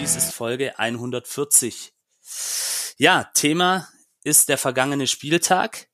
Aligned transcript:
dies 0.00 0.16
ist 0.16 0.32
Folge 0.32 0.78
140. 0.78 1.92
Ja, 2.96 3.24
Thema 3.34 3.86
ist 4.24 4.48
der 4.48 4.56
vergangene 4.56 5.06
Spieltag. 5.06 5.88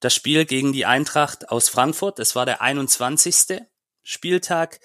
Das 0.00 0.12
Spiel 0.12 0.46
gegen 0.46 0.72
die 0.72 0.84
Eintracht 0.84 1.48
aus 1.50 1.68
Frankfurt. 1.68 2.18
Es 2.18 2.34
war 2.34 2.44
der 2.44 2.60
21. 2.60 3.62
Spieltag. 4.02 4.80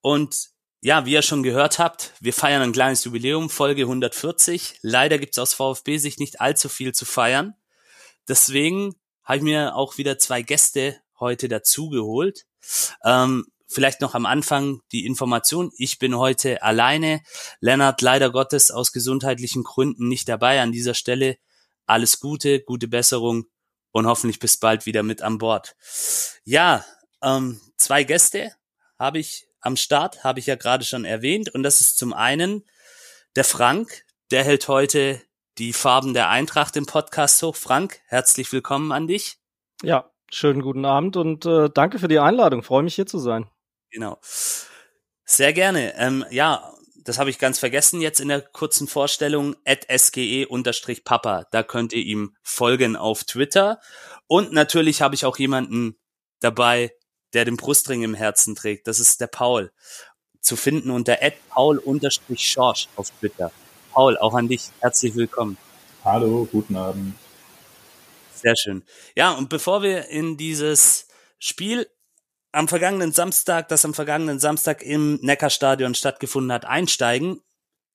Und 0.00 0.50
ja, 0.82 1.04
wie 1.04 1.14
ihr 1.14 1.22
schon 1.22 1.42
gehört 1.42 1.80
habt, 1.80 2.12
wir 2.20 2.32
feiern 2.32 2.62
ein 2.62 2.72
kleines 2.72 3.02
Jubiläum, 3.02 3.50
Folge 3.50 3.82
140. 3.82 4.78
Leider 4.82 5.18
gibt's 5.18 5.38
aus 5.38 5.52
VfB-Sicht 5.52 6.20
nicht 6.20 6.40
allzu 6.40 6.68
viel 6.68 6.94
zu 6.94 7.04
feiern. 7.04 7.56
Deswegen 8.28 8.94
habe 9.24 9.38
ich 9.38 9.42
mir 9.42 9.74
auch 9.74 9.98
wieder 9.98 10.16
zwei 10.16 10.42
Gäste 10.42 11.00
heute 11.18 11.48
dazugeholt. 11.48 12.46
Ähm, 13.04 13.46
vielleicht 13.72 14.00
noch 14.00 14.14
am 14.14 14.26
Anfang 14.26 14.80
die 14.92 15.06
Information. 15.06 15.70
Ich 15.76 15.98
bin 15.98 16.16
heute 16.16 16.62
alleine. 16.62 17.22
Lennart 17.60 18.00
leider 18.02 18.30
Gottes 18.30 18.70
aus 18.70 18.92
gesundheitlichen 18.92 19.64
Gründen 19.64 20.08
nicht 20.08 20.28
dabei. 20.28 20.60
An 20.60 20.72
dieser 20.72 20.94
Stelle 20.94 21.36
alles 21.86 22.20
Gute, 22.20 22.60
gute 22.60 22.88
Besserung 22.88 23.46
und 23.90 24.06
hoffentlich 24.06 24.38
bis 24.38 24.56
bald 24.56 24.86
wieder 24.86 25.02
mit 25.02 25.22
an 25.22 25.38
Bord. 25.38 25.76
Ja, 26.44 26.84
ähm, 27.22 27.60
zwei 27.76 28.04
Gäste 28.04 28.52
habe 28.98 29.18
ich 29.18 29.46
am 29.60 29.76
Start, 29.76 30.24
habe 30.24 30.40
ich 30.40 30.46
ja 30.46 30.56
gerade 30.56 30.84
schon 30.84 31.04
erwähnt. 31.04 31.50
Und 31.50 31.62
das 31.62 31.80
ist 31.80 31.98
zum 31.98 32.12
einen 32.12 32.64
der 33.36 33.44
Frank, 33.44 34.04
der 34.30 34.44
hält 34.44 34.68
heute 34.68 35.22
die 35.58 35.72
Farben 35.72 36.14
der 36.14 36.28
Eintracht 36.28 36.76
im 36.76 36.86
Podcast 36.86 37.42
hoch. 37.42 37.56
Frank, 37.56 38.00
herzlich 38.06 38.52
willkommen 38.52 38.92
an 38.92 39.06
dich. 39.06 39.38
Ja, 39.82 40.10
schönen 40.30 40.62
guten 40.62 40.84
Abend 40.84 41.16
und 41.16 41.46
äh, 41.46 41.68
danke 41.72 41.98
für 41.98 42.08
die 42.08 42.18
Einladung. 42.18 42.62
Freue 42.62 42.82
mich 42.82 42.94
hier 42.94 43.06
zu 43.06 43.18
sein. 43.18 43.48
Genau. 43.92 44.18
Sehr 45.24 45.52
gerne. 45.52 45.94
Ähm, 45.96 46.24
ja, 46.30 46.74
das 47.04 47.18
habe 47.18 47.30
ich 47.30 47.38
ganz 47.38 47.58
vergessen 47.58 48.00
jetzt 48.00 48.20
in 48.20 48.28
der 48.28 48.40
kurzen 48.40 48.88
Vorstellung, 48.88 49.54
at 49.64 49.86
sge-papa. 49.88 51.46
Da 51.50 51.62
könnt 51.62 51.92
ihr 51.92 52.02
ihm 52.02 52.34
folgen 52.42 52.96
auf 52.96 53.24
Twitter. 53.24 53.80
Und 54.26 54.52
natürlich 54.52 55.02
habe 55.02 55.14
ich 55.14 55.24
auch 55.24 55.38
jemanden 55.38 55.98
dabei, 56.40 56.92
der 57.34 57.44
den 57.44 57.56
Brustring 57.56 58.02
im 58.02 58.14
Herzen 58.14 58.54
trägt. 58.54 58.86
Das 58.86 58.98
ist 58.98 59.20
der 59.20 59.26
Paul. 59.26 59.72
Zu 60.40 60.56
finden 60.56 60.90
unter 60.90 61.18
paul-schorsch 61.50 62.88
auf 62.96 63.10
Twitter. 63.20 63.52
Paul, 63.92 64.16
auch 64.18 64.34
an 64.34 64.48
dich. 64.48 64.70
Herzlich 64.80 65.14
willkommen. 65.14 65.56
Hallo, 66.04 66.48
guten 66.50 66.76
Abend. 66.76 67.14
Sehr 68.34 68.56
schön. 68.56 68.82
Ja, 69.14 69.32
und 69.32 69.48
bevor 69.48 69.82
wir 69.82 70.08
in 70.08 70.36
dieses 70.36 71.06
Spiel 71.38 71.86
am 72.52 72.68
vergangenen 72.68 73.12
Samstag, 73.12 73.68
das 73.68 73.84
am 73.84 73.94
vergangenen 73.94 74.38
Samstag 74.38 74.82
im 74.82 75.14
Neckarstadion 75.22 75.94
stattgefunden 75.94 76.52
hat, 76.52 76.64
einsteigen, 76.66 77.40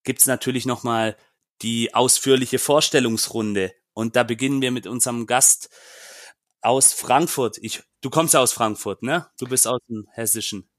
gibt's 0.03 0.25
natürlich 0.25 0.66
nochmal 0.66 1.16
die 1.61 1.94
ausführliche 1.94 2.59
Vorstellungsrunde. 2.59 3.73
Und 3.94 4.16
da 4.16 4.23
beginnen 4.23 4.62
wir 4.62 4.72
mit 4.72 4.88
unserem 4.88 5.25
Gast 5.28 5.69
aus 6.62 6.94
Frankfurt. 6.94 7.57
Ich, 7.62 7.84
du 8.01 8.09
kommst 8.09 8.34
ja 8.34 8.41
aus 8.41 8.53
Frankfurt, 8.53 9.03
ne? 9.03 9.28
Du 9.40 9.47
bist 9.47 9.67
aus 9.67 9.79
dem 9.90 10.07
Hessischen. 10.12 10.69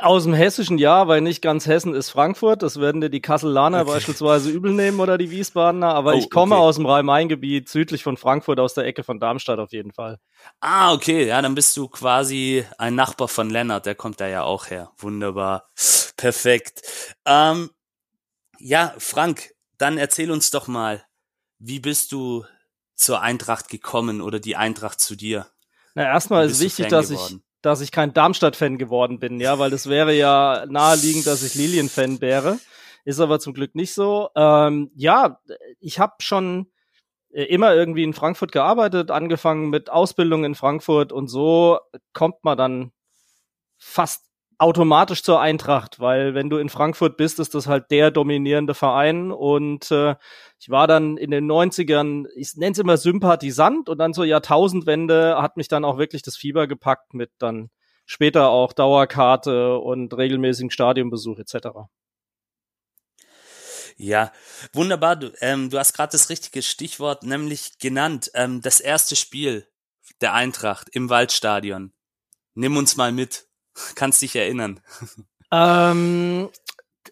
Aus 0.00 0.24
dem 0.24 0.32
Hessischen 0.32 0.78
ja, 0.78 1.08
weil 1.08 1.20
nicht 1.20 1.42
ganz 1.42 1.66
Hessen 1.66 1.94
ist 1.94 2.08
Frankfurt. 2.08 2.62
Das 2.62 2.80
werden 2.80 3.02
dir 3.02 3.10
die 3.10 3.20
Kasselaner 3.20 3.82
okay. 3.82 3.90
beispielsweise 3.90 4.50
übel 4.50 4.72
nehmen 4.72 4.98
oder 4.98 5.18
die 5.18 5.30
Wiesbadener. 5.30 5.94
Aber 5.94 6.14
oh, 6.14 6.18
ich 6.18 6.30
komme 6.30 6.54
okay. 6.54 6.64
aus 6.64 6.76
dem 6.76 6.86
Rhein-Main-Gebiet, 6.86 7.68
südlich 7.68 8.02
von 8.02 8.16
Frankfurt, 8.16 8.60
aus 8.60 8.72
der 8.72 8.84
Ecke 8.84 9.04
von 9.04 9.20
Darmstadt 9.20 9.58
auf 9.58 9.72
jeden 9.72 9.92
Fall. 9.92 10.18
Ah, 10.60 10.94
okay. 10.94 11.26
Ja, 11.26 11.42
dann 11.42 11.54
bist 11.54 11.76
du 11.76 11.88
quasi 11.88 12.64
ein 12.78 12.94
Nachbar 12.94 13.28
von 13.28 13.50
Lennart. 13.50 13.84
Der 13.84 13.94
kommt 13.94 14.20
da 14.20 14.26
ja 14.26 14.42
auch 14.42 14.70
her. 14.70 14.90
Wunderbar. 14.96 15.68
Perfekt. 16.16 16.80
Ähm, 17.26 17.70
ja, 18.58 18.94
Frank, 18.96 19.50
dann 19.76 19.98
erzähl 19.98 20.30
uns 20.30 20.50
doch 20.50 20.66
mal, 20.66 21.04
wie 21.58 21.80
bist 21.80 22.10
du 22.12 22.46
zur 22.94 23.20
Eintracht 23.20 23.68
gekommen 23.68 24.22
oder 24.22 24.40
die 24.40 24.56
Eintracht 24.56 25.00
zu 25.00 25.14
dir? 25.14 25.46
Na, 25.94 26.04
erstmal 26.04 26.46
ist 26.46 26.60
wichtig, 26.60 26.88
dass 26.88 27.10
geworden? 27.10 27.42
ich 27.42 27.53
dass 27.64 27.80
ich 27.80 27.92
kein 27.92 28.12
Darmstadt-Fan 28.12 28.76
geworden 28.76 29.18
bin, 29.18 29.40
ja, 29.40 29.58
weil 29.58 29.70
das 29.70 29.88
wäre 29.88 30.14
ja 30.14 30.66
naheliegend, 30.68 31.26
dass 31.26 31.42
ich 31.42 31.54
Lilien-Fan 31.54 32.20
wäre. 32.20 32.58
Ist 33.06 33.20
aber 33.20 33.40
zum 33.40 33.54
Glück 33.54 33.74
nicht 33.74 33.94
so. 33.94 34.28
Ähm, 34.36 34.90
ja, 34.94 35.40
ich 35.80 35.98
habe 35.98 36.14
schon 36.18 36.70
äh, 37.30 37.44
immer 37.44 37.74
irgendwie 37.74 38.04
in 38.04 38.12
Frankfurt 38.12 38.52
gearbeitet, 38.52 39.10
angefangen 39.10 39.70
mit 39.70 39.88
Ausbildung 39.88 40.44
in 40.44 40.54
Frankfurt 40.54 41.10
und 41.10 41.28
so 41.28 41.78
kommt 42.12 42.44
man 42.44 42.58
dann 42.58 42.92
fast 43.78 44.26
automatisch 44.58 45.22
zur 45.22 45.40
Eintracht, 45.40 46.00
weil 46.00 46.34
wenn 46.34 46.50
du 46.50 46.58
in 46.58 46.68
Frankfurt 46.68 47.16
bist, 47.16 47.38
ist 47.40 47.54
das 47.54 47.66
halt 47.66 47.90
der 47.90 48.10
dominierende 48.10 48.74
Verein 48.74 49.32
und 49.32 49.90
äh, 49.90 50.16
ich 50.58 50.70
war 50.70 50.86
dann 50.86 51.16
in 51.16 51.30
den 51.30 51.50
90ern, 51.50 52.26
ich 52.36 52.54
nenne 52.56 52.72
es 52.72 52.78
immer 52.78 52.96
Sympathisant 52.96 53.88
und 53.88 53.98
dann 53.98 54.14
zur 54.14 54.24
Jahrtausendwende 54.24 55.40
hat 55.40 55.56
mich 55.56 55.68
dann 55.68 55.84
auch 55.84 55.98
wirklich 55.98 56.22
das 56.22 56.36
Fieber 56.36 56.66
gepackt 56.66 57.14
mit 57.14 57.30
dann 57.38 57.70
später 58.06 58.48
auch 58.48 58.72
Dauerkarte 58.72 59.78
und 59.78 60.16
regelmäßigen 60.16 60.70
Stadionbesuch 60.70 61.38
etc. 61.38 61.68
Ja, 63.96 64.32
wunderbar. 64.72 65.16
Du, 65.16 65.32
ähm, 65.40 65.70
du 65.70 65.78
hast 65.78 65.92
gerade 65.92 66.12
das 66.12 66.28
richtige 66.28 66.62
Stichwort 66.62 67.22
nämlich 67.22 67.78
genannt. 67.78 68.30
Ähm, 68.34 68.60
das 68.60 68.80
erste 68.80 69.16
Spiel 69.16 69.68
der 70.20 70.34
Eintracht 70.34 70.88
im 70.92 71.10
Waldstadion. 71.10 71.92
Nimm 72.54 72.76
uns 72.76 72.96
mal 72.96 73.12
mit. 73.12 73.46
Kannst 73.94 74.22
dich 74.22 74.36
erinnern? 74.36 74.80
Ähm, 75.52 76.48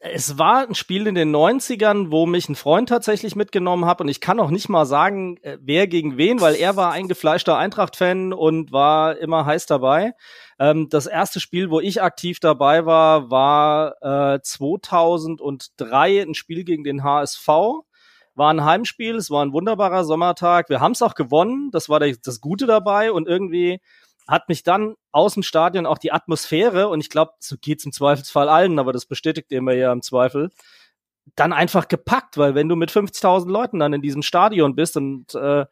es 0.04 0.36
war 0.36 0.66
ein 0.66 0.74
Spiel 0.74 1.06
in 1.06 1.14
den 1.14 1.34
90ern, 1.34 2.10
wo 2.10 2.26
mich 2.26 2.48
ein 2.48 2.56
Freund 2.56 2.88
tatsächlich 2.88 3.36
mitgenommen 3.36 3.84
hat 3.84 4.00
und 4.00 4.08
ich 4.08 4.20
kann 4.20 4.40
auch 4.40 4.50
nicht 4.50 4.68
mal 4.68 4.84
sagen, 4.84 5.36
äh, 5.42 5.58
wer 5.60 5.86
gegen 5.86 6.16
wen, 6.16 6.40
weil 6.40 6.56
er 6.56 6.74
war 6.74 6.90
eingefleischter 6.90 7.56
Eintracht-Fan 7.56 8.32
und 8.32 8.72
war 8.72 9.16
immer 9.18 9.46
heiß 9.46 9.66
dabei. 9.66 10.14
Ähm, 10.58 10.88
das 10.88 11.06
erste 11.06 11.38
Spiel, 11.38 11.70
wo 11.70 11.78
ich 11.78 12.02
aktiv 12.02 12.40
dabei 12.40 12.84
war, 12.84 13.30
war 13.30 14.34
äh, 14.34 14.40
2003 14.42 16.22
ein 16.22 16.34
Spiel 16.34 16.64
gegen 16.64 16.82
den 16.82 17.04
HSV. 17.04 17.46
War 18.34 18.50
ein 18.50 18.64
Heimspiel, 18.64 19.16
es 19.16 19.30
war 19.30 19.44
ein 19.44 19.52
wunderbarer 19.52 20.04
Sommertag. 20.04 20.70
Wir 20.70 20.80
haben 20.80 20.92
es 20.92 21.02
auch 21.02 21.14
gewonnen, 21.14 21.70
das 21.70 21.88
war 21.88 22.00
das 22.00 22.40
Gute 22.40 22.66
dabei 22.66 23.12
und 23.12 23.28
irgendwie 23.28 23.78
hat 24.28 24.48
mich 24.48 24.62
dann 24.62 24.94
aus 25.10 25.34
dem 25.34 25.42
Stadion 25.42 25.86
auch 25.86 25.98
die 25.98 26.12
Atmosphäre, 26.12 26.88
und 26.88 27.00
ich 27.00 27.10
glaube, 27.10 27.32
so 27.40 27.56
geht's 27.60 27.84
im 27.84 27.92
Zweifelsfall 27.92 28.48
allen, 28.48 28.78
aber 28.78 28.92
das 28.92 29.06
bestätigt 29.06 29.50
ihr 29.50 29.62
mir 29.62 29.74
ja 29.74 29.92
im 29.92 30.02
Zweifel, 30.02 30.50
dann 31.36 31.52
einfach 31.52 31.88
gepackt, 31.88 32.38
weil 32.38 32.54
wenn 32.54 32.68
du 32.68 32.76
mit 32.76 32.90
50.000 32.90 33.48
Leuten 33.48 33.78
dann 33.78 33.92
in 33.92 34.02
diesem 34.02 34.22
Stadion 34.22 34.74
bist 34.74 34.96
und 34.96 35.34
äh, 35.34 35.66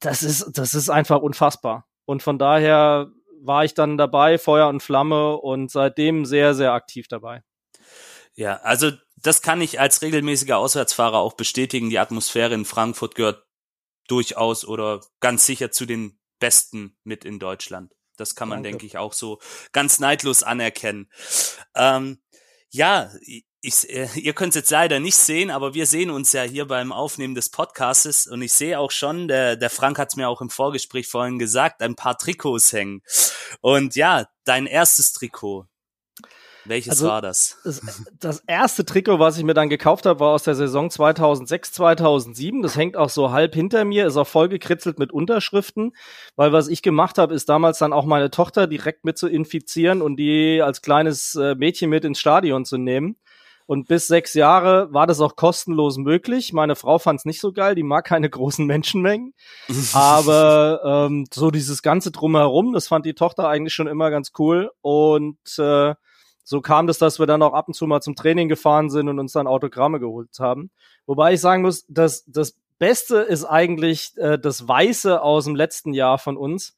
das 0.00 0.22
ist, 0.22 0.58
das 0.58 0.74
ist 0.74 0.90
einfach 0.90 1.20
unfassbar. 1.20 1.86
Und 2.04 2.22
von 2.22 2.38
daher 2.38 3.10
war 3.40 3.64
ich 3.64 3.74
dann 3.74 3.98
dabei, 3.98 4.38
Feuer 4.38 4.68
und 4.68 4.82
Flamme 4.82 5.36
und 5.36 5.70
seitdem 5.70 6.24
sehr, 6.24 6.54
sehr 6.54 6.72
aktiv 6.72 7.08
dabei. 7.08 7.42
Ja, 8.34 8.56
also 8.62 8.90
das 9.16 9.42
kann 9.42 9.60
ich 9.60 9.80
als 9.80 10.02
regelmäßiger 10.02 10.58
Auswärtsfahrer 10.58 11.18
auch 11.18 11.34
bestätigen. 11.34 11.90
Die 11.90 11.98
Atmosphäre 11.98 12.54
in 12.54 12.64
Frankfurt 12.64 13.14
gehört 13.14 13.46
durchaus 14.08 14.64
oder 14.64 15.00
ganz 15.20 15.46
sicher 15.46 15.70
zu 15.70 15.86
den 15.86 16.18
besten 16.38 16.96
mit 17.04 17.24
in 17.24 17.38
Deutschland. 17.38 17.92
Das 18.16 18.34
kann 18.34 18.48
man, 18.48 18.62
Danke. 18.62 18.70
denke 18.70 18.86
ich, 18.86 18.98
auch 18.98 19.12
so 19.12 19.38
ganz 19.72 19.98
neidlos 19.98 20.42
anerkennen. 20.42 21.10
Ähm, 21.74 22.20
ja, 22.70 23.10
ich, 23.60 23.90
äh, 23.90 24.08
ihr 24.14 24.32
könnt 24.32 24.50
es 24.50 24.60
jetzt 24.60 24.70
leider 24.70 25.00
nicht 25.00 25.16
sehen, 25.16 25.50
aber 25.50 25.74
wir 25.74 25.86
sehen 25.86 26.10
uns 26.10 26.32
ja 26.32 26.42
hier 26.42 26.66
beim 26.66 26.92
Aufnehmen 26.92 27.34
des 27.34 27.50
Podcastes 27.50 28.26
und 28.26 28.40
ich 28.42 28.52
sehe 28.52 28.78
auch 28.78 28.90
schon, 28.90 29.28
der, 29.28 29.56
der 29.56 29.70
Frank 29.70 29.98
hat 29.98 30.08
es 30.10 30.16
mir 30.16 30.28
auch 30.28 30.40
im 30.40 30.50
Vorgespräch 30.50 31.08
vorhin 31.08 31.38
gesagt, 31.38 31.82
ein 31.82 31.96
paar 31.96 32.16
Trikots 32.16 32.72
hängen. 32.72 33.02
Und 33.60 33.96
ja, 33.96 34.26
dein 34.44 34.66
erstes 34.66 35.12
Trikot, 35.12 35.66
welches 36.68 36.90
also, 36.92 37.08
war 37.08 37.22
das? 37.22 37.58
das? 38.20 38.42
erste 38.46 38.84
Trikot, 38.84 39.18
was 39.18 39.38
ich 39.38 39.44
mir 39.44 39.54
dann 39.54 39.68
gekauft 39.68 40.06
habe, 40.06 40.20
war 40.20 40.34
aus 40.34 40.44
der 40.44 40.54
Saison 40.54 40.90
2006, 40.90 41.72
2007. 41.72 42.62
Das 42.62 42.76
hängt 42.76 42.96
auch 42.96 43.10
so 43.10 43.30
halb 43.30 43.54
hinter 43.54 43.84
mir, 43.84 44.06
ist 44.06 44.16
auch 44.16 44.26
vollgekritzelt 44.26 44.98
mit 44.98 45.12
Unterschriften, 45.12 45.92
weil 46.36 46.52
was 46.52 46.68
ich 46.68 46.82
gemacht 46.82 47.18
habe, 47.18 47.34
ist 47.34 47.48
damals 47.48 47.78
dann 47.78 47.92
auch 47.92 48.04
meine 48.04 48.30
Tochter 48.30 48.66
direkt 48.66 49.04
mit 49.04 49.18
zu 49.18 49.28
infizieren 49.28 50.02
und 50.02 50.16
die 50.16 50.62
als 50.62 50.82
kleines 50.82 51.34
äh, 51.34 51.54
Mädchen 51.54 51.90
mit 51.90 52.04
ins 52.04 52.20
Stadion 52.20 52.64
zu 52.64 52.78
nehmen. 52.78 53.16
Und 53.66 53.88
bis 53.88 54.06
sechs 54.06 54.34
Jahre 54.34 54.92
war 54.92 55.08
das 55.08 55.20
auch 55.20 55.34
kostenlos 55.34 55.98
möglich. 55.98 56.52
Meine 56.52 56.76
Frau 56.76 56.98
fand 56.98 57.18
es 57.18 57.24
nicht 57.24 57.40
so 57.40 57.52
geil, 57.52 57.74
die 57.74 57.82
mag 57.82 58.06
keine 58.06 58.30
großen 58.30 58.64
Menschenmengen. 58.64 59.34
Aber 59.92 61.08
ähm, 61.08 61.26
so 61.32 61.50
dieses 61.50 61.82
ganze 61.82 62.12
drumherum, 62.12 62.72
das 62.72 62.88
fand 62.88 63.04
die 63.04 63.14
Tochter 63.14 63.48
eigentlich 63.48 63.74
schon 63.74 63.88
immer 63.88 64.10
ganz 64.10 64.32
cool. 64.38 64.70
Und 64.82 65.38
äh, 65.58 65.94
so 66.48 66.60
kam 66.60 66.86
das, 66.86 66.98
dass 66.98 67.18
wir 67.18 67.26
dann 67.26 67.42
auch 67.42 67.54
ab 67.54 67.66
und 67.66 67.74
zu 67.74 67.88
mal 67.88 68.00
zum 68.00 68.14
Training 68.14 68.48
gefahren 68.48 68.88
sind 68.88 69.08
und 69.08 69.18
uns 69.18 69.32
dann 69.32 69.48
Autogramme 69.48 69.98
geholt 69.98 70.30
haben. 70.38 70.70
Wobei 71.04 71.32
ich 71.32 71.40
sagen 71.40 71.62
muss, 71.62 71.84
dass 71.88 72.24
das 72.26 72.56
Beste 72.78 73.16
ist 73.16 73.44
eigentlich 73.44 74.12
äh, 74.16 74.38
das 74.38 74.66
Weiße 74.66 75.20
aus 75.20 75.46
dem 75.46 75.56
letzten 75.56 75.92
Jahr 75.92 76.18
von 76.18 76.36
uns. 76.36 76.76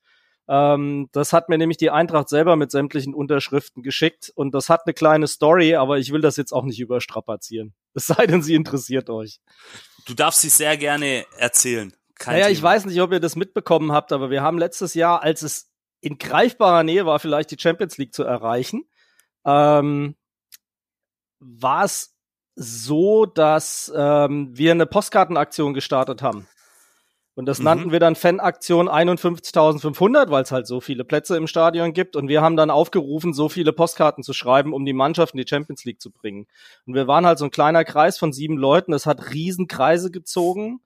Ähm, 0.48 1.10
das 1.12 1.34
hat 1.34 1.50
mir 1.50 1.58
nämlich 1.58 1.76
die 1.76 1.90
Eintracht 1.90 2.30
selber 2.30 2.56
mit 2.56 2.70
sämtlichen 2.70 3.12
Unterschriften 3.12 3.82
geschickt 3.82 4.32
und 4.34 4.54
das 4.54 4.70
hat 4.70 4.86
eine 4.86 4.94
kleine 4.94 5.26
Story, 5.26 5.74
aber 5.74 5.98
ich 5.98 6.12
will 6.12 6.22
das 6.22 6.38
jetzt 6.38 6.52
auch 6.52 6.64
nicht 6.64 6.80
überstrapazieren. 6.80 7.74
Es 7.94 8.06
sei 8.06 8.26
denn, 8.26 8.42
sie 8.42 8.54
interessiert 8.54 9.10
euch. 9.10 9.40
Du 10.06 10.14
darfst 10.14 10.40
sie 10.40 10.48
sehr 10.48 10.78
gerne 10.78 11.26
erzählen. 11.36 11.92
Kein 12.18 12.34
naja, 12.34 12.46
Thema. 12.46 12.52
ich 12.52 12.62
weiß 12.62 12.86
nicht, 12.86 13.02
ob 13.02 13.12
ihr 13.12 13.20
das 13.20 13.36
mitbekommen 13.36 13.92
habt, 13.92 14.12
aber 14.12 14.30
wir 14.30 14.40
haben 14.40 14.56
letztes 14.56 14.94
Jahr, 14.94 15.22
als 15.22 15.42
es 15.42 15.70
in 16.00 16.16
greifbarer 16.16 16.84
Nähe 16.84 17.04
war, 17.04 17.18
vielleicht 17.18 17.50
die 17.50 17.58
Champions 17.58 17.98
League 17.98 18.14
zu 18.14 18.22
erreichen, 18.22 18.84
ähm, 19.48 20.14
war 21.40 21.84
es 21.84 22.14
so, 22.54 23.24
dass 23.24 23.92
ähm, 23.94 24.50
wir 24.52 24.72
eine 24.72 24.86
Postkartenaktion 24.86 25.74
gestartet 25.74 26.22
haben. 26.22 26.46
Und 27.34 27.46
das 27.46 27.60
mhm. 27.60 27.64
nannten 27.66 27.92
wir 27.92 28.00
dann 28.00 28.16
Fanaktion 28.16 28.88
51.500, 28.88 30.28
weil 30.30 30.42
es 30.42 30.50
halt 30.50 30.66
so 30.66 30.80
viele 30.80 31.04
Plätze 31.04 31.36
im 31.36 31.46
Stadion 31.46 31.92
gibt. 31.92 32.16
Und 32.16 32.26
wir 32.26 32.42
haben 32.42 32.56
dann 32.56 32.68
aufgerufen, 32.70 33.32
so 33.32 33.48
viele 33.48 33.72
Postkarten 33.72 34.24
zu 34.24 34.32
schreiben, 34.32 34.72
um 34.72 34.84
die 34.84 34.92
Mannschaft 34.92 35.34
in 35.34 35.38
die 35.38 35.48
Champions 35.48 35.84
League 35.84 36.00
zu 36.00 36.10
bringen. 36.10 36.48
Und 36.84 36.94
wir 36.94 37.06
waren 37.06 37.26
halt 37.26 37.38
so 37.38 37.44
ein 37.44 37.52
kleiner 37.52 37.84
Kreis 37.84 38.18
von 38.18 38.32
sieben 38.32 38.56
Leuten. 38.56 38.90
Das 38.90 39.06
hat 39.06 39.32
Riesenkreise 39.32 40.10
gezogen. 40.10 40.80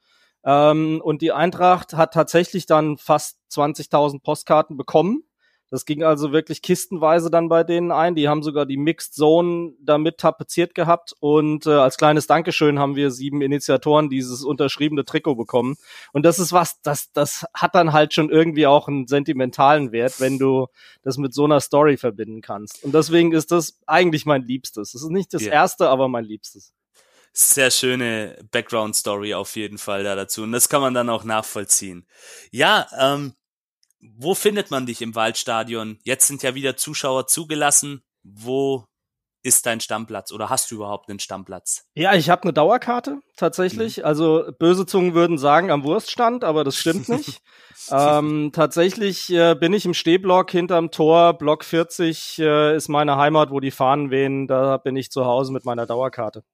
Ähm, 0.45 1.01
und 1.03 1.23
die 1.23 1.33
Eintracht 1.33 1.95
hat 1.95 2.13
tatsächlich 2.13 2.67
dann 2.67 2.99
fast 2.99 3.39
20.000 3.51 4.23
Postkarten 4.23 4.77
bekommen. 4.77 5.25
Das 5.73 5.87
ging 5.87 6.03
also 6.03 6.33
wirklich 6.33 6.61
kistenweise 6.61 7.31
dann 7.31 7.49
bei 7.49 7.65
denen 7.65 7.93
ein. 7.93 8.15
Die 8.15 8.29
haben 8.29 8.43
sogar 8.43 8.67
die 8.67 8.77
Mixed 8.77 9.15
Zone 9.15 9.73
damit 9.81 10.19
tapeziert 10.19 10.75
gehabt. 10.75 11.15
Und 11.19 11.65
äh, 11.65 11.71
als 11.71 11.97
kleines 11.97 12.27
Dankeschön 12.27 12.79
haben 12.79 12.95
wir 12.95 13.11
sieben 13.11 13.41
Initiatoren 13.41 14.11
dieses 14.11 14.45
unterschriebene 14.45 15.07
Trikot 15.07 15.35
bekommen. 15.35 15.77
Und 16.13 16.27
das 16.27 16.39
ist 16.39 16.53
was, 16.53 16.83
das, 16.83 17.11
das 17.13 17.47
hat 17.55 17.75
dann 17.75 17.95
halt 17.95 18.13
schon 18.13 18.29
irgendwie 18.29 18.67
auch 18.67 18.87
einen 18.87 19.07
sentimentalen 19.07 19.93
Wert, 19.93 20.21
wenn 20.21 20.39
du 20.39 20.67
das 21.05 21.17
mit 21.17 21.33
so 21.33 21.47
einer 21.47 21.61
Story 21.61 21.97
verbinden 21.97 22.43
kannst. 22.43 22.85
Und 22.85 22.95
deswegen 22.95 23.33
ist 23.33 23.51
das 23.51 23.81
eigentlich 23.87 24.27
mein 24.27 24.43
Liebstes. 24.43 24.93
Es 24.93 25.03
ist 25.03 25.11
nicht 25.11 25.33
das 25.33 25.41
yeah. 25.41 25.55
erste, 25.55 25.89
aber 25.89 26.07
mein 26.07 26.27
Liebstes 26.27 26.75
sehr 27.35 27.71
schöne 27.71 28.37
Background-Story 28.51 29.33
auf 29.33 29.57
jeden 29.57 29.79
Fall 29.79 30.05
da 30.05 30.15
dazu. 30.15 30.43
Und 30.43 30.53
das 30.53 30.69
kann 30.69 30.83
man 30.83 30.93
dann 30.93 31.09
auch 31.09 31.25
nachvollziehen. 31.25 32.07
Ja, 32.51 32.87
ähm, 33.01 33.33
wo 34.03 34.35
findet 34.35 34.71
man 34.71 34.87
dich 34.87 35.01
im 35.01 35.15
Waldstadion? 35.15 35.99
Jetzt 36.03 36.27
sind 36.27 36.43
ja 36.43 36.55
wieder 36.55 36.77
Zuschauer 36.77 37.29
zugelassen. 37.29 38.03
Wo 38.25 38.85
ist 39.45 39.67
dein 39.67 39.81
Stammplatz 39.81 40.33
oder 40.33 40.51
hast 40.51 40.71
du 40.71 40.77
überhaupt 40.77 41.09
einen 41.09 41.19
Stammplatz? 41.19 41.85
Ja, 41.95 42.15
ich 42.15 42.31
habe 42.31 42.43
eine 42.43 42.53
Dauerkarte 42.53 43.21
tatsächlich. 43.37 43.99
Mhm. 43.99 44.05
Also 44.05 44.45
böse 44.59 44.87
Zungen 44.87 45.15
würden 45.15 45.39
sagen 45.39 45.71
am 45.71 45.85
Wurststand, 45.85 46.45
aber 46.45 46.65
das 46.65 46.77
stimmt 46.77 47.09
nicht. 47.09 47.41
ähm, 47.91 48.51
tatsächlich 48.53 49.31
äh, 49.31 49.55
bin 49.55 49.73
ich 49.73 49.85
im 49.85 49.95
Stehblock 49.95 50.51
hinterm 50.51 50.91
Tor. 50.91 51.35
Block 51.35 51.65
40 51.65 52.39
äh, 52.39 52.77
ist 52.77 52.89
meine 52.89 53.17
Heimat, 53.17 53.51
wo 53.51 53.61
die 53.61 53.73
Fahnen 53.73 54.11
wehen. 54.11 54.47
Da 54.47 54.77
bin 54.77 54.97
ich 54.97 55.11
zu 55.11 55.25
Hause 55.25 55.53
mit 55.53 55.65
meiner 55.65 55.87
Dauerkarte. 55.87 56.45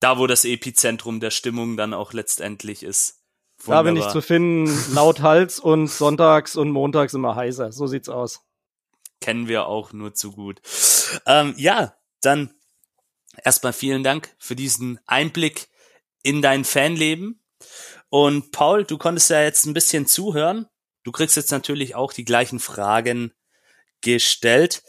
Da, 0.00 0.18
wo 0.18 0.26
das 0.26 0.44
Epizentrum 0.44 1.20
der 1.20 1.30
Stimmung 1.30 1.78
dann 1.78 1.94
auch 1.94 2.12
letztendlich 2.12 2.82
ist. 2.82 3.22
Wunderbar. 3.64 3.84
Da 3.84 3.90
bin 3.90 3.96
ich 3.96 4.08
zu 4.08 4.20
finden, 4.20 4.94
laut 4.94 5.22
Hals 5.22 5.58
und 5.58 5.88
sonntags 5.88 6.56
und 6.56 6.70
montags 6.70 7.14
immer 7.14 7.34
heiser. 7.36 7.72
So 7.72 7.86
sieht's 7.86 8.08
aus. 8.08 8.40
Kennen 9.20 9.48
wir 9.48 9.66
auch 9.66 9.92
nur 9.92 10.14
zu 10.14 10.32
gut. 10.32 10.60
Ähm, 11.24 11.54
ja, 11.56 11.94
dann 12.20 12.54
erstmal 13.42 13.72
vielen 13.72 14.02
Dank 14.02 14.34
für 14.38 14.56
diesen 14.56 15.00
Einblick 15.06 15.68
in 16.22 16.42
dein 16.42 16.64
Fanleben. 16.64 17.40
Und 18.08 18.52
Paul, 18.52 18.84
du 18.84 18.98
konntest 18.98 19.30
ja 19.30 19.42
jetzt 19.42 19.64
ein 19.66 19.74
bisschen 19.74 20.06
zuhören. 20.06 20.66
Du 21.02 21.12
kriegst 21.12 21.36
jetzt 21.36 21.50
natürlich 21.50 21.94
auch 21.94 22.12
die 22.12 22.24
gleichen 22.24 22.60
Fragen 22.60 23.32
gestellt. 24.00 24.82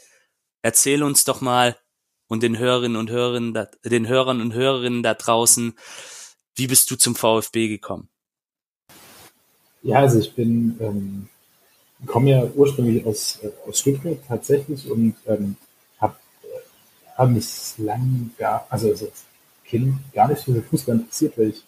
Erzähl 0.62 1.02
uns 1.02 1.24
doch 1.24 1.40
mal 1.40 1.78
und 2.26 2.42
den 2.42 2.58
Hörerinnen 2.58 2.96
und 2.96 3.10
Hörern, 3.10 3.54
den 3.84 4.06
Hörern 4.06 4.40
und 4.40 4.52
Hörerinnen 4.52 5.02
da 5.02 5.14
draußen, 5.14 5.78
wie 6.54 6.66
bist 6.66 6.90
du 6.90 6.96
zum 6.96 7.14
VfB 7.14 7.68
gekommen? 7.68 8.10
Ja, 9.88 10.00
also 10.00 10.18
ich 10.18 10.34
bin, 10.34 10.76
ähm, 10.80 11.28
komme 12.04 12.30
ja 12.30 12.44
ursprünglich 12.54 13.06
aus, 13.06 13.38
äh, 13.42 13.48
aus 13.66 13.78
Stuttgart 13.80 14.18
tatsächlich 14.28 14.90
und 14.90 15.14
ähm, 15.26 15.56
habe 15.98 16.14
äh, 16.42 17.16
hab 17.16 17.30
mich 17.30 17.72
lang 17.78 18.30
gar, 18.36 18.66
also 18.68 18.90
als 18.90 19.24
Kind 19.64 19.94
gar 20.12 20.28
nicht 20.28 20.42
für 20.42 20.60
Fußball 20.60 20.96
interessiert, 20.96 21.38
weil 21.38 21.48
ich 21.48 21.64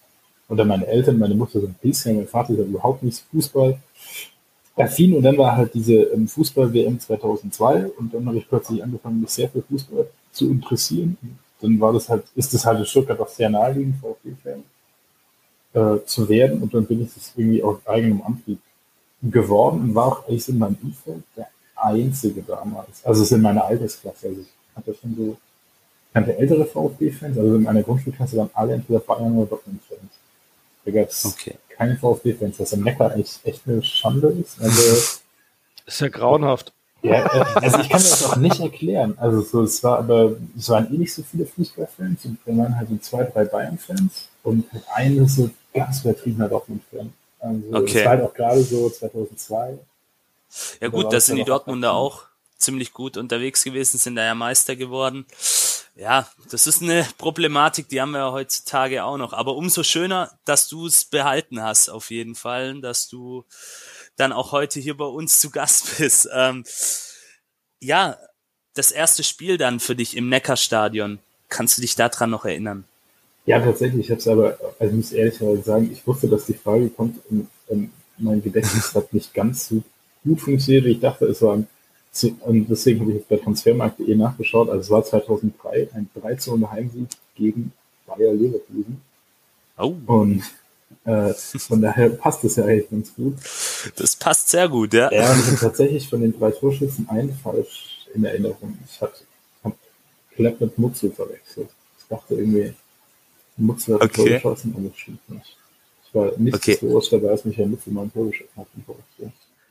unter 0.49 0.67
meine 0.67 0.87
Eltern, 0.87 1.19
meine 1.19 1.35
Mutter 1.35 1.63
so 1.63 1.67
ein 1.67 1.77
bisschen, 1.81 2.17
mein 2.17 2.29
Vater 2.29 2.53
ist 2.53 2.59
ja 2.59 2.65
überhaupt 2.67 3.03
nicht 3.03 3.25
Fußball 3.31 3.79
affin 4.77 5.15
und 5.17 5.23
dann 5.23 5.39
war 5.39 5.57
halt 5.57 5.73
diese 5.73 5.95
ähm, 5.95 6.29
Fußball-WM 6.29 7.01
2002 7.01 7.87
und 7.87 8.13
dann 8.13 8.27
habe 8.27 8.37
ich 8.37 8.47
plötzlich 8.47 8.83
angefangen, 8.83 9.23
mich 9.23 9.31
sehr 9.31 9.49
für 9.49 9.63
Fußball 9.63 10.11
zu 10.31 10.51
interessieren. 10.51 11.17
Und 11.23 11.39
dann 11.63 11.81
war 11.81 11.95
das 11.95 12.11
halt, 12.11 12.25
ist 12.35 12.53
das 12.53 12.67
halt 12.67 12.81
in 12.81 12.85
Stuttgart 12.85 13.19
auch 13.19 13.29
sehr 13.29 13.49
naheliegend, 13.49 13.97
VfB-Fan 14.03 14.63
äh, 15.73 16.05
zu 16.05 16.29
werden. 16.29 16.63
Und 16.63 16.75
dann 16.75 16.87
bin 16.87 17.03
ich 17.03 17.15
das 17.15 17.33
irgendwie 17.37 17.63
aus 17.63 17.79
eigenem 17.87 18.23
Antrieb 18.23 18.61
geworden 19.23 19.81
und 19.81 19.95
war 19.95 20.07
auch 20.07 20.27
eigentlich 20.27 20.49
in 20.49 20.59
meinem 20.59 20.79
Umfeld 20.83 21.23
der 21.37 21.49
Einzige 21.77 22.43
damals. 22.43 23.05
Also 23.05 23.23
es 23.23 23.31
ist 23.31 23.37
in 23.37 23.43
meiner 23.43 23.65
Altersklasse. 23.65 24.29
Also 24.29 24.41
ich 24.41 24.49
hatte 24.77 24.95
schon 24.95 25.15
so, 25.17 25.37
ich 26.07 26.13
kannte 26.15 26.37
ältere 26.37 26.65
VfB-Fans, 26.65 27.39
also 27.39 27.55
in 27.57 27.63
meiner 27.63 27.83
Grundschulklasse 27.83 28.37
waren 28.37 28.51
alle 28.55 28.75
entweder 28.75 29.01
Bayern 29.01 29.37
oder 29.37 29.51
Dortmund-Fans. 29.51 30.13
Da 30.85 30.91
gab 30.91 31.09
es 31.09 31.27
okay. 31.27 31.57
keine 31.69 31.97
VfB-Fans, 31.97 32.59
was 32.59 32.73
im 32.73 32.83
Neckar 32.83 33.17
echt, 33.17 33.41
echt 33.45 33.63
eine 33.67 33.83
Schande 33.83 34.29
ist. 34.29 34.61
Also, 34.61 35.21
ist 35.87 36.01
ja 36.01 36.09
grauenhaft. 36.09 36.73
Ja, 37.03 37.25
äh, 37.25 37.45
also 37.55 37.79
ich 37.79 37.89
kann 37.89 38.03
mir 38.03 38.09
das 38.09 38.25
auch 38.25 38.37
nicht 38.37 38.61
erklären. 38.61 39.15
Also 39.19 39.41
so, 39.43 39.63
es 39.63 39.83
war 39.83 39.99
aber, 39.99 40.37
es 40.57 40.69
waren 40.69 40.93
eh 40.95 40.99
nicht 40.99 41.15
so 41.15 41.23
viele 41.23 41.47
Fußballfans 41.47 42.25
und 42.27 42.39
wir 42.45 42.57
waren 42.57 42.77
halt 42.77 42.89
so 42.89 42.97
zwei, 42.99 43.25
drei 43.25 43.45
Bayern-Fans 43.45 44.29
und 44.43 44.71
halt 44.73 44.85
eine 44.95 45.29
so 45.29 45.51
ganz 45.73 46.01
übertriebener 46.01 46.49
Dortmund-Fan. 46.49 47.13
Also 47.39 47.63
okay. 47.73 47.95
das 47.95 48.05
war 48.05 48.11
halt 48.11 48.23
auch 48.23 48.35
gerade 48.35 48.63
so 48.63 48.91
2002. 48.91 49.79
Ja 50.81 50.89
gut, 50.89 51.13
da 51.13 51.21
sind 51.21 51.37
die 51.37 51.45
Dortmunder 51.45 51.93
auch 51.95 52.25
ziemlich 52.59 52.93
gut 52.93 53.17
unterwegs 53.17 53.65
gewesen, 53.65 53.99
sind 53.99 54.17
da 54.17 54.25
ja 54.25 54.35
Meister 54.35 54.77
geworden. 54.77 55.27
Ja, 55.97 56.29
das 56.51 56.67
ist 56.67 56.83
eine 56.83 57.07
Problematik, 57.19 57.89
die 57.89 58.01
haben 58.01 58.13
wir 58.13 58.21
ja 58.21 58.33
heutzutage 58.33 59.05
auch 59.05 59.17
noch. 59.17 59.33
Aber 59.33 59.57
umso 59.57 59.83
schöner, 59.83 60.31
dass 60.45 60.69
du 60.69 60.87
es 60.87 61.05
behalten 61.05 61.63
hast, 61.63 61.89
auf 61.89 62.11
jeden 62.11 62.35
Fall, 62.35 62.81
dass 62.81 63.09
du 63.09 63.45
dann 64.21 64.33
auch 64.33 64.53
heute 64.53 64.79
hier 64.81 64.97
bei 64.97 65.07
uns 65.07 65.41
zu 65.41 65.51
Gast 65.51 65.97
bist. 65.99 66.29
Ähm, 66.33 66.65
ja, 67.81 68.17
das 68.75 68.93
erste 68.93 69.25
Spiel 69.25 69.57
dann 69.57 69.81
für 69.81 69.97
dich 69.97 70.17
im 70.17 70.29
Neckarstadion. 70.29 71.19
Kannst 71.49 71.77
du 71.77 71.83
dich 71.83 71.97
daran 71.97 72.31
noch 72.31 72.45
erinnern? 72.45 72.85
Ja, 73.47 73.59
tatsächlich. 73.59 74.07
Ich 74.07 74.11
habe 74.11 74.21
es 74.21 74.29
aber, 74.29 74.59
also 74.79 74.93
ich 74.93 74.93
muss 74.93 75.13
ehrlicherweise 75.13 75.63
sagen, 75.63 75.91
ich 75.93 76.07
wusste, 76.07 76.29
dass 76.29 76.47
die 76.47 76.55
Frage 76.55 76.89
kommt 76.91 77.19
und, 77.31 77.49
und 77.69 77.91
mein 78.19 78.43
Gedächtnis 78.43 78.95
hat 78.95 79.13
nicht 79.13 79.35
ganz 79.35 79.69
so 79.69 79.83
gut 80.23 80.41
funktioniert. 80.41 80.87
Ich 80.87 81.01
dachte, 81.01 81.25
es 81.27 81.43
war, 81.43 81.55
und 81.55 82.69
deswegen 82.69 83.01
habe 83.01 83.11
ich 83.13 83.19
jetzt 83.19 83.29
bei 83.29 83.37
transfermarkt.de 83.39 84.15
nachgeschaut. 84.15 84.69
Also 84.69 84.81
es 84.81 84.91
war 84.91 85.05
2003 85.05 85.89
ein 85.95 86.11
13 86.15 86.71
Heimsieg 86.71 87.09
gegen 87.35 87.73
Bayer 88.07 88.35
Leverkusen. 88.35 89.01
Oh. 89.79 89.95
Und 90.07 90.43
äh, 91.05 91.33
von 91.35 91.81
daher 91.81 92.11
passt 92.11 92.45
es 92.45 92.57
ja 92.57 92.65
eigentlich 92.65 92.91
ganz 92.91 93.15
gut. 93.15 93.37
Das 93.97 94.17
passt 94.17 94.49
sehr 94.49 94.69
gut, 94.69 94.93
ja. 94.93 95.11
Ja, 95.13 95.33
und 95.33 95.41
ich 95.41 95.47
habe 95.47 95.57
tatsächlich 95.57 96.09
von 96.09 96.21
den 96.21 96.39
drei 96.39 96.51
Torschützen 96.51 97.09
einen 97.09 97.33
falsch 97.33 98.07
in 98.15 98.25
Erinnerung. 98.25 98.79
Ich 98.89 99.01
habe 99.01 99.13
hab 99.65 99.77
Klepp 100.35 100.61
mit 100.61 100.79
Mutzel 100.79 101.11
verwechselt. 101.11 101.71
Ich 101.99 102.07
dachte 102.09 102.35
irgendwie, 102.35 102.75
Mutzel 103.57 103.95
hat 103.95 104.03
okay. 104.03 104.15
Tor 104.15 104.25
geschossen, 104.25 104.75
aber 104.77 104.89
das 104.89 104.99
stimmt 104.99 105.31
nicht. 105.31 105.57
Ich 106.07 106.15
war 106.15 106.33
nicht 106.37 106.55
okay. 106.55 106.79
so 106.81 106.89
groß 106.89 107.11
dabei, 107.11 107.31
als 107.31 107.45
Michael 107.45 107.69
Mutzel 107.69 107.93
mal 107.93 108.03
ein 108.03 108.13
Tor 108.13 108.31
geschossen 108.31 108.49
hat. 108.57 108.67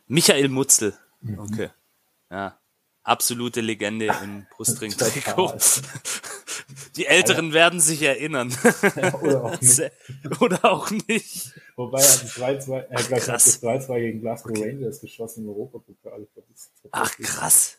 Michael 0.07 0.49
Mutzel. 0.49 0.93
Mhm. 1.21 1.39
Okay. 1.39 1.69
Ja. 2.31 2.58
Absolute 3.09 3.61
Legende 3.61 4.05
im 4.23 4.45
Brustring-Trikot. 4.55 5.57
Die 6.95 7.07
Älteren 7.07 7.53
werden 7.53 7.79
sich 7.79 8.03
erinnern. 8.03 8.55
oder, 9.21 9.45
auch 9.45 9.59
nicht. 9.59 9.81
oder 10.39 10.65
auch 10.65 10.91
nicht. 10.91 11.53
Wobei 11.75 12.01
er 12.01 12.07
hat 12.07 12.19
2-2, 12.19 12.75
er 12.77 12.99
hat 12.99 13.27
das 13.27 13.63
2-2 13.63 13.99
gegen 13.99 14.21
Glasgow 14.21 14.51
okay. 14.51 14.69
Rangers 14.69 15.01
geschossen 15.01 15.43
im 15.45 15.49
Europapokal. 15.49 16.27
Ach, 16.91 17.17
krass. 17.17 17.78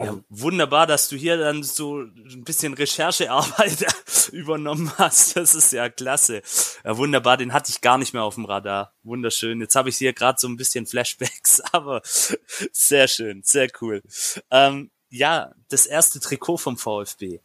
Ja, 0.00 0.16
wunderbar, 0.28 0.86
dass 0.86 1.08
du 1.08 1.16
hier 1.16 1.36
dann 1.36 1.64
so 1.64 2.02
ein 2.02 2.44
bisschen 2.44 2.72
Recherchearbeit 2.74 3.84
übernommen 4.32 4.92
hast. 4.96 5.36
Das 5.36 5.56
ist 5.56 5.72
ja 5.72 5.88
klasse. 5.88 6.42
Ja, 6.84 6.96
wunderbar, 6.96 7.36
den 7.36 7.52
hatte 7.52 7.72
ich 7.72 7.80
gar 7.80 7.98
nicht 7.98 8.14
mehr 8.14 8.22
auf 8.22 8.36
dem 8.36 8.44
Radar. 8.44 8.92
Wunderschön. 9.02 9.60
Jetzt 9.60 9.74
habe 9.74 9.88
ich 9.88 9.96
hier 9.96 10.12
gerade 10.12 10.38
so 10.38 10.46
ein 10.46 10.56
bisschen 10.56 10.86
Flashbacks, 10.86 11.60
aber 11.72 12.00
sehr 12.04 13.08
schön, 13.08 13.42
sehr 13.42 13.68
cool. 13.80 14.02
Ähm, 14.52 14.90
ja, 15.10 15.52
das 15.68 15.86
erste 15.86 16.20
Trikot 16.20 16.58
vom 16.58 16.76
VfB. 16.76 17.40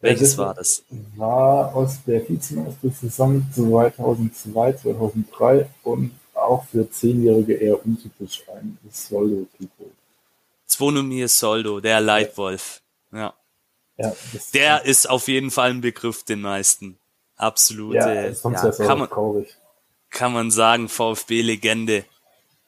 Welches 0.00 0.30
das 0.30 0.38
war 0.38 0.54
das? 0.54 0.84
War 1.14 1.74
aus 1.74 2.02
der 2.04 2.28
Vizemeister-Saison 2.28 3.46
2002, 3.54 4.72
2003 4.72 5.70
und 5.84 6.10
auch 6.34 6.64
für 6.66 6.90
Zehnjährige 6.90 7.54
eher 7.54 7.84
untypisch 7.84 8.42
ein 8.48 8.76
Soldo-Trikot. 8.90 9.92
Zwonomir 10.66 11.28
Soldo, 11.28 11.80
der 11.80 12.00
Leitwolf. 12.00 12.82
Ja. 13.12 13.34
Ja, 13.98 14.12
Der 14.52 14.84
ist 14.84 15.08
auf 15.08 15.26
jeden 15.28 15.50
Fall 15.50 15.70
ein 15.70 15.80
Begriff 15.80 16.22
den 16.22 16.42
meisten. 16.42 16.98
Absolute, 17.36 17.96
ja, 17.96 18.12
ja, 18.12 18.32
kann, 18.32 18.98
man, 18.98 19.08
traurig. 19.08 19.56
kann 20.10 20.32
man 20.32 20.50
sagen, 20.50 20.88
VfB-Legende. 20.88 22.04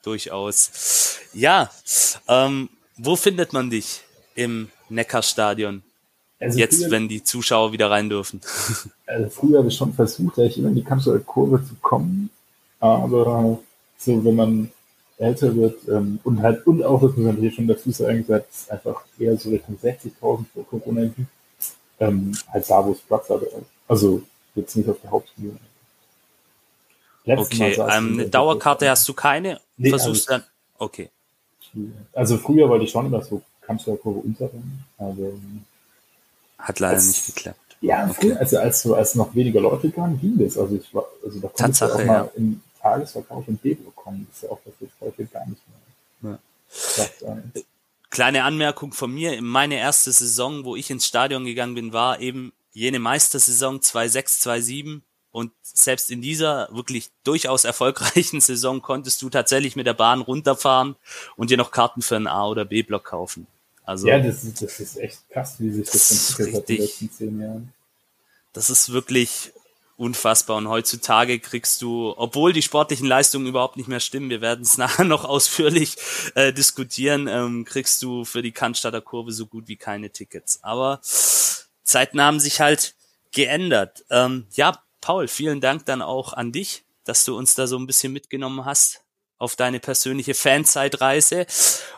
Durchaus. 0.02 1.19
Ja, 1.33 1.71
ähm, 2.28 2.71
wo 2.97 3.17
findet 3.17 3.52
man 3.52 3.69
dich 3.69 4.02
im 4.35 4.71
Neckarstadion? 4.88 5.83
Also 6.40 6.59
Jetzt, 6.59 6.81
früher, 6.81 6.90
wenn 6.93 7.09
die 7.09 7.25
Zuschauer 7.25 7.73
wieder 7.73 7.90
rein 7.90 8.09
dürfen. 8.09 8.40
also 9.07 9.28
früher 9.28 9.59
habe 9.59 9.69
ich 9.69 9.76
schon 9.76 9.93
versucht, 9.93 10.38
echt 10.38 10.57
immer 10.57 10.69
in 10.69 10.76
die 10.76 10.85
Kanzler 10.85 11.19
Kurve 11.19 11.62
zu 11.67 11.75
kommen, 11.83 12.31
aber 12.78 13.59
so, 13.99 14.25
wenn 14.25 14.37
man 14.37 14.73
älter 15.19 15.55
wird 15.57 15.77
ähm, 15.89 16.21
und 16.25 16.43
halt, 16.43 16.67
und 16.67 16.83
auch, 16.85 17.01
das 17.03 17.17
muss 17.17 17.27
man 17.27 17.37
hier 17.37 17.51
schon 17.53 17.67
dazu 17.67 17.91
sagen, 17.91 18.25
seit 18.27 18.47
es 18.51 18.69
einfach 18.71 19.03
eher 19.19 19.37
so 19.37 19.51
Richtung 19.51 19.77
60.000 19.83 20.11
vor 20.21 20.67
Corona 20.71 21.03
ging, 21.03 21.27
ähm, 22.01 22.33
halt 22.53 22.71
da, 22.71 22.85
wo 22.87 22.93
es 22.93 23.01
Platz 23.01 23.29
hatte. 23.29 23.49
Also 23.89 24.23
jetzt 24.55 24.77
nicht 24.77 24.89
auf 24.89 25.01
der 25.03 25.11
Hauptbühne. 25.11 25.57
Letztes 27.25 27.59
Mal 27.59 27.73
Okay, 27.73 27.73
ich 27.73 27.79
ähm, 27.79 28.09
in 28.15 28.21
eine 28.21 28.29
Dauerkarte 28.29 28.89
hast 28.89 29.09
du 29.09 29.13
keine? 29.15 29.61
Nee, 29.77 29.91
Versuchst 29.91 30.31
dann? 30.31 30.45
Okay. 30.79 31.11
Also 32.15 32.39
früher 32.39 32.69
wollte 32.69 32.85
ich 32.85 32.91
schon 32.91 33.07
immer 33.07 33.23
so 33.23 33.43
Kanzlerkurve 33.61 34.21
unterrennen, 34.21 34.85
aber 34.97 35.19
ähm, 35.19 35.65
Hat 36.59 36.81
leider 36.81 37.03
nicht 37.03 37.27
geklappt. 37.27 37.59
ja, 37.81 38.05
Okay. 38.09 38.15
früher, 38.21 38.41
also 38.41 38.59
als 38.59 38.87
als 38.87 39.15
noch 39.15 39.35
weniger 39.35 39.61
Leute 39.61 39.91
kamen, 39.91 40.19
ging 40.21 40.39
das. 40.39 40.57
Also 40.57 40.77
ich 40.77 40.95
war, 40.95 41.05
also 41.25 41.39
da 41.41 41.49
konntest 41.49 41.83
du 41.83 41.87
Tatsache, 41.87 41.93
auch 42.03 42.07
mal 42.07 42.15
ja. 42.15 42.31
im 42.37 42.61
Tagesverkauf 42.81 43.47
in 43.49 43.57
B-Block 43.57 43.95
kommen. 43.97 44.27
Das 44.29 44.37
ist 44.39 44.43
ja 44.45 44.51
auch 44.51 44.61
was 44.65 44.75
jetzt 44.81 44.95
heute 45.01 45.25
gar 45.27 45.47
nicht 45.47 45.63
mehr. 46.23 46.39
Ja. 47.23 47.39
Kleine 48.11 48.45
Anmerkung 48.45 48.93
von 48.93 49.13
mir. 49.13 49.41
Meine 49.43 49.77
erste 49.77 50.13
Saison, 50.13 50.65
wo 50.65 50.77
ich 50.77 50.91
ins 50.91 51.07
Stadion 51.07 51.45
gegangen 51.45 51.75
bin, 51.75 51.93
war 51.93 52.21
eben 52.21 52.53
jene 52.73 52.99
Meistersaison 52.99 53.81
2-6, 53.81 54.43
2-7. 54.49 55.01
Und 55.31 55.53
selbst 55.63 56.11
in 56.11 56.23
dieser 56.23 56.69
wirklich 56.75 57.11
durchaus 57.23 57.65
erfolgreichen 57.65 58.41
Saison 58.43 58.81
konntest 58.81 59.21
du 59.21 59.29
tatsächlich 59.29 59.77
mit 59.77 59.87
der 59.87 59.95
Bahn 59.95 60.23
runterfahren 60.23 60.97
und 61.37 61.51
dir 61.51 61.59
noch 61.59 61.71
Karten 61.71 62.01
für 62.01 62.17
einen 62.17 62.27
A- 62.27 62.49
oder 62.49 62.65
B-Block 62.65 63.05
kaufen. 63.05 63.47
Also 63.85 64.09
Ja, 64.09 64.19
das 64.19 64.43
ist, 64.45 64.63
das 64.63 64.81
ist 64.81 64.97
echt 64.97 65.29
krass, 65.31 65.57
wie 65.59 65.71
sich 65.71 65.85
das 65.87 66.09
Das 66.09 66.31
entwickelt 66.31 66.57
hat 66.63 66.71
in 66.71 66.77
den 66.77 66.83
letzten 66.85 67.13
zehn 67.13 67.41
Jahren. 67.41 67.73
das 68.55 68.71
ist 68.71 68.91
wirklich 68.93 69.53
unfassbar. 69.99 70.57
Und 70.57 70.69
heutzutage 70.69 71.40
kriegst 71.40 71.83
du, 71.83 72.14
obwohl 72.17 72.52
die 72.52 72.62
sportlichen 72.62 73.07
Leistungen 73.07 73.47
überhaupt 73.47 73.76
nicht 73.76 73.88
mehr 73.88 74.00
stimmen, 74.00 74.31
wir 74.31 74.40
werden 74.40 74.62
es 74.62 74.78
nachher 74.78 75.05
noch 75.05 75.25
ausführlich 75.25 75.97
äh, 76.35 76.52
diskutieren, 76.52 77.28
ähm, 77.28 77.64
kriegst 77.64 78.02
du 78.02 78.25
für 78.25 78.40
die 78.40 78.52
Cannstatter 78.52 79.00
Kurve 79.00 79.33
so 79.33 79.47
gut 79.47 79.69
wie 79.69 79.76
keine 79.76 80.11
Tickets. 80.11 80.61
Aber 80.62 81.00
Zeiten 81.02 82.21
haben 82.21 82.40
sich 82.40 82.61
halt 82.61 82.95
geändert. 83.33 84.05
Ähm, 84.11 84.47
ja, 84.52 84.83
Paul, 85.00 85.28
vielen 85.28 85.61
Dank 85.61 85.85
dann 85.87 86.02
auch 86.02 86.33
an 86.33 86.52
dich, 86.52 86.85
dass 87.05 87.25
du 87.25 87.37
uns 87.37 87.55
da 87.55 87.67
so 87.67 87.78
ein 87.78 87.87
bisschen 87.87 88.12
mitgenommen 88.12 88.64
hast 88.64 89.02
auf 89.38 89.57
deine 89.57 89.81
persönliche 89.81 90.35
Fanzeitreise. 90.35 91.47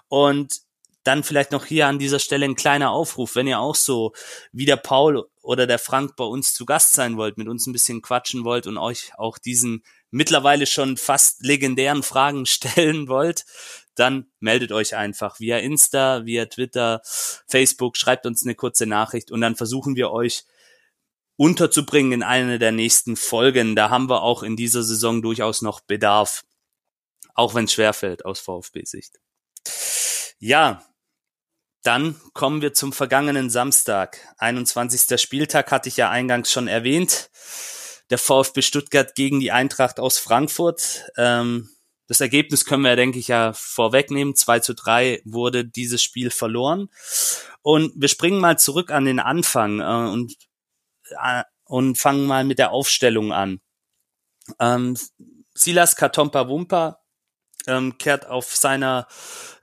Und 0.09 0.61
dann 1.02 1.25
vielleicht 1.25 1.52
noch 1.52 1.64
hier 1.64 1.87
an 1.87 1.99
dieser 1.99 2.19
Stelle 2.19 2.45
ein 2.45 2.57
kleiner 2.57 2.90
Aufruf, 2.90 3.35
wenn 3.35 3.47
ihr 3.47 3.61
auch 3.61 3.75
so 3.75 4.12
wie 4.52 4.66
der 4.66 4.76
Paul 4.76 5.26
oder 5.42 5.66
der 5.66 5.78
Frank 5.78 6.16
bei 6.16 6.25
uns 6.25 6.52
zu 6.52 6.66
Gast 6.66 6.92
sein 6.92 7.16
wollt, 7.16 7.38
mit 7.38 7.49
uns 7.49 7.66
ein 7.66 7.73
bisschen 7.73 8.02
quatschen 8.02 8.45
wollt 8.45 8.66
und 8.66 8.76
euch 8.76 9.12
auch 9.16 9.38
diesen 9.38 9.83
mittlerweile 10.11 10.66
schon 10.66 10.97
fast 10.97 11.45
legendären 11.45 12.02
Fragen 12.02 12.47
stellen 12.47 13.09
wollt, 13.09 13.45
dann 13.95 14.30
meldet 14.40 14.73
euch 14.73 14.97
einfach 14.97 15.40
via 15.40 15.59
Insta, 15.59 16.25
via 16.25 16.47
Twitter, 16.47 17.00
Facebook, 17.47 17.97
schreibt 17.97 18.26
uns 18.26 18.42
eine 18.42 18.54
kurze 18.54 18.87
Nachricht 18.87 19.30
und 19.30 19.40
dann 19.40 19.57
versuchen 19.57 19.97
wir 19.97 20.11
euch 20.11 20.45
unterzubringen 21.37 22.12
in 22.12 22.23
eine 22.23 22.59
der 22.59 22.73
nächsten 22.73 23.16
Folgen. 23.16 23.75
Da 23.75 23.88
haben 23.88 24.11
wir 24.11 24.23
auch 24.23 24.42
in 24.42 24.57
dieser 24.57 24.83
Saison 24.83 25.23
durchaus 25.23 25.62
noch 25.62 25.80
Bedarf. 25.80 26.45
Auch 27.35 27.54
wenn 27.54 27.64
es 27.64 27.73
schwerfällt 27.73 28.26
aus 28.26 28.40
VfB-Sicht. 28.40 29.19
Ja, 30.38 30.83
dann 31.83 32.21
kommen 32.35 32.61
wir 32.61 32.75
zum 32.75 32.93
vergangenen 32.93 33.49
Samstag. 33.49 34.19
21. 34.39 35.21
Spieltag 35.21 35.71
hatte 35.73 35.89
ich 35.89 35.97
ja 35.97 36.11
eingangs 36.11 36.53
schon 36.53 36.69
erwähnt. 36.69 37.31
Der 38.11 38.19
VfB 38.19 38.63
Stuttgart 38.63 39.15
gegen 39.15 39.41
die 39.41 39.53
Eintracht 39.53 39.99
aus 39.99 40.19
Frankfurt. 40.19 41.07
Ähm, 41.17 41.71
das 42.07 42.21
Ergebnis 42.21 42.65
können 42.65 42.83
wir, 42.83 42.97
denke 42.97 43.19
ich, 43.19 43.29
ja 43.29 43.53
vorwegnehmen. 43.53 44.35
2 44.35 44.61
zu 44.61 44.75
3 44.75 45.23
wurde 45.25 45.65
dieses 45.65 46.03
Spiel 46.03 46.31
verloren. 46.31 46.91
Und 47.63 47.93
wir 47.95 48.09
springen 48.09 48.41
mal 48.41 48.59
zurück 48.59 48.91
an 48.91 49.05
den 49.05 49.21
Anfang 49.21 49.81
äh, 49.81 50.11
und, 50.11 50.35
äh, 51.23 51.45
und 51.65 51.97
fangen 51.99 52.27
mal 52.27 52.45
mit 52.45 52.59
der 52.59 52.73
Aufstellung 52.73 53.33
an. 53.33 53.61
Ähm, 54.59 54.99
Silas 55.55 55.95
Katompa 55.97 56.49
Wumpa 56.49 57.01
ähm, 57.67 57.97
kehrt 57.97 58.27
auf 58.27 58.57
seiner 58.57 59.07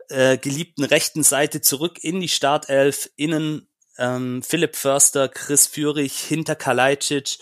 äh, 0.09 0.37
geliebten 0.37 0.83
rechten 0.83 1.23
Seite 1.23 1.61
zurück 1.61 2.03
in 2.03 2.19
die 2.19 2.29
Startelf. 2.29 3.09
Innen 3.15 3.67
ähm, 3.97 4.43
Philipp 4.43 4.75
Förster, 4.75 5.29
Chris 5.29 5.67
Führig, 5.67 6.17
hinter 6.17 6.55
Kalajdzic. 6.55 7.39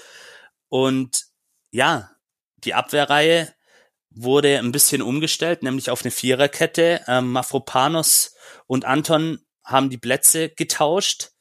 Und 0.70 1.26
ja, 1.72 2.12
die 2.58 2.74
Abwehrreihe 2.74 3.54
wurde 4.10 4.60
ein 4.60 4.72
bisschen 4.72 5.02
umgestellt, 5.02 5.64
nämlich 5.64 5.90
auf 5.90 6.04
eine 6.04 6.12
Viererkette. 6.12 7.02
Ähm, 7.08 7.32
Mafropanos 7.32 8.34
und 8.68 8.86
Anton 8.86 9.40
haben 9.64 9.90
die 9.90 9.98
Plätze 9.98 10.50
getauscht. 10.50 11.32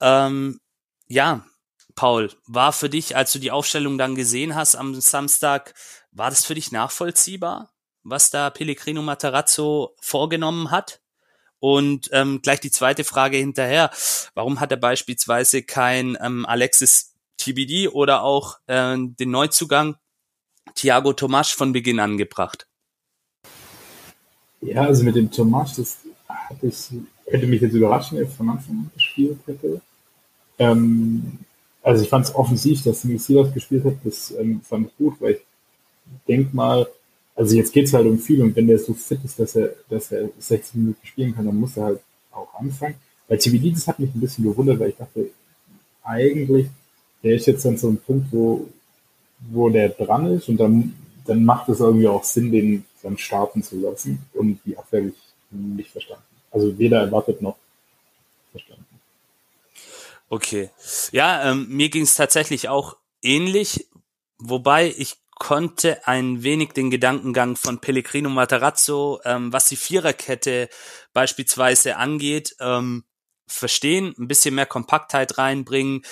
Ähm, 0.00 0.60
ja, 1.06 1.44
Paul, 1.94 2.32
war 2.46 2.72
für 2.72 2.88
dich, 2.88 3.16
als 3.16 3.32
du 3.32 3.38
die 3.38 3.50
Aufstellung 3.50 3.98
dann 3.98 4.14
gesehen 4.14 4.54
hast 4.54 4.76
am 4.76 5.00
Samstag, 5.00 5.74
war 6.10 6.30
das 6.30 6.44
für 6.44 6.54
dich 6.54 6.72
nachvollziehbar, 6.72 7.73
was 8.04 8.30
da 8.30 8.50
Pellegrino 8.50 9.02
Matarazzo 9.02 9.94
vorgenommen 10.00 10.70
hat? 10.70 11.00
Und 11.58 12.10
ähm, 12.12 12.40
gleich 12.42 12.60
die 12.60 12.70
zweite 12.70 13.04
Frage 13.04 13.38
hinterher. 13.38 13.90
Warum 14.34 14.60
hat 14.60 14.70
er 14.70 14.76
beispielsweise 14.76 15.62
kein 15.62 16.16
ähm, 16.20 16.44
Alexis 16.44 17.14
TBD 17.38 17.88
oder 17.88 18.22
auch 18.22 18.58
äh, 18.66 18.96
den 18.98 19.30
Neuzugang 19.30 19.96
Thiago 20.74 21.14
Tomasch 21.14 21.54
von 21.54 21.72
Beginn 21.72 22.00
an 22.00 22.18
gebracht? 22.18 22.66
Ja, 24.60 24.82
also 24.82 25.04
mit 25.04 25.16
dem 25.16 25.30
Tomasch, 25.30 25.76
das 25.76 25.98
hatte 26.28 26.70
hätte 27.26 27.46
mich 27.46 27.60
jetzt 27.60 27.74
überraschen, 27.74 28.18
jetzt 28.18 28.36
von 28.36 28.48
Anfang 28.48 28.76
an 28.76 28.90
gespielt 28.94 29.38
hätte. 29.46 29.80
Ähm, 30.58 31.38
also 31.82 32.02
ich 32.02 32.08
fand 32.08 32.26
es 32.26 32.34
offensiv, 32.34 32.82
dass 32.82 33.02
Silas 33.02 33.52
gespielt 33.52 33.84
hat, 33.84 33.94
das 34.04 34.30
ähm, 34.32 34.60
fand 34.62 34.88
ich 34.88 34.96
gut, 34.96 35.20
weil 35.20 35.32
ich 35.32 35.40
denk 36.28 36.54
mal, 36.54 36.86
also 37.34 37.56
jetzt 37.56 37.72
geht's 37.72 37.92
halt 37.92 38.06
um 38.06 38.18
viel 38.18 38.42
und 38.42 38.54
wenn 38.54 38.66
der 38.66 38.78
so 38.78 38.94
fit 38.94 39.20
ist, 39.24 39.38
dass 39.38 39.56
er, 39.56 39.74
dass 39.88 40.12
er 40.12 40.28
60 40.38 40.74
Minuten 40.76 41.06
spielen 41.06 41.34
kann, 41.34 41.46
dann 41.46 41.58
muss 41.58 41.76
er 41.76 41.84
halt 41.84 42.00
auch 42.30 42.54
anfangen. 42.54 42.94
Bei 43.26 43.36
das 43.36 43.86
hat 43.88 43.98
mich 43.98 44.14
ein 44.14 44.20
bisschen 44.20 44.44
gewundert, 44.44 44.78
weil 44.78 44.90
ich 44.90 44.96
dachte, 44.96 45.30
eigentlich, 46.02 46.66
der 47.22 47.34
ist 47.34 47.46
jetzt 47.46 47.64
dann 47.64 47.76
so 47.76 47.88
ein 47.88 47.96
Punkt, 47.96 48.26
wo, 48.30 48.68
wo 49.50 49.68
der 49.70 49.88
dran 49.88 50.26
ist 50.32 50.48
und 50.48 50.58
dann, 50.58 50.94
dann 51.26 51.44
macht 51.44 51.68
es 51.68 51.80
irgendwie 51.80 52.08
auch 52.08 52.22
Sinn, 52.22 52.52
den 52.52 52.84
dann 53.02 53.18
starten 53.18 53.62
zu 53.62 53.80
lassen 53.80 54.18
und 54.34 54.60
die 54.64 54.76
Abwehr 54.76 55.00
habe 55.00 55.10
ich 55.10 55.16
nicht 55.50 55.90
verstanden. 55.90 56.24
Also 56.50 56.78
weder 56.78 57.00
erwartet 57.00 57.42
noch 57.42 57.56
verstanden. 58.52 58.84
Okay. 60.28 60.70
Ja, 61.12 61.50
ähm, 61.50 61.68
mir 61.68 61.88
ging 61.88 62.02
es 62.02 62.14
tatsächlich 62.14 62.68
auch 62.68 62.96
ähnlich, 63.22 63.86
wobei 64.38 64.94
ich 64.96 65.16
konnte 65.36 66.06
ein 66.06 66.42
wenig 66.42 66.72
den 66.72 66.90
Gedankengang 66.90 67.56
von 67.56 67.80
Pellegrino 67.80 68.30
Matarazzo, 68.30 69.20
ähm, 69.24 69.52
was 69.52 69.68
die 69.68 69.76
Viererkette 69.76 70.68
beispielsweise 71.12 71.96
angeht, 71.96 72.56
ähm, 72.60 73.04
verstehen, 73.46 74.14
ein 74.18 74.28
bisschen 74.28 74.54
mehr 74.54 74.66
Kompaktheit 74.66 75.38
reinbringen, 75.38 76.02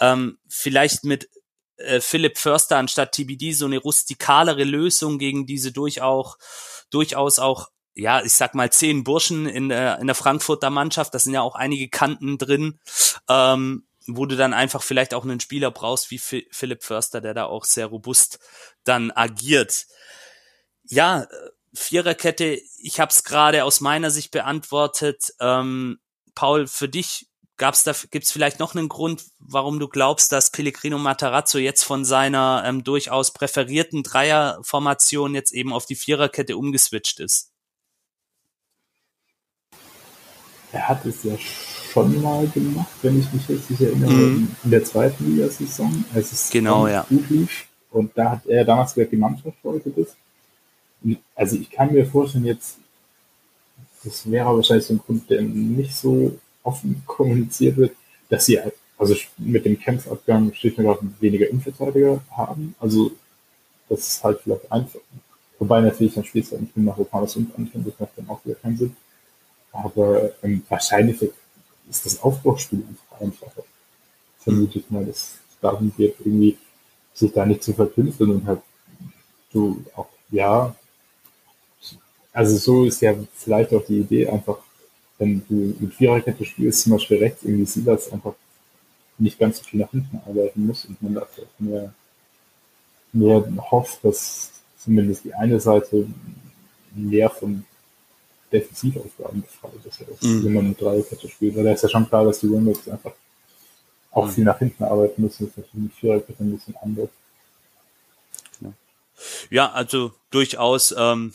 ähm, 0.00 0.38
vielleicht 0.48 1.04
mit 1.04 1.28
äh, 1.78 2.00
Philipp 2.00 2.38
Förster 2.38 2.78
anstatt 2.78 3.12
TBD 3.12 3.52
so 3.52 3.66
eine 3.66 3.78
rustikalere 3.78 4.64
Lösung 4.64 5.18
gegen 5.18 5.46
diese 5.46 5.72
durchaus, 5.72 6.36
durchaus 6.90 7.38
auch 7.38 7.68
ja, 7.98 8.22
ich 8.22 8.34
sag 8.34 8.54
mal, 8.54 8.70
zehn 8.70 9.04
Burschen 9.04 9.46
in 9.46 9.70
der, 9.70 9.98
in 10.00 10.06
der 10.06 10.14
Frankfurter 10.14 10.68
Mannschaft, 10.68 11.14
da 11.14 11.18
sind 11.18 11.32
ja 11.32 11.40
auch 11.40 11.54
einige 11.54 11.88
Kanten 11.88 12.36
drin, 12.36 12.78
ähm, 13.26 13.85
wo 14.06 14.26
du 14.26 14.36
dann 14.36 14.54
einfach 14.54 14.82
vielleicht 14.82 15.14
auch 15.14 15.24
einen 15.24 15.40
Spieler 15.40 15.70
brauchst 15.70 16.10
wie 16.10 16.18
Philipp 16.18 16.84
Förster, 16.84 17.20
der 17.20 17.34
da 17.34 17.44
auch 17.44 17.64
sehr 17.64 17.86
robust 17.86 18.38
dann 18.84 19.10
agiert. 19.10 19.86
Ja, 20.84 21.22
äh, 21.22 21.26
Viererkette, 21.74 22.60
ich 22.78 23.00
habe 23.00 23.10
es 23.10 23.24
gerade 23.24 23.64
aus 23.64 23.80
meiner 23.80 24.10
Sicht 24.10 24.30
beantwortet. 24.30 25.34
Ähm, 25.40 25.98
Paul, 26.34 26.66
für 26.66 26.88
dich 26.88 27.28
gab's 27.56 27.84
da 27.84 27.94
gibt's 28.10 28.32
vielleicht 28.32 28.58
noch 28.58 28.74
einen 28.74 28.88
Grund, 28.88 29.24
warum 29.38 29.78
du 29.78 29.88
glaubst, 29.88 30.32
dass 30.32 30.50
Pellegrino 30.50 30.98
Matarazzo 30.98 31.58
jetzt 31.58 31.84
von 31.84 32.04
seiner 32.04 32.62
ähm, 32.66 32.84
durchaus 32.84 33.32
präferierten 33.32 34.02
Dreierformation 34.02 35.34
jetzt 35.34 35.52
eben 35.52 35.72
auf 35.72 35.86
die 35.86 35.96
Viererkette 35.96 36.56
umgeswitcht 36.56 37.20
ist? 37.20 37.50
Er 40.72 40.88
hat 40.88 41.06
es 41.06 41.22
ja 41.22 41.36
schon 42.04 42.22
mal 42.22 42.46
gemacht, 42.48 42.92
wenn 43.02 43.18
ich 43.18 43.32
mich 43.32 43.48
richtig 43.48 43.80
erinnere, 43.80 44.12
mm. 44.12 44.56
in 44.64 44.70
der 44.70 44.84
zweiten 44.84 45.24
Liga-Saison, 45.26 46.04
als 46.14 46.32
es 46.32 46.50
genau, 46.50 46.86
ja. 46.86 47.04
gut 47.08 47.28
lief. 47.30 47.66
Und 47.90 48.12
da 48.14 48.32
hat 48.32 48.46
er 48.46 48.64
damals 48.64 48.94
gesagt, 48.94 49.12
die 49.12 49.16
Mannschaft 49.16 49.56
wollte 49.62 49.90
das. 49.90 50.16
Also 51.34 51.56
ich 51.56 51.70
kann 51.70 51.92
mir 51.92 52.06
vorstellen, 52.06 52.44
jetzt, 52.44 52.78
das 54.04 54.30
wäre 54.30 54.54
wahrscheinlich 54.54 54.86
so 54.86 54.94
ein 54.94 55.00
Grund, 55.04 55.30
der 55.30 55.42
nicht 55.42 55.94
so 55.94 56.38
offen 56.62 57.02
kommuniziert 57.06 57.76
wird, 57.76 57.92
dass 58.28 58.46
sie 58.46 58.58
also 58.98 59.14
mit 59.38 59.64
dem 59.64 59.78
Kämpfabgang 59.78 60.52
schlicht 60.54 60.78
und 60.78 60.84
ergreifend 60.84 61.20
weniger 61.20 61.48
Innenverteidiger 61.48 62.20
haben. 62.30 62.74
Also 62.80 63.12
das 63.88 64.00
ist 64.00 64.24
halt 64.24 64.40
vielleicht 64.42 64.70
einfach. 64.72 65.00
Wobei 65.58 65.80
natürlich 65.80 66.14
dann 66.14 66.24
spielst 66.24 66.52
du 66.52 66.58
nicht 66.58 66.76
nach 66.76 66.98
Romanos 66.98 67.36
und 67.36 67.54
anfängt, 67.56 67.86
das 67.86 67.98
macht 67.98 68.12
dann 68.16 68.28
auch 68.28 68.44
wieder 68.44 68.56
keinen 68.56 68.76
Sinn. 68.76 68.96
Aber 69.72 70.30
ähm, 70.42 70.62
wahrscheinlich 70.68 71.18
ist 71.88 72.06
das 72.06 72.22
Aufbauspiel 72.22 72.84
einfach 72.88 73.20
einfacher. 73.20 73.64
Vermute 74.38 74.78
ich 74.78 74.90
mal, 74.90 75.04
dass 75.04 75.16
es 75.16 75.38
darum 75.60 75.92
geht, 75.96 76.16
irgendwie 76.20 76.56
sich 77.14 77.32
da 77.32 77.46
nicht 77.46 77.62
zu 77.62 77.72
verkünsteln 77.72 78.30
und 78.30 78.46
halt 78.46 78.60
du 79.52 79.82
auch, 79.94 80.08
ja, 80.30 80.74
also 82.32 82.56
so 82.56 82.84
ist 82.84 83.00
ja 83.00 83.14
vielleicht 83.34 83.72
auch 83.72 83.84
die 83.86 84.00
Idee, 84.00 84.28
einfach 84.28 84.58
wenn 85.18 85.42
du 85.48 85.74
mit 85.80 85.94
Viererkette 85.94 86.44
spielst, 86.44 86.82
zum 86.82 86.92
Beispiel 86.92 87.18
rechts, 87.18 87.42
irgendwie 87.42 87.64
Silas 87.64 88.12
einfach 88.12 88.34
nicht 89.18 89.38
ganz 89.38 89.58
so 89.58 89.64
viel 89.64 89.80
nach 89.80 89.90
hinten 89.90 90.20
arbeiten 90.26 90.66
muss 90.66 90.84
und 90.84 91.00
man 91.02 91.14
da 91.14 91.24
vielleicht 91.24 91.60
mehr, 91.60 91.94
mehr 93.12 93.70
hofft, 93.70 94.04
dass 94.04 94.52
zumindest 94.78 95.24
die 95.24 95.34
eine 95.34 95.58
Seite 95.58 96.06
mehr 96.94 97.30
von 97.30 97.64
Defensivaufgaben 98.60 99.42
befreit 99.42 99.72
ist, 99.84 100.00
als 100.08 100.22
mhm. 100.22 100.44
wenn 100.44 100.52
man 100.54 100.68
mit 100.68 100.80
Dreierkette 100.80 101.28
spielt. 101.28 101.56
Weil 101.56 101.64
da 101.64 101.72
ist 101.72 101.82
ja 101.82 101.88
schon 101.88 102.08
klar, 102.08 102.24
dass 102.24 102.40
die 102.40 102.50
Wingbacks 102.50 102.88
einfach 102.88 103.12
auch 104.12 104.26
mhm. 104.26 104.30
viel 104.30 104.44
nach 104.44 104.58
hinten 104.58 104.84
arbeiten 104.84 105.22
müssen. 105.22 105.46
Das 105.46 105.50
ist 105.50 105.56
natürlich 105.56 105.84
mit 105.84 105.92
Viererkette 105.94 106.42
ein 106.42 106.52
bisschen 106.52 106.76
anders. 106.82 107.08
Ja, 109.50 109.72
also 109.72 110.12
durchaus 110.30 110.94
ähm, 110.96 111.32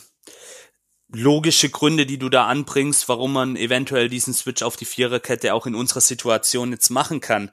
logische 1.12 1.68
Gründe, 1.68 2.06
die 2.06 2.18
du 2.18 2.28
da 2.28 2.46
anbringst, 2.46 3.08
warum 3.08 3.32
man 3.32 3.56
eventuell 3.56 4.08
diesen 4.08 4.34
Switch 4.34 4.62
auf 4.62 4.76
die 4.76 4.84
Viererkette 4.84 5.54
auch 5.54 5.66
in 5.66 5.74
unserer 5.74 6.00
Situation 6.00 6.70
jetzt 6.72 6.90
machen 6.90 7.20
kann. 7.20 7.50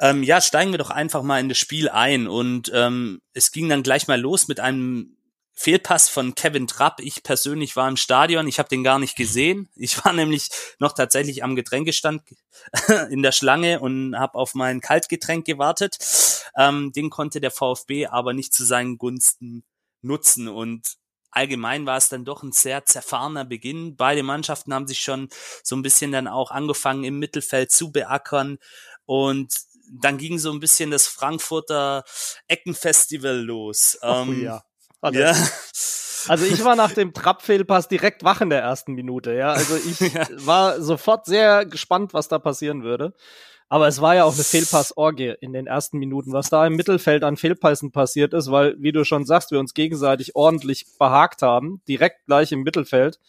Ähm, 0.00 0.22
ja, 0.22 0.40
steigen 0.40 0.72
wir 0.72 0.78
doch 0.78 0.90
einfach 0.90 1.22
mal 1.22 1.40
in 1.40 1.48
das 1.48 1.58
Spiel 1.58 1.88
ein 1.88 2.28
und 2.28 2.70
ähm, 2.74 3.20
es 3.32 3.52
ging 3.52 3.68
dann 3.68 3.82
gleich 3.82 4.06
mal 4.06 4.20
los 4.20 4.48
mit 4.48 4.60
einem 4.60 5.16
Fehlpass 5.60 6.08
von 6.08 6.34
Kevin 6.34 6.66
Trapp. 6.66 7.00
Ich 7.00 7.22
persönlich 7.22 7.76
war 7.76 7.86
im 7.86 7.98
Stadion, 7.98 8.48
ich 8.48 8.58
habe 8.58 8.70
den 8.70 8.82
gar 8.82 8.98
nicht 8.98 9.14
gesehen. 9.14 9.68
Ich 9.76 10.02
war 10.02 10.12
nämlich 10.14 10.48
noch 10.78 10.94
tatsächlich 10.94 11.44
am 11.44 11.54
Getränkestand 11.54 12.22
in 13.10 13.22
der 13.22 13.32
Schlange 13.32 13.80
und 13.80 14.18
habe 14.18 14.36
auf 14.38 14.54
mein 14.54 14.80
Kaltgetränk 14.80 15.44
gewartet. 15.44 15.98
Ähm, 16.56 16.92
den 16.92 17.10
konnte 17.10 17.42
der 17.42 17.50
VfB 17.50 18.06
aber 18.06 18.32
nicht 18.32 18.54
zu 18.54 18.64
seinen 18.64 18.96
Gunsten 18.96 19.62
nutzen 20.00 20.48
und 20.48 20.96
allgemein 21.30 21.84
war 21.84 21.98
es 21.98 22.08
dann 22.08 22.24
doch 22.24 22.42
ein 22.42 22.52
sehr 22.52 22.86
zerfahrener 22.86 23.44
Beginn. 23.44 23.96
Beide 23.96 24.22
Mannschaften 24.22 24.72
haben 24.72 24.86
sich 24.86 25.00
schon 25.00 25.28
so 25.62 25.76
ein 25.76 25.82
bisschen 25.82 26.10
dann 26.10 26.26
auch 26.26 26.50
angefangen 26.52 27.04
im 27.04 27.18
Mittelfeld 27.18 27.70
zu 27.70 27.92
beackern 27.92 28.56
und 29.04 29.52
dann 29.92 30.16
ging 30.16 30.38
so 30.38 30.52
ein 30.52 30.60
bisschen 30.60 30.90
das 30.90 31.06
Frankfurter 31.06 32.04
Eckenfestival 32.48 33.36
los. 33.44 33.98
Oh, 34.00 34.24
ähm, 34.26 34.42
ja. 34.42 34.62
Ja. 35.12 35.34
Also 36.28 36.44
ich 36.44 36.62
war 36.64 36.76
nach 36.76 36.92
dem 36.92 37.14
Trapp-Fehlpass 37.14 37.88
direkt 37.88 38.24
wach 38.24 38.40
in 38.40 38.50
der 38.50 38.60
ersten 38.60 38.92
Minute, 38.92 39.32
ja. 39.34 39.52
Also 39.52 39.76
ich 39.76 40.00
ja. 40.12 40.26
war 40.32 40.80
sofort 40.80 41.26
sehr 41.26 41.64
gespannt, 41.64 42.14
was 42.14 42.28
da 42.28 42.38
passieren 42.38 42.82
würde. 42.82 43.14
Aber 43.72 43.86
es 43.86 44.00
war 44.00 44.16
ja 44.16 44.24
auch 44.24 44.34
eine 44.34 44.42
Fehlpassorgie 44.42 45.34
in 45.40 45.52
den 45.52 45.68
ersten 45.68 45.98
Minuten, 45.98 46.32
was 46.32 46.50
da 46.50 46.66
im 46.66 46.74
Mittelfeld 46.74 47.22
an 47.22 47.36
Fehlpässen 47.36 47.92
passiert 47.92 48.34
ist, 48.34 48.50
weil, 48.50 48.74
wie 48.80 48.90
du 48.90 49.04
schon 49.04 49.24
sagst, 49.24 49.52
wir 49.52 49.60
uns 49.60 49.74
gegenseitig 49.74 50.34
ordentlich 50.34 50.86
behagt 50.98 51.42
haben, 51.42 51.80
direkt 51.86 52.26
gleich 52.26 52.50
im 52.50 52.62
Mittelfeld. 52.62 53.20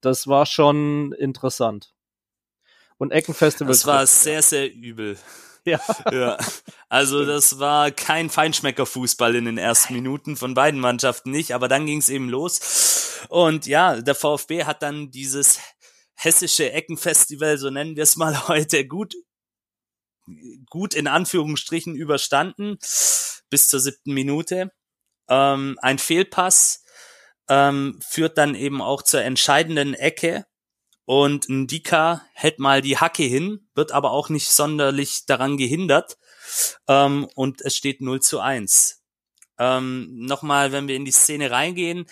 Das 0.00 0.28
war 0.28 0.46
schon 0.46 1.12
interessant. 1.12 1.92
Und 2.98 3.10
Eckenfestival. 3.10 3.72
Das 3.72 3.84
war 3.84 4.06
sehr, 4.06 4.42
sehr 4.42 4.72
übel. 4.72 5.18
Ja. 5.66 5.80
ja. 6.10 6.38
Also 6.88 7.24
das 7.24 7.58
war 7.58 7.90
kein 7.90 8.30
Feinschmecker-Fußball 8.30 9.34
in 9.34 9.44
den 9.44 9.58
ersten 9.58 9.94
Minuten 9.94 10.36
von 10.36 10.54
beiden 10.54 10.80
Mannschaften 10.80 11.30
nicht, 11.30 11.54
aber 11.54 11.68
dann 11.68 11.86
ging 11.86 11.98
es 11.98 12.08
eben 12.08 12.28
los. 12.28 13.26
Und 13.28 13.66
ja, 13.66 14.00
der 14.00 14.14
VfB 14.14 14.64
hat 14.64 14.82
dann 14.82 15.10
dieses 15.10 15.60
hessische 16.14 16.72
Eckenfestival, 16.72 17.58
so 17.58 17.70
nennen 17.70 17.96
wir 17.96 18.02
es 18.02 18.16
mal 18.16 18.48
heute, 18.48 18.86
gut 18.86 19.14
gut 20.68 20.94
in 20.94 21.06
Anführungsstrichen 21.06 21.94
überstanden 21.96 22.78
bis 23.48 23.68
zur 23.68 23.80
siebten 23.80 24.12
Minute. 24.12 24.70
Ähm, 25.28 25.78
ein 25.82 25.98
Fehlpass 25.98 26.84
ähm, 27.48 27.98
führt 28.06 28.38
dann 28.38 28.54
eben 28.54 28.80
auch 28.80 29.02
zur 29.02 29.22
entscheidenden 29.22 29.94
Ecke 29.94 30.46
und 31.10 31.48
Ndika 31.48 32.22
hält 32.34 32.60
mal 32.60 32.82
die 32.82 32.98
Hacke 32.98 33.24
hin, 33.24 33.66
wird 33.74 33.90
aber 33.90 34.12
auch 34.12 34.28
nicht 34.28 34.48
sonderlich 34.48 35.26
daran 35.26 35.56
gehindert 35.56 36.18
ähm, 36.86 37.28
und 37.34 37.62
es 37.62 37.76
steht 37.76 38.00
0 38.00 38.20
zu 38.22 38.38
1. 38.38 39.02
Ähm, 39.58 40.06
Nochmal, 40.12 40.70
wenn 40.70 40.86
wir 40.86 40.94
in 40.94 41.04
die 41.04 41.10
Szene 41.10 41.50
reingehen, 41.50 42.06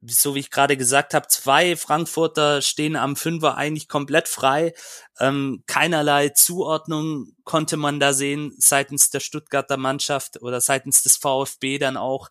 so 0.00 0.34
wie 0.34 0.38
ich 0.38 0.50
gerade 0.50 0.78
gesagt 0.78 1.12
habe, 1.12 1.26
zwei 1.28 1.76
Frankfurter 1.76 2.62
stehen 2.62 2.96
am 2.96 3.16
Fünfer 3.16 3.58
eigentlich 3.58 3.86
komplett 3.86 4.28
frei. 4.28 4.72
Ähm, 5.20 5.62
keinerlei 5.66 6.30
Zuordnung 6.30 7.34
konnte 7.44 7.76
man 7.76 8.00
da 8.00 8.14
sehen 8.14 8.54
seitens 8.56 9.10
der 9.10 9.20
Stuttgarter 9.20 9.76
Mannschaft 9.76 10.40
oder 10.40 10.62
seitens 10.62 11.02
des 11.02 11.18
VfB 11.18 11.76
dann 11.76 11.98
auch. 11.98 12.30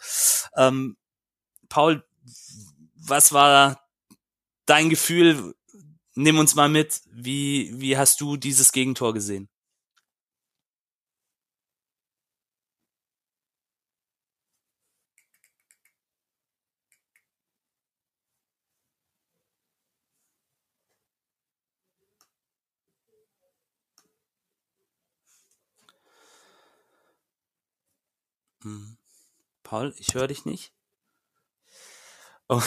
Ähm, 0.58 0.98
Paul, 1.70 2.04
was 2.96 3.34
war 3.34 3.86
dein 4.66 4.90
Gefühl? 4.90 5.54
Nimm 6.16 6.40
uns 6.40 6.56
mal 6.56 6.70
mit. 6.70 7.02
Wie, 7.12 7.72
wie 7.80 7.98
hast 7.98 8.22
du 8.22 8.38
dieses 8.38 8.72
Gegentor 8.72 9.14
gesehen? 9.14 9.50
Hm. 28.64 28.98
Paul, 29.64 29.94
ich 29.98 30.16
höre 30.16 30.28
dich 30.28 30.46
nicht. 30.46 30.74
Oh. 32.50 32.62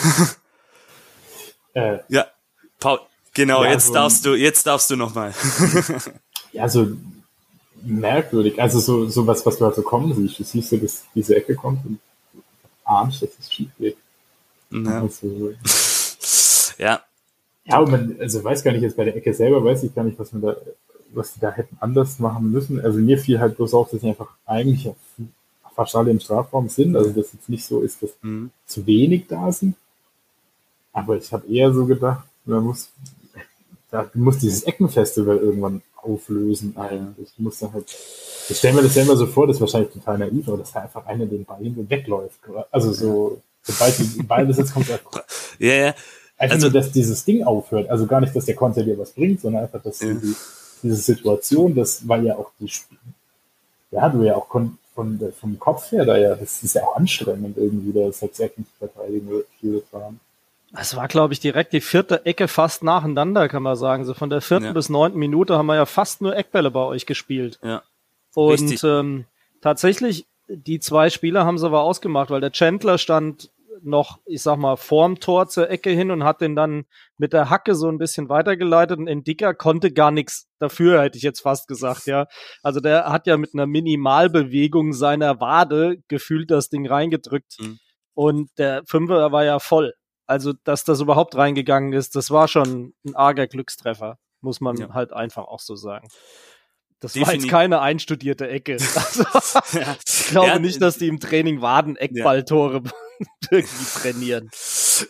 Äh, 1.75 1.99
ja, 2.09 2.27
Paul, 2.79 2.99
genau, 3.33 3.63
ja, 3.63 3.71
jetzt 3.71 3.87
so 3.87 3.93
darfst 3.93 4.25
du, 4.25 4.35
jetzt 4.35 4.65
darfst 4.65 4.89
du 4.89 4.95
nochmal. 4.95 5.33
ja, 6.51 6.67
so 6.67 6.87
merkwürdig. 7.83 8.61
Also 8.61 8.79
so, 8.79 9.07
so 9.07 9.25
was, 9.27 9.45
was 9.45 9.57
du 9.57 9.65
halt 9.65 9.75
so 9.75 9.81
kommen 9.81 10.13
siehst. 10.13 10.39
Du 10.39 10.43
siehst 10.43 10.69
so, 10.69 10.77
dass 10.77 11.03
diese 11.15 11.35
Ecke 11.35 11.55
kommt 11.55 11.85
und 11.85 11.99
ahnst, 12.83 13.21
dass 13.21 13.29
es 13.39 13.51
schief 13.51 13.69
geht. 13.77 13.97
Ja. 14.71 15.01
Also, 15.01 15.53
ja. 16.77 17.01
Ja, 17.65 17.79
und 17.79 17.91
man, 17.91 18.17
also 18.19 18.43
weiß 18.43 18.63
gar 18.63 18.71
nicht, 18.71 18.81
jetzt 18.81 18.97
bei 18.97 19.05
der 19.05 19.15
Ecke 19.15 19.33
selber 19.33 19.63
weiß 19.63 19.83
ich 19.83 19.93
gar 19.93 20.03
nicht, 20.03 20.17
was 20.17 20.31
man 20.33 20.41
da, 20.41 20.55
was 21.11 21.33
die 21.33 21.39
da 21.39 21.51
hätten 21.51 21.77
anders 21.79 22.19
machen 22.19 22.51
müssen. 22.51 22.81
Also 22.81 22.99
mir 22.99 23.17
fiel 23.17 23.39
halt 23.39 23.57
bloß 23.57 23.73
auf, 23.73 23.91
dass 23.91 24.01
ich 24.01 24.09
einfach 24.09 24.29
eigentlich 24.45 24.89
fast 25.75 25.95
alle 25.95 26.11
im 26.11 26.19
Strafraum 26.19 26.67
sind. 26.67 26.95
Also 26.95 27.11
dass 27.11 27.33
jetzt 27.33 27.49
nicht 27.49 27.65
so 27.65 27.81
ist, 27.81 28.01
dass 28.01 28.11
mhm. 28.21 28.49
zu 28.65 28.85
wenig 28.85 29.27
da 29.27 29.51
sind. 29.51 29.75
Aber 30.93 31.17
ich 31.17 31.31
habe 31.31 31.47
eher 31.47 31.71
so 31.71 31.85
gedacht, 31.85 32.25
man 32.45 32.63
muss, 32.63 32.89
da, 33.91 34.03
du 34.13 34.19
musst 34.19 34.41
dieses 34.41 34.63
Eckenfestival 34.63 35.37
irgendwann 35.37 35.81
auflösen. 36.01 36.73
Also 36.75 37.05
ich 37.21 37.29
muss 37.37 37.59
dann 37.59 37.73
halt, 37.73 37.85
ich 38.49 38.57
stelle 38.57 38.75
mir 38.75 38.83
das 38.83 38.95
ja 38.95 39.03
immer 39.03 39.15
so 39.17 39.25
vor, 39.27 39.47
das 39.47 39.57
ist 39.57 39.61
wahrscheinlich 39.61 39.91
total 39.91 40.17
naiv, 40.17 40.47
aber 40.47 40.57
dass 40.57 40.71
da 40.71 40.81
einfach 40.81 41.05
einer 41.05 41.25
den 41.25 41.45
Ball 41.45 41.59
wegläuft. 41.61 42.39
Also 42.71 42.93
so, 42.93 43.41
sobald 43.63 43.97
die 43.99 44.23
Ball 44.23 44.45
besitzt, 44.45 44.73
kommt 44.73 44.89
er. 44.89 44.99
Ja, 45.59 45.73
ja. 45.73 45.95
Einfach 46.37 46.55
Also- 46.55 46.67
nur, 46.69 46.73
dass 46.81 46.91
dieses 46.91 47.25
Ding 47.25 47.43
aufhört. 47.43 47.89
Also 47.89 48.05
gar 48.07 48.21
nicht, 48.21 48.33
dass 48.35 48.45
der 48.45 48.55
Konter 48.55 48.83
dir 48.83 48.97
was 48.97 49.11
bringt, 49.11 49.41
sondern 49.41 49.63
einfach, 49.63 49.81
dass 49.81 49.99
Ja. 50.01 50.13
die, 50.13 50.35
diese 50.83 50.95
Situation, 50.95 51.75
das 51.75 52.07
war 52.07 52.19
ja 52.21 52.35
auch 52.37 52.51
die 52.59 52.71
ja, 53.91 54.07
du 54.07 54.21
ja 54.23 54.35
auch 54.35 54.47
von 54.47 55.17
der, 55.19 55.31
vom 55.33 55.57
Kopf 55.59 55.91
her 55.91 56.05
da 56.05 56.17
ja, 56.17 56.35
das 56.35 56.61
ist 56.63 56.75
ja 56.75 56.83
auch 56.83 56.95
anstrengend 56.95 57.57
irgendwie, 57.57 57.91
da 57.91 58.07
ist 58.07 58.21
halt 58.21 58.35
sehr 58.35 58.51
nicht 58.55 58.69
verteidigen 58.77 59.27
oder 59.29 59.43
viel 59.59 59.81
fahren. 59.89 60.19
Es 60.77 60.95
war, 60.95 61.07
glaube 61.07 61.33
ich, 61.33 61.39
direkt 61.39 61.73
die 61.73 61.81
vierte 61.81 62.25
Ecke 62.25 62.47
fast 62.47 62.83
nacheinander, 62.83 63.47
kann 63.49 63.63
man 63.63 63.75
sagen. 63.75 64.05
So 64.05 64.13
von 64.13 64.29
der 64.29 64.41
vierten 64.41 64.65
Ja. 64.65 64.73
bis 64.73 64.89
neunten 64.89 65.17
Minute 65.17 65.57
haben 65.57 65.65
wir 65.65 65.75
ja 65.75 65.85
fast 65.87 66.21
nur 66.21 66.35
Eckbälle 66.35 66.69
bei 66.71 66.81
euch 66.81 67.05
gespielt. 67.05 67.59
Ja. 67.63 67.81
Und 68.35 68.51
Richtig. 68.53 68.83
ähm, 68.83 69.25
tatsächlich, 69.61 70.25
die 70.47 70.79
zwei 70.79 71.09
Spieler 71.09 71.45
haben 71.45 71.57
sie 71.57 71.65
aber 71.65 71.81
ausgemacht, 71.81 72.29
weil 72.29 72.41
der 72.41 72.51
Chandler 72.51 72.97
stand 72.99 73.49
noch, 73.81 74.19
ich 74.25 74.41
sag 74.41 74.57
mal, 74.57 74.75
vorm 74.75 75.19
Tor 75.21 75.47
zur 75.47 75.69
Ecke 75.69 75.89
hin 75.89 76.11
und 76.11 76.23
hat 76.25 76.41
den 76.41 76.53
dann 76.55 76.85
mit 77.17 77.31
der 77.33 77.49
Hacke 77.49 77.75
so 77.75 77.87
ein 77.87 77.97
bisschen 77.97 78.27
weitergeleitet 78.27 78.99
und 78.99 79.07
Indica 79.07 79.53
konnte 79.53 79.91
gar 79.93 80.11
nichts 80.11 80.47
dafür, 80.59 81.01
hätte 81.01 81.17
ich 81.17 81.23
jetzt 81.23 81.39
fast 81.39 81.67
gesagt, 81.69 82.05
ja. 82.05 82.27
Also 82.61 82.81
der 82.81 83.05
hat 83.05 83.25
ja 83.25 83.37
mit 83.37 83.53
einer 83.53 83.65
Minimalbewegung 83.67 84.93
seiner 84.93 85.39
Wade 85.39 85.97
gefühlt 86.09 86.51
das 86.51 86.69
Ding 86.69 86.87
reingedrückt 86.87 87.55
Mhm. 87.59 87.79
und 88.15 88.49
der 88.57 88.83
Fünfer 88.85 89.31
war 89.31 89.45
ja 89.45 89.59
voll. 89.59 89.93
Also, 90.29 90.53
dass 90.63 90.83
das 90.83 90.99
überhaupt 91.01 91.35
reingegangen 91.35 91.91
ist, 91.93 92.15
das 92.15 92.29
war 92.29 92.47
schon 92.47 92.93
ein 93.03 93.15
arger 93.15 93.47
Glückstreffer, 93.47 94.19
muss 94.41 94.61
man 94.61 94.77
Ja. 94.77 94.93
halt 94.93 95.11
einfach 95.11 95.45
auch 95.47 95.59
so 95.59 95.75
sagen. 95.75 96.07
Das 96.99 97.15
war 97.15 97.23
Defini- 97.29 97.33
jetzt 97.33 97.47
keine 97.49 97.79
einstudierte 97.81 98.47
Ecke. 98.47 98.77
Also, 98.95 99.23
Ja. 99.79 99.95
ich 100.07 100.27
glaube 100.27 100.47
Ja, 100.47 100.59
nicht, 100.59 100.81
dass 100.81 100.97
die 100.99 101.07
im 101.07 101.19
Training 101.19 101.61
Waden 101.61 101.95
Eckballtore 101.95 102.83
irgendwie 103.49 103.85
trainieren. 103.99 104.49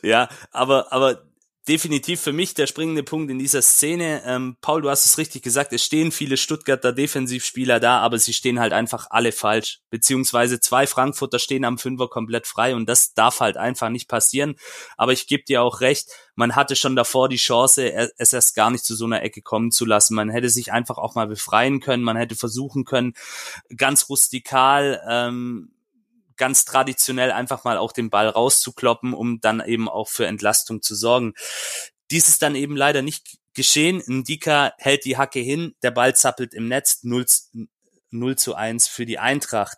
Ja, 0.04 0.30
aber, 0.52 0.94
aber 0.94 1.24
definitiv 1.70 2.20
für 2.20 2.34
mich 2.34 2.56
der 2.56 2.66
springende 2.66 3.04
Punkt 3.04 3.30
in 3.30 3.38
dieser 3.38 3.62
Szene. 3.62 4.24
Ähm, 4.26 4.58
Paul, 4.60 4.82
du 4.82 4.90
hast 4.90 5.06
es 5.06 5.20
richtig 5.20 5.44
gesagt, 5.44 5.72
es 5.72 5.84
stehen 5.84 6.12
viele 6.12 6.36
Stuttgarter 6.36 6.92
Defensivspieler 6.92 7.80
da, 7.80 8.00
aber 8.00 8.18
sie 8.18 8.34
stehen 8.34 8.60
halt 8.60 8.74
einfach 8.74 9.08
alle 9.12 9.32
falsch. 9.32 9.80
Beziehungsweise 9.92 10.60
zwei 10.60 10.88
Frankfurter 10.88 11.38
stehen 11.38 11.64
am 11.64 11.78
Fünfer 11.78 12.08
komplett 12.08 12.48
frei 12.48 12.76
und 12.76 12.90
das 12.90 13.14
darf 13.14 13.40
halt 13.40 13.56
einfach 13.56 13.90
nicht 13.90 14.10
passieren. 14.10 14.56
Aber 14.98 15.14
ich 15.14 15.28
gebe 15.28 15.44
dir 15.44 15.62
auch 15.62 15.80
recht, 15.82 16.10
man 16.34 16.56
hatte 16.56 16.76
schon 16.76 16.96
davor 16.96 17.30
die 17.30 17.38
Chance, 17.38 18.12
es 18.18 18.34
erst 18.34 18.56
gar 18.56 18.72
nicht 18.72 18.84
zu 18.84 18.96
so 18.96 19.06
einer 19.06 19.22
Ecke 19.22 19.44
kommen 19.44 19.72
zu 19.72 19.86
lassen. 19.86 20.16
Man 20.16 20.30
hätte 20.30 20.50
sich 20.50 20.72
einfach 20.74 20.98
auch 20.98 21.14
mal 21.14 21.28
befreien 21.28 21.82
können, 21.82 22.02
man 22.02 22.18
hätte 22.18 22.36
versuchen 22.36 22.84
können, 22.84 23.14
ganz 23.78 24.10
rustikal, 24.10 25.02
ähm, 25.08 25.72
ganz 26.40 26.66
traditionell 26.66 27.32
einfach 27.32 27.64
mal 27.64 27.78
auch 27.78 27.92
den 27.92 28.10
Ball 28.10 28.28
rauszukloppen, 28.28 29.14
um 29.14 29.40
dann 29.42 29.64
eben 29.64 29.88
auch 29.88 30.10
für 30.10 30.26
Entlastung 30.26 30.82
zu 30.82 30.96
sorgen. 30.96 31.36
Dies 32.10 32.28
ist 32.28 32.42
dann 32.42 32.56
eben 32.56 32.76
leider 32.76 33.04
nicht 33.04 33.38
geschehen. 33.54 34.02
Ndika 34.08 34.74
hält 34.80 35.06
die 35.06 35.18
Hacke 35.18 35.40
hin, 35.40 35.76
der 35.84 35.92
Ball 35.92 36.16
zappelt 36.16 36.56
im 36.56 36.68
Netz, 36.68 37.04
0, 37.04 37.28
zu- 37.28 37.68
0 38.10 38.36
zu 38.38 38.56
1 38.56 38.88
für 38.88 39.06
die 39.06 39.20
Eintracht. 39.20 39.78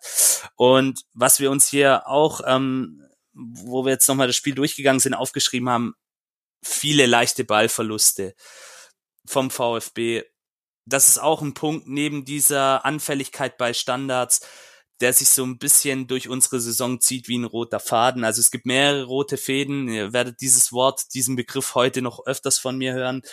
Und 0.55 1.01
was 1.13 1.41
wir 1.41 1.51
uns 1.51 1.67
hier 1.67 2.07
auch, 2.07 2.39
ähm, 2.45 3.05
wo 3.33 3.83
wir 3.83 3.91
jetzt 3.91 4.07
nochmal 4.07 4.27
das 4.27 4.35
Spiel 4.37 4.55
durchgegangen 4.55 4.99
sind, 5.01 5.13
aufgeschrieben 5.13 5.69
haben, 5.69 5.95
viele 6.63 7.05
leichte 7.05 7.43
Ballverluste 7.43 8.35
vom 9.25 9.49
VfB. 9.51 10.23
Das 10.85 11.07
ist 11.07 11.17
auch 11.19 11.41
ein 11.41 11.53
Punkt 11.53 11.87
neben 11.87 12.25
dieser 12.25 12.85
Anfälligkeit 12.85 13.57
bei 13.57 13.73
Standards, 13.73 14.41
der 15.01 15.13
sich 15.13 15.29
so 15.29 15.43
ein 15.43 15.57
bisschen 15.57 16.07
durch 16.07 16.29
unsere 16.29 16.61
Saison 16.61 17.01
zieht 17.01 17.27
wie 17.27 17.37
ein 17.37 17.45
roter 17.45 17.79
Faden. 17.79 18.23
Also 18.23 18.39
es 18.39 18.51
gibt 18.51 18.65
mehrere 18.65 19.03
rote 19.03 19.37
Fäden. 19.37 19.87
Ihr 19.87 20.13
werdet 20.13 20.41
dieses 20.41 20.71
Wort, 20.71 21.13
diesen 21.13 21.35
Begriff 21.35 21.75
heute 21.75 22.01
noch 22.01 22.25
öfters 22.25 22.59
von 22.59 22.77
mir 22.77 22.93
hören. 22.93 23.23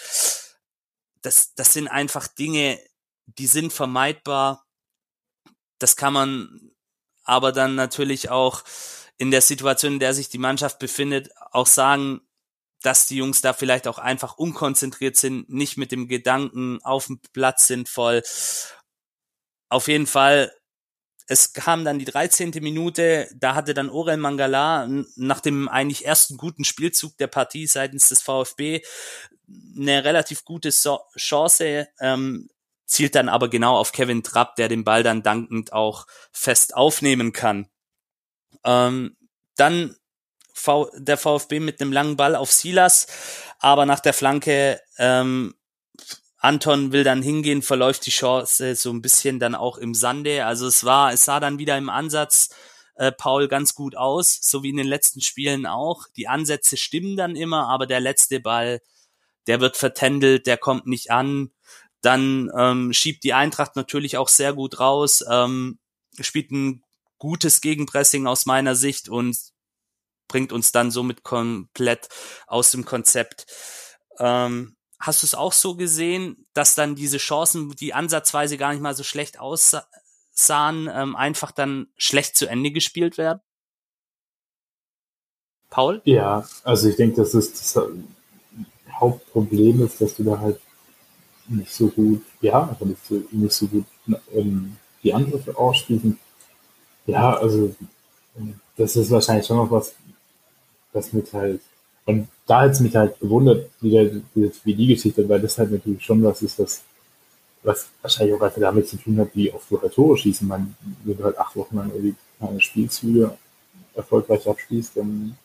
Das, 1.22 1.54
das 1.54 1.72
sind 1.74 1.88
einfach 1.88 2.26
Dinge, 2.26 2.80
die 3.26 3.46
sind 3.46 3.72
vermeidbar. 3.72 4.66
Das 5.78 5.96
kann 5.96 6.14
man 6.14 6.72
aber 7.24 7.52
dann 7.52 7.74
natürlich 7.74 8.30
auch 8.30 8.64
in 9.18 9.30
der 9.30 9.42
Situation, 9.42 9.94
in 9.94 9.98
der 9.98 10.14
sich 10.14 10.28
die 10.30 10.38
Mannschaft 10.38 10.78
befindet, 10.78 11.30
auch 11.50 11.66
sagen, 11.66 12.22
dass 12.82 13.06
die 13.06 13.16
Jungs 13.16 13.40
da 13.40 13.52
vielleicht 13.52 13.88
auch 13.88 13.98
einfach 13.98 14.38
unkonzentriert 14.38 15.16
sind, 15.16 15.50
nicht 15.50 15.76
mit 15.76 15.92
dem 15.92 16.08
Gedanken 16.08 16.80
auf 16.82 17.06
dem 17.06 17.20
Platz 17.32 17.66
sind 17.66 17.88
voll. 17.88 18.22
Auf 19.68 19.88
jeden 19.88 20.06
Fall 20.06 20.52
es 21.28 21.52
kam 21.52 21.84
dann 21.84 21.98
die 21.98 22.06
13. 22.06 22.52
Minute, 22.60 23.28
da 23.34 23.54
hatte 23.54 23.74
dann 23.74 23.90
Orel 23.90 24.16
Mangala 24.16 24.88
nach 25.14 25.40
dem 25.40 25.68
eigentlich 25.68 26.06
ersten 26.06 26.38
guten 26.38 26.64
Spielzug 26.64 27.18
der 27.18 27.26
Partie 27.26 27.66
seitens 27.66 28.08
des 28.08 28.22
VfB 28.22 28.80
eine 29.76 30.04
relativ 30.04 30.44
gute 30.44 30.72
so 30.72 31.00
Chance, 31.16 31.88
ähm, 32.00 32.48
zielt 32.86 33.14
dann 33.14 33.28
aber 33.28 33.50
genau 33.50 33.76
auf 33.76 33.92
Kevin 33.92 34.22
Trapp, 34.22 34.56
der 34.56 34.68
den 34.68 34.84
Ball 34.84 35.02
dann 35.02 35.22
dankend 35.22 35.74
auch 35.74 36.06
fest 36.32 36.74
aufnehmen 36.74 37.32
kann. 37.34 37.68
Ähm, 38.64 39.16
dann 39.56 39.96
v 40.54 40.90
der 40.96 41.18
VfB 41.18 41.60
mit 41.60 41.80
einem 41.80 41.92
langen 41.92 42.16
Ball 42.16 42.36
auf 42.36 42.50
Silas, 42.50 43.06
aber 43.58 43.84
nach 43.84 44.00
der 44.00 44.14
Flanke 44.14 44.80
ähm, 44.96 45.54
Anton 46.38 46.92
will 46.92 47.04
dann 47.04 47.22
hingehen, 47.22 47.62
verläuft 47.62 48.06
die 48.06 48.10
Chance 48.10 48.76
so 48.76 48.90
ein 48.92 49.02
bisschen 49.02 49.40
dann 49.40 49.54
auch 49.54 49.76
im 49.76 49.94
Sande. 49.94 50.46
Also 50.46 50.66
es 50.66 50.84
war, 50.84 51.12
es 51.12 51.24
sah 51.24 51.40
dann 51.40 51.58
wieder 51.58 51.76
im 51.76 51.88
Ansatz 51.88 52.50
äh, 52.94 53.12
Paul 53.12 53.48
ganz 53.48 53.74
gut 53.74 53.96
aus, 53.96 54.38
so 54.42 54.62
wie 54.62 54.70
in 54.70 54.76
den 54.76 54.86
letzten 54.86 55.20
Spielen 55.20 55.66
auch. 55.66 56.06
Die 56.16 56.28
Ansätze 56.28 56.76
stimmen 56.76 57.16
dann 57.16 57.36
immer, 57.36 57.68
aber 57.68 57.86
der 57.86 58.00
letzte 58.00 58.40
Ball, 58.40 58.80
der 59.46 59.60
wird 59.60 59.76
vertändelt, 59.76 60.46
der 60.46 60.58
kommt 60.58 60.86
nicht 60.86 61.10
an. 61.10 61.50
Dann 62.02 62.50
ähm, 62.56 62.92
schiebt 62.92 63.24
die 63.24 63.34
Eintracht 63.34 63.74
natürlich 63.74 64.16
auch 64.16 64.28
sehr 64.28 64.52
gut 64.52 64.78
raus, 64.78 65.24
ähm, 65.28 65.80
spielt 66.20 66.52
ein 66.52 66.84
gutes 67.18 67.60
Gegenpressing 67.60 68.28
aus 68.28 68.46
meiner 68.46 68.76
Sicht 68.76 69.08
und 69.08 69.36
bringt 70.28 70.52
uns 70.52 70.70
dann 70.70 70.90
somit 70.92 71.24
komplett 71.24 72.08
aus 72.46 72.70
dem 72.70 72.84
Konzept. 72.84 73.46
Ähm, 74.20 74.77
hast 74.98 75.22
du 75.22 75.26
es 75.26 75.34
auch 75.34 75.52
so 75.52 75.76
gesehen, 75.76 76.46
dass 76.54 76.74
dann 76.74 76.94
diese 76.94 77.18
Chancen, 77.18 77.70
die 77.76 77.94
ansatzweise 77.94 78.56
gar 78.56 78.72
nicht 78.72 78.82
mal 78.82 78.94
so 78.94 79.04
schlecht 79.04 79.38
aussahen, 79.38 79.86
ähm, 80.92 81.16
einfach 81.16 81.52
dann 81.52 81.88
schlecht 81.96 82.36
zu 82.36 82.46
Ende 82.46 82.70
gespielt 82.70 83.18
werden? 83.18 83.40
Paul? 85.70 86.00
Ja, 86.04 86.48
also 86.64 86.88
ich 86.88 86.96
denke, 86.96 87.16
dass 87.16 87.32
das, 87.32 87.52
das 87.52 87.78
Hauptproblem 88.92 89.84
ist, 89.84 90.00
dass 90.00 90.14
du 90.16 90.24
da 90.24 90.38
halt 90.38 90.60
nicht 91.46 91.72
so 91.72 91.88
gut, 91.88 92.22
ja, 92.40 92.68
einfach 92.68 92.86
nicht 92.86 93.06
so, 93.06 93.22
nicht 93.30 93.52
so 93.52 93.66
gut 93.66 93.84
ähm, 94.32 94.76
die 95.02 95.14
Angriffe 95.14 95.56
ausspielen. 95.56 96.18
Ja, 97.06 97.36
also 97.36 97.74
ähm, 98.36 98.60
das 98.76 98.96
ist 98.96 99.10
wahrscheinlich 99.10 99.46
schon 99.46 99.56
noch 99.56 99.70
was, 99.70 99.94
das 100.92 101.12
mit 101.12 101.32
halt, 101.32 101.60
und 102.08 102.26
da 102.46 102.62
hat 102.62 102.70
es 102.70 102.80
mich 102.80 102.96
halt 102.96 103.20
gewundert, 103.20 103.68
wie, 103.82 103.90
der, 103.90 104.10
wie, 104.34 104.50
wie 104.64 104.74
die 104.74 104.86
Geschichte, 104.86 105.28
weil 105.28 105.42
das 105.42 105.58
halt 105.58 105.70
natürlich 105.70 106.02
schon 106.02 106.24
was 106.24 106.40
ist, 106.40 106.58
was, 106.58 106.82
was 107.62 107.86
wahrscheinlich 108.00 108.34
auch 108.34 108.40
einfach 108.40 108.62
damit 108.62 108.88
zu 108.88 108.96
tun 108.96 109.18
hat, 109.18 109.28
wie 109.34 109.52
oft 109.52 109.70
du 109.70 109.78
halt 109.78 109.92
Tore 109.92 110.16
schießen. 110.16 110.48
Man, 110.48 110.74
wenn 111.04 111.18
du 111.18 111.24
halt 111.24 111.36
acht 111.36 111.54
Wochen 111.54 111.76
lang 111.76 111.90
irgendwie 111.90 112.14
keine 112.40 112.58
Spielzüge 112.62 113.36
erfolgreich 113.94 114.48
abschließt, 114.48 114.96
dann 114.96 115.36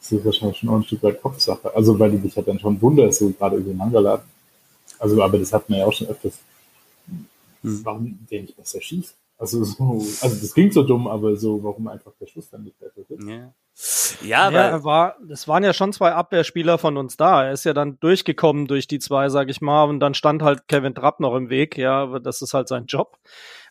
ist 0.00 0.12
das 0.12 0.24
wahrscheinlich 0.24 0.56
schon 0.56 0.70
auch 0.70 0.76
ein 0.76 0.84
Stück 0.84 1.02
weit 1.02 1.20
Kopfsache. 1.20 1.74
Also 1.76 1.98
weil 1.98 2.12
du 2.12 2.18
dich 2.18 2.34
halt 2.34 2.48
dann 2.48 2.58
schon 2.58 2.80
wunderst, 2.80 3.18
so 3.18 3.28
gerade 3.28 3.56
über 3.56 3.74
Mangala. 3.74 4.24
Also, 4.98 5.22
aber 5.22 5.38
das 5.38 5.52
hat 5.52 5.68
man 5.68 5.80
ja 5.80 5.84
auch 5.84 5.92
schon 5.92 6.08
öfters. 6.08 6.38
Hm. 7.08 7.84
Warum 7.84 8.18
der 8.30 8.40
nicht 8.40 8.56
besser 8.56 8.80
schießt? 8.80 9.14
Also 9.36 9.64
so, 9.64 9.98
also 10.22 10.40
das 10.40 10.54
klingt 10.54 10.72
so 10.72 10.84
dumm, 10.84 11.08
aber 11.08 11.36
so, 11.36 11.62
warum 11.64 11.88
einfach 11.88 12.12
der 12.20 12.26
Schuss 12.26 12.50
dann 12.50 12.62
nicht 12.62 12.78
besser 12.78 13.02
wird? 13.08 13.22
Ja, 13.24 13.34
ja 13.34 13.54
Ja, 14.22 14.46
aber 14.46 14.60
er 14.60 14.84
war, 14.84 15.16
es 15.28 15.48
waren 15.48 15.64
ja 15.64 15.72
schon 15.72 15.92
zwei 15.92 16.12
Abwehrspieler 16.12 16.78
von 16.78 16.96
uns 16.96 17.16
da. 17.16 17.44
Er 17.44 17.52
ist 17.52 17.64
ja 17.64 17.72
dann 17.72 17.98
durchgekommen 17.98 18.66
durch 18.66 18.86
die 18.86 19.00
zwei, 19.00 19.28
sag 19.28 19.50
ich 19.50 19.60
mal, 19.60 19.84
und 19.84 19.98
dann 19.98 20.14
stand 20.14 20.42
halt 20.42 20.68
Kevin 20.68 20.94
Trapp 20.94 21.18
noch 21.18 21.34
im 21.34 21.50
Weg. 21.50 21.76
Ja, 21.76 22.02
aber 22.02 22.20
das 22.20 22.42
ist 22.42 22.54
halt 22.54 22.68
sein 22.68 22.86
Job. 22.86 23.18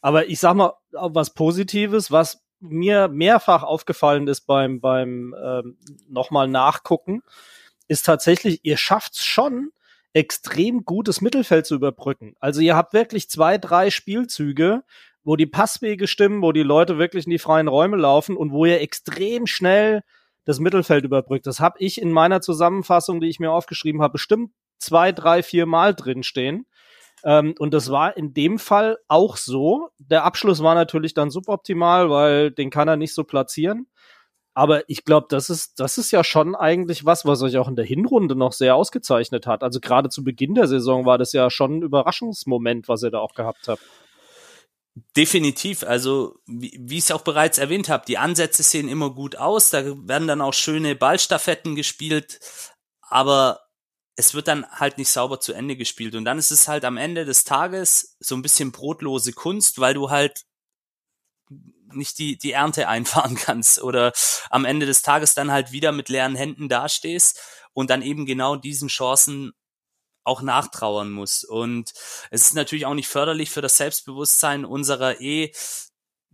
Aber 0.02 0.28
ich 0.28 0.40
sag 0.40 0.56
mal, 0.56 0.74
auch 0.96 1.16
was 1.16 1.34
Positives, 1.34 2.12
was 2.12 2.44
mir 2.60 3.08
mehrfach 3.08 3.64
aufgefallen 3.64 4.28
ist 4.28 4.42
beim, 4.42 4.82
beim 4.82 5.34
ähm, 5.42 5.78
nochmal 6.10 6.50
nachgucken, 6.50 7.24
ist 7.88 8.06
tatsächlich, 8.06 8.60
ihr 8.64 8.78
schafft's 8.78 9.24
schon, 9.24 9.72
extrem 10.14 10.86
gutes 10.86 11.22
Mittelfeld 11.22 11.66
zu 11.66 11.76
überbrücken. 11.76 12.36
Also 12.40 12.62
ihr 12.62 12.76
habt 12.76 12.94
wirklich 12.94 13.30
zwei, 13.30 13.58
drei 13.58 13.90
Spielzüge, 13.90 14.84
wo 15.24 15.36
die 15.36 15.46
Passwege 15.46 16.08
stimmen, 16.08 16.42
wo 16.42 16.52
die 16.52 16.64
Leute 16.64 16.98
wirklich 16.98 17.26
in 17.26 17.32
die 17.32 17.40
freien 17.40 17.68
Räume 17.68 17.98
laufen 17.98 18.36
und 18.36 18.52
wo 18.52 18.66
ihr 18.66 18.82
extrem 18.82 19.48
schnell 19.48 20.02
das 20.46 20.60
Mittelfeld 20.60 21.06
überbrückt. 21.06 21.48
Das 21.48 21.60
habe 21.60 21.78
ich 21.80 22.02
in 22.02 22.12
meiner 22.12 22.42
Zusammenfassung, 22.42 23.22
die 23.22 23.30
ich 23.30 23.40
mir 23.40 23.52
aufgeschrieben 23.52 24.02
habe, 24.02 24.14
bestimmt 24.14 24.52
zwei, 24.80 25.12
drei, 25.12 25.42
vier 25.44 25.66
Mal 25.66 25.96
drinstehen. 25.96 26.66
Ähm, 27.24 27.56
und 27.60 27.74
das 27.74 27.90
war 27.90 28.18
in 28.18 28.34
dem 28.34 28.60
Fall 28.60 28.98
auch 29.08 29.38
so. 29.38 29.90
Der 29.98 30.26
Abschluss 30.26 30.62
war 30.62 30.76
natürlich 30.76 31.14
dann 31.14 31.30
suboptimal, 31.30 32.10
weil 32.10 32.52
den 32.52 32.70
kann 32.70 32.88
er 32.88 32.98
nicht 32.98 33.14
so 33.14 33.24
platzieren. 33.24 33.88
Aber 34.56 34.88
ich 34.88 35.04
glaube, 35.04 35.28
das 35.30 35.50
ist, 35.50 35.80
das 35.80 35.98
ist 35.98 36.12
ja 36.12 36.24
schon 36.24 36.56
eigentlich 36.56 37.06
was, 37.06 37.26
was 37.26 37.42
euch 37.42 37.58
auch 37.58 37.68
in 37.68 37.76
der 37.76 37.86
Hinrunde 37.86 38.36
noch 38.36 38.52
sehr 38.52 38.76
ausgezeichnet 38.76 39.48
hat. 39.48 39.64
Also 39.64 39.80
gerade 39.80 40.10
zu 40.10 40.24
Beginn 40.24 40.54
der 40.54 40.68
Saison 40.68 41.06
war 41.06 41.18
das 41.18 41.34
ja 41.34 41.50
schon 41.50 41.80
ein 41.80 41.82
Überraschungsmoment, 41.82 42.88
was 42.88 43.02
ihr 43.02 43.10
da 43.10 43.20
auch 43.20 43.34
gehabt 43.34 43.68
habt. 43.68 43.82
Definitiv. 45.16 45.84
Also, 45.84 46.40
wie, 46.46 46.78
wie 46.80 46.98
ich 46.98 47.06
es 47.06 47.12
auch 47.12 47.22
bereits 47.24 47.58
erwähnt 47.58 47.90
habe, 47.90 48.06
die 48.06 48.18
Ansätze 48.20 48.62
sehen 48.62 48.88
immer 48.88 49.10
gut 49.10 49.36
aus. 49.36 49.70
Da 49.72 49.84
werden 50.08 50.28
dann 50.28 50.42
auch 50.42 50.54
schöne 50.54 50.96
Ballstaffetten 50.96 51.76
gespielt. 51.76 52.40
Aber 53.02 53.62
es 54.16 54.36
wird 54.36 54.48
dann 54.48 54.66
halt 54.70 54.98
nicht 55.00 55.10
sauber 55.10 55.40
zu 55.40 55.54
Ende 55.54 55.76
gespielt. 55.76 56.14
Und 56.16 56.26
dann 56.26 56.38
ist 56.38 56.52
es 56.52 56.68
halt 56.68 56.86
am 56.86 56.98
Ende 56.98 57.26
des 57.26 57.44
Tages 57.44 58.18
so 58.20 58.36
ein 58.36 58.44
bisschen 58.44 58.72
brotlose 58.72 59.34
Kunst, 59.34 59.80
weil 59.80 59.96
du 59.96 60.12
halt 60.12 60.44
nicht 61.94 62.20
die, 62.20 62.38
die 62.38 62.52
Ernte 62.52 62.88
einfahren 62.88 63.36
kannst 63.36 63.82
oder 63.82 64.12
am 64.50 64.66
Ende 64.66 64.86
des 64.86 65.02
Tages 65.02 65.34
dann 65.34 65.52
halt 65.52 65.72
wieder 65.72 65.92
mit 65.92 66.10
leeren 66.10 66.36
Händen 66.36 66.70
dastehst 66.70 67.40
und 67.74 67.90
dann 67.90 68.02
eben 68.02 68.26
genau 68.26 68.56
diesen 68.56 68.90
Chancen 68.90 69.54
auch 70.24 70.42
nachtrauern 70.42 71.12
muss. 71.12 71.44
Und 71.44 71.92
es 72.32 72.48
ist 72.48 72.56
natürlich 72.56 72.86
auch 72.86 72.94
nicht 72.94 73.08
förderlich 73.08 73.50
für 73.52 73.62
das 73.62 73.78
Selbstbewusstsein 73.78 74.66
unserer 74.66 75.20
eh 75.22 75.52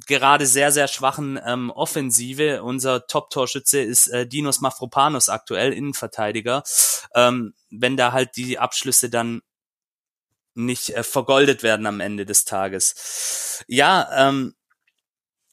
gerade 0.08 0.46
sehr, 0.46 0.72
sehr 0.72 0.88
schwachen 0.88 1.40
ähm, 1.46 1.72
Offensive. 1.72 2.64
Unser 2.64 3.08
Top-Torschütze 3.08 3.82
ist 3.82 4.08
äh, 4.08 4.28
Dinos 4.28 4.62
Mafropanos 4.62 5.30
aktuell, 5.30 5.74
Innenverteidiger. 5.74 6.64
Ähm, 7.16 7.54
wenn 7.70 7.98
da 7.98 8.12
halt 8.12 8.36
die 8.36 8.60
Abschlüsse 8.60 9.10
dann 9.10 9.42
nicht 10.56 10.92
äh, 10.92 11.04
vergoldet 11.04 11.64
werden 11.64 11.86
am 11.86 12.00
Ende 12.00 12.26
des 12.26 12.46
Tages. 12.46 13.64
Ja, 13.68 14.30
ähm, 14.30 14.56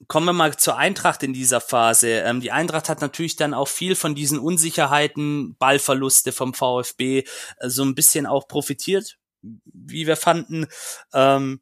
kommen 0.09 0.27
wir 0.27 0.33
mal 0.33 0.57
zur 0.57 0.77
Eintracht 0.77 1.23
in 1.23 1.33
dieser 1.33 1.61
Phase. 1.61 2.09
Ähm, 2.09 2.41
die 2.41 2.53
Eintracht 2.53 2.89
hat 2.89 3.01
natürlich 3.01 3.37
dann 3.37 3.55
auch 3.55 3.69
viel 3.69 3.95
von 3.95 4.15
diesen 4.15 4.39
Unsicherheiten, 4.39 5.57
Ballverluste 5.59 6.33
vom 6.33 6.55
VfB 6.55 7.25
äh, 7.59 7.69
so 7.69 7.85
ein 7.85 7.95
bisschen 7.95 8.27
auch 8.27 8.49
profitiert, 8.49 9.19
wie 9.43 10.07
wir 10.07 10.17
fanden. 10.17 10.67
Ähm, 11.13 11.61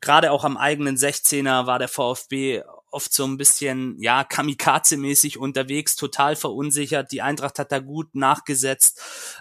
Gerade 0.00 0.32
auch 0.32 0.42
am 0.42 0.56
eigenen 0.56 0.96
16er 0.96 1.66
war 1.66 1.78
der 1.78 1.86
VfB 1.86 2.62
oft 2.90 3.12
so 3.12 3.24
ein 3.24 3.36
bisschen, 3.36 3.96
ja, 4.00 4.22
Kamikaze-mäßig 4.22 5.38
unterwegs, 5.38 5.94
total 5.94 6.34
verunsichert. 6.36 7.12
Die 7.12 7.22
Eintracht 7.22 7.58
hat 7.58 7.70
da 7.70 7.78
gut 7.78 8.14
nachgesetzt. 8.14 9.00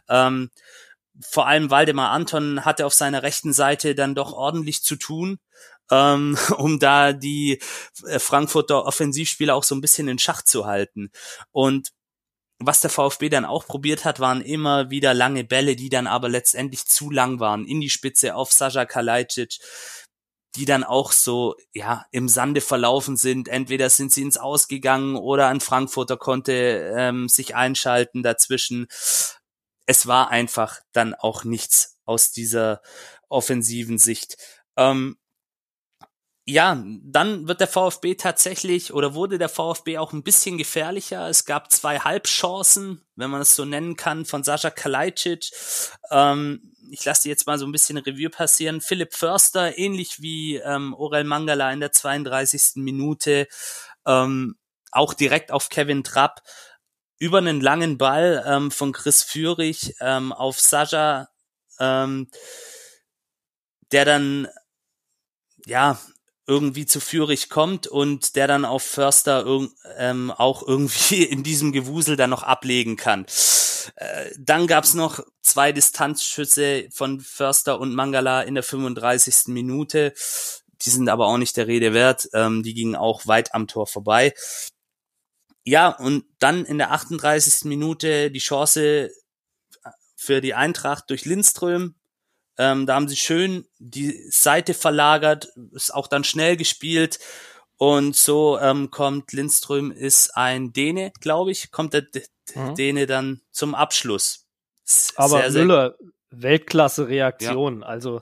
Ähm, 0.10 0.52
vor 1.22 1.48
allem 1.48 1.69
Waldemar 1.69 2.12
Anton 2.12 2.65
hatte 2.65 2.86
auf 2.86 2.93
seiner 2.93 3.24
rechten 3.24 3.54
Seite 3.54 3.96
dann 3.96 4.15
doch 4.15 4.34
ordentlich 4.34 4.84
zu 4.84 4.96
tun 4.96 5.39
ähm, 5.91 6.38
um 6.58 6.80
da 6.80 7.13
die 7.13 7.60
äh, 8.06 8.19
Frankfurter 8.19 8.86
Offensivspieler 8.86 9.56
auch 9.56 9.63
so 9.63 9.76
ein 9.76 9.82
bisschen 9.82 10.08
in 10.08 10.19
Schach 10.19 10.41
zu 10.41 10.65
halten. 10.65 11.12
Und 11.52 11.91
was 12.60 12.82
der 12.82 12.89
VfB 12.89 13.30
dann 13.30 13.46
auch 13.46 13.65
probiert 13.65 14.06
hat, 14.06 14.19
waren 14.19 14.41
immer 14.41 14.89
wieder 14.89 15.13
lange 15.13 15.43
Bälle, 15.43 15.76
die 15.76 15.89
dann 15.89 16.08
aber 16.08 16.30
letztendlich 16.30 16.86
zu 16.86 17.10
lang 17.10 17.39
waren, 17.39 17.65
in 17.65 17.82
die 17.82 17.89
Spitze 17.89 18.36
auf 18.36 18.52
Sascha 18.52 18.86
Kalajdzic, 18.86 19.60
die 20.56 20.65
dann 20.65 20.84
auch 20.84 21.12
so, 21.12 21.56
ja, 21.74 22.06
im 22.12 22.30
Sande 22.30 22.62
verlaufen 22.62 23.17
sind. 23.17 23.48
Entweder 23.48 23.89
sind 23.89 24.12
sie 24.12 24.22
ins 24.22 24.38
Ausgegangen 24.38 25.15
oder 25.15 25.48
ein 25.48 25.62
Frankfurter 25.62 26.17
konnte 26.17 26.93
ähm, 26.96 27.28
sich 27.28 27.56
einschalten 27.56 28.24
dazwischen. 28.24 28.88
Es 29.86 30.08
war 30.08 30.30
einfach 30.30 30.80
dann 30.91 31.15
auch 31.15 31.43
nichts 31.43 32.00
aus 32.06 32.32
dieser 32.32 32.82
offensiven 33.30 33.98
Sicht. 33.98 34.38
Ähm, 34.78 35.17
ja, 36.46 36.84
dann 37.04 37.48
wird 37.48 37.62
der 37.62 37.70
VfB 37.70 38.16
tatsächlich 38.16 38.94
oder 38.94 39.14
wurde 39.14 39.38
der 39.38 39.48
VfB 39.48 39.98
auch 39.98 40.12
ein 40.12 40.24
bisschen 40.24 40.58
gefährlicher. 40.58 41.30
Es 41.30 41.46
gab 41.46 41.72
zwei 41.72 42.00
Halbchancen, 42.00 43.02
wenn 43.16 43.30
man 43.30 43.42
es 43.42 43.56
so 43.56 43.64
nennen 43.64 43.96
kann, 43.96 44.26
von 44.26 44.44
Sascha 44.44 44.70
Kalajdzic. 44.70 45.52
Ähm, 46.12 46.74
ich 46.92 47.06
lasse 47.06 47.30
jetzt 47.30 47.48
mal 47.48 47.58
so 47.58 47.66
ein 47.66 47.72
bisschen 47.72 47.98
Revue 47.98 48.30
passieren. 48.30 48.82
Philipp 48.82 49.14
Förster, 49.14 49.78
ähnlich 49.78 50.22
wie 50.22 50.58
ähm, 50.58 50.94
Orel 50.94 51.24
Mangala 51.24 51.72
in 51.72 51.80
der 51.80 51.94
32. 51.94 52.76
Minute, 52.76 53.48
ähm, 54.06 54.58
auch 54.92 55.14
direkt 55.14 55.50
auf 55.52 55.70
Kevin 55.70 56.04
Trapp 56.04 56.42
über 57.20 57.38
einen 57.38 57.62
langen 57.62 57.98
Ball 57.98 58.44
ähm, 58.46 58.70
von 58.70 58.92
Chris 58.92 59.24
Führig 59.24 59.96
ähm, 60.02 60.34
auf 60.34 60.60
Sascha, 60.60 61.30
ähm, 61.80 62.30
der 63.94 64.04
dann 64.04 64.50
ja 65.66 65.98
irgendwie 66.46 66.86
zu 66.86 67.00
Führig 67.00 67.50
kommt 67.50 67.88
und 67.88 68.36
der 68.36 68.48
dann 68.48 68.66
auf 68.66 68.84
Förster 68.84 69.46
ähm, 69.98 70.32
auch 70.32 70.66
irgendwie 70.66 71.24
in 71.24 71.44
diesem 71.44 71.72
Gewusel 71.72 72.16
dann 72.16 72.30
noch 72.30 72.44
ablegen 72.44 72.96
kann. 72.96 73.26
Äh, 73.96 74.32
dann 74.38 74.68
gab's 74.68 74.94
noch 74.94 75.20
zwei 75.42 75.72
Distanzschüsse 75.72 76.88
von 76.92 77.20
Förster 77.20 77.80
und 77.80 77.94
Mangala 77.94 78.42
in 78.42 78.56
der 78.56 78.64
35. 78.64 79.48
Minute. 79.48 80.14
Die 80.82 80.90
sind 80.90 81.10
aber 81.10 81.28
auch 81.28 81.38
nicht 81.38 81.56
der 81.58 81.68
Rede 81.68 81.94
wert. 81.94 82.30
Ähm, 82.34 82.64
die 82.64 82.74
gingen 82.74 82.96
auch 82.96 83.26
weit 83.28 83.54
am 83.54 83.68
Tor 83.68 83.88
vorbei. 83.88 84.34
Ja, 85.66 85.90
und 85.90 86.26
dann 86.40 86.66
in 86.66 86.78
der 86.78 86.92
38. 86.92 87.66
Minute 87.66 88.32
die 88.32 88.40
Chance 88.40 89.12
für 90.16 90.42
die 90.42 90.54
Eintracht 90.54 91.10
durch 91.10 91.26
Lindström, 91.26 91.96
ähm, 92.58 92.86
da 92.86 92.96
haben 92.96 93.08
sie 93.08 93.16
schön 93.16 93.66
die 93.80 94.20
Seite 94.30 94.74
verlagert, 94.74 95.50
ist 95.72 95.94
auch 95.94 96.08
dann 96.08 96.24
schnell 96.24 96.58
gespielt. 96.58 97.20
Und 97.78 98.16
so 98.16 98.60
ähm, 98.60 98.92
kommt 98.92 99.34
Lindström 99.34 99.92
ist 99.92 100.38
ein 100.38 100.72
Däne, 100.74 101.12
glaube 101.20 101.52
ich, 101.52 101.72
kommt 101.72 101.94
der 101.94 102.06
mhm. 102.56 102.76
Däne 102.76 103.08
dann 103.08 103.42
zum 103.52 103.76
Abschluss. 103.76 104.48
Aber 105.16 105.39
sehr, 105.39 105.52
sehr 105.52 105.66
Müller, 105.66 105.96
Weltklasse-Reaktion. 106.30 107.82
Ja. 107.82 107.88
Also 107.88 108.22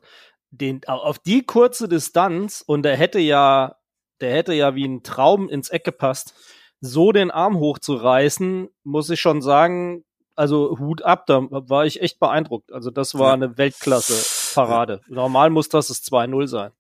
den, 0.52 0.86
auf 0.88 1.20
die 1.20 1.44
kurze 1.44 1.88
Distanz 1.88 2.64
und 2.66 2.84
der 2.84 2.96
hätte 2.96 3.20
ja, 3.20 3.78
der 4.20 4.34
hätte 4.34 4.54
ja 4.54 4.76
wie 4.76 4.86
ein 4.86 5.04
Traum 5.04 5.50
ins 5.50 5.70
Eck 5.70 5.84
gepasst. 5.84 6.34
So 6.80 7.12
den 7.12 7.30
Arm 7.32 7.58
hochzureißen, 7.58 8.70
muss 8.84 9.10
ich 9.10 9.20
schon 9.20 9.42
sagen, 9.42 10.04
also 10.36 10.78
Hut 10.80 11.02
ab, 11.04 11.26
da 11.28 11.42
war 11.50 11.86
ich 11.86 12.02
echt 12.02 12.20
beeindruckt. 12.20 12.72
Also 12.72 12.92
das 12.92 13.18
war 13.18 13.34
eine 13.34 13.58
Weltklasse-Parade. 13.58 15.02
Normal 15.08 15.50
muss 15.50 15.70
das 15.70 15.88
das 15.88 16.04
2-0 16.04 16.48
sein. 16.48 16.72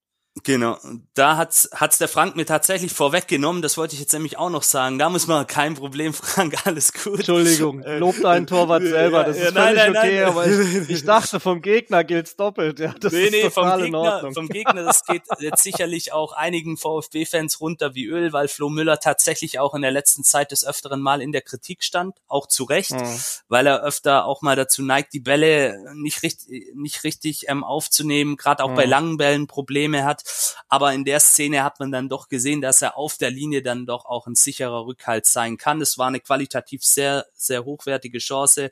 Genau, 0.43 0.77
da 1.13 1.35
hat's 1.35 1.69
hat's 1.75 1.97
der 1.97 2.07
Frank 2.07 2.37
mir 2.37 2.45
tatsächlich 2.45 2.93
vorweggenommen. 2.93 3.61
Das 3.61 3.77
wollte 3.77 3.95
ich 3.95 3.99
jetzt 3.99 4.13
nämlich 4.13 4.37
auch 4.37 4.49
noch 4.49 4.63
sagen. 4.63 4.97
Da 4.97 5.09
muss 5.09 5.27
man 5.27 5.45
kein 5.45 5.73
Problem, 5.75 6.13
Frank, 6.13 6.65
alles 6.65 6.93
gut. 6.93 7.17
Entschuldigung, 7.17 7.83
lob 7.83 8.19
deinen 8.21 8.47
Torwart 8.47 8.81
selber. 8.81 9.25
Das 9.25 9.35
ist 9.35 9.43
ja, 9.43 9.51
völlig 9.51 9.75
nein, 9.75 9.89
okay, 9.89 10.19
nein. 10.19 10.29
aber 10.29 10.47
ich, 10.47 10.89
ich, 10.89 11.03
dachte, 11.03 11.41
vom 11.41 11.61
Gegner 11.61 12.05
gilt's 12.05 12.37
doppelt. 12.37 12.79
Ja, 12.79 12.93
das 12.97 13.11
nee, 13.11 13.29
nee, 13.29 13.49
vom 13.49 13.77
Gegner, 13.77 14.31
vom 14.33 14.47
Gegner, 14.47 14.83
das 14.83 15.03
geht 15.03 15.23
jetzt 15.39 15.63
sicherlich 15.63 16.13
auch 16.13 16.31
einigen 16.31 16.77
VfB-Fans 16.77 17.59
runter 17.59 17.93
wie 17.93 18.05
Öl, 18.05 18.31
weil 18.31 18.47
Flo 18.47 18.69
Müller 18.69 19.01
tatsächlich 19.01 19.59
auch 19.59 19.73
in 19.73 19.81
der 19.81 19.91
letzten 19.91 20.23
Zeit 20.23 20.51
des 20.51 20.65
öfteren 20.65 21.01
Mal 21.01 21.21
in 21.21 21.33
der 21.33 21.41
Kritik 21.41 21.83
stand, 21.83 22.15
auch 22.29 22.47
zu 22.47 22.63
Recht, 22.63 22.91
mhm. 22.91 23.19
weil 23.49 23.67
er 23.67 23.83
öfter 23.83 24.23
auch 24.23 24.41
mal 24.41 24.55
dazu 24.55 24.81
neigt, 24.81 25.11
die 25.11 25.19
Bälle 25.19 25.77
nicht 25.93 26.23
richtig, 26.23 26.73
nicht 26.73 27.03
richtig 27.03 27.49
ähm, 27.49 27.65
aufzunehmen, 27.65 28.37
gerade 28.37 28.63
auch 28.63 28.71
mhm. 28.71 28.75
bei 28.75 28.85
langen 28.85 29.17
Bällen 29.17 29.47
Probleme 29.47 30.05
hat. 30.05 30.20
Aber 30.67 30.93
in 30.93 31.03
der 31.03 31.19
Szene 31.19 31.63
hat 31.63 31.79
man 31.79 31.91
dann 31.91 32.09
doch 32.09 32.29
gesehen, 32.29 32.61
dass 32.61 32.81
er 32.81 32.97
auf 32.97 33.17
der 33.17 33.29
Linie 33.29 33.61
dann 33.61 33.85
doch 33.85 34.05
auch 34.05 34.27
ein 34.27 34.35
sicherer 34.35 34.85
Rückhalt 34.85 35.25
sein 35.25 35.57
kann. 35.57 35.81
Es 35.81 35.97
war 35.97 36.07
eine 36.07 36.19
qualitativ 36.19 36.83
sehr, 36.83 37.25
sehr 37.33 37.65
hochwertige 37.65 38.19
Chance. 38.19 38.69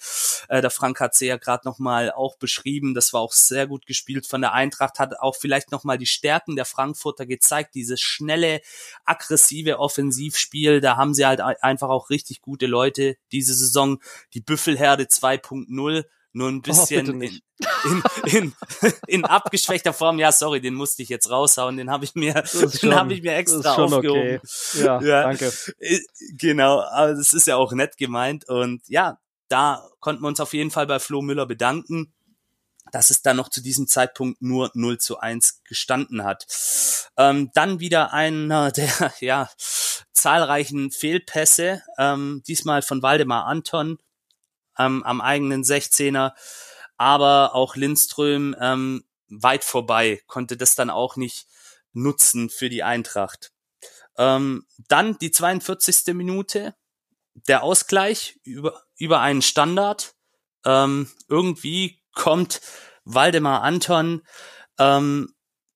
Äh, 0.47 0.61
der 0.61 0.69
Frank 0.69 0.99
hat 0.99 1.15
sie 1.15 1.27
ja 1.27 1.37
gerade 1.37 1.67
nochmal 1.67 2.11
auch 2.11 2.37
beschrieben. 2.37 2.93
Das 2.93 3.11
war 3.13 3.21
auch 3.21 3.33
sehr 3.33 3.67
gut 3.67 3.85
gespielt 3.85 4.27
von 4.27 4.41
der 4.41 4.53
Eintracht, 4.53 4.99
hat 4.99 5.19
auch 5.19 5.35
vielleicht 5.35 5.71
nochmal 5.71 5.97
die 5.97 6.05
Stärken 6.05 6.55
der 6.55 6.65
Frankfurter 6.65 7.25
gezeigt. 7.25 7.75
Dieses 7.75 7.99
schnelle, 7.99 8.61
aggressive 9.05 9.79
Offensivspiel. 9.79 10.81
Da 10.81 10.97
haben 10.97 11.13
sie 11.13 11.25
halt 11.25 11.41
einfach 11.41 11.89
auch 11.89 12.09
richtig 12.09 12.41
gute 12.41 12.65
Leute 12.65 13.17
diese 13.31 13.53
Saison. 13.53 14.01
Die 14.33 14.41
Büffelherde 14.41 15.03
2.0 15.03 16.05
nur 16.31 16.49
ein 16.49 16.57
oh, 16.57 16.61
bisschen 16.61 17.09
oh, 17.09 17.13
in, 17.13 17.21
in, 17.21 18.03
in, 18.25 18.53
in 19.07 19.25
abgeschwächter 19.25 19.93
Form. 19.93 20.19
Ja, 20.19 20.31
sorry, 20.31 20.61
den 20.61 20.75
musste 20.75 21.03
ich 21.03 21.09
jetzt 21.09 21.29
raushauen. 21.29 21.77
Den 21.77 21.89
habe 21.89 22.05
ich 22.05 22.15
mir, 22.15 22.33
den 22.81 22.95
habe 22.95 23.13
ich 23.13 23.21
mir 23.21 23.35
extra 23.35 23.75
aufgehoben. 23.75 24.39
Okay. 24.39 24.39
Ja, 24.75 25.01
ja, 25.01 25.23
danke. 25.23 25.51
Äh, 25.79 25.99
genau, 26.37 26.81
aber 26.81 27.13
das 27.15 27.33
ist 27.33 27.47
ja 27.47 27.55
auch 27.55 27.71
nett 27.73 27.97
gemeint 27.97 28.47
und 28.47 28.81
ja, 28.87 29.19
da 29.47 29.87
konnten 29.99 30.21
wir 30.23 30.27
uns 30.27 30.39
auf 30.39 30.53
jeden 30.53 30.71
Fall 30.71 30.85
bei 30.85 30.99
Flo 30.99 31.21
Müller 31.21 31.45
bedanken 31.45 32.13
dass 32.91 33.09
es 33.09 33.21
dann 33.21 33.37
noch 33.37 33.49
zu 33.49 33.61
diesem 33.61 33.87
Zeitpunkt 33.87 34.41
nur 34.41 34.71
0 34.73 34.97
zu 34.97 35.19
1 35.19 35.61
gestanden 35.63 36.23
hat. 36.23 36.45
Ähm, 37.17 37.51
dann 37.53 37.79
wieder 37.79 38.13
einer 38.13 38.71
der 38.71 38.89
ja, 39.19 39.49
zahlreichen 40.11 40.91
Fehlpässe, 40.91 41.83
ähm, 41.97 42.43
diesmal 42.47 42.81
von 42.81 43.01
Waldemar 43.01 43.45
Anton, 43.45 43.99
ähm, 44.79 45.03
am 45.03 45.21
eigenen 45.21 45.63
16er, 45.63 46.33
aber 46.97 47.53
auch 47.53 47.75
Lindström 47.75 48.55
ähm, 48.59 49.03
weit 49.27 49.63
vorbei, 49.63 50.21
konnte 50.25 50.57
das 50.57 50.75
dann 50.75 50.89
auch 50.89 51.15
nicht 51.15 51.47
nutzen 51.93 52.49
für 52.49 52.69
die 52.69 52.83
Eintracht. 52.83 53.51
Ähm, 54.17 54.65
dann 54.87 55.17
die 55.19 55.31
42. 55.31 56.13
Minute, 56.13 56.75
der 57.47 57.63
Ausgleich 57.63 58.39
über, 58.43 58.83
über 58.97 59.21
einen 59.21 59.41
Standard. 59.41 60.15
Ähm, 60.65 61.09
irgendwie 61.27 62.01
kommt 62.13 62.61
Waldemar 63.05 63.61
Anton 63.61 64.23
ähm, 64.77 65.33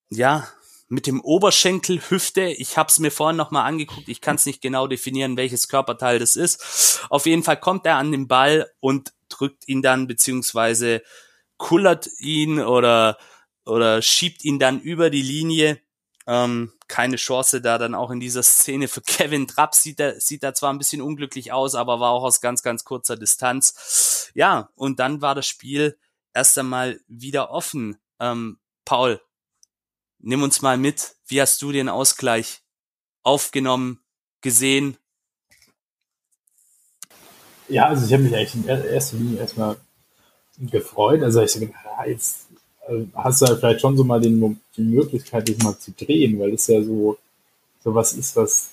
ja 0.10 0.48
mit 0.88 1.08
dem 1.08 1.22
Oberschenkel, 1.22 2.02
Hüfte. 2.10 2.44
Ich 2.44 2.78
habe 2.78 2.90
es 2.90 3.00
mir 3.00 3.12
vorhin 3.12 3.38
noch 3.38 3.52
mal 3.52 3.64
angeguckt. 3.64 4.10
Ich 4.10 4.22
kann 4.22 4.36
es 4.36 4.46
nicht 4.46 4.62
genau 4.62 4.88
definieren, 4.88 5.38
welches 5.38 5.68
Körperteil 5.68 6.20
das 6.20 6.36
ist. 6.36 7.02
Auf 7.10 7.26
jeden 7.26 7.44
Fall 7.44 7.60
kommt 7.60 7.86
er 7.86 7.98
an 7.98 8.12
den 8.12 8.28
Ball 8.28 8.70
und 8.80 9.14
drückt 9.30 9.68
ihn 9.68 9.82
dann 9.82 10.08
beziehungsweise 10.08 11.02
kullert 11.58 12.10
ihn 12.20 12.60
oder 12.60 13.18
oder 13.66 14.02
schiebt 14.02 14.44
ihn 14.44 14.60
dann 14.60 14.80
über 14.82 15.10
die 15.10 15.22
Linie. 15.22 15.80
Ähm, 16.26 16.74
keine 16.88 17.18
Chance 17.18 17.62
da 17.62 17.78
dann 17.78 17.96
auch 17.96 18.12
in 18.12 18.20
dieser 18.20 18.44
Szene 18.44 18.88
für 18.88 19.02
Kevin 19.02 19.48
Trapp 19.48 19.76
sieht 19.76 20.00
er 20.00 20.20
sieht 20.22 20.44
da 20.44 20.54
zwar 20.54 20.72
ein 20.72 20.78
bisschen 20.78 21.02
unglücklich 21.02 21.52
aus, 21.52 21.76
aber 21.76 22.00
war 22.00 22.12
auch 22.12 22.24
aus 22.24 22.40
ganz 22.40 22.64
ganz 22.64 22.84
kurzer 22.84 23.18
Distanz. 23.18 24.32
Ja, 24.34 24.70
und 24.76 25.00
dann 25.00 25.22
war 25.22 25.36
das 25.36 25.48
Spiel 25.48 25.98
erst 26.34 26.58
einmal 26.58 27.00
wieder 27.08 27.52
offen. 27.52 27.98
Ähm, 28.20 28.60
Paul, 28.86 29.22
nimm 30.24 30.42
uns 30.42 30.62
mal 30.62 30.78
mit. 30.78 31.16
Wie 31.28 31.42
hast 31.42 31.62
du 31.62 31.72
den 31.72 31.90
Ausgleich 31.90 32.62
aufgenommen, 33.22 34.00
gesehen? 34.42 34.98
Ja, 37.70 37.88
also 37.88 38.06
ich 38.06 38.14
habe 38.14 38.24
mich 38.24 38.36
eigentlich 38.36 38.56
in 38.56 38.68
erster 38.68 39.18
Linie 39.18 39.40
erstmal 39.40 39.78
gefreut. 40.60 41.22
Also 41.24 41.42
ich 41.42 41.56
habe 41.56 41.68
gedacht, 41.68 41.86
ja, 41.86 42.06
jetzt 42.06 42.48
äh, 42.88 43.06
hast 43.16 43.42
du 43.42 43.46
halt 43.46 43.60
vielleicht 43.60 43.82
schon 43.82 43.98
so 43.98 44.04
mal 44.04 44.20
den, 44.20 44.60
die 44.76 44.82
Möglichkeit, 44.82 45.48
dich 45.48 45.58
mal 45.60 45.78
zu 45.78 45.92
drehen, 45.92 46.40
weil 46.40 46.54
es 46.54 46.68
ja 46.68 46.82
so, 46.82 47.18
so 47.84 47.94
was 47.96 48.14
ist, 48.14 48.36
was, 48.36 48.72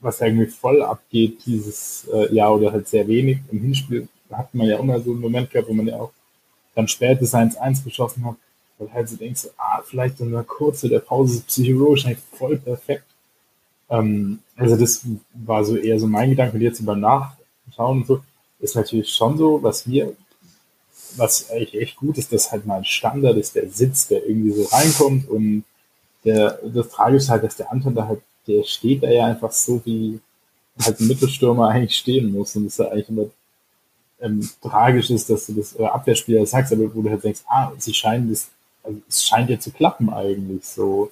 was 0.00 0.20
irgendwie 0.20 0.46
voll 0.46 0.82
abgeht 0.82 1.44
dieses 1.44 2.06
äh, 2.12 2.34
Jahr 2.34 2.54
oder 2.54 2.72
halt 2.72 2.88
sehr 2.88 3.06
wenig. 3.06 3.38
Im 3.50 3.60
Hinspiel 3.60 4.08
hat 4.30 4.54
man 4.54 4.66
ja 4.66 4.78
immer 4.78 5.00
so 5.00 5.12
einen 5.12 5.20
Moment 5.20 5.50
gehabt, 5.50 5.68
wo 5.68 5.74
man 5.74 5.86
ja 5.86 5.96
auch 5.96 6.12
dann 6.74 6.88
später 6.88 7.20
das 7.20 7.34
1-1 7.34 7.84
geschossen 7.84 8.24
hat 8.24 8.36
weil 8.82 8.92
halt 8.92 9.08
so 9.08 9.16
denkst, 9.16 9.48
ah, 9.56 9.82
vielleicht 9.84 10.20
in 10.20 10.28
einer 10.28 10.44
kurze 10.44 10.88
der 10.88 11.00
Pause 11.00 11.36
ist 11.36 11.46
psychologisch 11.46 12.06
eigentlich 12.06 12.18
voll 12.38 12.56
perfekt. 12.58 13.04
Ähm, 13.90 14.40
also 14.56 14.76
das 14.76 15.02
war 15.34 15.64
so 15.64 15.76
eher 15.76 15.98
so 15.98 16.06
mein 16.06 16.30
Gedanke. 16.30 16.56
Und 16.56 16.62
jetzt 16.62 16.84
beim 16.84 17.00
Nachschauen 17.00 17.98
und 17.98 18.06
so, 18.06 18.20
ist 18.60 18.76
natürlich 18.76 19.10
schon 19.10 19.36
so, 19.36 19.62
was 19.62 19.88
wir, 19.88 20.14
was 21.16 21.50
eigentlich 21.50 21.80
echt 21.80 21.96
gut 21.96 22.18
ist, 22.18 22.32
dass 22.32 22.52
halt 22.52 22.66
mal 22.66 22.78
ein 22.78 22.84
Standard 22.84 23.36
ist, 23.36 23.54
der 23.54 23.68
sitzt, 23.70 24.10
der 24.10 24.26
irgendwie 24.26 24.52
so 24.52 24.64
reinkommt 24.64 25.28
und 25.28 25.64
der, 26.24 26.58
das 26.62 26.88
Tragische 26.88 27.24
ist 27.24 27.30
halt, 27.30 27.44
dass 27.44 27.56
der 27.56 27.72
Anton 27.72 27.94
da 27.94 28.06
halt, 28.06 28.22
der 28.46 28.62
steht 28.62 29.02
da 29.02 29.10
ja 29.10 29.26
einfach 29.26 29.52
so, 29.52 29.82
wie 29.84 30.20
halt 30.80 31.00
ein 31.00 31.08
Mittelstürmer 31.08 31.68
eigentlich 31.68 31.96
stehen 31.96 32.32
muss 32.32 32.56
und 32.56 32.64
das 32.64 32.74
ist 32.74 32.78
ja 32.78 32.90
eigentlich 32.90 33.08
immer 33.08 33.26
ähm, 34.20 34.48
tragisch 34.62 35.10
ist, 35.10 35.28
dass 35.28 35.46
du 35.46 35.54
das 35.54 35.78
äh, 35.78 35.84
Abwehrspieler 35.84 36.46
sagst, 36.46 36.72
aber 36.72 36.94
wo 36.94 37.02
du 37.02 37.10
halt 37.10 37.24
denkst, 37.24 37.40
ah, 37.48 37.72
sie 37.76 37.92
scheinen 37.92 38.30
das 38.30 38.48
also 38.82 39.00
es 39.08 39.24
scheint 39.24 39.50
ja 39.50 39.58
zu 39.58 39.70
klappen 39.70 40.10
eigentlich 40.10 40.64
so. 40.64 41.10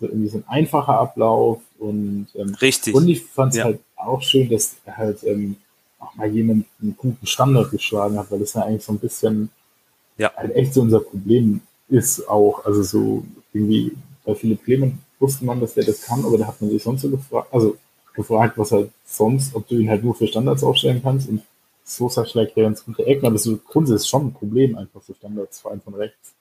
so 0.00 0.06
irgendwie 0.06 0.28
so 0.28 0.38
ein 0.38 0.44
einfacher 0.48 0.98
Ablauf 0.98 1.60
und 1.78 2.28
ähm, 2.34 2.54
richtig. 2.60 2.94
Und 2.94 3.08
ich 3.08 3.24
fand 3.24 3.52
es 3.52 3.58
ja. 3.58 3.64
halt 3.64 3.80
auch 3.96 4.22
schön, 4.22 4.48
dass 4.48 4.76
halt 4.86 5.22
ähm, 5.24 5.56
auch 5.98 6.14
mal 6.14 6.28
jemand 6.28 6.66
einen 6.80 6.96
guten 6.96 7.26
Standard 7.26 7.70
geschlagen 7.70 8.18
hat, 8.18 8.30
weil 8.30 8.40
das 8.40 8.54
ja 8.54 8.62
eigentlich 8.62 8.84
so 8.84 8.92
ein 8.92 8.98
bisschen 8.98 9.50
ja. 10.18 10.32
halt 10.36 10.54
echt 10.54 10.74
so 10.74 10.82
unser 10.82 11.00
Problem 11.00 11.60
ist 11.88 12.28
auch. 12.28 12.64
Also 12.64 12.82
so 12.82 13.24
irgendwie 13.52 13.92
bei 14.24 14.34
Philipp 14.34 14.64
Clement 14.64 14.94
wusste 15.18 15.44
man, 15.44 15.60
dass 15.60 15.74
der 15.74 15.84
das 15.84 16.02
kann, 16.02 16.24
aber 16.24 16.38
da 16.38 16.46
hat 16.46 16.60
man 16.60 16.70
sich 16.70 16.82
sonst 16.82 17.02
so 17.02 17.10
gefragt, 17.10 17.48
also 17.52 17.76
gefragt, 18.14 18.58
was 18.58 18.72
halt 18.72 18.90
sonst, 19.04 19.54
ob 19.54 19.66
du 19.68 19.76
ihn 19.76 19.88
halt 19.88 20.04
nur 20.04 20.14
für 20.14 20.26
Standards 20.26 20.64
aufstellen 20.64 21.00
kannst 21.02 21.28
und 21.28 21.42
Sosa 21.84 22.24
schlägt 22.26 22.56
ja 22.56 22.66
ins 22.66 22.84
gute 22.84 23.04
Ecken, 23.06 23.26
aber 23.26 23.38
so 23.38 23.56
grundsätzlich 23.56 24.04
ist 24.04 24.08
schon 24.08 24.26
ein 24.26 24.32
Problem, 24.32 24.76
einfach 24.76 25.02
so 25.02 25.14
Standards, 25.14 25.60
vor 25.60 25.70
allem 25.70 25.80
von 25.80 25.94
rechts. 25.94 26.34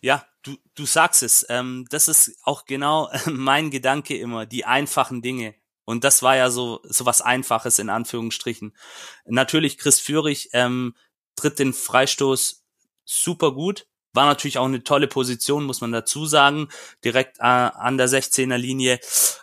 Ja, 0.00 0.26
du, 0.42 0.56
du 0.74 0.86
sagst 0.86 1.22
es. 1.22 1.46
Ähm, 1.48 1.86
das 1.90 2.08
ist 2.08 2.36
auch 2.42 2.64
genau 2.64 3.10
mein 3.26 3.70
Gedanke 3.70 4.16
immer, 4.16 4.46
die 4.46 4.64
einfachen 4.64 5.22
Dinge. 5.22 5.54
Und 5.84 6.02
das 6.02 6.22
war 6.22 6.36
ja 6.36 6.50
so, 6.50 6.80
so 6.84 7.06
was 7.06 7.22
Einfaches 7.22 7.78
in 7.78 7.90
Anführungsstrichen. 7.90 8.76
Natürlich 9.24 9.78
Chris 9.78 10.00
Führig 10.00 10.50
ähm, 10.52 10.96
tritt 11.36 11.58
den 11.58 11.72
Freistoß 11.72 12.64
super 13.04 13.52
gut. 13.52 13.86
War 14.12 14.26
natürlich 14.26 14.58
auch 14.58 14.64
eine 14.64 14.82
tolle 14.82 15.06
Position, 15.06 15.64
muss 15.64 15.80
man 15.80 15.92
dazu 15.92 16.26
sagen. 16.26 16.68
Direkt 17.04 17.38
äh, 17.38 17.42
an 17.42 17.98
der 17.98 18.08
16er 18.08 18.56
Linie. 18.56 18.98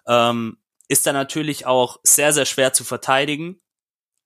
Ähm, 0.06 0.58
ist 0.90 1.06
da 1.06 1.14
natürlich 1.14 1.66
auch 1.66 2.00
sehr, 2.04 2.34
sehr 2.34 2.46
schwer 2.46 2.74
zu 2.74 2.84
verteidigen. 2.84 3.62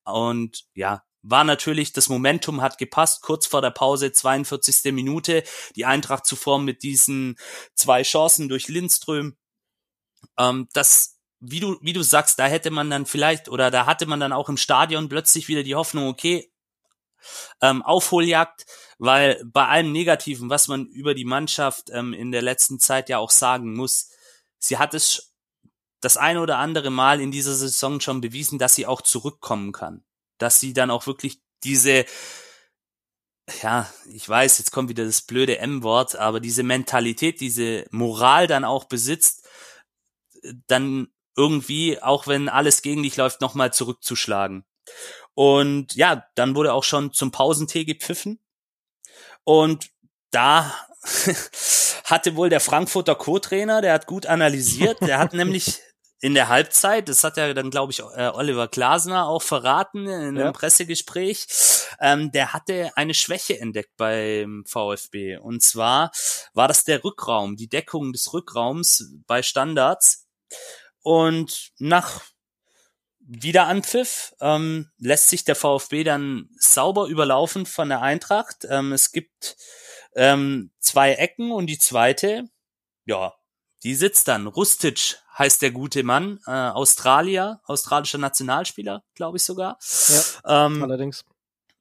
Und 0.04 0.66
ja, 0.74 1.04
war 1.24 1.44
natürlich, 1.44 1.94
das 1.94 2.10
Momentum 2.10 2.62
hat 2.62 2.78
gepasst, 2.78 3.22
kurz 3.22 3.48
vor 3.48 3.62
der 3.62 3.72
Pause, 3.72 4.12
42. 4.12 4.94
Minute, 4.94 5.44
die 5.76 5.86
Eintracht 5.86 6.26
zuvor 6.26 6.60
mit 6.60 6.84
diesen 6.84 7.38
zwei 7.74 8.04
Chancen 8.04 8.50
durch 8.50 8.68
Lindström. 8.68 9.36
Ähm, 10.38 10.68
das, 10.74 11.20
wie 11.40 11.60
du, 11.60 11.78
wie 11.82 11.94
du 11.94 12.04
sagst, 12.04 12.40
da 12.40 12.48
hätte 12.48 12.72
man 12.72 12.90
dann 12.90 13.06
vielleicht, 13.06 13.50
oder 13.50 13.72
da 13.72 13.86
hatte 13.86 14.06
man 14.06 14.20
dann 14.20 14.34
auch 14.34 14.50
im 14.50 14.58
Stadion 14.58 15.10
plötzlich 15.10 15.48
wieder 15.48 15.64
die 15.64 15.76
Hoffnung, 15.76 16.08
okay, 16.08 16.52
ähm, 17.62 17.82
Aufholjagd, 17.82 18.66
weil 19.00 19.44
bei 19.46 19.68
allem 19.68 19.92
Negativen, 19.92 20.50
was 20.50 20.68
man 20.68 20.86
über 20.86 21.14
die 21.14 21.26
Mannschaft 21.26 21.90
ähm, 21.92 22.14
in 22.14 22.32
der 22.32 22.42
letzten 22.42 22.80
Zeit 22.80 23.10
ja 23.10 23.18
auch 23.18 23.32
sagen 23.32 23.74
muss, 23.74 24.10
sie 24.60 24.78
hat 24.78 24.94
es 24.94 25.34
das 26.00 26.16
eine 26.16 26.42
oder 26.42 26.60
andere 26.60 26.92
Mal 26.92 27.20
in 27.20 27.32
dieser 27.32 27.56
Saison 27.56 28.00
schon 28.00 28.22
bewiesen, 28.22 28.60
dass 28.60 28.76
sie 28.76 28.86
auch 28.86 29.02
zurückkommen 29.02 29.72
kann 29.72 30.07
dass 30.38 30.60
sie 30.60 30.74
dann 30.74 30.92
auch 30.92 31.08
wirklich 31.08 31.40
diese, 31.64 32.06
ja, 33.62 33.92
ich 34.12 34.28
weiß, 34.28 34.60
jetzt 34.60 34.72
kommt 34.72 34.90
wieder 34.90 35.06
das 35.06 35.22
blöde 35.22 35.58
M-Wort, 35.60 36.16
aber 36.16 36.40
diese 36.40 36.64
Mentalität, 36.64 37.40
diese 37.40 37.86
Moral 37.92 38.48
dann 38.48 38.66
auch 38.66 38.86
besitzt, 38.86 39.48
dann 40.68 41.08
irgendwie, 41.36 42.02
auch 42.02 42.28
wenn 42.28 42.50
alles 42.50 42.82
gegen 42.82 43.04
dich 43.04 43.16
läuft, 43.18 43.42
nochmal 43.42 43.72
zurückzuschlagen. 43.72 44.66
Und 45.34 45.96
ja, 45.96 46.26
dann 46.36 46.56
wurde 46.56 46.74
auch 46.74 46.84
schon 46.84 47.14
zum 47.14 47.32
Pausentee 47.32 47.86
gepfiffen. 47.86 48.40
Und 49.44 49.92
da 50.32 50.74
hatte 52.04 52.36
wohl 52.36 52.50
der 52.50 52.60
Frankfurter 52.60 53.16
Co-Trainer, 53.16 53.82
der 53.82 53.94
hat 53.94 54.08
gut 54.08 54.26
analysiert, 54.26 55.00
der 55.02 55.20
hat 55.20 55.34
nämlich 55.34 55.80
in 56.20 56.34
der 56.34 56.48
Halbzeit, 56.48 57.10
das 57.10 57.24
hat 57.24 57.38
ja 57.38 57.54
dann, 57.54 57.70
glaube 57.70 57.92
ich, 57.92 58.00
äh, 58.00 58.32
Oliver 58.34 58.68
Glasner 58.68 59.28
auch 59.28 59.42
verraten 59.42 60.08
in 60.08 60.12
einem 60.12 60.38
ja. 60.38 60.52
Pressegespräch, 60.52 61.48
ähm, 62.00 62.32
der 62.32 62.54
hatte 62.54 62.92
eine 62.96 63.14
Schwäche 63.14 63.60
entdeckt 63.60 63.96
beim 63.98 64.64
VfB. 64.66 65.38
Und 65.38 65.62
zwar 65.62 66.12
war 66.54 66.68
das 66.68 66.84
der 66.84 67.04
Rückraum, 67.04 67.56
die 67.56 67.70
Deckung 67.70 68.14
des 68.14 68.34
Rückraums 68.34 69.14
bei 69.28 69.44
Standards. 69.44 70.28
Und 71.02 71.72
nach 71.78 72.22
Wiederanpfiff 73.20 74.34
ähm, 74.40 74.90
lässt 74.98 75.30
sich 75.30 75.44
der 75.44 75.56
VfB 75.56 76.04
dann 76.04 76.50
sauber 76.58 77.08
überlaufen 77.08 77.66
von 77.66 77.90
der 77.90 78.02
Eintracht. 78.02 78.66
Ähm, 78.70 78.94
es 78.94 79.12
gibt 79.12 79.58
ähm, 80.16 80.72
zwei 80.80 81.14
Ecken 81.14 81.52
und 81.52 81.68
die 81.68 81.78
zweite, 81.78 82.46
ja, 83.06 83.37
die 83.84 83.96
sitzt 83.96 84.28
dann. 84.28 84.48
Rustic 84.48 85.18
heißt 85.38 85.62
der 85.62 85.72
gute 85.72 86.04
Mann, 86.04 86.40
äh, 86.48 86.52
Australier, 86.52 87.62
australischer 87.66 88.18
Nationalspieler, 88.18 89.04
glaube 89.14 89.38
ich 89.38 89.44
sogar. 89.44 89.78
Ja, 90.08 90.66
ähm, 90.66 90.84
allerdings. 90.84 91.24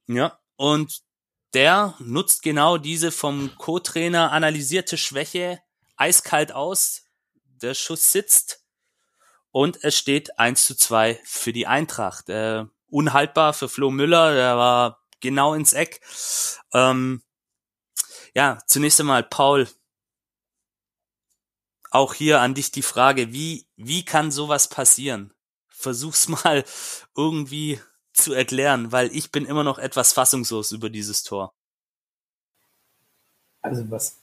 Ja, 0.07 0.39
und 0.55 1.01
der 1.53 1.95
nutzt 1.99 2.43
genau 2.43 2.77
diese 2.77 3.11
vom 3.11 3.55
Co-Trainer 3.57 4.31
analysierte 4.31 4.97
Schwäche 4.97 5.59
eiskalt 5.95 6.51
aus. 6.51 7.03
Der 7.61 7.73
Schuss 7.73 8.11
sitzt 8.11 8.63
und 9.51 9.83
es 9.83 9.97
steht 9.97 10.37
1 10.37 10.67
zu 10.67 10.75
2 10.75 11.19
für 11.23 11.53
die 11.53 11.65
Eintracht. 11.65 12.29
Äh, 12.29 12.65
unhaltbar 12.89 13.53
für 13.53 13.69
Flo 13.69 13.89
Müller, 13.89 14.33
der 14.35 14.55
war 14.57 15.03
genau 15.19 15.53
ins 15.55 15.73
Eck. 15.73 16.01
Ähm, 16.73 17.23
ja, 18.35 18.59
zunächst 18.67 18.99
einmal, 18.99 19.23
Paul, 19.23 19.67
auch 21.97 22.13
hier 22.13 22.41
an 22.41 22.53
dich 22.53 22.71
die 22.71 22.83
Frage, 22.83 23.33
wie, 23.33 23.65
wie 23.75 24.05
kann 24.05 24.29
sowas 24.31 24.69
passieren? 24.69 25.33
Versuch's 25.67 26.27
mal 26.43 26.63
irgendwie 27.15 27.79
zu 28.13 28.33
erklären, 28.33 28.91
weil 28.91 29.09
ich 29.15 29.31
bin 29.31 29.45
immer 29.45 29.63
noch 29.63 29.79
etwas 29.79 30.13
fassungslos 30.13 30.71
über 30.71 30.89
dieses 30.89 31.23
Tor. 31.23 31.53
Also 33.61 33.89
was 33.89 34.17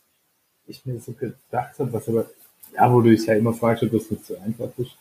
ich 0.66 0.86
mir 0.86 0.98
so 1.00 1.12
gedacht 1.12 1.78
habe, 1.78 1.92
was 1.92 2.08
aber, 2.08 2.26
ja, 2.74 2.92
wo 2.92 3.00
du 3.00 3.10
dich 3.10 3.26
ja 3.26 3.34
immer 3.34 3.52
fragst, 3.52 3.82
ob 3.82 3.92
das 3.92 4.10
nicht 4.10 4.24
so 4.24 4.38
einfach 4.38 4.70
ist. 4.78 4.92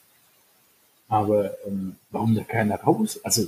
Aber 1.07 1.51
ähm, 1.65 1.95
warum 2.09 2.35
da 2.35 2.43
keiner 2.43 2.75
raus? 2.81 3.19
Also, 3.23 3.47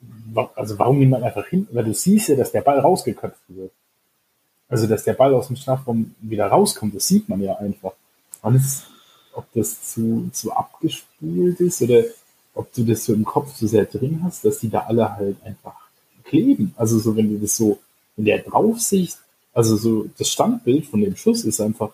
wa 0.00 0.50
also 0.54 0.78
warum 0.78 0.98
niemand 0.98 1.24
einfach 1.24 1.46
hin? 1.46 1.66
Weil 1.72 1.84
du 1.84 1.94
siehst 1.94 2.28
ja, 2.28 2.36
dass 2.36 2.52
der 2.52 2.60
Ball 2.60 2.78
rausgeköpft 2.80 3.42
wird. 3.48 3.72
Also 4.68 4.86
dass 4.86 5.04
der 5.04 5.14
Ball 5.14 5.34
aus 5.34 5.46
dem 5.46 5.56
Strafraum 5.56 6.14
wieder 6.20 6.48
rauskommt, 6.48 6.94
das 6.94 7.06
sieht 7.06 7.28
man 7.28 7.40
ja 7.40 7.56
einfach 7.56 7.92
alles, 8.46 8.84
ob 9.34 9.44
das 9.54 9.92
zu, 9.92 10.30
zu 10.32 10.52
abgespult 10.52 11.60
ist 11.60 11.82
oder 11.82 12.04
ob 12.54 12.72
du 12.72 12.84
das 12.84 13.04
so 13.04 13.12
im 13.12 13.24
Kopf 13.24 13.54
so 13.56 13.66
sehr 13.66 13.84
drin 13.84 14.20
hast, 14.22 14.44
dass 14.44 14.60
die 14.60 14.70
da 14.70 14.80
alle 14.80 15.14
halt 15.14 15.36
einfach 15.44 15.74
kleben. 16.24 16.74
Also 16.76 16.98
so, 16.98 17.14
wenn 17.16 17.28
du 17.32 17.38
das 17.38 17.56
so 17.56 17.78
in 18.16 18.24
der 18.24 18.38
Draufsicht, 18.38 19.18
also 19.52 19.76
so 19.76 20.06
das 20.18 20.30
Standbild 20.30 20.86
von 20.86 21.00
dem 21.00 21.16
Schuss 21.16 21.44
ist 21.44 21.60
einfach, 21.60 21.92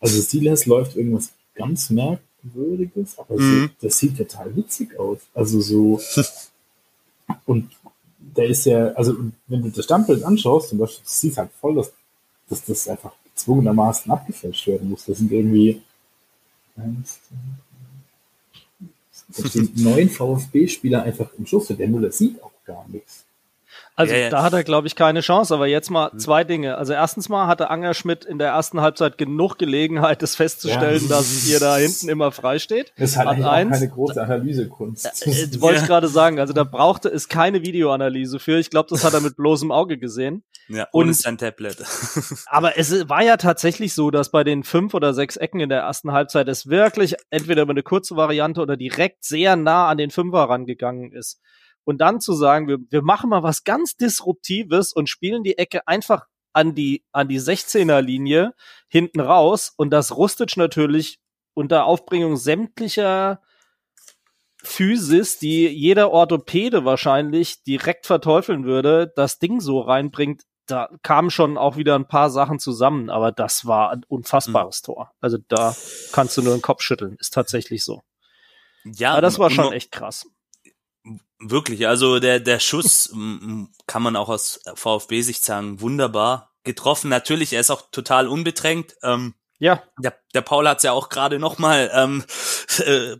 also 0.00 0.20
Silas 0.20 0.66
läuft 0.66 0.96
irgendwas 0.96 1.30
ganz 1.54 1.90
merkwürdiges, 1.90 3.18
aber 3.18 3.36
Mhm. 3.36 3.70
so, 3.80 3.86
das 3.86 3.98
sieht 3.98 4.16
total 4.16 4.54
witzig 4.54 4.98
aus. 4.98 5.18
Also 5.34 5.60
so, 5.60 6.00
und 7.46 7.70
der 8.18 8.46
ist 8.46 8.66
ja, 8.66 8.88
also 8.92 9.16
wenn 9.48 9.62
du 9.62 9.70
das 9.70 9.84
Standbild 9.84 10.22
anschaust, 10.22 10.68
zum 10.68 10.78
Beispiel, 10.78 11.04
du 11.04 11.10
siehst 11.10 11.38
halt 11.38 11.50
voll, 11.60 11.74
dass, 11.76 11.92
dass 12.48 12.64
das 12.64 12.88
einfach 12.88 13.12
gezwungenermaßen 13.36 14.10
abgefälscht 14.10 14.66
werden 14.66 14.90
muss. 14.90 15.04
Das 15.04 15.18
sind 15.18 15.30
irgendwie 15.30 15.82
eins, 16.76 17.20
zwei, 17.28 17.36
drei, 19.38 19.42
da 19.42 19.48
stehen 19.48 19.70
neun 19.76 20.08
VfB-Spieler 20.08 21.02
einfach 21.02 21.28
im 21.38 21.46
Schuss. 21.46 21.68
Der 21.68 21.88
Müller 21.88 22.10
sieht 22.10 22.42
auch 22.42 22.52
gar 22.64 22.88
nichts. 22.88 23.24
Also 23.96 24.14
ja. 24.14 24.28
da 24.30 24.42
hat 24.42 24.52
er, 24.52 24.62
glaube 24.62 24.86
ich, 24.86 24.94
keine 24.94 25.20
Chance. 25.20 25.54
Aber 25.54 25.66
jetzt 25.66 25.90
mal 25.90 26.10
zwei 26.18 26.44
Dinge. 26.44 26.76
Also 26.76 26.92
erstens 26.92 27.28
mal 27.28 27.46
hatte 27.46 27.70
Anger 27.70 27.94
Schmidt 27.94 28.24
in 28.24 28.38
der 28.38 28.48
ersten 28.48 28.80
Halbzeit 28.82 29.16
genug 29.18 29.58
Gelegenheit, 29.58 30.22
das 30.22 30.36
festzustellen, 30.36 31.02
Ja. 31.02 31.16
dass 31.16 31.46
ihr 31.48 31.58
da 31.60 31.76
hinten 31.78 32.08
immer 32.10 32.30
frei 32.30 32.58
steht. 32.58 32.92
Das 32.98 33.16
Hat 33.16 33.26
eigentlich 33.26 33.46
auch 33.46 33.50
eins. 33.52 33.70
keine 33.80 33.88
große 33.90 34.22
Analysekunst. 34.22 35.06
Äh, 35.26 35.60
wollte 35.60 35.80
ich 35.80 35.86
gerade 35.86 36.08
sagen. 36.08 36.38
Also 36.38 36.52
da 36.52 36.64
brauchte 36.64 37.08
es 37.08 37.28
keine 37.28 37.62
Videoanalyse 37.62 38.38
für. 38.38 38.58
Ich 38.58 38.70
glaube, 38.70 38.88
das 38.90 39.02
hat 39.04 39.14
er 39.14 39.20
mit 39.20 39.36
bloßem 39.36 39.72
Auge 39.72 39.98
gesehen. 39.98 40.44
Ja, 40.68 40.88
ohne 40.92 41.08
Und- 41.08 41.14
sein 41.16 41.38
Tablet. 41.38 41.78
Aber 42.46 42.76
es 42.76 43.08
war 43.08 43.22
ja 43.22 43.36
tatsächlich 43.36 43.94
so, 43.94 44.10
dass 44.10 44.30
bei 44.30 44.44
den 44.44 44.62
fünf 44.62 44.94
oder 44.94 45.14
sechs 45.14 45.36
Ecken 45.36 45.60
in 45.60 45.68
der 45.68 45.80
ersten 45.80 46.12
Halbzeit 46.12 46.48
es 46.48 46.66
wirklich 46.68 47.14
entweder 47.30 47.62
über 47.62 47.70
eine 47.70 47.82
kurze 47.82 48.16
Variante 48.16 48.60
oder 48.60 48.76
direkt 48.76 49.24
sehr 49.24 49.56
nah 49.56 49.88
an 49.88 49.96
den 49.96 50.10
Fünfer 50.10 50.40
rangegangen 50.40 51.12
ist. 51.12 51.40
Und 51.86 51.98
dann 51.98 52.20
zu 52.20 52.32
sagen, 52.32 52.66
wir, 52.66 52.78
wir 52.90 53.02
machen 53.02 53.30
mal 53.30 53.44
was 53.44 53.62
ganz 53.62 53.96
Disruptives 53.96 54.92
und 54.92 55.08
spielen 55.08 55.44
die 55.44 55.56
Ecke 55.56 55.86
einfach 55.86 56.26
an 56.52 56.74
die, 56.74 57.04
an 57.12 57.28
die 57.28 57.40
16er 57.40 58.00
Linie 58.00 58.54
hinten 58.88 59.20
raus 59.20 59.72
und 59.76 59.90
das 59.90 60.16
Rustic 60.16 60.56
natürlich 60.56 61.20
unter 61.54 61.84
Aufbringung 61.84 62.36
sämtlicher 62.36 63.40
Physis, 64.64 65.38
die 65.38 65.68
jeder 65.68 66.10
Orthopäde 66.10 66.84
wahrscheinlich 66.84 67.62
direkt 67.62 68.06
verteufeln 68.06 68.64
würde, 68.64 69.12
das 69.14 69.38
Ding 69.38 69.60
so 69.60 69.80
reinbringt, 69.80 70.42
da 70.66 70.88
kamen 71.04 71.30
schon 71.30 71.56
auch 71.56 71.76
wieder 71.76 71.94
ein 71.94 72.08
paar 72.08 72.30
Sachen 72.30 72.58
zusammen, 72.58 73.10
aber 73.10 73.30
das 73.30 73.66
war 73.66 73.90
ein 73.90 74.04
unfassbares 74.08 74.82
Tor. 74.82 75.12
Also 75.20 75.38
da 75.46 75.76
kannst 76.10 76.36
du 76.36 76.42
nur 76.42 76.56
den 76.56 76.62
Kopf 76.62 76.82
schütteln, 76.82 77.16
ist 77.20 77.32
tatsächlich 77.32 77.84
so. 77.84 78.02
ja, 78.84 79.12
Aber 79.12 79.22
das 79.22 79.38
war 79.38 79.50
schon 79.50 79.72
echt 79.72 79.92
krass. 79.92 80.26
Wirklich, 81.38 81.86
also 81.86 82.18
der, 82.18 82.40
der 82.40 82.60
Schuss 82.60 83.10
kann 83.86 84.02
man 84.02 84.16
auch 84.16 84.28
aus 84.28 84.60
VfB-Sicht 84.74 85.44
sagen, 85.44 85.80
wunderbar 85.80 86.52
getroffen. 86.64 87.08
Natürlich, 87.08 87.52
er 87.52 87.60
ist 87.60 87.70
auch 87.70 87.90
total 87.90 88.28
unbedrängt. 88.28 88.96
Ähm, 89.02 89.34
Ja, 89.58 89.82
der, 89.98 90.18
der 90.34 90.42
Paul 90.42 90.68
hat 90.68 90.78
es 90.78 90.82
ja 90.82 90.92
auch 90.92 91.08
gerade 91.08 91.38
nochmal 91.38 91.90
ähm, 91.94 92.24
äh, 92.78 93.16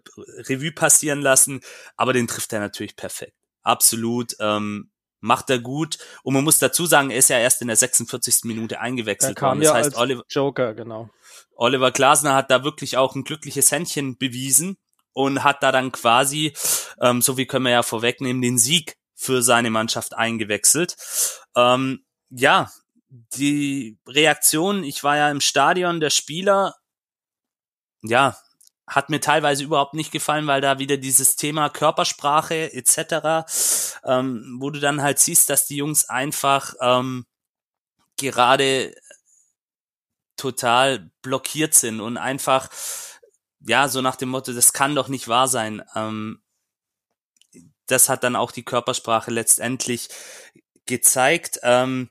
Revue 0.49 0.73
passieren 0.73 1.21
lassen, 1.23 1.61
aber 1.97 2.13
den 2.13 2.27
trifft 2.27 2.53
er 2.53 2.61
natürlich 2.61 2.97
perfekt. 2.97 3.37
Absolut. 3.63 4.37
Ähm, 4.41 4.91
macht 5.21 5.51
er 5.51 5.59
gut. 5.59 5.99
Und 6.23 6.35
man 6.35 6.45
muss 6.45 6.59
dazu 6.59 6.87
sagen, 6.87 7.11
er 7.11 7.19
ist 7.19 7.31
ja 7.31 7.39
erst 7.39 7.63
in 7.63 7.69
der 7.69 7.77
46. 7.77 8.45
Minute 8.45 8.81
eingewechselt 8.81 9.41
worden. 9.41 9.63
ja 9.63 9.71
Das 9.71 9.79
heißt, 9.79 9.87
als 9.87 9.97
Oliver, 9.97 10.23
Joker, 10.29 10.75
genau. 10.75 11.11
Oliver 11.55 11.91
Glasner 11.91 12.35
hat 12.35 12.51
da 12.51 12.65
wirklich 12.65 12.97
auch 12.97 13.15
ein 13.15 13.25
glückliches 13.25 13.73
Händchen 13.73 14.19
bewiesen 14.19 14.77
und 15.17 15.45
hat 15.45 15.63
da 15.63 15.73
dann 15.73 15.93
quasi, 15.93 16.53
ähm, 17.01 17.23
so 17.23 17.39
wie 17.39 17.47
können 17.47 17.65
wir 17.65 17.73
ja 17.73 17.83
vorwegnehmen, 17.83 18.43
den 18.43 18.59
Sieg 18.59 18.99
für 19.15 19.41
seine 19.41 19.71
Mannschaft 19.71 20.15
eingewechselt. 20.15 20.95
Ähm, 21.57 22.05
ja, 22.29 22.71
die 23.09 23.99
Reaktion, 24.07 24.85
ich 24.85 25.03
war 25.03 25.17
ja 25.17 25.31
im 25.31 25.41
Stadion, 25.41 26.01
der 26.01 26.11
Spieler, 26.11 26.75
ja, 28.03 28.37
hat 28.87 29.09
mir 29.09 29.21
teilweise 29.21 29.65
überhaupt 29.65 29.95
nicht 29.95 30.13
gefallen, 30.13 30.47
weil 30.47 30.61
da 30.61 30.79
wieder 30.79 30.99
dieses 30.99 31.37
Thema 31.37 31.71
Körpersprache 31.71 32.75
etc., 32.75 33.49
ähm, 34.05 34.59
wo 34.61 34.69
du 34.69 34.81
dann 34.81 35.01
halt 35.01 35.19
siehst, 35.19 35.49
dass 35.49 35.67
die 35.67 35.77
Jungs 35.77 36.05
einfach 36.11 36.75
ähm, 36.83 37.25
gerade 38.19 38.95
total 40.37 41.11
blockiert 41.23 41.73
sind 41.73 42.03
und 42.03 42.19
einfach, 42.19 42.69
ja, 43.67 43.89
so 43.89 44.01
nach 44.01 44.17
dem 44.17 44.29
Motto, 44.31 44.53
das 44.53 44.73
kann 44.73 44.95
doch 44.95 45.09
nicht 45.09 45.29
wahr 45.29 45.49
sein. 45.49 45.83
Ähm, 45.95 46.41
das 47.87 48.09
hat 48.09 48.25
dann 48.25 48.37
auch 48.37 48.53
die 48.53 48.65
Körpersprache 48.65 49.31
letztendlich 49.31 50.09
gezeigt. 50.87 51.61
Ähm, 51.63 52.11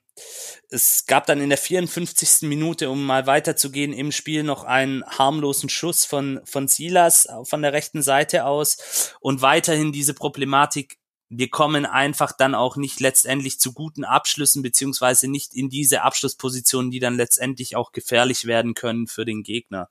es 0.69 1.05
gab 1.07 1.25
dann 1.25 1.41
in 1.41 1.49
der 1.49 1.57
54. 1.57 2.47
Minute, 2.47 2.89
um 2.89 3.05
mal 3.05 3.27
weiterzugehen, 3.27 3.93
im 3.93 4.11
Spiel 4.11 4.43
noch 4.43 4.63
einen 4.63 5.05
harmlosen 5.05 5.69
Schuss 5.69 6.05
von, 6.05 6.39
von 6.45 6.67
Silas 6.67 7.27
von 7.43 7.61
der 7.61 7.73
rechten 7.73 8.01
Seite 8.01 8.45
aus 8.45 9.13
und 9.19 9.41
weiterhin 9.41 9.91
diese 9.91 10.13
Problematik, 10.13 10.97
wir 11.29 11.49
kommen 11.49 11.85
einfach 11.85 12.31
dann 12.31 12.55
auch 12.55 12.77
nicht 12.77 12.99
letztendlich 12.99 13.59
zu 13.59 13.73
guten 13.73 14.05
Abschlüssen, 14.05 14.61
beziehungsweise 14.61 15.27
nicht 15.27 15.53
in 15.53 15.69
diese 15.69 16.03
Abschlusspositionen, 16.03 16.91
die 16.91 16.99
dann 16.99 17.17
letztendlich 17.17 17.75
auch 17.75 17.91
gefährlich 17.91 18.45
werden 18.45 18.73
können 18.73 19.07
für 19.07 19.25
den 19.25 19.43
Gegner. 19.43 19.89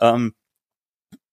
Ähm, 0.00 0.34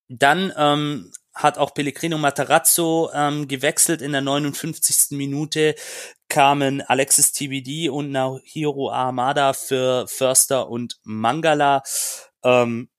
dann 0.10 0.54
ähm, 0.58 1.12
hat 1.34 1.58
auch 1.58 1.74
Pellegrino 1.74 2.18
Matarazzo 2.18 3.12
ähm, 3.14 3.48
gewechselt 3.48 4.02
in 4.02 4.12
der 4.12 4.22
59. 4.22 5.18
Minute 5.18 5.76
kamen 6.30 6.82
Alexis 6.82 7.32
TBD 7.32 7.90
und 7.90 8.12
Nahiro 8.12 8.92
Ahmada 8.92 9.54
für 9.54 10.08
Förster 10.08 10.70
und 10.70 10.98
Mangala. 11.04 11.84
Ähm, 12.44 12.90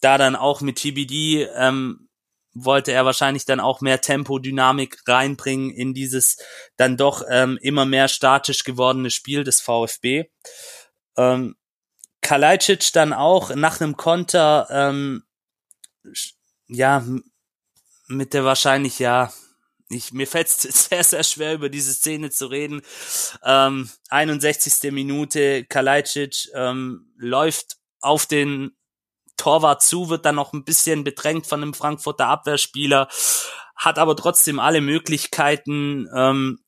da 0.00 0.18
dann 0.18 0.36
auch 0.36 0.60
mit 0.60 0.76
TBD 0.76 1.48
ähm, 1.54 2.08
wollte 2.54 2.92
er 2.92 3.04
wahrscheinlich 3.04 3.44
dann 3.44 3.60
auch 3.60 3.80
mehr 3.80 4.00
Tempo, 4.00 4.38
Dynamik 4.38 5.02
reinbringen 5.06 5.70
in 5.70 5.92
dieses 5.92 6.38
dann 6.76 6.96
doch 6.96 7.22
ähm, 7.28 7.58
immer 7.60 7.84
mehr 7.84 8.08
statisch 8.08 8.64
gewordene 8.64 9.10
Spiel 9.10 9.44
des 9.44 9.60
VfB. 9.60 10.24
Ähm, 11.18 11.56
Kalajdzic 12.22 12.92
dann 12.92 13.12
auch 13.12 13.54
nach 13.54 13.80
einem 13.80 13.96
Konter 13.96 14.66
ähm, 14.70 15.25
ja 16.68 17.04
mit 18.08 18.34
der 18.34 18.44
wahrscheinlich 18.44 18.98
ja 18.98 19.32
ich, 19.88 20.12
mir 20.12 20.26
fällt 20.26 20.48
es 20.48 20.62
sehr, 20.88 21.04
sehr 21.04 21.24
schwer, 21.24 21.54
über 21.54 21.68
diese 21.68 21.92
Szene 21.92 22.30
zu 22.30 22.46
reden. 22.46 22.82
Ähm, 23.44 23.90
61. 24.08 24.90
Minute, 24.92 25.64
Kalajdzic 25.64 26.48
ähm, 26.54 27.12
läuft 27.16 27.76
auf 28.00 28.26
den 28.26 28.76
Torwart 29.36 29.82
zu, 29.82 30.08
wird 30.08 30.24
dann 30.24 30.36
noch 30.36 30.52
ein 30.52 30.64
bisschen 30.64 31.04
bedrängt 31.04 31.46
von 31.46 31.62
einem 31.62 31.74
Frankfurter 31.74 32.26
Abwehrspieler, 32.26 33.08
hat 33.76 33.98
aber 33.98 34.16
trotzdem 34.16 34.58
alle 34.58 34.80
Möglichkeiten 34.80 36.08
ähm, 36.14 36.58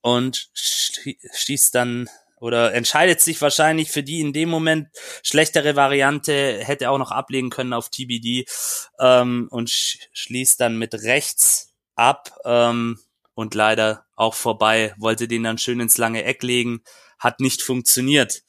und 0.00 0.50
schießt 0.54 1.74
dann 1.74 2.08
oder 2.40 2.74
entscheidet 2.74 3.20
sich 3.20 3.40
wahrscheinlich 3.40 3.90
für 3.90 4.02
die 4.02 4.20
in 4.20 4.32
dem 4.32 4.48
Moment 4.48 4.88
schlechtere 5.22 5.76
Variante, 5.76 6.58
hätte 6.64 6.90
auch 6.90 6.98
noch 6.98 7.12
ablegen 7.12 7.50
können 7.50 7.72
auf 7.72 7.90
TBD 7.90 8.46
ähm, 8.98 9.46
und 9.50 9.70
sch 9.70 9.98
schließt 10.12 10.60
dann 10.60 10.76
mit 10.78 10.94
rechts 10.94 11.74
ab 11.94 12.32
ähm, 12.44 12.98
und 13.34 13.54
leider 13.54 14.06
auch 14.16 14.34
vorbei, 14.34 14.94
wollte 14.98 15.28
den 15.28 15.44
dann 15.44 15.58
schön 15.58 15.80
ins 15.80 15.98
lange 15.98 16.24
Eck 16.24 16.42
legen, 16.42 16.82
hat 17.18 17.40
nicht 17.40 17.62
funktioniert. 17.62 18.42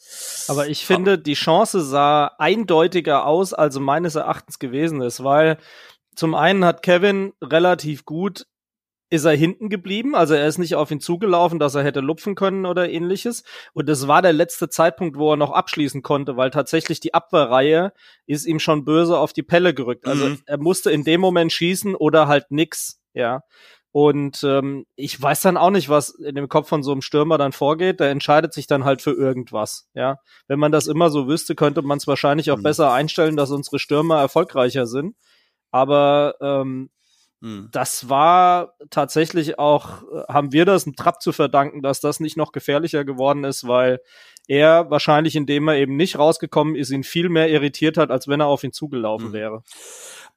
Aber 0.47 0.67
ich 0.67 0.85
finde, 0.85 1.19
die 1.19 1.33
Chance 1.33 1.81
sah 1.81 2.27
eindeutiger 2.39 3.25
aus, 3.25 3.53
als 3.53 3.77
meines 3.77 4.15
Erachtens 4.15 4.59
gewesen 4.59 5.01
ist, 5.01 5.23
weil 5.23 5.57
zum 6.15 6.35
einen 6.35 6.63
hat 6.65 6.81
Kevin 6.83 7.33
relativ 7.41 8.05
gut 8.05 8.45
ist 9.11 9.25
er 9.25 9.33
hinten 9.35 9.69
geblieben, 9.69 10.15
also 10.15 10.33
er 10.33 10.47
ist 10.47 10.57
nicht 10.57 10.73
auf 10.75 10.89
ihn 10.89 10.99
zugelaufen, 11.01 11.59
dass 11.59 11.75
er 11.75 11.83
hätte 11.83 11.99
lupfen 11.99 12.33
können 12.33 12.65
oder 12.65 12.89
ähnliches. 12.89 13.43
Und 13.73 13.87
das 13.89 14.07
war 14.07 14.21
der 14.23 14.33
letzte 14.33 14.69
Zeitpunkt, 14.69 15.17
wo 15.17 15.33
er 15.33 15.37
noch 15.37 15.51
abschließen 15.51 16.01
konnte, 16.01 16.37
weil 16.37 16.49
tatsächlich 16.49 16.99
die 17.01 17.13
Abwehrreihe 17.13 17.91
ist 18.25 18.45
ihm 18.45 18.59
schon 18.59 18.85
böse 18.85 19.17
auf 19.19 19.33
die 19.33 19.43
Pelle 19.43 19.73
gerückt. 19.73 20.07
Also 20.07 20.25
Mhm. 20.29 20.39
er 20.45 20.57
musste 20.57 20.91
in 20.91 21.03
dem 21.03 21.21
Moment 21.21 21.51
schießen 21.51 21.93
oder 21.93 22.27
halt 22.27 22.51
nix, 22.51 23.01
ja. 23.13 23.41
Und 23.93 24.41
ähm, 24.45 24.85
ich 24.95 25.21
weiß 25.21 25.41
dann 25.41 25.57
auch 25.57 25.69
nicht, 25.71 25.89
was 25.89 26.11
in 26.11 26.35
dem 26.35 26.47
Kopf 26.47 26.69
von 26.69 26.81
so 26.81 26.93
einem 26.93 27.01
Stürmer 27.01 27.37
dann 27.37 27.51
vorgeht. 27.51 27.99
Der 27.99 28.09
entscheidet 28.11 28.53
sich 28.53 28.65
dann 28.65 28.85
halt 28.85 29.01
für 29.01 29.11
irgendwas. 29.11 29.89
Ja, 29.93 30.19
wenn 30.47 30.59
man 30.59 30.71
das 30.71 30.87
immer 30.87 31.09
so 31.09 31.27
wüsste, 31.27 31.55
könnte 31.55 31.81
man 31.81 31.97
es 31.97 32.07
wahrscheinlich 32.07 32.51
auch 32.51 32.57
Mhm. 32.57 32.63
besser 32.63 32.93
einstellen, 32.93 33.35
dass 33.35 33.51
unsere 33.51 33.79
Stürmer 33.79 34.21
erfolgreicher 34.21 34.87
sind. 34.87 35.17
Aber 35.71 36.35
ähm, 36.39 36.89
Hm. 37.41 37.69
das 37.71 38.07
war 38.09 38.73
tatsächlich 38.91 39.57
auch, 39.59 40.03
äh, 40.03 40.23
haben 40.31 40.51
wir 40.51 40.65
das 40.65 40.85
einem 40.85 40.95
Trapp 40.95 41.21
zu 41.21 41.31
verdanken, 41.31 41.81
dass 41.81 41.99
das 41.99 42.19
nicht 42.19 42.37
noch 42.37 42.51
gefährlicher 42.51 43.03
geworden 43.03 43.43
ist, 43.43 43.67
weil 43.67 43.99
er 44.47 44.89
wahrscheinlich, 44.91 45.35
indem 45.35 45.67
er 45.67 45.75
eben 45.77 45.95
nicht 45.95 46.17
rausgekommen 46.19 46.75
ist, 46.75 46.91
ihn 46.91 47.03
viel 47.03 47.29
mehr 47.29 47.49
irritiert 47.49 47.97
hat, 47.97 48.11
als 48.11 48.27
wenn 48.27 48.41
er 48.41 48.47
auf 48.47 48.63
ihn 48.63 48.73
zugelaufen 48.73 49.29
Mhm. 49.29 49.33
wäre. 49.33 49.63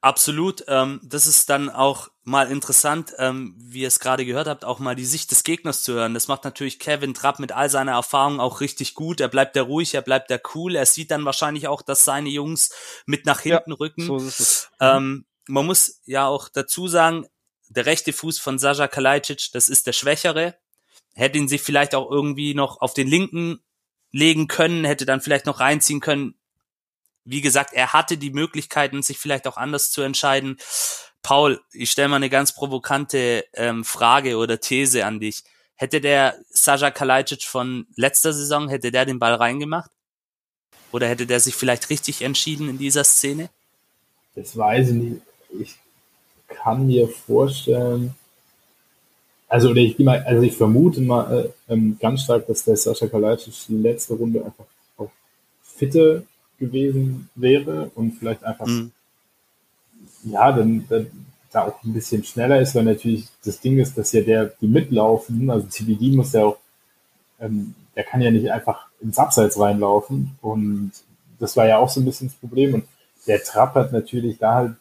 Absolut. 0.01 0.63
Ähm, 0.67 0.99
das 1.03 1.25
ist 1.25 1.49
dann 1.49 1.69
auch 1.69 2.09
mal 2.23 2.51
interessant, 2.51 3.13
ähm, 3.17 3.55
wie 3.57 3.81
ihr 3.81 3.87
es 3.87 3.99
gerade 3.99 4.25
gehört 4.25 4.47
habt, 4.47 4.63
auch 4.65 4.79
mal 4.79 4.95
die 4.95 5.05
Sicht 5.05 5.31
des 5.31 5.43
Gegners 5.43 5.81
zu 5.83 5.93
hören. 5.93 6.13
Das 6.13 6.27
macht 6.27 6.43
natürlich 6.43 6.79
Kevin 6.79 7.13
Trapp 7.13 7.39
mit 7.39 7.51
all 7.51 7.69
seiner 7.69 7.93
Erfahrung 7.93 8.39
auch 8.39 8.61
richtig 8.61 8.93
gut. 8.93 9.19
Er 9.19 9.27
bleibt 9.29 9.55
da 9.55 9.63
ruhig, 9.63 9.93
er 9.95 10.01
bleibt 10.01 10.29
da 10.29 10.37
cool. 10.53 10.75
Er 10.75 10.85
sieht 10.85 11.09
dann 11.11 11.25
wahrscheinlich 11.25 11.67
auch, 11.67 11.81
dass 11.81 12.05
seine 12.05 12.29
Jungs 12.29 12.71
mit 13.05 13.25
nach 13.25 13.39
hinten 13.41 13.71
Ja, 13.71 13.77
rücken. 13.77 14.03
So 14.05 14.17
ist 14.17 14.39
es. 14.39 14.69
Ähm, 14.79 15.25
man 15.47 15.65
muss 15.65 16.01
ja 16.05 16.27
auch 16.27 16.49
dazu 16.49 16.87
sagen, 16.87 17.27
der 17.69 17.85
rechte 17.85 18.13
Fuß 18.13 18.39
von 18.39 18.59
Sascha 18.59 18.87
Kalajdzic, 18.87 19.51
das 19.53 19.69
ist 19.69 19.87
der 19.87 19.93
schwächere. 19.93 20.55
Hätte 21.13 21.37
ihn 21.37 21.47
sich 21.47 21.61
vielleicht 21.61 21.95
auch 21.95 22.09
irgendwie 22.09 22.53
noch 22.53 22.81
auf 22.81 22.93
den 22.93 23.07
linken 23.07 23.59
legen 24.11 24.47
können, 24.47 24.85
hätte 24.85 25.05
dann 25.05 25.21
vielleicht 25.21 25.45
noch 25.45 25.59
reinziehen 25.59 25.99
können. 25.99 26.35
Wie 27.23 27.41
gesagt, 27.41 27.73
er 27.73 27.93
hatte 27.93 28.17
die 28.17 28.29
Möglichkeiten, 28.29 29.01
sich 29.01 29.17
vielleicht 29.17 29.47
auch 29.47 29.57
anders 29.57 29.91
zu 29.91 30.01
entscheiden. 30.01 30.57
Paul, 31.23 31.59
ich 31.71 31.91
stelle 31.91 32.09
mal 32.09 32.17
eine 32.17 32.29
ganz 32.29 32.53
provokante 32.53 33.45
ähm, 33.53 33.83
Frage 33.83 34.37
oder 34.37 34.59
These 34.59 35.05
an 35.05 35.19
dich. 35.19 35.43
Hätte 35.75 35.99
der 35.99 36.37
Sascha 36.49 36.91
Kalajdzic 36.91 37.43
von 37.43 37.87
letzter 37.95 38.31
Saison, 38.31 38.69
hätte 38.69 38.91
der 38.91 39.05
den 39.05 39.19
Ball 39.19 39.33
reingemacht? 39.33 39.89
Oder 40.91 41.09
hätte 41.09 41.25
der 41.25 41.39
sich 41.39 41.55
vielleicht 41.55 41.89
richtig 41.89 42.21
entschieden 42.21 42.69
in 42.69 42.77
dieser 42.77 43.03
Szene? 43.03 43.49
Das 44.35 44.55
weiß 44.55 44.89
ich 44.89 44.93
nicht. 44.93 45.21
Ich 45.61 45.77
kann 46.47 46.87
mir 46.87 47.07
vorstellen, 47.07 48.15
also 49.47 49.69
oder 49.69 49.81
ich 49.81 49.95
gehe 49.97 50.05
mal, 50.05 50.23
also 50.23 50.41
ich 50.41 50.55
vermute 50.57 51.01
mal 51.01 51.51
äh, 51.67 51.73
ähm, 51.73 51.97
ganz 51.99 52.23
stark, 52.23 52.47
dass 52.47 52.63
der 52.63 52.77
Sascha 52.77 53.07
Kalajdzic 53.07 53.53
die 53.67 53.77
letzte 53.77 54.13
Runde 54.15 54.43
einfach 54.43 54.65
auch 54.97 55.11
fitter 55.63 56.23
gewesen 56.59 57.29
wäre 57.35 57.91
und 57.95 58.13
vielleicht 58.13 58.43
einfach 58.43 58.65
Mhm. 58.67 58.91
ja, 60.23 60.51
dann, 60.51 60.85
dann 60.89 61.07
da 61.51 61.67
auch 61.67 61.83
ein 61.83 61.93
bisschen 61.93 62.23
schneller 62.23 62.59
ist, 62.59 62.75
weil 62.75 62.83
natürlich 62.83 63.27
das 63.43 63.59
Ding 63.59 63.79
ist, 63.79 63.97
dass 63.97 64.11
ja 64.11 64.21
der, 64.21 64.47
die 64.59 64.67
mitlaufen, 64.67 65.49
also 65.49 65.67
CBD 65.67 66.15
muss 66.15 66.33
ja 66.33 66.45
auch, 66.45 66.57
ähm, 67.39 67.75
der 67.95 68.03
kann 68.03 68.21
ja 68.21 68.31
nicht 68.31 68.51
einfach 68.51 68.87
ins 69.01 69.17
Abseits 69.17 69.59
reinlaufen 69.59 70.37
und 70.41 70.91
das 71.39 71.55
war 71.55 71.67
ja 71.67 71.77
auch 71.77 71.89
so 71.89 72.01
ein 72.01 72.05
bisschen 72.05 72.27
das 72.27 72.37
Problem 72.37 72.73
und 72.73 72.85
der 73.27 73.41
Trapp 73.43 73.75
hat 73.75 73.91
natürlich 73.93 74.37
da 74.37 74.53
halt 74.55 74.75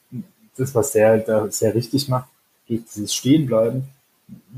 das, 0.56 0.74
was 0.74 0.92
der 0.92 1.08
halt 1.08 1.28
da 1.28 1.50
sehr 1.50 1.74
richtig 1.74 2.08
macht, 2.08 2.28
durch 2.68 2.82
dieses 2.84 3.14
Stehenbleiben, 3.14 3.84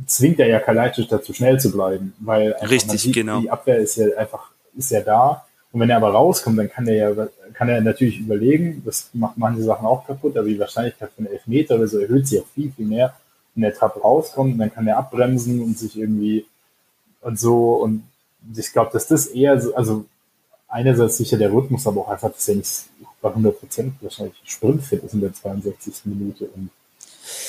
zwingt 0.06 0.38
er 0.38 0.48
ja 0.48 0.60
Kalajdzic 0.60 1.08
dazu 1.08 1.32
schnell 1.32 1.58
zu 1.58 1.72
bleiben, 1.72 2.14
weil 2.20 2.54
einfach 2.54 2.70
Richtig, 2.70 3.00
sieht, 3.00 3.14
genau. 3.14 3.40
die 3.40 3.50
Abwehr 3.50 3.78
ist 3.78 3.96
ja 3.96 4.06
einfach, 4.16 4.50
ist 4.76 4.90
ja 4.90 5.00
da 5.00 5.46
und 5.76 5.80
wenn 5.80 5.90
er 5.90 5.98
aber 5.98 6.12
rauskommt, 6.12 6.58
dann 6.58 6.70
kann 6.70 6.86
er 6.86 6.94
ja, 6.94 7.28
kann 7.52 7.68
er 7.68 7.80
natürlich 7.80 8.20
überlegen, 8.20 8.82
das 8.84 9.10
macht 9.12 9.36
manche 9.36 9.62
Sachen 9.62 9.86
auch 9.86 10.06
kaputt, 10.06 10.36
aber 10.36 10.48
die 10.48 10.58
Wahrscheinlichkeit 10.58 11.10
von 11.14 11.26
Elfmeter 11.26 11.74
oder 11.74 11.86
so 11.86 11.98
erhöht 11.98 12.26
sich 12.26 12.40
auch 12.40 12.46
viel, 12.54 12.72
viel 12.72 12.86
mehr. 12.86 13.14
Wenn 13.54 13.62
der 13.62 13.74
Trapp 13.74 14.02
rauskommt, 14.02 14.58
dann 14.60 14.72
kann 14.72 14.86
er 14.86 14.96
abbremsen 14.96 15.60
und 15.62 15.78
sich 15.78 15.98
irgendwie 15.98 16.46
und 17.20 17.38
so 17.38 17.74
und 17.74 18.04
ich 18.56 18.72
glaube, 18.72 18.90
dass 18.92 19.08
das 19.08 19.26
eher 19.26 19.60
so, 19.60 19.74
also 19.74 20.06
einerseits 20.68 21.18
sicher 21.18 21.36
der 21.36 21.52
Rhythmus, 21.52 21.86
aber 21.86 22.02
auch 22.02 22.08
einfach, 22.08 22.32
dass 22.32 22.48
er 22.48 22.56
nicht 22.56 22.84
bei 23.26 23.32
100 23.32 23.58
Prozent 23.58 23.94
wahrscheinlich 24.00 24.36
sprintfit 24.44 25.02
ist 25.02 25.14
in 25.14 25.20
der 25.20 25.32
62. 25.32 25.94
Minute 26.04 26.46
und 26.54 26.70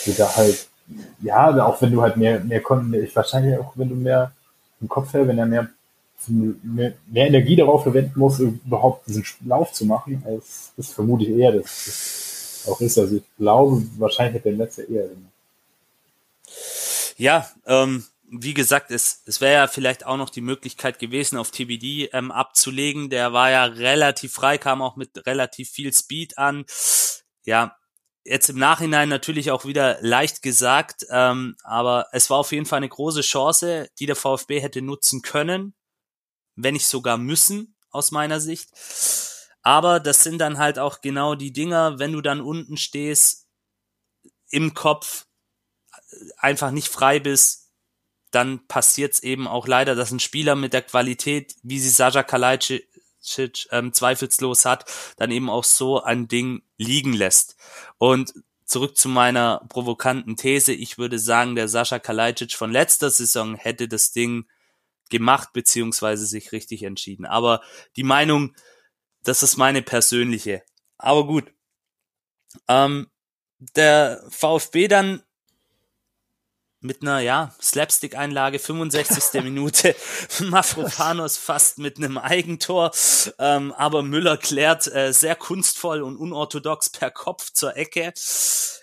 du 0.05 0.11
da 0.11 0.35
halt, 0.35 0.67
ja, 1.21 1.65
auch 1.65 1.81
wenn 1.81 1.91
du 1.91 2.01
halt 2.01 2.17
mehr, 2.17 2.39
mehr 2.43 2.61
konnten, 2.61 2.93
ich 2.93 3.15
wahrscheinlich 3.15 3.57
auch, 3.57 3.73
wenn 3.75 3.89
du 3.89 3.95
mehr 3.95 4.31
im 4.81 4.87
Kopf 4.87 5.13
her, 5.13 5.27
wenn 5.27 5.37
er 5.37 5.45
mehr 5.45 5.69
mehr, 6.27 6.93
mehr 7.05 7.27
Energie 7.27 7.55
darauf 7.55 7.83
verwenden 7.83 8.19
muss, 8.19 8.39
überhaupt 8.39 9.07
diesen 9.07 9.23
Lauf 9.45 9.71
zu 9.71 9.85
machen, 9.85 10.23
als 10.25 10.73
das 10.75 10.91
vermute 10.91 11.23
ich 11.25 11.29
eher, 11.29 11.51
dass 11.51 11.85
das 11.85 12.71
auch 12.71 12.81
ist. 12.81 12.97
Also 12.97 13.17
ich 13.17 13.23
glaube, 13.37 13.83
wahrscheinlich 13.97 14.35
hat 14.35 14.45
der 14.45 14.53
letzte 14.53 14.83
eher. 14.83 15.05
Ja, 17.17 17.47
ähm, 17.65 18.03
wie 18.29 18.53
gesagt, 18.53 18.91
es, 18.91 19.23
es 19.25 19.39
wäre 19.39 19.53
ja 19.53 19.67
vielleicht 19.67 20.05
auch 20.05 20.17
noch 20.17 20.29
die 20.29 20.41
Möglichkeit 20.41 20.99
gewesen, 20.99 21.37
auf 21.37 21.51
TBD 21.51 22.09
ähm, 22.11 22.31
abzulegen. 22.31 23.09
Der 23.09 23.31
war 23.31 23.49
ja 23.49 23.65
relativ 23.65 24.33
frei, 24.33 24.57
kam 24.57 24.81
auch 24.81 24.97
mit 24.97 25.25
relativ 25.25 25.69
viel 25.69 25.93
Speed 25.93 26.37
an. 26.37 26.65
Ja, 27.45 27.77
jetzt 28.25 28.49
im 28.49 28.59
Nachhinein 28.59 29.07
natürlich 29.07 29.51
auch 29.51 29.63
wieder 29.63 29.97
leicht 30.01 30.41
gesagt, 30.41 31.05
ähm, 31.09 31.55
aber 31.63 32.07
es 32.11 32.29
war 32.29 32.39
auf 32.39 32.51
jeden 32.51 32.65
Fall 32.65 32.77
eine 32.77 32.89
große 32.89 33.21
Chance, 33.21 33.89
die 33.99 34.05
der 34.05 34.17
VfB 34.17 34.59
hätte 34.59 34.81
nutzen 34.81 35.21
können, 35.21 35.73
wenn 36.55 36.73
nicht 36.73 36.87
sogar 36.87 37.17
müssen, 37.17 37.77
aus 37.91 38.11
meiner 38.11 38.41
Sicht. 38.41 38.69
Aber 39.61 40.01
das 40.01 40.23
sind 40.23 40.39
dann 40.39 40.57
halt 40.57 40.79
auch 40.79 40.99
genau 40.99 41.35
die 41.35 41.53
Dinger, 41.53 41.97
wenn 41.99 42.11
du 42.11 42.21
dann 42.21 42.41
unten 42.41 42.75
stehst, 42.75 43.47
im 44.49 44.73
Kopf 44.73 45.27
einfach 46.37 46.71
nicht 46.71 46.89
frei 46.89 47.19
bist, 47.19 47.66
dann 48.31 48.67
passiert's 48.67 49.21
eben 49.21 49.47
auch 49.47 49.67
leider, 49.67 49.95
dass 49.95 50.11
ein 50.11 50.19
Spieler 50.19 50.55
mit 50.55 50.73
der 50.73 50.81
Qualität, 50.81 51.55
wie 51.63 51.79
sie 51.79 51.89
Sascha 51.89 52.23
Kalajdzic 52.23 52.87
ähm, 53.71 53.93
zweifelslos 53.93 54.65
hat, 54.65 54.85
dann 55.17 55.31
eben 55.31 55.49
auch 55.49 55.63
so 55.63 56.01
ein 56.01 56.27
Ding 56.27 56.63
liegen 56.77 57.13
lässt. 57.13 57.55
Und 57.97 58.33
zurück 58.65 58.97
zu 58.97 59.07
meiner 59.07 59.65
provokanten 59.69 60.35
These, 60.35 60.73
ich 60.73 60.97
würde 60.97 61.19
sagen, 61.19 61.55
der 61.55 61.67
Sascha 61.67 61.99
Kalajdzic 61.99 62.53
von 62.53 62.71
letzter 62.71 63.09
Saison 63.09 63.55
hätte 63.55 63.87
das 63.87 64.11
Ding 64.11 64.45
gemacht 65.09 65.53
beziehungsweise 65.53 66.25
sich 66.25 66.51
richtig 66.51 66.83
entschieden. 66.83 67.25
Aber 67.25 67.61
die 67.95 68.03
Meinung, 68.03 68.55
das 69.23 69.41
ist 69.41 69.57
meine 69.57 69.81
persönliche. 69.81 70.63
Aber 70.97 71.25
gut. 71.25 71.53
Ähm, 72.67 73.07
der 73.59 74.23
VfB 74.29 74.87
dann 74.87 75.23
mit 76.79 77.01
einer, 77.01 77.19
ja, 77.19 77.55
Slapstick-Einlage, 77.61 78.59
65. 78.59 79.41
Minute, 79.43 79.95
Mafropanos 80.41 81.37
fast 81.37 81.79
mit 81.79 81.97
einem 81.97 82.17
Eigentor, 82.17 82.91
ähm, 83.39 83.73
aber 83.73 84.03
Müller 84.03 84.37
klärt 84.37 84.87
äh, 84.87 85.11
sehr 85.11 85.35
kunstvoll 85.35 86.01
und 86.01 86.17
unorthodox 86.17 86.89
per 86.89 87.11
Kopf 87.11 87.51
zur 87.51 87.75
Ecke. 87.75 88.13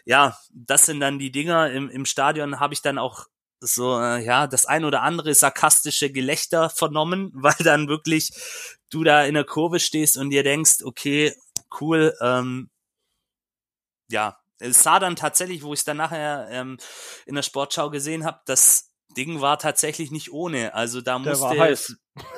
Ja, 0.04 0.38
das 0.52 0.86
sind 0.86 1.00
dann 1.00 1.18
die 1.18 1.32
Dinger. 1.32 1.70
Im, 1.70 1.88
im 1.88 2.04
Stadion 2.04 2.60
habe 2.60 2.74
ich 2.74 2.82
dann 2.82 2.98
auch 2.98 3.26
so, 3.60 3.98
äh, 3.98 4.24
ja, 4.24 4.46
das 4.46 4.66
ein 4.66 4.84
oder 4.84 5.02
andere 5.02 5.34
sarkastische 5.34 6.10
Gelächter 6.10 6.70
vernommen, 6.70 7.30
weil 7.34 7.56
dann 7.60 7.88
wirklich 7.88 8.32
du 8.90 9.04
da 9.04 9.24
in 9.24 9.34
der 9.34 9.44
Kurve 9.44 9.80
stehst 9.80 10.16
und 10.16 10.30
dir 10.30 10.42
denkst, 10.42 10.82
okay, 10.84 11.34
cool, 11.80 12.14
ähm, 12.20 12.70
ja, 14.10 14.38
es 14.58 14.82
sah 14.82 14.98
dann 14.98 15.16
tatsächlich, 15.16 15.62
wo 15.62 15.72
ich 15.72 15.80
es 15.80 15.84
dann 15.84 15.96
nachher 15.96 16.48
ähm, 16.50 16.78
in 17.26 17.34
der 17.34 17.42
Sportschau 17.42 17.90
gesehen 17.90 18.24
habe, 18.24 18.40
das 18.46 18.90
Ding 19.16 19.40
war 19.40 19.58
tatsächlich 19.58 20.10
nicht 20.10 20.32
ohne. 20.32 20.74
Also 20.74 21.00
da 21.00 21.18
Der 21.18 21.30
musste 21.30 21.44
war 21.58 21.58
heiß. 21.58 21.96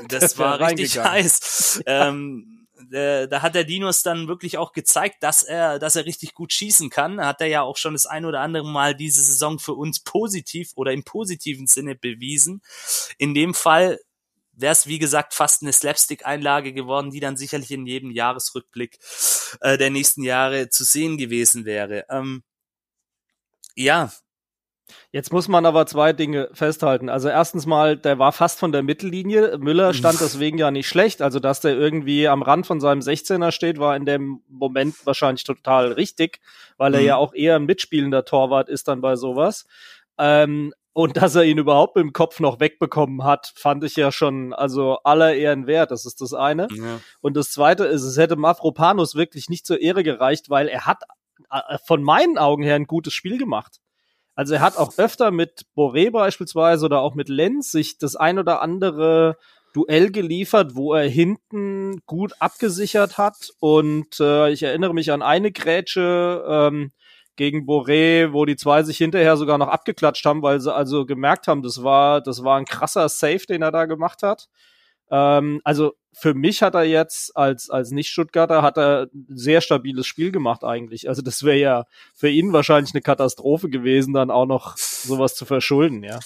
das 0.09 0.39
war 0.39 0.61
richtig 0.61 0.99
heiß. 0.99 1.83
ähm, 1.87 2.67
äh, 2.93 3.27
da 3.29 3.43
hat 3.43 3.55
der 3.55 3.65
Dinos 3.65 4.03
dann 4.03 4.29
wirklich 4.29 4.59
auch 4.59 4.73
gezeigt, 4.73 5.17
dass 5.23 5.43
er, 5.43 5.79
dass 5.79 5.97
er 5.97 6.05
richtig 6.05 6.35
gut 6.35 6.53
schießen 6.53 6.91
kann. 6.91 7.21
Hat 7.25 7.41
er 7.41 7.47
ja 7.47 7.63
auch 7.63 7.77
schon 7.77 7.95
das 7.95 8.07
ein 8.07 8.25
oder 8.25 8.41
andere 8.41 8.67
Mal 8.67 8.95
diese 8.95 9.23
Saison 9.23 9.59
für 9.59 9.75
uns 9.75 10.01
positiv 10.01 10.73
oder 10.77 10.93
im 10.93 11.05
positiven 11.05 11.67
Sinne 11.67 11.95
bewiesen. 11.95 12.63
In 13.19 13.35
dem 13.35 13.55
Fall 13.55 13.99
wäre 14.57 14.73
es, 14.73 14.87
wie 14.87 14.99
gesagt, 14.99 15.35
fast 15.35 15.63
eine 15.63 15.73
Slapstick-Einlage 15.73 16.73
geworden, 16.73 17.11
die 17.11 17.21
dann 17.21 17.37
sicherlich 17.37 17.71
in 17.71 17.87
jedem 17.87 18.11
Jahresrückblick 18.11 18.99
äh, 19.61 19.79
der 19.79 19.91
nächsten 19.91 20.23
Jahre 20.23 20.69
zu 20.71 20.85
sehen 20.85 21.17
gewesen 21.19 21.65
wäre. 21.65 22.05
Ähm, 22.11 22.43
ja, 23.75 24.11
Jetzt 25.11 25.33
muss 25.33 25.49
man 25.49 25.67
aber 25.67 25.87
zwei 25.87 26.13
Dinge 26.13 26.49
festhalten. 26.53 27.09
Also 27.09 27.29
erstens 27.29 27.67
mal, 27.67 27.97
der 27.97 28.21
war 28.21 28.31
fast 28.31 28.61
von 28.61 28.71
der 28.71 28.85
Mittellinie. 28.85 29.59
Müller 29.59 29.95
stand 29.95 30.21
deswegen 30.21 30.59
ja 30.59 30.71
nicht 30.71 30.87
schlecht. 30.87 31.23
Also 31.23 31.41
dass 31.41 31.61
der 31.61 31.75
irgendwie 31.77 32.29
am 32.29 32.43
Rand 32.43 32.67
von 32.69 32.81
seinem 32.81 33.01
16er 33.01 33.51
steht, 33.51 33.79
war 33.79 33.97
in 33.97 34.05
dem 34.05 34.43
Moment 34.49 34.95
wahrscheinlich 35.05 35.43
total 35.43 35.93
richtig, 35.93 36.39
weil 36.77 36.95
er 36.95 37.01
Mhm. 37.01 37.07
ja 37.07 37.17
auch 37.17 37.35
eher 37.35 37.57
ein 37.57 37.65
mitspielender 37.67 38.25
Torwart 38.25 38.69
ist 38.69 38.87
dann 38.87 39.01
bei 39.01 39.17
sowas. 39.17 39.67
Ähm, 40.19 40.73
und 40.97 41.19
dass 41.19 41.35
er 41.35 41.45
ihn 41.45 41.59
überhaupt 41.59 41.99
im 41.99 42.15
Kopf 42.15 42.41
noch 42.41 42.59
wegbekommen 42.59 43.23
hat, 43.23 43.53
fand 43.55 43.85
ich 43.85 43.97
ja 43.97 44.11
schon, 44.11 44.55
also 44.55 44.97
aller 45.05 45.35
Ehren 45.35 45.67
wert. 45.67 45.91
Das 45.91 46.07
ist 46.07 46.23
das 46.23 46.33
eine. 46.33 46.69
ja. 46.71 47.01
Und 47.21 47.37
das 47.37 47.51
zweite 47.51 47.85
ist, 47.85 48.01
es 48.01 48.17
hätte 48.17 48.37
Mafropanus 48.37 49.15
wirklich 49.15 49.51
nicht 49.51 49.67
zur 49.67 49.83
Ehre 49.83 50.03
gereicht, 50.03 50.49
weil 50.49 50.69
er 50.69 50.87
hat 50.87 51.03
äh, 51.51 51.77
von 51.85 52.03
meinen 52.03 52.39
Augen 52.39 52.63
her 52.63 52.77
ein 52.77 52.87
gutes 52.87 53.13
Spiel 53.13 53.37
gemacht. 53.37 53.77
Also 54.35 54.55
er 54.55 54.63
hat 54.63 54.79
auch 54.79 54.97
öfter 54.97 55.31
mit 55.33 55.67
Boré 55.77 56.11
beispielsweise 56.11 56.87
oder 56.87 57.03
auch 57.03 57.15
mit 57.15 57.29
Lenz 57.29 57.71
sich 57.71 57.99
das 57.99 58.17
ein 58.17 58.39
oder 58.39 58.63
andere 58.63 59.37
Duell 59.75 60.11
geliefert, 60.11 60.77
wo 60.77 60.95
er 60.95 61.07
hinten 61.07 62.01
gut 62.07 62.33
abgesichert 62.39 63.19
hat. 63.19 63.51
Und 63.61 64.19
äh, 64.19 64.49
ich 64.49 64.63
erinnere 64.63 64.95
mich 64.95 65.13
an 65.13 65.21
eine 65.21 65.53
Grätsche 65.53 66.43
ähm, 66.49 66.93
gegen 67.37 67.67
Boré, 67.67 68.33
wo 68.33 68.45
die 68.45 68.57
zwei 68.57 68.83
sich 68.83 68.99
hinterher 68.99 69.37
sogar 69.37 69.59
noch 69.59 69.69
abgeklatscht 69.69 70.25
haben, 70.25 70.43
weil 70.43 70.61
sie 70.61 70.75
also 70.75 71.07
gemerkt 71.07 71.49
haben, 71.49 71.63
das 71.63 71.83
war, 71.83 72.21
das 72.21 72.43
war 72.43 72.59
ein 72.59 72.65
krasser 72.65 73.09
Save, 73.09 73.47
den 73.49 73.63
er 73.63 73.73
da 73.73 73.85
gemacht 73.85 74.23
hat. 74.23 74.49
Ähm, 75.11 75.61
also 75.65 75.93
für 76.13 76.35
mich 76.35 76.63
hat 76.63 76.75
er 76.75 76.85
jetzt 76.85 77.37
als, 77.37 77.69
als 77.69 77.91
Nicht-Stuttgarter 77.91 78.63
hat 78.63 78.79
er 78.79 79.09
sehr 79.29 79.61
stabiles 79.61 80.07
Spiel 80.07 80.33
gemacht 80.33 80.65
eigentlich. 80.65 81.09
Also 81.09 81.21
das 81.23 81.43
wäre 81.43 81.59
ja 81.59 81.85
für 82.15 82.31
ihn 82.31 82.53
wahrscheinlich 82.53 82.95
eine 82.95 83.03
Katastrophe 83.03 83.69
gewesen, 83.69 84.15
dann 84.15 84.31
auch 84.31 84.47
noch 84.47 84.77
sowas 85.07 85.35
zu 85.35 85.45
verschulden, 85.45 86.03
ja. 86.03 86.19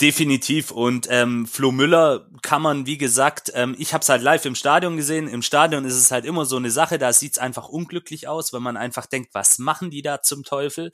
Definitiv. 0.00 0.70
Und 0.70 1.06
ähm, 1.10 1.46
Flo 1.46 1.72
Müller 1.72 2.28
kann 2.42 2.62
man, 2.62 2.86
wie 2.86 2.98
gesagt, 2.98 3.50
ähm, 3.54 3.74
ich 3.78 3.92
habe 3.94 4.02
es 4.02 4.08
halt 4.08 4.22
live 4.22 4.44
im 4.44 4.54
Stadion 4.54 4.96
gesehen. 4.96 5.28
Im 5.28 5.42
Stadion 5.42 5.84
ist 5.84 5.96
es 5.96 6.10
halt 6.10 6.24
immer 6.24 6.44
so 6.44 6.56
eine 6.56 6.70
Sache, 6.70 6.98
da 6.98 7.12
sieht's 7.12 7.38
einfach 7.38 7.68
unglücklich 7.68 8.28
aus, 8.28 8.52
wenn 8.52 8.62
man 8.62 8.76
einfach 8.76 9.06
denkt, 9.06 9.34
was 9.34 9.58
machen 9.58 9.90
die 9.90 10.02
da 10.02 10.22
zum 10.22 10.42
Teufel? 10.44 10.92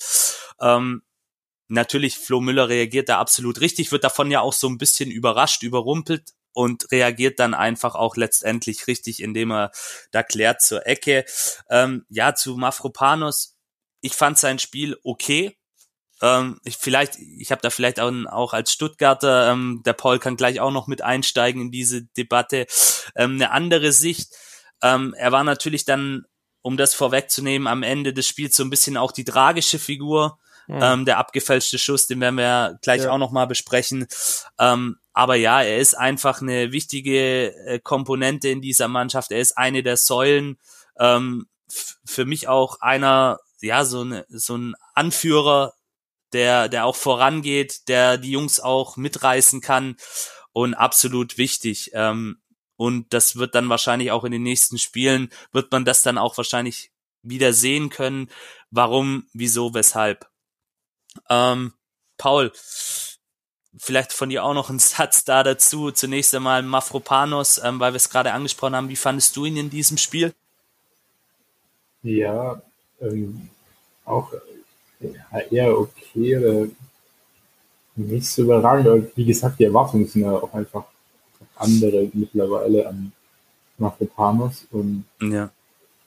Ähm, 0.61 1.03
natürlich, 1.69 2.19
Flo 2.19 2.41
Müller 2.41 2.69
reagiert 2.69 3.09
da 3.09 3.19
absolut 3.19 3.61
richtig, 3.61 3.93
wird 3.93 4.05
davon 4.05 4.31
ja 4.31 4.41
auch 4.41 4.53
so 4.53 4.69
ein 4.69 4.79
bisschen 4.79 5.11
überrascht, 5.11 5.63
überrumpelt 5.63 6.31
und 6.53 6.91
reagiert 6.91 7.39
dann 7.39 7.55
einfach 7.55 7.95
auch 7.95 8.17
letztendlich 8.17 8.87
richtig, 8.87 9.23
indem 9.23 9.53
er 9.53 9.71
da 10.11 10.23
klärt 10.23 10.63
zur 10.63 10.87
Ecke. 10.87 11.25
Ähm, 11.71 12.05
ja, 12.09 12.35
zu 12.35 12.57
Mafropanos, 12.57 13.57
ich 14.01 14.15
fand 14.15 14.39
sein 14.39 14.59
Spiel 14.59 14.99
okay. 15.05 15.57
Ähm, 16.23 16.61
ich 16.65 16.77
vielleicht, 16.77 17.17
ich 17.17 17.51
habe 17.51 17.63
da 17.63 17.71
vielleicht 17.71 18.01
auch, 18.01 18.13
auch 18.27 18.53
als 18.53 18.73
Stuttgarter, 18.73 19.51
ähm, 19.51 19.83
der 19.85 19.93
Paul 19.95 20.19
kann 20.19 20.37
gleich 20.37 20.61
auch 20.61 20.71
noch 20.71 20.87
mit 20.87 21.03
einsteigen 21.03 21.63
in 21.63 21.71
diese 21.71 22.03
Debatte, 22.03 22.67
ähm, 23.17 23.35
eine 23.35 23.51
andere 23.51 23.93
Sicht. 23.93 24.35
Ähm, 24.83 25.15
er 25.17 25.33
war 25.33 25.45
natürlich 25.45 25.85
dann, 25.85 26.25
um 26.63 26.77
das 26.77 26.95
vorwegzunehmen, 26.95 27.67
am 27.67 27.83
Ende 27.83 28.13
des 28.13 28.27
Spiels 28.27 28.57
so 28.57 28.63
ein 28.63 28.71
bisschen 28.71 28.97
auch 28.97 29.13
die 29.13 29.25
tragische 29.25 29.79
Figur. 29.79 30.39
Mhm. 30.67 30.79
Ähm, 30.83 31.05
der 31.05 31.19
abgefälschte 31.19 31.79
Schuss, 31.79 32.07
den 32.07 32.21
werden 32.21 32.37
wir 32.37 32.79
gleich 32.83 33.03
ja. 33.03 33.11
auch 33.11 33.19
noch 33.19 33.33
mal 33.33 33.47
besprechen. 33.47 34.07
Ähm, 34.59 34.99
aber 35.13 35.35
ja, 35.35 35.63
er 35.63 35.79
ist 35.79 35.95
einfach 35.95 36.43
eine 36.43 36.71
wichtige 36.71 37.55
äh, 37.67 37.81
Komponente 37.81 38.49
in 38.49 38.61
dieser 38.61 38.87
Mannschaft. 38.87 39.33
Er 39.33 39.41
ist 39.41 39.57
eine 39.59 39.83
der 39.83 39.97
Säulen. 39.97 40.59
Ähm, 40.99 41.49
für 42.05 42.25
mich 42.25 42.49
auch 42.49 42.81
einer, 42.81 43.39
ja, 43.61 43.85
so, 43.85 44.03
eine, 44.03 44.27
so 44.29 44.57
ein 44.57 44.75
Anführer, 44.95 45.73
der, 46.33 46.69
der 46.69 46.87
auch 46.87 46.97
vorangeht, 46.97 47.89
der 47.89 48.19
die 48.19 48.31
Jungs 48.31 48.61
auch 48.61 48.97
mitreißen 48.97 49.61
kann 49.61 49.97
und 50.53 50.75
absolut 50.75 51.39
wichtig. 51.39 51.91
Ähm, 51.95 52.41
und 52.77 53.13
das 53.13 53.37
wird 53.37 53.55
dann 53.55 53.69
wahrscheinlich 53.69 54.11
auch 54.11 54.25
in 54.25 54.33
den 54.33 54.43
nächsten 54.43 54.79
Spielen, 54.79 55.31
wird 55.53 55.71
man 55.71 55.85
das 55.85 56.03
dann 56.03 56.19
auch 56.19 56.37
wahrscheinlich 56.37 56.91
wieder 57.23 57.53
sehen 57.53 57.91
können. 57.91 58.31
Warum, 58.71 59.27
wieso, 59.33 59.75
weshalb. 59.75 60.27
Ähm, 61.29 61.75
Paul, 62.17 62.53
vielleicht 63.77 64.13
von 64.13 64.29
dir 64.29 64.45
auch 64.45 64.55
noch 64.55 64.71
ein 64.71 64.79
Satz 64.81 65.25
da 65.25 65.43
dazu. 65.43 65.91
Zunächst 65.91 66.35
einmal 66.35 66.63
Mafropanos, 66.63 67.59
ähm, 67.59 67.81
weil 67.81 67.93
wir 67.93 67.97
es 67.97 68.11
gerade 68.11 68.33
angesprochen 68.33 68.77
haben. 68.77 68.89
Wie 68.89 68.97
fandest 68.97 69.37
du 69.37 69.45
ihn 69.45 69.57
in 69.57 69.71
diesem 69.71 69.99
Spiel? 69.99 70.35
Ja, 72.03 72.63
ähm, 73.01 73.51
auch 74.05 74.33
eher 75.51 75.79
okay, 75.79 76.39
oder 76.39 76.69
nicht 77.97 78.27
so 78.27 78.43
überragend. 78.43 78.89
Aber 78.89 79.03
wie 79.15 79.25
gesagt, 79.25 79.59
die 79.59 79.65
Erwartungen 79.65 80.07
sind 80.07 80.23
ja 80.23 80.33
auch 80.33 80.53
einfach 80.53 80.85
andere 81.57 82.11
mittlerweile 82.13 82.89
an 82.89 83.13
Mafropanos. 83.79 84.67
Und, 84.71 85.05
ja. 85.21 85.51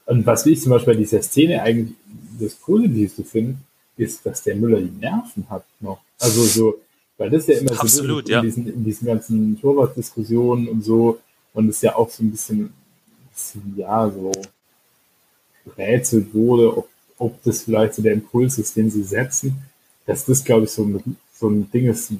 und 0.06 0.26
was 0.26 0.46
ich 0.46 0.60
zum 0.62 0.70
Beispiel 0.70 0.94
bei 0.94 1.00
dieser 1.00 1.22
Szene 1.22 1.62
eigentlich 1.62 1.96
das 2.40 2.54
Positivste 2.54 3.24
finde, 3.24 3.56
ist, 3.96 4.24
dass 4.26 4.42
der 4.42 4.56
Müller 4.56 4.80
die 4.80 4.90
Nerven 4.90 5.48
hat 5.48 5.64
noch. 5.80 6.00
Also 6.18 6.42
so, 6.42 6.80
weil 7.16 7.30
das 7.30 7.46
ja 7.46 7.58
immer 7.58 7.78
Absolut, 7.78 8.26
so 8.26 8.32
ja. 8.32 8.40
in, 8.40 8.46
diesen, 8.46 8.66
in 8.66 8.84
diesen 8.84 9.06
ganzen 9.06 9.60
Torwartdiskussionen 9.60 10.68
und 10.68 10.82
so. 10.82 11.20
Und 11.52 11.68
es 11.68 11.82
ja 11.82 11.94
auch 11.94 12.10
so 12.10 12.24
ein 12.24 12.32
bisschen, 12.32 12.72
bisschen 13.32 13.74
ja, 13.76 14.10
so 14.10 14.32
gerätselt 15.64 16.34
wurde, 16.34 16.76
ob, 16.76 16.88
ob 17.24 17.42
das 17.42 17.62
vielleicht 17.62 17.94
so 17.94 18.02
der 18.02 18.12
Impuls 18.12 18.58
ist, 18.58 18.76
den 18.76 18.90
sie 18.90 19.02
setzen. 19.02 19.56
Dass 20.06 20.26
das, 20.26 20.44
glaube 20.44 20.64
ich, 20.64 20.70
so 20.70 20.84
ein, 20.84 21.16
so 21.34 21.48
ein 21.48 21.70
Ding 21.70 21.86
ist, 21.86 22.12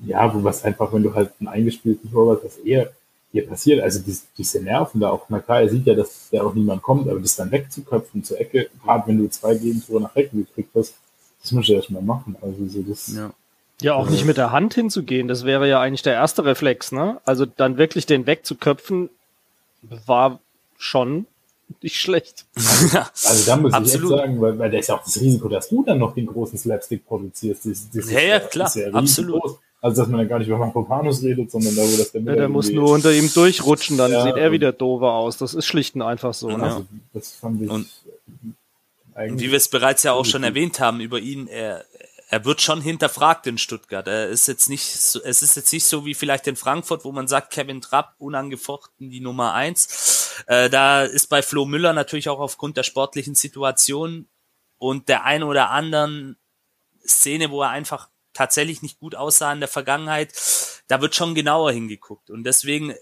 ja, 0.00 0.34
wo 0.34 0.42
was 0.42 0.64
einfach, 0.64 0.92
wenn 0.92 1.02
du 1.02 1.14
halt 1.14 1.30
einen 1.38 1.48
eingespielten 1.48 2.10
Torwart 2.10 2.42
hast, 2.44 2.64
eher 2.64 2.90
hier 3.32 3.46
passiert. 3.46 3.80
Also 3.80 4.00
diese, 4.00 4.22
diese 4.36 4.60
Nerven 4.60 5.00
da 5.00 5.10
auch. 5.10 5.26
Na 5.28 5.40
klar, 5.40 5.62
er 5.62 5.68
sieht 5.68 5.86
ja, 5.86 5.94
dass 5.94 6.28
da 6.30 6.42
auch 6.42 6.54
niemand 6.54 6.82
kommt, 6.82 7.08
aber 7.08 7.20
das 7.20 7.36
dann 7.36 7.50
wegzuköpfen 7.50 8.24
zur 8.24 8.40
Ecke, 8.40 8.68
gerade 8.82 9.08
wenn 9.08 9.18
du 9.18 9.28
zwei 9.28 9.54
Gegentore 9.54 10.02
nach 10.02 10.16
Ecke 10.16 10.36
gekriegt 10.36 10.70
hast, 10.74 10.94
das 11.42 11.52
musst 11.52 11.68
du 11.68 11.74
erstmal 11.74 12.02
machen. 12.02 12.36
Also 12.40 12.66
so 12.66 12.82
das. 12.82 13.14
Ja. 13.14 13.32
Ja, 13.80 13.94
auch 13.94 14.08
nicht 14.08 14.24
mit 14.24 14.36
der 14.36 14.52
Hand 14.52 14.74
hinzugehen, 14.74 15.26
das 15.26 15.44
wäre 15.44 15.68
ja 15.68 15.80
eigentlich 15.80 16.02
der 16.02 16.14
erste 16.14 16.44
Reflex, 16.44 16.92
ne? 16.92 17.20
Also 17.24 17.44
dann 17.44 17.76
wirklich 17.76 18.06
den 18.06 18.24
wegzuköpfen, 18.24 19.10
war 20.06 20.38
schon 20.78 21.26
nicht 21.82 21.96
schlecht. 21.96 22.46
Also 23.24 23.46
da 23.46 23.56
muss 23.56 23.72
Absolut. 23.72 24.10
ich 24.10 24.16
echt 24.16 24.20
sagen, 24.20 24.40
weil, 24.40 24.58
weil 24.58 24.70
da 24.70 24.78
ist 24.78 24.88
ja 24.88 24.96
auch 24.96 25.04
das 25.04 25.20
Risiko, 25.20 25.48
dass 25.48 25.68
du 25.68 25.84
dann 25.84 25.98
noch 25.98 26.14
den 26.14 26.26
großen 26.26 26.58
Slapstick 26.58 27.06
produzierst. 27.06 27.66
Das, 27.66 27.90
das 27.90 28.10
ja, 28.10 28.20
ja, 28.20 28.40
klar, 28.40 28.70
ja 28.76 28.92
absolut. 28.92 29.58
Also 29.80 30.00
dass 30.00 30.08
man 30.08 30.20
dann 30.20 30.28
gar 30.28 30.38
nicht 30.38 30.48
über 30.48 30.58
Mafropanus 30.58 31.22
redet, 31.22 31.50
sondern 31.50 31.76
da, 31.76 31.82
wo 31.82 31.96
das 31.96 32.10
der 32.12 32.22
Ja, 32.22 32.34
der 32.34 32.48
muss 32.48 32.70
nur 32.70 32.90
unter 32.90 33.12
ihm 33.12 33.30
durchrutschen, 33.32 33.98
dann 33.98 34.12
ja, 34.12 34.22
sieht 34.22 34.36
er 34.36 34.50
wieder 34.50 34.72
dover 34.72 35.12
aus. 35.12 35.36
Das 35.36 35.52
ist 35.52 35.66
schlicht 35.66 35.94
und 35.94 36.02
einfach 36.02 36.32
so. 36.32 36.48
Ne? 36.48 36.62
Also, 36.62 36.86
das 37.12 37.32
fand 37.32 37.60
ich 37.60 37.68
und, 37.68 37.86
und 39.14 39.40
wie 39.40 39.50
wir 39.50 39.58
es 39.58 39.68
bereits 39.68 40.02
ja 40.02 40.12
auch 40.12 40.24
schon 40.24 40.42
erwähnt 40.42 40.80
haben 40.80 41.00
über 41.00 41.18
ihn, 41.18 41.48
er, 41.48 41.84
er 42.30 42.44
wird 42.44 42.62
schon 42.62 42.80
hinterfragt 42.80 43.46
in 43.46 43.58
Stuttgart. 43.58 44.06
Er 44.06 44.28
ist 44.28 44.48
jetzt 44.48 44.68
nicht 44.68 45.00
so, 45.00 45.20
es 45.22 45.42
ist 45.42 45.54
jetzt 45.54 45.72
nicht 45.72 45.84
so 45.84 46.06
wie 46.06 46.14
vielleicht 46.14 46.46
in 46.46 46.56
Frankfurt, 46.56 47.04
wo 47.04 47.12
man 47.12 47.28
sagt, 47.28 47.52
Kevin 47.52 47.80
Trapp 47.80 48.14
unangefochten 48.18 49.10
die 49.10 49.20
Nummer 49.20 49.52
eins. 49.52 50.23
Äh, 50.46 50.70
da 50.70 51.02
ist 51.02 51.28
bei 51.28 51.42
Flo 51.42 51.64
Müller 51.64 51.92
natürlich 51.92 52.28
auch 52.28 52.40
aufgrund 52.40 52.76
der 52.76 52.82
sportlichen 52.82 53.34
Situation 53.34 54.28
und 54.78 55.08
der 55.08 55.24
ein 55.24 55.42
oder 55.42 55.70
anderen 55.70 56.36
Szene, 57.06 57.50
wo 57.50 57.62
er 57.62 57.70
einfach 57.70 58.08
tatsächlich 58.32 58.82
nicht 58.82 58.98
gut 58.98 59.14
aussah 59.14 59.52
in 59.52 59.60
der 59.60 59.68
Vergangenheit, 59.68 60.32
da 60.88 61.00
wird 61.00 61.14
schon 61.14 61.34
genauer 61.34 61.72
hingeguckt. 61.72 62.30
Und 62.30 62.44
deswegen, 62.44 62.94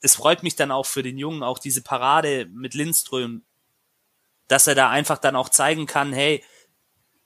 es 0.00 0.16
freut 0.16 0.42
mich 0.42 0.56
dann 0.56 0.70
auch 0.70 0.86
für 0.86 1.02
den 1.02 1.18
Jungen, 1.18 1.42
auch 1.42 1.58
diese 1.58 1.82
Parade 1.82 2.46
mit 2.52 2.74
Lindström, 2.74 3.44
dass 4.48 4.66
er 4.66 4.74
da 4.74 4.88
einfach 4.88 5.18
dann 5.18 5.36
auch 5.36 5.50
zeigen 5.50 5.86
kann, 5.86 6.12
hey, 6.12 6.42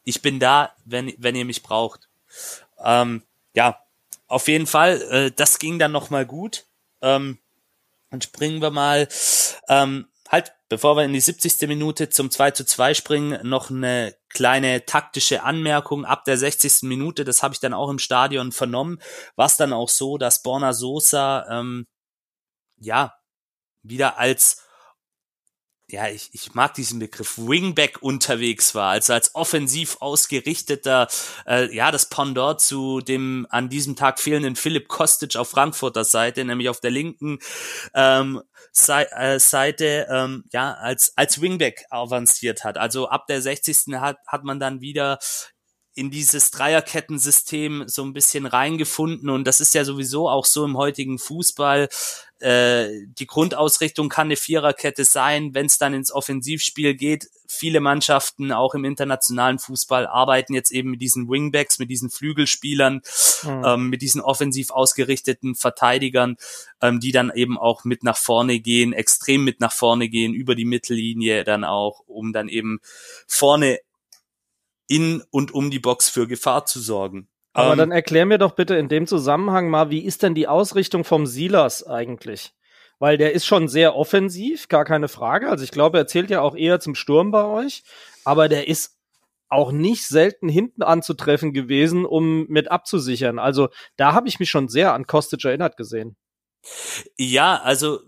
ich 0.05 0.21
bin 0.21 0.41
da, 0.41 0.75
wenn, 0.85 1.15
wenn 1.19 1.37
ihr 1.37 1.45
mich 1.45 1.63
braucht. 1.63 2.09
Ähm, 2.85 3.23
ja, 3.55 3.81
auf 4.27 4.49
jeden 4.49 4.67
Fall, 4.67 5.01
äh, 5.03 5.31
das 5.31 5.59
ging 5.59 5.79
dann 5.79 5.93
nochmal 5.93 6.27
gut. 6.27 6.67
Ähm, 7.01 7.39
und 8.13 8.25
springen 8.25 8.63
wir 8.63 8.71
mal 8.71 9.09
ähm, 9.69 10.07
halt, 10.29 10.53
bevor 10.69 10.97
wir 10.97 11.05
in 11.05 11.13
die 11.13 11.21
70. 11.21 11.69
Minute 11.69 12.09
zum 12.09 12.31
2 12.31 12.53
zu 12.53 12.65
2 12.65 12.95
springen, 12.95 13.47
noch 13.47 13.71
eine 13.71 14.15
kleine 14.29 14.87
taktische 14.87 15.43
Anmerkung 15.43 16.05
ab 16.05 16.25
der 16.25 16.39
60. 16.39 16.83
Minute, 16.83 17.25
das 17.25 17.43
habe 17.43 17.55
ich 17.55 17.61
dann 17.61 17.75
auch 17.75 17.91
im 17.91 17.99
Stadion 17.99 18.53
vernommen, 18.53 19.01
war 19.37 19.47
es 19.47 19.57
dann 19.57 19.73
auch 19.73 19.89
so, 19.89 20.17
dass 20.17 20.43
Borna 20.43 20.73
Sosa 20.73 21.47
ähm, 21.51 21.87
ja 22.79 23.15
wieder 23.83 24.19
als 24.19 24.62
ja, 25.93 26.09
ich, 26.09 26.31
ich 26.33 26.55
mag 26.55 26.75
diesen 26.75 26.99
Begriff, 26.99 27.37
Wingback 27.37 28.03
unterwegs 28.03 28.75
war, 28.75 28.91
also 28.91 29.13
als 29.13 29.35
offensiv 29.35 29.99
ausgerichteter, 30.01 31.09
äh, 31.47 31.75
ja, 31.75 31.91
das 31.91 32.09
Pendant 32.09 32.61
zu 32.61 33.01
dem 33.01 33.47
an 33.51 33.69
diesem 33.69 33.95
Tag 33.95 34.19
fehlenden 34.19 34.57
Philipp 34.57 34.89
Kostic 34.89 35.37
auf 35.37 35.51
Frankfurter 35.51 36.05
Seite, 36.05 36.45
nämlich 36.45 36.69
auf 36.69 36.81
der 36.81 36.91
linken 36.91 37.39
ähm, 37.95 38.43
äh, 38.89 39.39
Seite, 39.39 40.07
ähm, 40.11 40.45
ja, 40.53 40.73
als, 40.73 41.13
als 41.17 41.41
Wingback 41.41 41.85
avanciert 41.91 42.65
hat. 42.65 42.79
Also 42.79 43.09
ab 43.09 43.27
der 43.27 43.43
60. 43.43 43.95
hat, 44.01 44.17
hat 44.27 44.45
man 44.45 44.59
dann 44.59 44.81
wieder 44.81 45.19
in 45.95 46.11
dieses 46.11 46.51
Dreierkettensystem 46.51 47.85
so 47.87 48.03
ein 48.03 48.15
bisschen 48.15 48.47
reingefunden 48.47 49.29
und 49.29 49.47
das 49.47 49.61
ist 49.61 49.75
ja 49.75 49.85
sowieso 49.85 50.29
auch 50.29 50.47
so 50.47 50.65
im 50.65 50.77
heutigen 50.77 51.19
Fußball. 51.19 51.89
Äh, 52.39 52.89
die 53.07 53.27
Grundausrichtung 53.27 54.09
kann 54.09 54.27
eine 54.27 54.37
Viererkette 54.37 55.05
sein, 55.05 55.55
wenn 55.55 55.67
es 55.67 55.79
dann 55.79 55.95
ins 55.95 56.11
Offensivspiel 56.11 56.95
geht. 56.95 57.29
Viele 57.47 57.81
Mannschaften, 57.81 58.51
auch 58.53 58.75
im 58.75 58.85
internationalen 58.85 59.59
Fußball, 59.59 60.07
arbeiten 60.07 60.55
jetzt 60.55 60.73
eben 60.73 60.91
mit 60.91 61.03
diesen 61.03 61.29
Wingbacks, 61.29 61.79
mit 61.79 61.91
diesen 61.91 62.11
Flügelspielern, 62.11 63.03
mhm. 63.45 63.63
ähm, 63.65 63.89
mit 63.91 64.01
diesen 64.01 64.23
offensiv 64.23 64.71
ausgerichteten 64.71 65.55
Verteidigern, 65.55 66.37
ähm, 66.81 66.99
die 67.01 67.13
dann 67.13 67.31
eben 67.35 67.59
auch 67.59 67.85
mit 67.85 68.03
nach 68.03 68.17
vorne 68.17 68.61
gehen, 68.61 68.93
extrem 68.95 69.45
mit 69.45 69.61
nach 69.61 69.73
vorne 69.73 70.09
gehen, 70.09 70.33
über 70.33 70.55
die 70.55 70.65
Mittellinie 70.65 71.45
dann 71.45 71.65
auch, 71.65 72.01
um 72.07 72.33
dann 72.33 72.49
eben 72.49 72.81
vorne 73.29 73.79
in 74.93 75.23
und 75.31 75.55
um 75.55 75.71
die 75.71 75.79
Box 75.79 76.09
für 76.09 76.29
Gefahr 76.29 76.67
zu 76.67 76.79
sorgen. 76.81 77.29
Aber 77.55 77.73
ähm, 77.73 77.79
dann 77.79 77.91
erklär 77.91 78.27
mir 78.27 78.39
doch 78.39 78.53
bitte 78.53 78.77
in 78.77 78.89
dem 78.89 79.07
Zusammenhang 79.07 79.71
mal, 79.71 79.91
wie 79.91 80.05
ist 80.05 80.23
denn 80.23 80.35
die 80.35 80.49
Ausrichtung 80.49 81.05
vom 81.05 81.27
Silas 81.27 81.87
eigentlich? 81.87 82.53
Weil 82.99 83.19
der 83.19 83.33
ist 83.33 83.47
schon 83.47 83.69
sehr 83.69 83.97
offensiv, 83.97 84.69
gar 84.69 84.85
keine 84.85 85.09
Frage. 85.09 85.49
Also 85.49 85.65
ich 85.65 85.71
glaube, 85.71 85.99
er 85.99 86.07
zählt 86.07 86.31
ja 86.31 86.41
auch 86.41 86.55
eher 86.55 86.79
zum 86.79 86.95
Sturm 86.95 87.31
bei 87.31 87.45
euch, 87.45 87.83
aber 88.25 88.49
der 88.49 88.69
ist 88.69 88.99
auch 89.49 89.73
nicht 89.73 90.07
selten 90.07 90.49
hinten 90.49 90.83
anzutreffen 90.83 91.53
gewesen, 91.53 92.05
um 92.07 92.47
mit 92.49 92.71
abzusichern. 92.71 93.39
Also 93.39 93.69
da 93.97 94.13
habe 94.13 94.29
ich 94.29 94.39
mich 94.39 94.51
schon 94.51 94.69
sehr 94.69 94.95
an 94.95 95.07
Kostic 95.07 95.45
erinnert 95.45 95.77
gesehen. 95.77 96.17
Ja, 97.19 97.61
also 97.61 98.01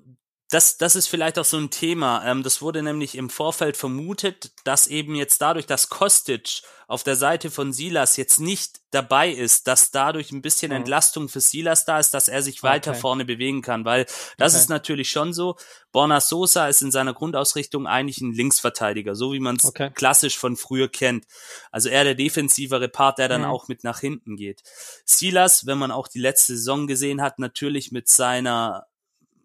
das, 0.54 0.76
das 0.76 0.94
ist 0.94 1.08
vielleicht 1.08 1.36
auch 1.40 1.44
so 1.44 1.56
ein 1.56 1.70
Thema. 1.70 2.24
Ähm, 2.24 2.44
das 2.44 2.62
wurde 2.62 2.80
nämlich 2.80 3.16
im 3.16 3.28
Vorfeld 3.28 3.76
vermutet, 3.76 4.52
dass 4.62 4.86
eben 4.86 5.16
jetzt 5.16 5.42
dadurch, 5.42 5.66
dass 5.66 5.88
Kostic 5.88 6.62
auf 6.86 7.02
der 7.02 7.16
Seite 7.16 7.50
von 7.50 7.72
Silas 7.72 8.16
jetzt 8.16 8.38
nicht 8.38 8.78
dabei 8.92 9.30
ist, 9.30 9.66
dass 9.66 9.90
dadurch 9.90 10.30
ein 10.30 10.42
bisschen 10.42 10.70
mhm. 10.70 10.76
Entlastung 10.76 11.28
für 11.28 11.40
Silas 11.40 11.86
da 11.86 11.98
ist, 11.98 12.14
dass 12.14 12.28
er 12.28 12.40
sich 12.40 12.62
weiter 12.62 12.92
okay. 12.92 13.00
vorne 13.00 13.24
bewegen 13.24 13.62
kann, 13.62 13.84
weil 13.84 14.04
das 14.38 14.52
okay. 14.52 14.62
ist 14.62 14.68
natürlich 14.68 15.10
schon 15.10 15.32
so. 15.32 15.56
Borna 15.90 16.20
Sosa 16.20 16.68
ist 16.68 16.82
in 16.82 16.92
seiner 16.92 17.14
Grundausrichtung 17.14 17.88
eigentlich 17.88 18.20
ein 18.20 18.32
Linksverteidiger, 18.32 19.16
so 19.16 19.32
wie 19.32 19.40
man 19.40 19.56
es 19.56 19.64
okay. 19.64 19.90
klassisch 19.92 20.38
von 20.38 20.56
früher 20.56 20.88
kennt. 20.88 21.24
Also 21.72 21.88
eher 21.88 22.04
der 22.04 22.14
defensivere 22.14 22.88
Part, 22.88 23.18
der 23.18 23.28
dann 23.28 23.40
mhm. 23.40 23.48
auch 23.48 23.66
mit 23.66 23.82
nach 23.82 23.98
hinten 23.98 24.36
geht. 24.36 24.62
Silas, 25.04 25.66
wenn 25.66 25.78
man 25.78 25.90
auch 25.90 26.06
die 26.06 26.20
letzte 26.20 26.54
Saison 26.54 26.86
gesehen 26.86 27.22
hat, 27.22 27.40
natürlich 27.40 27.90
mit 27.90 28.08
seiner 28.08 28.86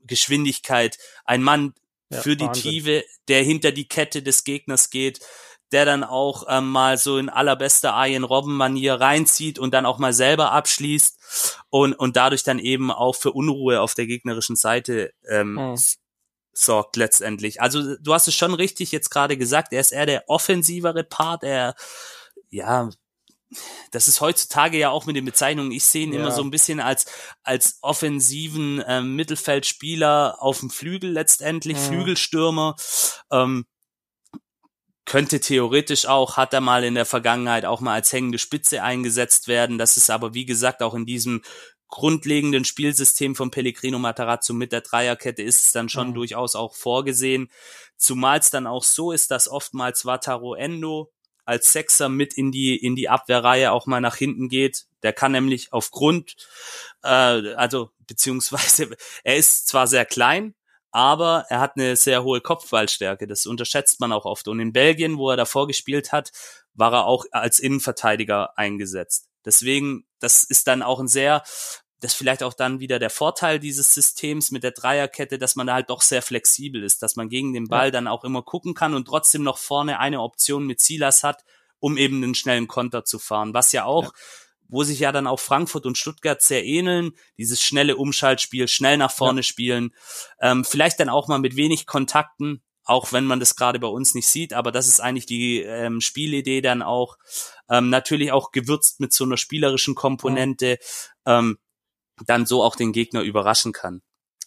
Geschwindigkeit, 0.10 0.98
ein 1.26 1.42
Mann 1.42 1.74
ja, 2.10 2.22
für 2.22 2.36
die 2.36 2.46
Wahnsinn. 2.46 2.72
Tiefe, 2.72 3.06
der 3.28 3.44
hinter 3.44 3.72
die 3.72 3.88
Kette 3.88 4.22
des 4.22 4.44
Gegners 4.44 4.90
geht, 4.90 5.20
der 5.72 5.86
dann 5.86 6.04
auch 6.04 6.46
ähm, 6.50 6.70
mal 6.70 6.98
so 6.98 7.18
in 7.18 7.30
allerbester 7.30 7.94
Arjen 7.94 8.24
Robben 8.24 8.56
Manier 8.56 8.96
reinzieht 8.96 9.60
und 9.60 9.74
dann 9.74 9.86
auch 9.86 10.00
mal 10.00 10.14
selber 10.14 10.52
abschließt 10.52 11.60
und 11.70 11.94
und 11.94 12.16
dadurch 12.18 12.44
dann 12.44 12.60
eben 12.60 12.92
auch 12.92 13.16
für 13.16 13.32
Unruhe 13.32 13.82
auf 13.82 13.94
der 13.94 14.08
gegnerischen 14.08 14.56
Seite 14.56 15.14
ähm, 15.30 15.54
mhm. 15.54 15.80
sorgt 16.54 16.96
letztendlich. 16.96 17.62
Also 17.62 17.98
du 17.98 18.14
hast 18.14 18.28
es 18.28 18.36
schon 18.36 18.56
richtig 18.56 18.92
jetzt 18.92 19.12
gerade 19.12 19.38
gesagt, 19.38 19.72
er 19.72 19.82
ist 19.82 19.92
eher 19.92 20.08
der 20.08 20.24
offensivere 20.28 21.04
Part, 21.04 21.44
er 21.44 21.76
ja 22.50 22.90
das 23.92 24.08
ist 24.08 24.22
heutzutage 24.22 24.78
ja 24.78 24.90
auch 24.90 25.06
mit 25.06 25.16
den 25.16 25.26
Bezeichnungen, 25.26 25.72
ich 25.72 25.84
sehe 25.84 26.06
ihn 26.06 26.14
ja. 26.14 26.20
immer 26.20 26.32
so 26.32 26.44
ein 26.44 26.52
bisschen 26.52 26.80
als, 26.80 27.06
als 27.44 27.80
offensiven 27.82 28.84
ähm, 28.88 29.16
Mittelfeldspieler 29.16 30.38
auf 30.40 30.60
dem 30.60 30.70
Flügel 30.70 31.12
letztendlich, 31.12 31.78
mhm. 31.78 31.82
Flügelstürmer. 31.82 32.76
Ähm, 33.32 33.66
könnte 35.06 35.40
theoretisch 35.40 36.06
auch, 36.06 36.38
hat 36.38 36.54
er 36.54 36.62
mal 36.62 36.84
in 36.84 36.94
der 36.94 37.06
Vergangenheit 37.06 37.66
auch 37.66 37.82
mal 37.82 37.94
als 37.94 38.14
hängende 38.14 38.38
Spitze 38.38 38.84
eingesetzt 38.84 39.48
werden. 39.48 39.80
Das 39.80 39.98
ist 39.98 40.12
aber, 40.12 40.36
wie 40.36 40.46
gesagt, 40.46 40.84
auch 40.84 40.94
in 40.94 41.08
diesem 41.08 41.42
grundlegenden 41.88 42.64
Spielsystem 42.64 43.36
von 43.36 43.50
Pellegrino 43.50 43.98
Matarazzo 43.98 44.54
mit 44.54 44.72
der 44.72 44.82
Dreierkette 44.82 45.42
ist 45.42 45.66
es 45.66 45.72
dann 45.72 45.90
schon 45.90 46.10
mhm. 46.10 46.14
durchaus 46.14 46.56
auch 46.56 46.76
vorgesehen. 46.76 47.50
Zumal 47.98 48.38
es 48.38 48.52
dann 48.52 48.68
auch 48.68 48.84
so 48.84 49.12
ist, 49.12 49.32
dass 49.32 49.50
oftmals 49.50 50.06
Wataru 50.06 50.54
Endo 50.54 51.12
als 51.50 51.74
Sechser 51.74 52.10
mit 52.10 52.36
in 52.36 52.52
die, 52.52 52.78
in 52.78 52.96
die 52.96 53.10
Abwehrreihe 53.10 53.72
auch 53.72 53.88
mal 53.88 54.02
nach 54.02 54.16
hinten 54.16 54.50
geht. 54.50 54.86
Der 55.02 55.14
kann 55.14 55.32
nämlich 55.32 55.74
aufgrund, 55.74 56.36
äh, 57.04 57.08
also 57.08 57.90
beziehungsweise 58.08 58.92
er 59.24 59.36
ist 59.36 59.68
zwar 59.68 59.88
sehr 59.88 60.06
klein, 60.06 60.54
aber 60.92 61.46
er 61.50 61.60
hat 61.60 61.76
eine 61.76 61.96
sehr 61.96 62.24
hohe 62.24 62.40
Kopfballstärke. 62.40 63.28
Das 63.28 63.48
unterschätzt 63.48 64.00
man 64.00 64.12
auch 64.12 64.26
oft. 64.26 64.48
Und 64.48 64.60
in 64.60 64.74
Belgien, 64.74 65.18
wo 65.18 65.32
er 65.32 65.38
davor 65.38 65.68
gespielt 65.68 66.12
hat, 66.12 66.32
war 66.74 66.94
er 66.94 67.06
auch 67.06 67.26
als 67.32 67.60
Innenverteidiger 67.60 68.58
eingesetzt. 68.58 69.28
Deswegen, 69.44 70.06
das 70.20 70.44
ist 70.44 70.68
dann 70.68 70.84
auch 70.84 71.00
ein 71.00 71.08
sehr 71.08 71.44
das 72.00 72.14
ist 72.14 72.18
vielleicht 72.18 72.44
auch 72.44 72.54
dann 72.54 72.80
wieder 72.80 72.98
der 72.98 73.10
Vorteil 73.10 73.60
dieses 73.60 73.94
Systems 73.94 74.52
mit 74.52 74.64
der 74.64 74.72
Dreierkette, 74.72 75.38
dass 75.38 75.56
man 75.56 75.68
da 75.68 75.74
halt 75.74 75.90
doch 75.90 76.02
sehr 76.02 76.22
flexibel 76.22 76.84
ist, 76.84 77.04
dass 77.04 77.16
man 77.16 77.30
gegen 77.30 77.54
den 77.54 77.68
Ball 77.68 77.88
ja. 77.88 77.92
dann 77.92 78.08
auch 78.08 78.24
immer 78.24 78.42
gucken 78.42 78.74
kann 78.74 78.94
und 78.94 79.06
trotzdem 79.06 79.44
noch 79.44 79.58
vorne 79.58 80.00
eine 80.00 80.22
Option 80.22 80.66
mit 80.66 80.80
Silas 80.80 81.24
hat, 81.24 81.44
um 81.80 81.98
eben 81.98 82.24
einen 82.24 82.36
schnellen 82.36 82.68
Konter 82.68 83.04
zu 83.04 83.20
fahren. 83.20 83.54
Was 83.54 83.74
ja 83.74 83.84
auch, 83.84 84.06
ja. 84.06 84.12
wo 84.70 84.84
sich 84.84 85.00
ja 85.00 85.12
dann 85.12 85.28
auch 85.28 85.42
Frankfurt 85.42 85.86
und 85.86 85.98
Stuttgart 85.98 86.42
sehr 86.42 86.66
ähneln, 86.66 87.12
dieses 87.38 87.62
schnelle 87.62 87.98
Umschaltspiel, 87.98 88.70
schnell 88.70 88.98
nach 88.98 89.12
vorne 89.12 89.40
ja. 89.40 89.44
spielen, 89.44 89.94
ähm, 90.40 90.64
vielleicht 90.64 91.02
dann 91.02 91.10
auch 91.10 91.28
mal 91.28 91.40
mit 91.40 91.58
wenig 91.58 91.86
Kontakten, 91.86 92.64
auch 92.86 93.12
wenn 93.12 93.26
man 93.26 93.42
das 93.42 93.56
gerade 93.56 93.78
bei 93.78 93.88
uns 93.88 94.16
nicht 94.16 94.28
sieht, 94.28 94.54
aber 94.54 94.72
das 94.72 94.88
ist 94.88 95.02
eigentlich 95.02 95.26
die 95.26 95.62
ähm, 95.62 96.02
Spielidee 96.02 96.62
dann 96.62 96.82
auch, 96.82 97.18
ähm, 97.70 97.90
natürlich 97.90 98.32
auch 98.32 98.52
gewürzt 98.52 99.00
mit 99.00 99.14
so 99.14 99.26
einer 99.26 99.38
spielerischen 99.38 99.96
Komponente, 99.96 100.80
ähm, 101.26 101.60
dann 102.26 102.46
so 102.46 102.64
auch 102.64 102.76
den 102.76 102.92
Gegner 102.92 103.22
überraschen 103.22 103.72
kann. 103.72 104.02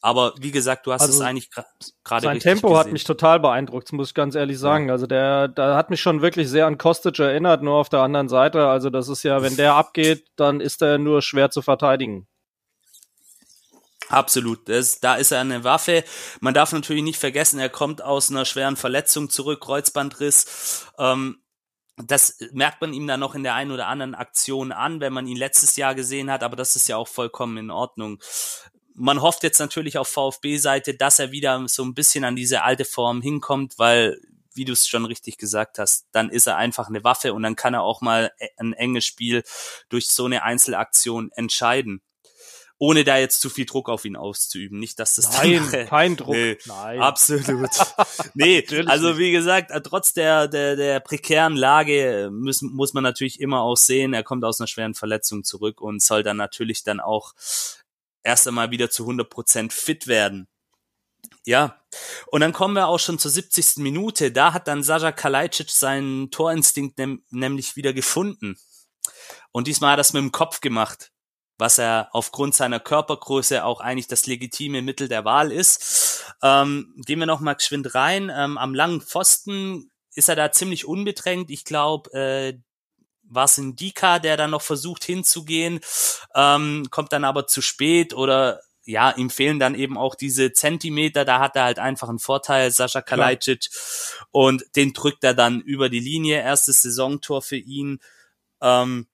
Aber 0.04 0.34
wie 0.40 0.50
gesagt, 0.50 0.86
du 0.86 0.92
hast 0.92 1.02
also, 1.02 1.14
es 1.14 1.20
eigentlich 1.20 1.48
gerade 1.50 2.24
Sein 2.24 2.40
Tempo 2.40 2.68
gesehen. 2.68 2.78
hat 2.78 2.92
mich 2.92 3.04
total 3.04 3.38
beeindruckt, 3.38 3.92
muss 3.92 4.08
ich 4.08 4.14
ganz 4.14 4.34
ehrlich 4.34 4.58
sagen. 4.58 4.88
Ja. 4.88 4.94
Also 4.94 5.06
der, 5.06 5.46
der 5.46 5.76
hat 5.76 5.90
mich 5.90 6.00
schon 6.00 6.22
wirklich 6.22 6.48
sehr 6.48 6.66
an 6.66 6.76
Kostic 6.76 7.20
erinnert, 7.20 7.62
nur 7.62 7.76
auf 7.76 7.88
der 7.88 8.00
anderen 8.00 8.28
Seite. 8.28 8.66
Also 8.66 8.90
das 8.90 9.08
ist 9.08 9.22
ja, 9.22 9.42
wenn 9.42 9.56
der 9.56 9.74
abgeht, 9.74 10.26
dann 10.34 10.60
ist 10.60 10.82
er 10.82 10.98
nur 10.98 11.22
schwer 11.22 11.52
zu 11.52 11.62
verteidigen. 11.62 12.26
Absolut, 14.08 14.68
das, 14.68 14.98
da 15.00 15.14
ist 15.14 15.30
er 15.30 15.40
eine 15.40 15.62
Waffe. 15.64 16.04
Man 16.40 16.52
darf 16.52 16.72
natürlich 16.72 17.04
nicht 17.04 17.18
vergessen, 17.18 17.60
er 17.60 17.70
kommt 17.70 18.02
aus 18.02 18.28
einer 18.28 18.44
schweren 18.44 18.76
Verletzung 18.76 19.30
zurück, 19.30 19.60
Kreuzbandriss. 19.60 20.86
Ähm, 20.98 21.41
das 22.06 22.38
merkt 22.52 22.80
man 22.80 22.92
ihm 22.92 23.06
dann 23.06 23.20
noch 23.20 23.34
in 23.34 23.42
der 23.42 23.54
einen 23.54 23.70
oder 23.70 23.86
anderen 23.86 24.14
Aktion 24.14 24.72
an, 24.72 25.00
wenn 25.00 25.12
man 25.12 25.26
ihn 25.26 25.36
letztes 25.36 25.76
Jahr 25.76 25.94
gesehen 25.94 26.30
hat, 26.30 26.42
aber 26.42 26.56
das 26.56 26.76
ist 26.76 26.88
ja 26.88 26.96
auch 26.96 27.08
vollkommen 27.08 27.56
in 27.58 27.70
Ordnung. 27.70 28.20
Man 28.94 29.22
hofft 29.22 29.42
jetzt 29.42 29.58
natürlich 29.58 29.98
auf 29.98 30.08
VfB-Seite, 30.08 30.94
dass 30.94 31.18
er 31.18 31.32
wieder 31.32 31.66
so 31.68 31.82
ein 31.82 31.94
bisschen 31.94 32.24
an 32.24 32.36
diese 32.36 32.62
alte 32.62 32.84
Form 32.84 33.22
hinkommt, 33.22 33.78
weil, 33.78 34.20
wie 34.54 34.64
du 34.66 34.72
es 34.72 34.86
schon 34.86 35.06
richtig 35.06 35.38
gesagt 35.38 35.78
hast, 35.78 36.06
dann 36.12 36.28
ist 36.28 36.46
er 36.46 36.56
einfach 36.56 36.88
eine 36.88 37.02
Waffe 37.02 37.32
und 37.32 37.42
dann 37.42 37.56
kann 37.56 37.74
er 37.74 37.82
auch 37.82 38.02
mal 38.02 38.32
ein 38.58 38.74
enges 38.74 39.06
Spiel 39.06 39.44
durch 39.88 40.08
so 40.08 40.26
eine 40.26 40.42
Einzelaktion 40.42 41.30
entscheiden 41.32 42.02
ohne 42.82 43.04
da 43.04 43.16
jetzt 43.16 43.40
zu 43.40 43.48
viel 43.48 43.64
Druck 43.64 43.88
auf 43.88 44.04
ihn 44.04 44.16
auszuüben. 44.16 44.80
Nicht, 44.80 44.98
dass 44.98 45.14
das 45.14 45.30
Nein, 45.34 45.68
dann, 45.70 45.86
kein 45.86 46.16
Druck. 46.16 46.34
Nee, 46.34 46.58
Nein. 46.66 46.98
Absolut. 46.98 47.70
nee, 48.34 48.66
also 48.86 49.18
wie 49.18 49.30
gesagt, 49.30 49.70
trotz 49.84 50.14
der, 50.14 50.48
der, 50.48 50.74
der 50.74 50.98
prekären 50.98 51.54
Lage 51.54 52.30
müssen, 52.32 52.74
muss 52.74 52.92
man 52.92 53.04
natürlich 53.04 53.38
immer 53.38 53.60
auch 53.60 53.76
sehen, 53.76 54.14
er 54.14 54.24
kommt 54.24 54.42
aus 54.44 54.60
einer 54.60 54.66
schweren 54.66 54.94
Verletzung 54.94 55.44
zurück 55.44 55.80
und 55.80 56.02
soll 56.02 56.24
dann 56.24 56.36
natürlich 56.36 56.82
dann 56.82 56.98
auch 56.98 57.34
erst 58.24 58.48
einmal 58.48 58.72
wieder 58.72 58.90
zu 58.90 59.04
100 59.04 59.30
Prozent 59.30 59.72
fit 59.72 60.08
werden. 60.08 60.48
Ja, 61.46 61.80
und 62.32 62.40
dann 62.40 62.52
kommen 62.52 62.74
wir 62.74 62.88
auch 62.88 62.98
schon 62.98 63.20
zur 63.20 63.30
70. 63.30 63.76
Minute. 63.76 64.32
Da 64.32 64.54
hat 64.54 64.66
dann 64.66 64.82
Sascha 64.82 65.12
Kalajdzic 65.12 65.70
seinen 65.70 66.32
Torinstinkt 66.32 66.98
nämlich 67.30 67.76
wieder 67.76 67.92
gefunden. 67.92 68.58
Und 69.52 69.68
diesmal 69.68 69.92
hat 69.92 69.94
er 69.94 69.98
das 69.98 70.14
mit 70.14 70.22
dem 70.22 70.32
Kopf 70.32 70.60
gemacht 70.60 71.11
was 71.62 71.78
er 71.78 72.08
aufgrund 72.10 72.56
seiner 72.56 72.80
Körpergröße 72.80 73.64
auch 73.64 73.80
eigentlich 73.80 74.08
das 74.08 74.26
legitime 74.26 74.82
Mittel 74.82 75.06
der 75.06 75.24
Wahl 75.24 75.52
ist. 75.52 76.24
Ähm, 76.42 76.92
gehen 77.06 77.20
wir 77.20 77.26
noch 77.26 77.38
mal 77.38 77.54
geschwind 77.54 77.94
rein. 77.94 78.32
Ähm, 78.34 78.58
am 78.58 78.74
langen 78.74 79.00
Pfosten 79.00 79.92
ist 80.12 80.28
er 80.28 80.34
da 80.34 80.50
ziemlich 80.50 80.86
unbedrängt. 80.86 81.50
Ich 81.50 81.64
glaube, 81.64 82.12
äh, 82.12 82.58
war 83.22 83.44
es 83.44 83.58
ein 83.58 83.76
Dika, 83.76 84.18
der 84.18 84.36
dann 84.36 84.50
noch 84.50 84.62
versucht 84.62 85.04
hinzugehen, 85.04 85.78
ähm, 86.34 86.88
kommt 86.90 87.12
dann 87.12 87.24
aber 87.24 87.46
zu 87.46 87.62
spät 87.62 88.12
oder 88.12 88.60
ja, 88.84 89.12
ihm 89.12 89.30
fehlen 89.30 89.60
dann 89.60 89.76
eben 89.76 89.96
auch 89.96 90.16
diese 90.16 90.52
Zentimeter, 90.52 91.24
da 91.24 91.38
hat 91.38 91.54
er 91.54 91.62
halt 91.62 91.78
einfach 91.78 92.08
einen 92.08 92.18
Vorteil, 92.18 92.72
Sascha 92.72 93.00
Kalajdzic, 93.00 93.70
und 94.32 94.64
den 94.74 94.92
drückt 94.92 95.22
er 95.22 95.34
dann 95.34 95.60
über 95.60 95.88
die 95.88 96.00
Linie, 96.00 96.40
erstes 96.40 96.82
Saisontor 96.82 97.40
für 97.40 97.56
ihn. 97.56 98.00
Ähm, 98.60 99.06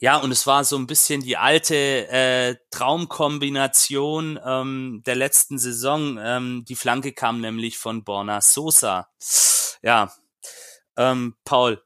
ja, 0.00 0.16
und 0.16 0.30
es 0.30 0.46
war 0.46 0.64
so 0.64 0.76
ein 0.76 0.86
bisschen 0.86 1.22
die 1.22 1.36
alte 1.36 1.74
äh, 2.08 2.56
Traumkombination 2.70 4.38
ähm, 4.44 5.02
der 5.04 5.16
letzten 5.16 5.58
Saison. 5.58 6.18
Ähm, 6.22 6.64
die 6.68 6.76
Flanke 6.76 7.12
kam 7.12 7.40
nämlich 7.40 7.78
von 7.78 8.04
Borna 8.04 8.40
Sosa. 8.40 9.08
Ja, 9.82 10.12
ähm, 10.96 11.34
Paul, 11.44 11.82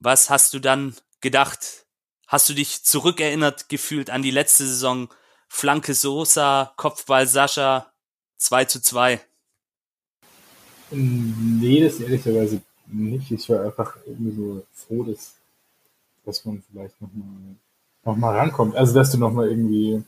was 0.00 0.28
hast 0.28 0.52
du 0.52 0.58
dann 0.58 0.94
gedacht? 1.22 1.86
Hast 2.26 2.48
du 2.50 2.52
dich 2.52 2.84
zurückerinnert 2.84 3.70
gefühlt 3.70 4.10
an 4.10 4.22
die 4.22 4.30
letzte 4.30 4.66
Saison? 4.66 5.08
Flanke 5.48 5.94
Sosa, 5.94 6.74
Kopfball 6.76 7.26
Sascha, 7.26 7.92
2 8.36 8.64
zu 8.66 8.82
2. 8.82 9.20
Nee, 10.90 11.80
das 11.80 12.00
ehrlicherweise 12.00 12.60
nicht. 12.86 13.30
Ich 13.30 13.48
war 13.48 13.62
einfach 13.62 13.96
irgendwie 14.04 14.36
so 14.36 14.66
froh, 14.72 15.04
dass 15.04 15.36
dass 16.24 16.44
man 16.44 16.62
vielleicht 16.70 17.00
nochmal 17.00 17.56
noch 18.04 18.16
mal 18.16 18.36
rankommt. 18.36 18.76
Also, 18.76 18.94
dass 18.94 19.10
du 19.10 19.18
nochmal 19.18 19.48
irgendwie, 19.48 20.02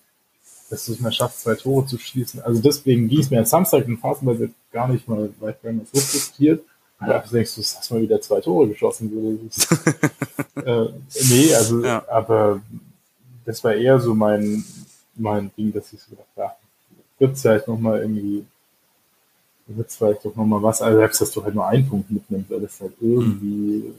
dass 0.70 0.86
du 0.86 0.92
es 0.92 1.00
mal 1.00 1.12
schaffst, 1.12 1.42
zwei 1.42 1.54
Tore 1.54 1.86
zu 1.86 1.98
schießen. 1.98 2.42
Also, 2.42 2.60
deswegen 2.60 3.08
ging 3.08 3.20
es 3.20 3.30
mir 3.30 3.38
am 3.38 3.44
Samstag 3.44 3.86
in 3.86 3.98
Phasenweise 3.98 4.50
gar 4.72 4.88
nicht 4.88 5.08
mal 5.08 5.30
weit 5.40 5.58
so 5.62 6.00
frustriert. 6.00 6.62
Und 6.98 7.08
da 7.08 7.18
denkst 7.18 7.54
du, 7.54 7.60
hast 7.60 7.90
mal 7.90 8.00
wieder 8.00 8.20
zwei 8.20 8.40
Tore 8.40 8.68
geschossen. 8.68 9.10
äh, 10.56 10.86
nee, 11.28 11.54
also, 11.54 11.84
ja. 11.84 12.02
aber 12.08 12.62
das 13.44 13.62
war 13.62 13.74
eher 13.74 14.00
so 14.00 14.14
mein, 14.14 14.64
mein 15.14 15.50
Ding, 15.56 15.72
dass 15.72 15.92
ich 15.92 16.00
so 16.00 16.10
gedacht 16.10 16.26
ja, 16.36 16.56
wird 17.18 17.34
es 17.34 17.42
vielleicht 17.42 17.68
nochmal 17.68 18.00
irgendwie, 18.00 18.46
wird 19.66 19.88
es 19.88 19.96
vielleicht 19.96 20.24
doch 20.24 20.34
nochmal 20.34 20.62
was, 20.62 20.80
also 20.80 20.98
selbst, 20.98 21.20
dass 21.20 21.30
du 21.32 21.44
halt 21.44 21.54
nur 21.54 21.66
einen 21.66 21.88
Punkt 21.88 22.10
mitnimmst, 22.10 22.50
weil 22.50 22.60
das 22.60 22.80
halt 22.80 22.92
irgendwie 23.00 23.92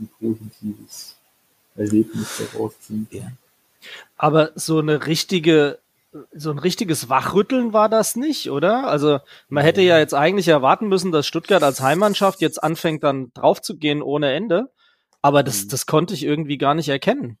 ein 0.00 0.08
positives 0.18 1.17
Erlebnis 1.78 2.42
daraus 2.52 2.78
ziehen 2.80 3.06
Ja. 3.10 3.30
Aber 4.16 4.50
so 4.54 4.78
eine 4.78 5.06
richtige 5.06 5.78
so 6.34 6.50
ein 6.50 6.58
richtiges 6.58 7.10
Wachrütteln 7.10 7.74
war 7.74 7.88
das 7.90 8.16
nicht, 8.16 8.50
oder? 8.50 8.88
Also 8.88 9.20
man 9.50 9.62
hätte 9.62 9.82
ja 9.82 9.98
jetzt 9.98 10.14
eigentlich 10.14 10.48
erwarten 10.48 10.88
müssen, 10.88 11.12
dass 11.12 11.26
Stuttgart 11.26 11.62
als 11.62 11.80
Heimmannschaft 11.82 12.40
jetzt 12.40 12.62
anfängt 12.62 13.04
dann 13.04 13.30
draufzugehen 13.34 14.00
ohne 14.02 14.32
Ende. 14.32 14.70
Aber 15.20 15.42
das, 15.42 15.64
Mhm. 15.64 15.68
das 15.68 15.86
konnte 15.86 16.14
ich 16.14 16.24
irgendwie 16.24 16.56
gar 16.56 16.74
nicht 16.74 16.88
erkennen. 16.88 17.36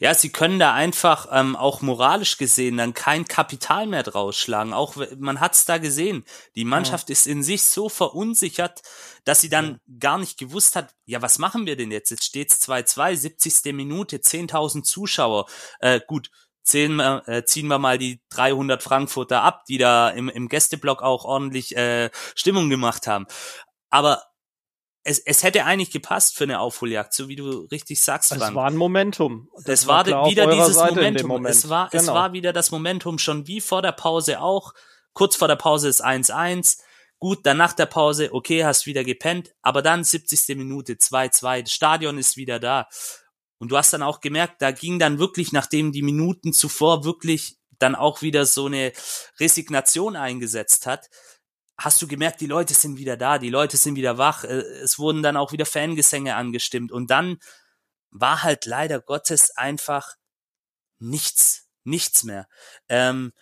Ja, 0.00 0.14
sie 0.14 0.30
können 0.30 0.58
da 0.58 0.74
einfach 0.74 1.28
ähm, 1.30 1.56
auch 1.56 1.82
moralisch 1.82 2.38
gesehen 2.38 2.76
dann 2.76 2.94
kein 2.94 3.26
Kapital 3.26 3.86
mehr 3.86 4.02
draus 4.02 4.36
schlagen. 4.36 4.72
Auch 4.72 4.96
man 5.18 5.40
hat's 5.40 5.64
da 5.64 5.78
gesehen. 5.78 6.24
Die 6.54 6.64
Mannschaft 6.64 7.10
ist 7.10 7.26
in 7.26 7.42
sich 7.42 7.64
so 7.64 7.88
verunsichert, 7.88 8.82
dass 9.24 9.40
sie 9.40 9.48
dann 9.48 9.78
gar 9.98 10.18
nicht 10.18 10.38
gewusst 10.38 10.76
hat, 10.76 10.94
ja, 11.04 11.22
was 11.22 11.38
machen 11.38 11.66
wir 11.66 11.76
denn 11.76 11.90
jetzt? 11.90 12.10
Jetzt 12.10 12.24
steht's 12.24 12.66
2-2, 12.66 13.16
70. 13.16 13.74
Minute, 13.74 14.18
10.000 14.18 14.82
Zuschauer. 14.82 15.46
Äh, 15.80 16.00
gut, 16.06 16.30
wir, 16.72 17.22
äh, 17.26 17.44
ziehen 17.44 17.66
wir 17.66 17.78
mal 17.78 17.98
die 17.98 18.22
300 18.30 18.82
Frankfurter 18.82 19.42
ab, 19.42 19.64
die 19.66 19.78
da 19.78 20.10
im, 20.10 20.28
im 20.28 20.48
Gästeblock 20.48 21.02
auch 21.02 21.24
ordentlich 21.24 21.76
äh, 21.76 22.10
Stimmung 22.34 22.70
gemacht 22.70 23.06
haben. 23.06 23.26
Aber 23.90 24.22
es, 25.02 25.18
es 25.18 25.42
hätte 25.42 25.64
eigentlich 25.64 25.90
gepasst 25.90 26.36
für 26.36 26.44
eine 26.44 26.60
Aufholjagd, 26.60 27.14
so 27.14 27.28
wie 27.28 27.36
du 27.36 27.66
richtig 27.70 28.00
sagst, 28.00 28.32
Es 28.32 28.38
Frank. 28.38 28.54
war 28.54 28.66
ein 28.66 28.76
Momentum. 28.76 29.48
Es 29.64 29.86
war, 29.86 30.00
auf 30.14 30.30
wieder 30.30 30.46
dieses 30.50 30.74
Seite 30.74 30.96
Momentum. 30.96 31.28
Moment. 31.28 31.54
Es 31.54 31.68
war, 31.68 31.88
es 31.92 32.02
Genau. 32.02 32.14
war 32.14 32.32
wieder 32.32 32.52
das 32.52 32.70
Momentum 32.70 33.18
schon 33.18 33.46
wie 33.46 33.60
vor 33.60 33.82
der 33.82 33.92
Pause 33.92 34.40
auch. 34.40 34.74
Kurz 35.12 35.36
vor 35.36 35.48
der 35.48 35.56
Pause 35.56 35.88
ist 35.88 36.04
1-1. 36.04 36.78
Gut, 37.18 37.40
dann 37.44 37.56
nach 37.58 37.72
der 37.74 37.86
Pause, 37.86 38.30
okay, 38.32 38.64
hast 38.64 38.86
wieder 38.86 39.04
gepennt, 39.04 39.52
aber 39.62 39.82
dann 39.82 40.04
70. 40.04 40.56
Minute 40.56 40.94
2-2, 40.94 41.62
das 41.62 41.72
Stadion 41.72 42.16
ist 42.16 42.36
wieder 42.36 42.58
da. 42.58 42.88
Und 43.58 43.70
du 43.70 43.76
hast 43.76 43.92
dann 43.92 44.02
auch 44.02 44.20
gemerkt, 44.20 44.62
da 44.62 44.70
ging 44.70 44.98
dann 44.98 45.18
wirklich, 45.18 45.52
nachdem 45.52 45.92
die 45.92 46.00
Minuten 46.02 46.54
zuvor 46.54 47.04
wirklich 47.04 47.58
dann 47.78 47.94
auch 47.94 48.22
wieder 48.22 48.46
so 48.46 48.66
eine 48.66 48.92
Resignation 49.38 50.16
eingesetzt 50.16 50.86
hat, 50.86 51.10
hast 51.80 52.00
du 52.02 52.06
gemerkt, 52.06 52.40
die 52.40 52.46
Leute 52.46 52.74
sind 52.74 52.98
wieder 52.98 53.16
da, 53.16 53.38
die 53.38 53.48
Leute 53.48 53.76
sind 53.76 53.96
wieder 53.96 54.18
wach, 54.18 54.44
äh, 54.44 54.60
es 54.82 54.98
wurden 54.98 55.22
dann 55.22 55.36
auch 55.36 55.52
wieder 55.52 55.66
Fangesänge 55.66 56.36
angestimmt 56.36 56.92
und 56.92 57.10
dann 57.10 57.38
war 58.10 58.42
halt 58.42 58.66
leider 58.66 59.00
Gottes 59.00 59.56
einfach 59.56 60.16
nichts, 60.98 61.68
nichts 61.84 62.22
mehr. 62.22 62.48
Ähm, 62.88 63.32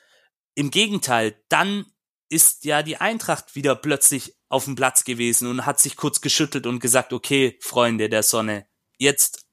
Im 0.55 0.71
Gegenteil, 0.71 1.43
dann 1.49 1.87
ist 2.29 2.65
ja 2.65 2.83
die 2.83 2.99
Eintracht 2.99 3.55
wieder 3.55 3.75
plötzlich 3.75 4.37
auf 4.49 4.65
dem 4.65 4.77
Platz 4.77 5.05
gewesen 5.05 5.49
und 5.49 5.67
hat 5.67 5.81
sich 5.81 5.97
kurz 5.97 6.21
geschüttelt 6.21 6.67
und 6.67 6.81
gesagt, 6.81 7.13
okay, 7.13 7.59
Freunde 7.61 8.09
der 8.09 8.23
Sonne, 8.23 8.67
jetzt 8.99 9.47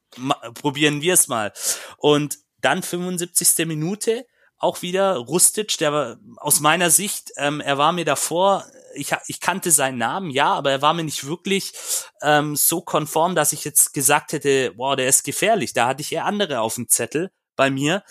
probieren 0.54 1.00
wir 1.00 1.14
es 1.14 1.28
mal. 1.28 1.52
Und 1.96 2.38
dann 2.60 2.82
75. 2.82 3.66
Minute, 3.66 4.26
auch 4.58 4.82
wieder 4.82 5.16
Rustic, 5.16 5.76
der 5.78 5.92
war 5.92 6.16
aus 6.38 6.60
meiner 6.60 6.90
Sicht, 6.90 7.30
ähm, 7.36 7.60
er 7.60 7.78
war 7.78 7.92
mir 7.92 8.04
davor, 8.04 8.64
ich, 8.94 9.12
ich 9.26 9.40
kannte 9.40 9.70
seinen 9.70 9.98
Namen, 9.98 10.30
ja, 10.30 10.52
aber 10.54 10.70
er 10.70 10.82
war 10.82 10.94
mir 10.94 11.04
nicht 11.04 11.26
wirklich 11.26 11.72
ähm, 12.22 12.56
so 12.56 12.80
konform, 12.80 13.34
dass 13.34 13.52
ich 13.52 13.64
jetzt 13.64 13.92
gesagt 13.92 14.32
hätte, 14.32 14.72
boah, 14.72 14.96
der 14.96 15.08
ist 15.08 15.24
gefährlich. 15.24 15.74
Da 15.74 15.88
hatte 15.88 16.00
ich 16.00 16.12
eher 16.12 16.24
andere 16.24 16.60
auf 16.60 16.76
dem 16.76 16.88
Zettel 16.88 17.30
bei 17.56 17.70
mir. 17.70 18.02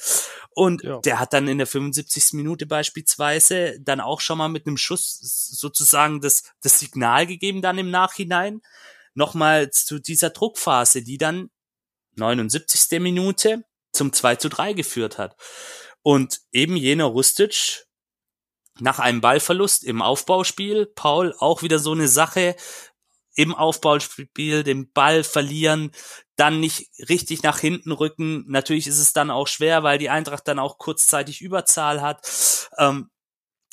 Und 0.51 0.83
Ja. 0.83 0.99
der 0.99 1.19
hat 1.19 1.33
dann 1.33 1.47
in 1.47 1.57
der 1.57 1.67
75. 1.67 2.33
Minute 2.33 2.65
beispielsweise 2.67 3.79
dann 3.81 3.99
auch 3.99 4.21
schon 4.21 4.37
mal 4.37 4.47
mit 4.47 4.67
einem 4.67 4.77
Schuss 4.77 5.19
sozusagen 5.19 6.21
das, 6.21 6.43
das 6.61 6.79
Signal 6.79 7.25
gegeben 7.27 7.61
dann 7.61 7.77
im 7.77 7.89
Nachhinein. 7.91 8.61
Nochmal 9.15 9.71
zu 9.71 9.99
dieser 9.99 10.29
Druckphase, 10.29 11.01
die 11.01 11.17
dann 11.17 11.49
79. 12.15 12.99
Minute 12.99 13.63
zum 13.91 14.13
2 14.13 14.35
zu 14.35 14.49
3 14.49 14.73
geführt 14.73 15.17
hat. 15.17 15.35
Und 16.05 16.41
eben 16.51 16.75
jener 16.77 17.05
Rustic 17.05 17.87
nach 18.79 18.99
einem 18.99 19.21
Ballverlust 19.21 19.83
im 19.83 20.03
Aufbauspiel, 20.03 20.85
Paul, 20.85 21.33
auch 21.39 21.63
wieder 21.63 21.79
so 21.79 21.93
eine 21.93 22.07
Sache, 22.07 22.55
im 23.33 23.55
Aufbauspiel 23.55 24.63
den 24.63 24.91
Ball 24.91 25.23
verlieren, 25.23 25.91
dann 26.35 26.59
nicht 26.59 26.91
richtig 27.09 27.41
nach 27.41 27.57
hinten 27.57 27.91
rücken. 27.91 28.45
Natürlich 28.47 28.85
ist 28.85 28.99
es 28.99 29.13
dann 29.13 29.31
auch 29.31 29.47
schwer, 29.47 29.81
weil 29.81 29.97
die 29.97 30.11
Eintracht 30.11 30.47
dann 30.47 30.59
auch 30.59 30.77
kurzzeitig 30.77 31.41
Überzahl 31.41 32.03
hat. 32.03 32.69
Ähm, 32.77 33.09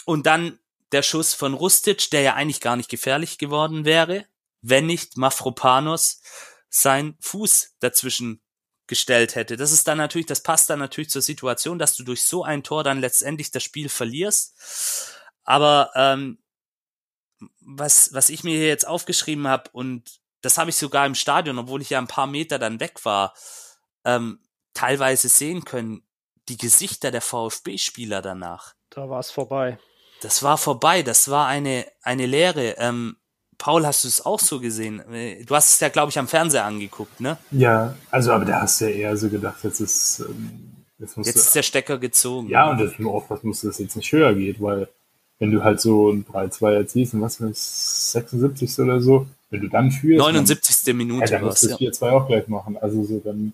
und 0.07 0.24
dann 0.24 0.59
der 0.93 1.03
Schuss 1.03 1.35
von 1.35 1.53
Rustic, 1.53 2.11
der 2.12 2.22
ja 2.22 2.33
eigentlich 2.33 2.62
gar 2.62 2.76
nicht 2.76 2.89
gefährlich 2.89 3.37
geworden 3.37 3.85
wäre, 3.85 4.24
wenn 4.62 4.87
nicht 4.87 5.18
Mafropanos 5.18 6.22
sein 6.70 7.14
Fuß 7.20 7.76
dazwischen 7.80 8.41
gestellt 8.87 9.35
hätte. 9.35 9.57
Das 9.57 9.72
ist 9.72 9.87
dann 9.89 9.99
natürlich, 9.99 10.26
das 10.26 10.43
passt 10.43 10.68
dann 10.70 10.78
natürlich 10.78 11.11
zur 11.11 11.22
Situation, 11.22 11.78
dass 11.78 11.97
du 11.97 12.05
durch 12.05 12.22
so 12.22 12.45
ein 12.45 12.62
Tor 12.62 12.85
dann 12.85 13.01
letztendlich 13.01 13.51
das 13.51 13.62
Spiel 13.62 13.89
verlierst. 13.89 15.16
Aber 15.45 15.91
ähm, 15.95 16.39
was, 17.61 18.12
was 18.12 18.28
ich 18.28 18.45
mir 18.45 18.57
hier 18.57 18.68
jetzt 18.68 18.87
aufgeschrieben 18.87 19.49
habe, 19.49 19.70
und 19.72 20.20
das 20.41 20.59
habe 20.59 20.70
ich 20.70 20.76
sogar 20.76 21.07
im 21.07 21.14
Stadion, 21.14 21.59
obwohl 21.59 21.83
ich 21.83 21.91
ja 21.91 21.99
ein 21.99 22.09
paar 22.09 22.26
Meter 22.26 22.59
dann 22.59 22.80
weg 22.80 23.05
war, 23.05 23.35
ähm, 24.05 24.41
teilweise 24.74 25.28
sehen 25.28 25.64
können, 25.64 26.07
die 26.49 26.57
Gesichter 26.57 27.11
der 27.11 27.22
VfB-Spieler 27.22 28.20
danach. 28.20 28.74
Da 28.91 29.09
war 29.09 29.20
es 29.20 29.30
vorbei. 29.30 29.78
Das 30.20 30.43
war 30.43 30.59
vorbei, 30.59 31.03
das 31.03 31.30
war 31.30 31.47
eine, 31.47 31.87
eine 32.03 32.26
Lehre. 32.26 32.76
Ähm, 32.78 33.16
Paul, 33.62 33.86
hast 33.86 34.02
du 34.02 34.08
es 34.08 34.26
auch 34.26 34.40
so 34.40 34.58
gesehen? 34.58 35.00
Äh, 35.12 35.44
Du 35.44 35.54
hast 35.54 35.74
es 35.74 35.78
ja, 35.78 35.88
glaube 35.88 36.10
ich, 36.10 36.18
am 36.18 36.26
Fernseher 36.26 36.64
angeguckt, 36.64 37.20
ne? 37.20 37.38
Ja, 37.52 37.94
also 38.10 38.32
aber 38.32 38.44
da 38.44 38.62
hast 38.62 38.80
du 38.80 38.86
ja 38.86 38.90
eher 38.90 39.16
so 39.16 39.28
gedacht, 39.28 39.62
jetzt 39.62 39.78
ist, 39.78 40.18
ähm, 40.28 40.50
jetzt 40.98 41.16
Jetzt 41.16 41.36
ist 41.36 41.54
der 41.54 41.62
Stecker 41.62 41.98
gezogen. 41.98 42.48
ja, 42.48 42.68
und 42.68 42.80
das 42.80 42.98
nur 42.98 43.14
aufpassen 43.14 43.46
musst, 43.46 43.62
dass 43.62 43.74
es 43.74 43.78
jetzt 43.78 43.94
nicht 43.96 44.10
höher 44.10 44.34
geht, 44.34 44.60
weil 44.60 44.88
wenn 45.38 45.52
du 45.52 45.62
halt 45.62 45.80
so 45.80 46.10
ein 46.10 46.24
3-2 46.24 46.72
erzielst, 46.72 47.14
und 47.14 47.20
was 47.20 47.36
für 47.36 47.52
76 47.54 48.80
oder 48.80 49.00
so, 49.00 49.26
wenn 49.50 49.60
du 49.60 49.68
dann 49.68 49.92
führst, 49.92 50.18
79. 50.18 50.84
dann, 50.84 50.86
ja, 50.86 50.96
Minute 50.96 51.30
dann 51.30 51.42
war 51.42 51.48
musst 51.50 51.62
du 51.62 51.68
es. 51.68 51.78
Ja. 51.78 52.08
4-2 52.08 52.10
auch 52.10 52.26
gleich 52.26 52.48
machen. 52.48 52.76
Also 52.78 53.04
so 53.04 53.20
dann, 53.24 53.52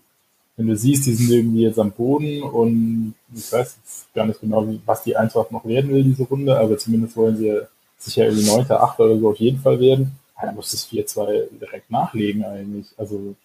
wenn 0.57 0.65
du 0.65 0.75
siehst, 0.75 1.05
die 1.05 1.13
sind 1.13 1.29
irgendwie 1.29 1.61
jetzt 1.61 1.77
am 1.77 1.91
Boden 1.91 2.41
und 2.41 3.13
ich 3.35 3.51
weiß 3.51 3.77
jetzt 3.85 4.11
gar 4.15 4.25
nicht 4.25 4.41
genau, 4.41 4.67
was 4.87 5.03
die 5.03 5.15
Eintracht 5.15 5.51
noch 5.51 5.65
werden 5.65 5.91
will, 5.91 6.03
diese 6.03 6.23
Runde, 6.23 6.59
aber 6.59 6.79
zumindest 6.79 7.15
wollen 7.15 7.37
sie 7.37 7.45
ja 7.49 7.59
sicher 7.99 8.25
irgendwie 8.25 8.45
9., 8.47 8.71
8. 8.71 8.99
oder 8.99 9.19
so 9.19 9.29
auf 9.29 9.37
jeden 9.37 9.59
Fall 9.61 9.79
werden. 9.79 10.17
Ja, 10.37 10.45
dann 10.47 10.55
musst 10.55 10.71
du 10.73 10.77
das 10.77 10.87
4-2 10.87 11.49
direkt 11.59 11.91
nachlegen 11.91 12.45
eigentlich. 12.45 12.87
Also 12.97 13.35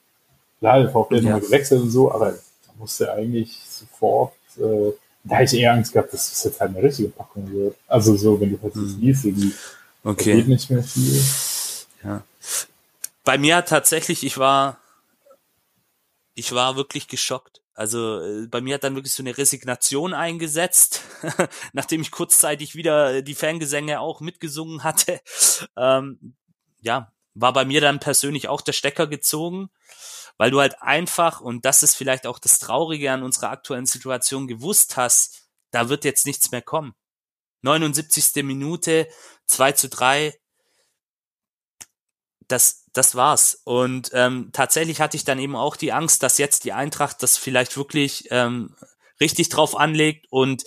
klar, 0.60 0.80
der 0.80 0.90
VfB 0.90 1.16
hat 1.16 1.24
Ja. 1.24 1.38
gewechselt 1.38 1.82
und 1.82 1.90
so, 1.90 2.10
aber 2.12 2.32
da 2.32 2.72
musst 2.78 3.00
du 3.00 3.12
eigentlich 3.12 3.58
sofort, 3.68 4.32
äh, 4.56 4.92
da 5.24 5.36
hätte 5.36 5.56
ich 5.56 5.62
eher 5.62 5.72
Angst 5.72 5.92
gehabt, 5.92 6.12
dass 6.12 6.30
das 6.30 6.44
jetzt 6.44 6.60
halt 6.60 6.70
eine 6.76 6.82
richtige 6.86 7.08
Packung 7.08 7.50
wird. 7.52 7.76
Also 7.88 8.16
so, 8.16 8.40
wenn 8.40 8.50
du 8.52 8.62
halt 8.62 8.74
so 8.74 8.80
Mhm. 8.80 9.00
siehst, 9.00 9.24
irgendwie, 9.24 9.52
da 10.04 10.12
geht 10.12 10.20
Okay. 10.20 10.44
nicht 10.44 10.70
mehr 10.70 10.82
viel. 10.84 11.22
Ja. 12.04 12.22
Bei 13.24 13.38
mir 13.38 13.64
tatsächlich, 13.64 14.22
ich 14.22 14.38
war, 14.38 14.76
ich 16.34 16.52
war 16.52 16.76
wirklich 16.76 17.08
geschockt. 17.08 17.60
Also 17.74 18.20
äh, 18.20 18.46
bei 18.46 18.60
mir 18.60 18.74
hat 18.74 18.84
dann 18.84 18.94
wirklich 18.94 19.12
so 19.12 19.22
eine 19.22 19.36
Resignation 19.36 20.14
eingesetzt, 20.14 21.02
nachdem 21.72 22.00
ich 22.00 22.12
kurzzeitig 22.12 22.76
wieder 22.76 23.16
äh, 23.16 23.22
die 23.22 23.34
Fangesänge 23.34 24.00
auch 24.00 24.20
mitgesungen 24.20 24.84
hatte. 24.84 25.20
Ähm, 25.76 26.36
ja, 26.80 27.12
war 27.34 27.52
bei 27.52 27.64
mir 27.64 27.80
dann 27.80 28.00
persönlich 28.00 28.48
auch 28.48 28.60
der 28.60 28.72
Stecker 28.72 29.06
gezogen, 29.06 29.70
weil 30.36 30.50
du 30.50 30.60
halt 30.60 30.80
einfach, 30.82 31.40
und 31.40 31.64
das 31.64 31.82
ist 31.82 31.96
vielleicht 31.96 32.26
auch 32.26 32.38
das 32.38 32.58
Traurige 32.58 33.12
an 33.12 33.22
unserer 33.22 33.50
aktuellen 33.50 33.86
Situation, 33.86 34.46
gewusst 34.46 34.96
hast, 34.96 35.48
da 35.70 35.88
wird 35.88 36.04
jetzt 36.04 36.26
nichts 36.26 36.50
mehr 36.50 36.62
kommen. 36.62 36.94
79. 37.62 38.44
Minute, 38.44 39.08
2 39.46 39.72
zu 39.72 39.88
3, 39.88 40.38
das, 42.48 42.84
das 42.92 43.14
war's. 43.14 43.60
Und 43.64 44.10
ähm, 44.14 44.50
tatsächlich 44.52 45.00
hatte 45.00 45.16
ich 45.16 45.24
dann 45.24 45.38
eben 45.38 45.56
auch 45.56 45.76
die 45.76 45.92
Angst, 45.92 46.22
dass 46.22 46.38
jetzt 46.38 46.64
die 46.64 46.72
Eintracht 46.72 47.22
das 47.22 47.36
vielleicht 47.36 47.76
wirklich 47.76 48.28
ähm, 48.30 48.74
richtig 49.20 49.48
drauf 49.48 49.76
anlegt 49.76 50.26
und 50.30 50.64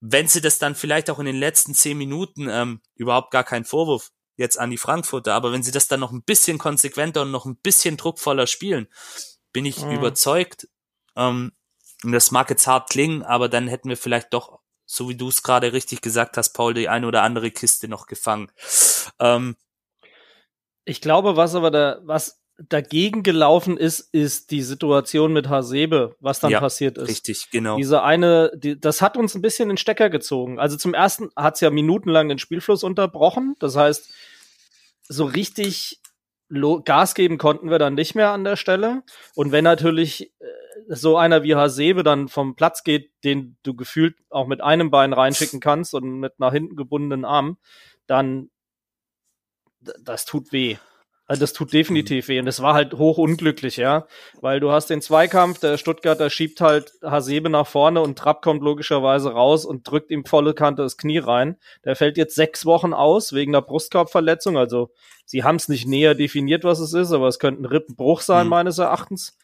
wenn 0.00 0.26
sie 0.26 0.40
das 0.40 0.58
dann 0.58 0.74
vielleicht 0.74 1.10
auch 1.10 1.20
in 1.20 1.26
den 1.26 1.36
letzten 1.36 1.74
zehn 1.74 1.96
Minuten 1.96 2.48
ähm, 2.50 2.80
überhaupt 2.96 3.30
gar 3.30 3.44
kein 3.44 3.64
Vorwurf 3.64 4.10
jetzt 4.36 4.58
an 4.58 4.70
die 4.70 4.78
Frankfurter, 4.78 5.34
aber 5.34 5.52
wenn 5.52 5.62
sie 5.62 5.70
das 5.70 5.86
dann 5.86 6.00
noch 6.00 6.10
ein 6.10 6.24
bisschen 6.24 6.58
konsequenter 6.58 7.22
und 7.22 7.30
noch 7.30 7.46
ein 7.46 7.56
bisschen 7.56 7.96
druckvoller 7.96 8.48
spielen, 8.48 8.88
bin 9.52 9.64
ich 9.64 9.76
Mhm. 9.78 9.92
überzeugt. 9.92 10.68
Ähm, 11.14 11.52
und 12.02 12.10
das 12.12 12.32
mag 12.32 12.50
jetzt 12.50 12.66
hart 12.66 12.90
klingen, 12.90 13.22
aber 13.22 13.48
dann 13.48 13.68
hätten 13.68 13.88
wir 13.88 13.96
vielleicht 13.96 14.32
doch, 14.34 14.58
so 14.86 15.08
wie 15.08 15.16
du 15.16 15.28
es 15.28 15.44
gerade 15.44 15.72
richtig 15.72 16.00
gesagt 16.00 16.36
hast, 16.36 16.50
Paul, 16.50 16.74
die 16.74 16.88
eine 16.88 17.06
oder 17.06 17.22
andere 17.22 17.52
Kiste 17.52 17.86
noch 17.86 18.06
gefangen. 18.06 18.50
Ähm, 19.20 19.54
Ich 20.84 21.00
glaube, 21.00 21.36
was 21.36 21.54
aber 21.54 21.70
da, 21.70 22.00
was 22.02 22.40
dagegen 22.68 23.22
gelaufen 23.22 23.76
ist, 23.76 24.00
ist 24.12 24.50
die 24.50 24.62
Situation 24.62 25.32
mit 25.32 25.48
Hasebe, 25.48 26.14
was 26.20 26.40
dann 26.40 26.50
Ja, 26.50 26.60
passiert 26.60 26.98
ist. 26.98 27.08
richtig, 27.08 27.50
genau. 27.50 27.76
Diese 27.76 28.02
eine, 28.02 28.52
die, 28.54 28.78
das 28.78 29.00
hat 29.02 29.16
uns 29.16 29.34
ein 29.34 29.42
bisschen 29.42 29.68
den 29.68 29.78
Stecker 29.78 30.10
gezogen. 30.10 30.58
Also 30.58 30.76
zum 30.76 30.94
ersten 30.94 31.30
hat 31.34 31.54
es 31.54 31.60
ja 31.60 31.70
minutenlang 31.70 32.28
den 32.28 32.38
Spielfluss 32.38 32.84
unterbrochen. 32.84 33.54
Das 33.58 33.76
heißt, 33.76 34.12
so 35.08 35.24
richtig 35.24 35.98
Gas 36.84 37.14
geben 37.14 37.38
konnten 37.38 37.70
wir 37.70 37.78
dann 37.78 37.94
nicht 37.94 38.14
mehr 38.14 38.30
an 38.30 38.44
der 38.44 38.56
Stelle. 38.56 39.02
Und 39.34 39.52
wenn 39.52 39.64
natürlich 39.64 40.32
äh, 40.38 40.46
so 40.88 41.16
einer 41.16 41.42
wie 41.44 41.54
Hasebe 41.54 42.02
dann 42.02 42.28
vom 42.28 42.56
Platz 42.56 42.84
geht, 42.84 43.10
den 43.24 43.56
du 43.62 43.74
gefühlt 43.74 44.16
auch 44.28 44.46
mit 44.46 44.60
einem 44.60 44.90
Bein 44.90 45.14
reinschicken 45.14 45.60
kannst 45.60 45.94
und 45.94 46.18
mit 46.20 46.38
nach 46.38 46.52
hinten 46.52 46.76
gebundenen 46.76 47.24
Arm, 47.24 47.56
dann 48.06 48.50
das 50.02 50.24
tut 50.24 50.52
weh. 50.52 50.76
Also 51.26 51.40
das 51.40 51.52
tut 51.52 51.72
definitiv 51.72 52.28
weh. 52.28 52.38
Und 52.40 52.46
das 52.46 52.60
war 52.60 52.74
halt 52.74 52.94
hoch 52.94 53.16
unglücklich, 53.16 53.76
ja. 53.76 54.06
Weil 54.40 54.60
du 54.60 54.70
hast 54.70 54.90
den 54.90 55.00
Zweikampf, 55.00 55.60
der 55.60 55.78
Stuttgarter 55.78 56.28
schiebt 56.28 56.60
halt 56.60 56.92
Hasebe 57.02 57.48
nach 57.48 57.66
vorne 57.66 58.02
und 58.02 58.18
Trapp 58.18 58.42
kommt 58.42 58.62
logischerweise 58.62 59.32
raus 59.32 59.64
und 59.64 59.88
drückt 59.88 60.10
ihm 60.10 60.26
volle 60.26 60.52
Kante 60.52 60.82
das 60.82 60.96
Knie 60.98 61.18
rein. 61.18 61.56
Der 61.84 61.96
fällt 61.96 62.18
jetzt 62.18 62.34
sechs 62.34 62.66
Wochen 62.66 62.92
aus 62.92 63.32
wegen 63.32 63.52
der 63.52 63.62
Brustkorbverletzung. 63.62 64.58
Also 64.58 64.90
sie 65.24 65.44
haben 65.44 65.56
es 65.56 65.68
nicht 65.68 65.86
näher 65.86 66.14
definiert, 66.14 66.64
was 66.64 66.80
es 66.80 66.92
ist, 66.92 67.12
aber 67.12 67.28
es 67.28 67.38
könnte 67.38 67.62
ein 67.62 67.66
Rippenbruch 67.66 68.20
sein, 68.20 68.44
mhm. 68.44 68.50
meines 68.50 68.78
Erachtens. 68.78 69.38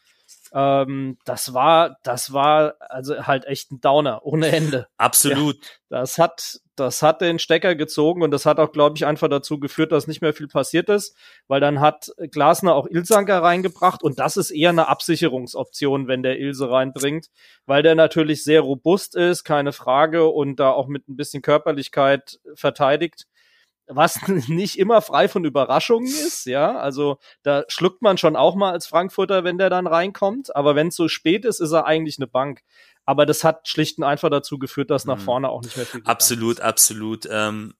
Ähm, 0.53 1.17
das 1.25 1.53
war, 1.53 1.97
das 2.03 2.33
war 2.33 2.75
also 2.79 3.25
halt 3.25 3.45
echt 3.45 3.71
ein 3.71 3.81
Downer 3.81 4.21
ohne 4.23 4.49
Ende. 4.49 4.87
Absolut. 4.97 5.57
Ja, 5.89 6.01
das 6.01 6.17
hat, 6.17 6.59
das 6.79 7.01
hat 7.01 7.21
den 7.21 7.39
Stecker 7.39 7.75
gezogen 7.75 8.21
und 8.21 8.31
das 8.31 8.45
hat 8.45 8.59
auch, 8.59 8.71
glaube 8.71 8.97
ich, 8.97 9.05
einfach 9.05 9.27
dazu 9.27 9.59
geführt, 9.59 9.91
dass 9.91 10.07
nicht 10.07 10.21
mehr 10.21 10.33
viel 10.33 10.47
passiert 10.47 10.89
ist, 10.89 11.15
weil 11.47 11.61
dann 11.61 11.79
hat 11.79 12.11
Glasner 12.31 12.75
auch 12.75 12.87
Ilsanker 12.87 13.41
reingebracht 13.41 14.03
und 14.03 14.19
das 14.19 14.37
ist 14.37 14.51
eher 14.51 14.69
eine 14.69 14.87
Absicherungsoption, 14.87 16.07
wenn 16.07 16.23
der 16.23 16.39
Ilse 16.39 16.69
reinbringt, 16.69 17.27
weil 17.65 17.83
der 17.83 17.95
natürlich 17.95 18.43
sehr 18.43 18.61
robust 18.61 19.15
ist, 19.15 19.43
keine 19.43 19.71
Frage 19.71 20.27
und 20.27 20.59
da 20.59 20.71
auch 20.71 20.87
mit 20.87 21.07
ein 21.07 21.15
bisschen 21.15 21.41
Körperlichkeit 21.41 22.39
verteidigt 22.55 23.27
was 23.89 24.19
nicht 24.47 24.77
immer 24.77 25.01
frei 25.01 25.27
von 25.27 25.43
Überraschungen 25.43 26.07
ist, 26.07 26.45
ja. 26.45 26.77
Also 26.77 27.17
da 27.43 27.63
schluckt 27.67 28.01
man 28.01 28.17
schon 28.17 28.35
auch 28.35 28.55
mal 28.55 28.71
als 28.71 28.87
Frankfurter, 28.87 29.43
wenn 29.43 29.57
der 29.57 29.69
dann 29.69 29.87
reinkommt. 29.87 30.55
Aber 30.55 30.75
wenn 30.75 30.87
es 30.87 30.95
so 30.95 31.07
spät 31.07 31.43
ist, 31.43 31.59
ist 31.59 31.71
er 31.71 31.85
eigentlich 31.85 32.17
eine 32.19 32.27
Bank. 32.27 32.61
Aber 33.05 33.25
das 33.25 33.43
hat 33.43 33.67
schlicht 33.67 33.97
und 33.97 34.03
einfach 34.03 34.29
dazu 34.29 34.59
geführt, 34.59 34.91
dass 34.91 35.05
nach 35.05 35.17
mhm. 35.17 35.21
vorne 35.21 35.49
auch 35.49 35.61
nicht 35.61 35.75
mehr 35.75 35.85
viel. 35.85 36.01
Absolut, 36.05 36.61
absolut. 36.61 37.27
Ähm, 37.31 37.73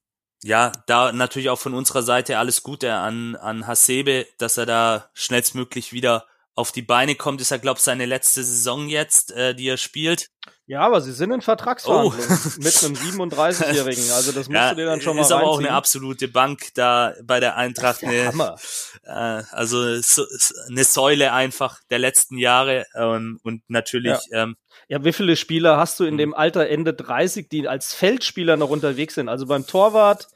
ja, 0.43 0.71
da 0.87 1.11
natürlich 1.11 1.49
auch 1.49 1.59
von 1.59 1.73
unserer 1.73 2.01
Seite 2.01 2.39
alles 2.39 2.63
Gute 2.63 2.93
an 2.93 3.35
an 3.35 3.67
Hasebe, 3.67 4.25
dass 4.37 4.57
er 4.57 4.65
da 4.65 5.09
schnellstmöglich 5.13 5.93
wieder 5.93 6.25
auf 6.59 6.71
die 6.71 6.81
Beine 6.81 7.15
kommt. 7.15 7.41
Ist 7.41 7.51
ja, 7.51 7.57
glaube 7.57 7.77
ich, 7.77 7.83
seine 7.83 8.05
letzte 8.05 8.43
Saison 8.43 8.87
jetzt, 8.89 9.31
äh, 9.31 9.55
die 9.55 9.67
er 9.67 9.77
spielt. 9.77 10.29
Ja, 10.67 10.81
aber 10.81 11.01
sie 11.01 11.13
sind 11.13 11.31
in 11.31 11.41
Vertragsverhandlungen 11.41 12.19
oh. 12.29 12.61
mit 12.61 12.83
einem 12.83 12.93
37-Jährigen. 12.93 14.03
Also 14.11 14.31
das 14.31 14.49
musst 14.49 14.51
ja, 14.51 14.69
du 14.69 14.75
dir 14.75 14.85
dann 14.85 15.01
schon 15.01 15.15
mal 15.15 15.23
Ist 15.23 15.31
aber 15.31 15.47
auch 15.47 15.57
eine 15.57 15.71
absolute 15.71 16.27
Bank 16.27 16.67
da 16.75 17.15
bei 17.23 17.39
der 17.39 17.55
Eintracht. 17.55 18.03
Eine, 18.03 18.27
Hammer. 18.27 18.55
Äh, 19.03 19.43
also 19.51 19.99
so, 20.01 20.25
eine 20.67 20.83
Säule 20.83 21.33
einfach 21.33 21.79
der 21.89 21.97
letzten 21.97 22.37
Jahre 22.37 22.85
ähm, 22.93 23.39
und 23.43 23.63
natürlich. 23.67 24.19
Ja. 24.29 24.43
Ähm, 24.43 24.57
ja, 24.89 25.03
wie 25.03 25.13
viele 25.13 25.35
Spieler 25.37 25.77
hast 25.77 25.99
du 25.99 26.03
in 26.03 26.11
hm. 26.11 26.17
dem 26.17 26.33
Alter 26.35 26.67
Ende 26.67 26.93
30, 26.93 27.49
die 27.49 27.67
als 27.67 27.93
Feldspieler 27.93 28.57
noch 28.57 28.69
unterwegs 28.69 29.15
sind? 29.15 29.29
Also 29.29 29.47
beim 29.47 29.65
Torwart 29.65 30.27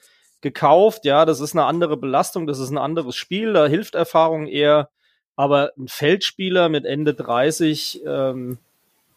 gekauft, 0.42 1.06
ja, 1.06 1.26
das 1.26 1.42
ist 1.42 1.54
eine 1.54 1.66
andere 1.66 1.98
Belastung, 1.98 2.48
das 2.48 2.60
ist 2.60 2.70
ein 2.70 2.78
anderes 2.78 3.16
Spiel, 3.16 3.54
da 3.54 3.68
hilft 3.68 3.94
Erfahrung 3.94 4.48
eher. 4.48 4.90
Aber 5.36 5.72
ein 5.78 5.88
Feldspieler 5.88 6.70
mit 6.70 6.86
Ende 6.86 7.14
30, 7.14 8.02
ähm, 8.06 8.58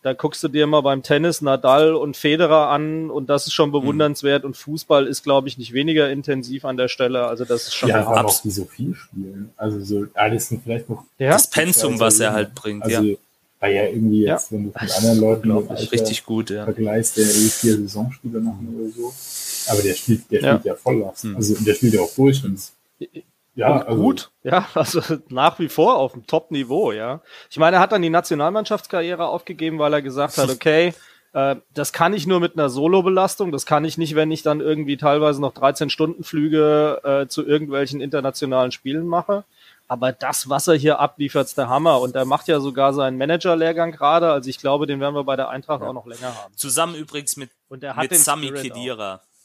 da 0.06 0.12
guckst 0.12 0.40
du 0.44 0.48
dir 0.48 0.68
mal 0.68 0.82
beim 0.82 1.02
Tennis 1.02 1.42
Nadal 1.42 1.94
und 1.94 2.16
Federer 2.16 2.68
an 2.68 3.10
und 3.10 3.28
das 3.28 3.48
ist 3.48 3.54
schon 3.54 3.70
mhm. 3.70 3.72
bewundernswert 3.72 4.44
und 4.44 4.56
Fußball 4.56 5.04
ist, 5.04 5.24
glaube 5.24 5.48
ich, 5.48 5.58
nicht 5.58 5.72
weniger 5.72 6.08
intensiv 6.08 6.64
an 6.64 6.76
der 6.76 6.86
Stelle. 6.86 7.26
Also 7.26 7.44
das 7.44 7.64
ist 7.64 7.74
schon 7.74 7.88
ja, 7.88 8.06
aber 8.06 8.24
auch 8.24 8.40
die 8.40 8.52
so 8.52 8.66
viel 8.66 8.94
spielen. 8.94 9.50
Also 9.56 9.80
so 9.80 10.06
alles 10.14 10.48
sind 10.48 10.62
vielleicht 10.62 10.88
noch 10.88 11.02
ja? 11.18 11.30
das 11.32 11.50
Pensum, 11.50 11.98
was 11.98 12.20
er 12.20 12.32
halt 12.32 12.54
bringt. 12.54 12.84
Also, 12.84 13.02
ja. 13.02 13.16
Weil 13.58 13.74
ja 13.74 13.84
irgendwie 13.86 14.22
jetzt, 14.22 14.52
ja. 14.52 14.56
wenn 14.56 14.64
du 14.64 14.78
mit 14.80 14.96
anderen 14.96 15.18
Leuten 15.18 15.48
mit 15.48 15.70
Alter 15.70 15.92
richtig 15.92 16.24
gut, 16.24 16.50
ja. 16.50 16.64
vergleichst, 16.64 17.16
der 17.16 17.24
eh 17.24 17.48
vier 17.48 17.76
Saisonspiele 17.76 18.38
machen 18.38 18.76
oder 18.78 18.92
so. 18.92 19.12
Aber 19.72 19.82
der 19.82 19.94
spielt, 19.94 20.30
der 20.30 20.38
spielt 20.38 20.64
ja, 20.64 20.72
ja 20.72 20.74
Volllast. 20.76 21.24
Mhm. 21.24 21.34
Also 21.36 21.56
der 21.64 21.74
spielt 21.74 21.94
ja 21.94 22.02
auch 22.02 22.14
durch. 22.14 22.44
Und 22.44 22.60
ja, 23.56 23.78
also, 23.78 24.00
gut, 24.00 24.30
ja, 24.42 24.68
also 24.74 25.00
nach 25.28 25.58
wie 25.58 25.68
vor 25.68 25.96
auf 25.96 26.12
dem 26.12 26.26
Top-Niveau, 26.26 26.92
ja. 26.92 27.20
Ich 27.50 27.58
meine, 27.58 27.76
er 27.76 27.80
hat 27.80 27.92
dann 27.92 28.02
die 28.02 28.10
Nationalmannschaftskarriere 28.10 29.26
aufgegeben, 29.26 29.78
weil 29.78 29.92
er 29.92 30.02
gesagt 30.02 30.38
hat, 30.38 30.50
okay, 30.50 30.94
äh, 31.32 31.56
das 31.74 31.92
kann 31.92 32.14
ich 32.14 32.26
nur 32.26 32.38
mit 32.38 32.54
einer 32.54 32.68
Solo-Belastung, 32.68 33.52
das 33.52 33.66
kann 33.66 33.84
ich 33.84 33.98
nicht, 33.98 34.14
wenn 34.14 34.30
ich 34.30 34.42
dann 34.42 34.60
irgendwie 34.60 34.96
teilweise 34.96 35.40
noch 35.40 35.54
13-Stunden-Flüge 35.54 37.00
äh, 37.02 37.26
zu 37.28 37.46
irgendwelchen 37.46 38.00
internationalen 38.00 38.72
Spielen 38.72 39.06
mache. 39.06 39.44
Aber 39.88 40.12
das, 40.12 40.48
was 40.48 40.66
er 40.66 40.74
hier 40.74 40.98
abliefert, 40.98 41.46
ist 41.46 41.58
der 41.58 41.68
Hammer. 41.68 42.00
Und 42.00 42.16
er 42.16 42.24
macht 42.24 42.48
ja 42.48 42.58
sogar 42.58 42.92
seinen 42.92 43.18
Manager-Lehrgang 43.18 43.92
gerade. 43.92 44.32
Also 44.32 44.50
ich 44.50 44.58
glaube, 44.58 44.86
den 44.86 44.98
werden 45.00 45.14
wir 45.14 45.24
bei 45.24 45.36
der 45.36 45.48
Eintracht 45.48 45.80
ja. 45.80 45.88
auch 45.88 45.92
noch 45.92 46.06
länger 46.06 46.34
haben. 46.34 46.56
Zusammen 46.56 46.96
übrigens 46.96 47.36
mit, 47.36 47.50
und 47.68 47.84
er 47.84 47.94
hat 47.96 48.10
mit 48.10 48.18
Sami 48.18 48.50
Kedira. 48.50 49.16
Auch. 49.16 49.35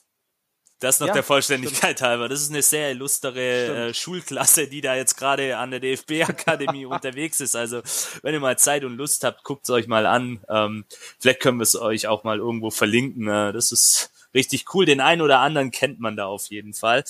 Das 0.82 1.00
noch 1.00 1.08
ja, 1.08 1.14
der 1.14 1.24
Vollständigkeit 1.24 2.00
stimmt. 2.00 2.02
halber. 2.02 2.28
Das 2.28 2.42
ist 2.42 2.50
eine 2.50 2.64
sehr 2.64 2.90
illustre 2.90 3.90
äh, 3.90 3.94
Schulklasse, 3.94 4.68
die 4.68 4.82
da 4.82 4.96
jetzt 4.96 5.16
gerade 5.16 5.56
an 5.58 5.70
der 5.70 5.80
DFB-Akademie 5.80 6.86
unterwegs 6.88 7.40
ist. 7.40 7.56
Also, 7.56 7.84
wenn 8.24 8.34
ihr 8.34 8.40
mal 8.40 8.58
Zeit 8.58 8.84
und 8.84 8.98
Lust 8.98 9.24
habt, 9.24 9.44
guckt 9.44 9.66
es 9.66 9.70
euch 9.70 9.86
mal 9.86 10.08
an. 10.08 10.44
Ähm, 10.50 10.86
vielleicht 11.20 11.40
können 11.40 11.60
wir 11.60 11.64
es 11.64 11.76
euch 11.76 12.08
auch 12.08 12.24
mal 12.24 12.40
irgendwo 12.40 12.72
verlinken. 12.72 13.28
Äh, 13.28 13.54
das 13.54 13.72
ist 13.72 14.10
richtig 14.34 14.74
cool. 14.74 14.86
Den 14.86 15.02
einen 15.02 15.22
oder 15.22 15.40
anderen 15.40 15.70
kennt 15.70 16.00
man 16.00 16.16
da 16.16 16.26
auf 16.26 16.48
jeden 16.48 16.74
Fall. 16.74 17.04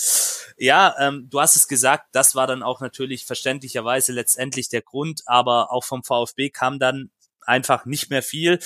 Ja, 0.58 0.94
ähm, 1.00 1.30
du 1.30 1.40
hast 1.40 1.56
es 1.56 1.70
gesagt, 1.70 2.08
das 2.12 2.36
war 2.36 2.48
dann 2.48 2.64
auch 2.64 2.82
natürlich 2.82 3.26
verständlicherweise 3.26 4.12
letztendlich 4.12 4.68
der 4.68 4.82
Grund, 4.82 5.22
aber 5.28 5.72
auch 5.72 5.86
vom 5.86 6.04
VfB 6.04 6.50
kam 6.50 6.78
dann 6.78 7.10
einfach 7.42 7.86
nicht 7.86 8.10
mehr 8.10 8.24
viel. 8.24 8.60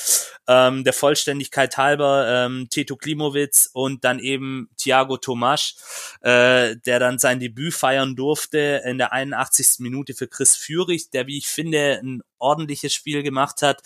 Ähm, 0.47 0.83
der 0.83 0.93
Vollständigkeit 0.93 1.77
halber 1.77 2.27
ähm, 2.45 2.67
Teto 2.69 2.95
Klimowitz 2.95 3.69
und 3.71 4.03
dann 4.03 4.19
eben 4.19 4.69
Thiago 4.77 5.17
Tomasch, 5.17 5.75
äh, 6.21 6.75
der 6.77 6.99
dann 6.99 7.19
sein 7.19 7.39
Debüt 7.39 7.73
feiern 7.73 8.15
durfte 8.15 8.81
in 8.85 8.97
der 8.97 9.13
81. 9.13 9.79
Minute 9.79 10.13
für 10.13 10.27
Chris 10.27 10.55
Führig, 10.55 11.09
der, 11.09 11.27
wie 11.27 11.37
ich 11.37 11.47
finde, 11.47 11.99
ein 12.01 12.21
ordentliches 12.37 12.93
Spiel 12.93 13.23
gemacht 13.23 13.61
hat, 13.61 13.81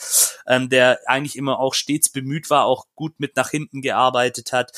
ähm, 0.48 0.70
der 0.70 1.00
eigentlich 1.06 1.38
immer 1.38 1.60
auch 1.60 1.74
stets 1.74 2.10
bemüht 2.10 2.50
war, 2.50 2.66
auch 2.66 2.88
gut 2.96 3.20
mit 3.20 3.36
nach 3.36 3.50
hinten 3.50 3.82
gearbeitet 3.82 4.52
hat. 4.52 4.72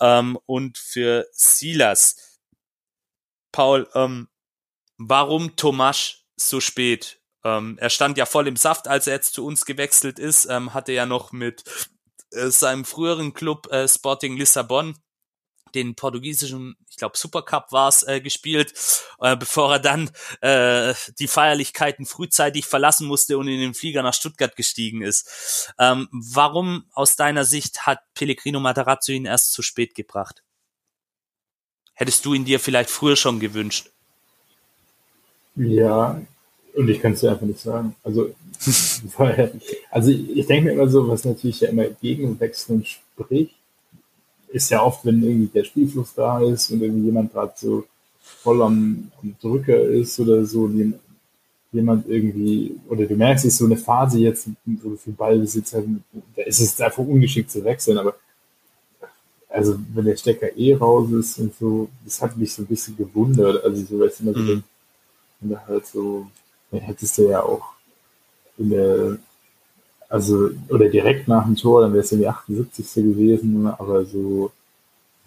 Ähm, 0.00 0.38
und 0.46 0.78
für 0.78 1.26
Silas, 1.32 2.38
Paul, 3.52 3.88
ähm, 3.94 4.28
warum 4.98 5.56
Tomasch 5.56 6.24
so 6.36 6.60
spät? 6.60 7.20
Ähm, 7.46 7.78
er 7.78 7.90
stand 7.90 8.18
ja 8.18 8.26
voll 8.26 8.48
im 8.48 8.56
Saft, 8.56 8.88
als 8.88 9.06
er 9.06 9.14
jetzt 9.14 9.34
zu 9.34 9.46
uns 9.46 9.64
gewechselt 9.64 10.18
ist, 10.18 10.46
ähm, 10.46 10.74
hatte 10.74 10.92
ja 10.92 11.06
noch 11.06 11.30
mit 11.30 11.62
äh, 12.32 12.48
seinem 12.48 12.84
früheren 12.84 13.34
Club 13.34 13.70
äh, 13.70 13.86
Sporting 13.86 14.36
Lissabon 14.36 14.96
den 15.74 15.94
portugiesischen, 15.94 16.76
ich 16.88 16.96
glaube 16.96 17.16
Supercup 17.16 17.70
war 17.70 17.88
es, 17.88 18.02
äh, 18.02 18.20
gespielt, 18.20 18.72
äh, 19.20 19.36
bevor 19.36 19.74
er 19.74 19.78
dann 19.78 20.10
äh, 20.40 20.94
die 21.18 21.28
Feierlichkeiten 21.28 22.06
frühzeitig 22.06 22.66
verlassen 22.66 23.06
musste 23.06 23.38
und 23.38 23.46
in 23.46 23.60
den 23.60 23.74
Flieger 23.74 24.02
nach 24.02 24.14
Stuttgart 24.14 24.56
gestiegen 24.56 25.02
ist. 25.02 25.72
Ähm, 25.78 26.08
warum 26.10 26.86
aus 26.92 27.16
deiner 27.16 27.44
Sicht 27.44 27.86
hat 27.86 28.00
Pellegrino 28.14 28.58
Matarazzo 28.58 29.12
ihn 29.12 29.26
erst 29.26 29.52
zu 29.52 29.62
spät 29.62 29.94
gebracht? 29.94 30.42
Hättest 31.94 32.24
du 32.24 32.34
ihn 32.34 32.44
dir 32.44 32.58
vielleicht 32.58 32.90
früher 32.90 33.16
schon 33.16 33.38
gewünscht? 33.38 33.90
Ja, 35.54 36.20
und 36.76 36.88
ich 36.88 37.00
kann 37.00 37.12
es 37.12 37.20
dir 37.20 37.30
einfach 37.30 37.46
nicht 37.46 37.60
sagen. 37.60 37.94
Also, 38.04 38.30
also 39.90 40.10
ich 40.10 40.46
denke 40.46 40.66
mir 40.66 40.72
immer 40.72 40.88
so, 40.88 41.08
was 41.08 41.24
natürlich 41.24 41.60
ja 41.60 41.70
immer 41.70 41.84
gegen 41.84 42.38
Wechseln 42.38 42.84
spricht, 42.84 43.54
ist 44.48 44.70
ja 44.70 44.82
oft, 44.82 45.04
wenn 45.04 45.22
irgendwie 45.22 45.46
der 45.46 45.64
Spielfluss 45.64 46.14
da 46.14 46.40
ist 46.40 46.70
und 46.70 46.82
irgendwie 46.82 47.06
jemand 47.06 47.32
gerade 47.32 47.52
so 47.56 47.84
voll 48.20 48.62
am, 48.62 49.10
am, 49.22 49.34
Drücker 49.40 49.80
ist 49.80 50.20
oder 50.20 50.44
so, 50.44 50.70
jemand 51.72 52.08
irgendwie, 52.08 52.76
oder 52.88 53.06
du 53.06 53.16
merkst, 53.16 53.44
es 53.44 53.54
ist 53.54 53.58
so 53.58 53.66
eine 53.66 53.76
Phase 53.76 54.18
jetzt, 54.18 54.48
wo 54.64 54.90
du 54.90 54.96
viel 54.96 55.12
Ballbesitz 55.14 55.74
hast, 55.74 55.84
da 56.36 56.42
ist 56.42 56.60
es 56.60 56.80
einfach 56.80 57.04
ungeschickt 57.04 57.50
zu 57.50 57.64
wechseln, 57.64 57.98
aber 57.98 58.16
also 59.48 59.78
wenn 59.94 60.04
der 60.04 60.16
Stecker 60.16 60.56
eh 60.56 60.74
raus 60.74 61.10
ist 61.10 61.38
und 61.38 61.56
so, 61.58 61.88
das 62.04 62.20
hat 62.20 62.36
mich 62.36 62.52
so 62.52 62.62
ein 62.62 62.66
bisschen 62.66 62.96
gewundert, 62.96 63.64
also 63.64 63.84
so, 63.84 63.98
weißt 63.98 64.20
du, 64.20 64.24
immer 64.24 64.34
so, 64.34 64.40
mhm. 64.40 64.64
wenn 65.40 65.50
da 65.50 65.64
halt 65.66 65.86
so 65.86 66.26
hättest 66.80 67.18
du 67.18 67.28
ja 67.28 67.42
auch 67.42 67.72
in 68.58 68.70
der, 68.70 69.18
also, 70.08 70.50
oder 70.68 70.88
direkt 70.88 71.28
nach 71.28 71.44
dem 71.44 71.56
Tor, 71.56 71.82
dann 71.82 71.92
wäre 71.92 72.04
es 72.04 72.12
in 72.12 72.20
die 72.20 72.28
78. 72.28 72.94
gewesen, 72.94 73.66
aber 73.66 74.04
so, 74.04 74.52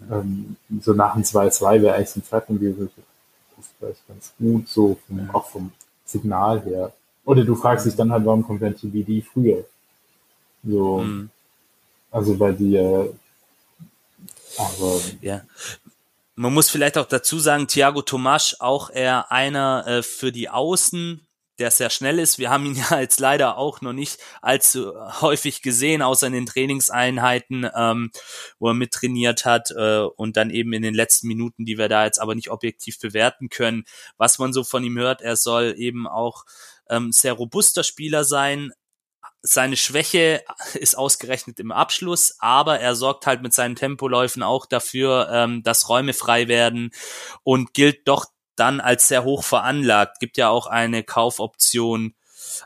ähm, 0.10 0.56
so 0.82 0.94
nach 0.94 1.14
dem 1.14 1.24
2-2 1.24 1.82
wäre 1.82 1.96
eigentlich 1.96 2.10
so 2.10 2.20
ein 2.20 2.24
Zeitpunkt 2.24 2.62
gewesen, 2.62 2.90
das 2.96 3.66
ist 3.66 3.74
vielleicht 3.78 4.08
ganz 4.08 4.34
gut, 4.38 4.68
so 4.68 4.98
vom, 5.08 5.30
auch 5.32 5.50
vom 5.50 5.72
Signal 6.06 6.62
her. 6.64 6.94
Oder 7.26 7.44
du 7.44 7.56
fragst 7.56 7.86
dich 7.86 7.96
dann 7.96 8.12
halt, 8.12 8.26
warum 8.26 8.44
kommt 8.44 8.62
dann 8.62 8.76
TBD 8.76 9.22
früher? 9.22 9.66
So, 10.64 11.00
mhm. 11.00 11.30
also 12.12 12.36
bei 12.36 12.52
dir, 12.52 13.14
aber. 14.58 15.00
Ja. 15.22 15.42
man 16.36 16.54
muss 16.54 16.70
vielleicht 16.70 16.98
auch 16.98 17.06
dazu 17.06 17.38
sagen, 17.40 17.68
Thiago 17.68 18.02
Tomasch 18.02 18.56
auch 18.60 18.90
eher 18.90 19.32
einer 19.32 19.86
äh, 19.88 20.04
für 20.04 20.32
die 20.32 20.50
Außen, 20.50 21.22
der 21.60 21.72
sehr 21.72 21.90
schnell 21.90 22.20
ist. 22.20 22.40
Wir 22.40 22.50
haben 22.50 22.66
ihn 22.66 22.76
ja 22.90 23.00
jetzt 23.00 23.20
leider 23.20 23.58
auch 23.58 23.82
noch 23.82 23.94
nicht 23.94 24.20
allzu 24.42 24.94
häufig 25.22 25.62
gesehen, 25.62 26.02
außer 26.02 26.28
in 26.28 26.34
den 26.34 26.46
Trainingseinheiten, 26.46 27.70
ähm, 27.76 28.12
wo 28.60 28.70
er 28.70 28.74
mittrainiert 28.74 29.46
hat 29.46 29.72
äh, 29.72 30.00
und 30.00 30.38
dann 30.38 30.50
eben 30.50 30.74
in 30.74 30.82
den 30.82 30.96
letzten 30.96 31.28
Minuten, 31.28 31.66
die 31.66 31.78
wir 31.78 31.90
da 31.90 32.06
jetzt 32.06 32.20
aber 32.20 32.36
nicht 32.36 32.50
objektiv 32.50 33.00
bewerten 33.00 33.50
können. 33.50 33.84
Was 34.18 34.40
man 34.40 34.54
so 34.54 34.64
von 34.64 34.84
ihm 34.84 34.98
hört, 34.98 35.22
er 35.22 35.36
soll 35.36 35.76
eben 35.78 36.08
auch 36.08 36.46
ähm, 36.90 37.12
sehr 37.12 37.34
robuster 37.34 37.84
Spieler 37.84 38.24
sein, 38.24 38.72
seine 39.42 39.78
Schwäche 39.78 40.44
ist 40.74 40.98
ausgerechnet 40.98 41.60
im 41.60 41.72
Abschluss, 41.72 42.36
aber 42.40 42.80
er 42.80 42.96
sorgt 42.96 43.26
halt 43.26 43.42
mit 43.42 43.54
seinen 43.54 43.76
Tempoläufen 43.76 44.44
auch 44.44 44.66
dafür, 44.66 45.30
ähm, 45.32 45.64
dass 45.64 45.90
Räume 45.90 46.14
frei 46.14 46.48
werden 46.48 46.92
und 47.44 47.74
gilt 47.74 48.08
doch 48.08 48.26
dann 48.60 48.80
als 48.82 49.08
sehr 49.08 49.24
hoch 49.24 49.44
veranlagt. 49.44 50.20
Gibt 50.20 50.38
ja 50.38 50.50
auch 50.50 50.68
eine 50.68 51.04
Kaufoption, 51.04 52.16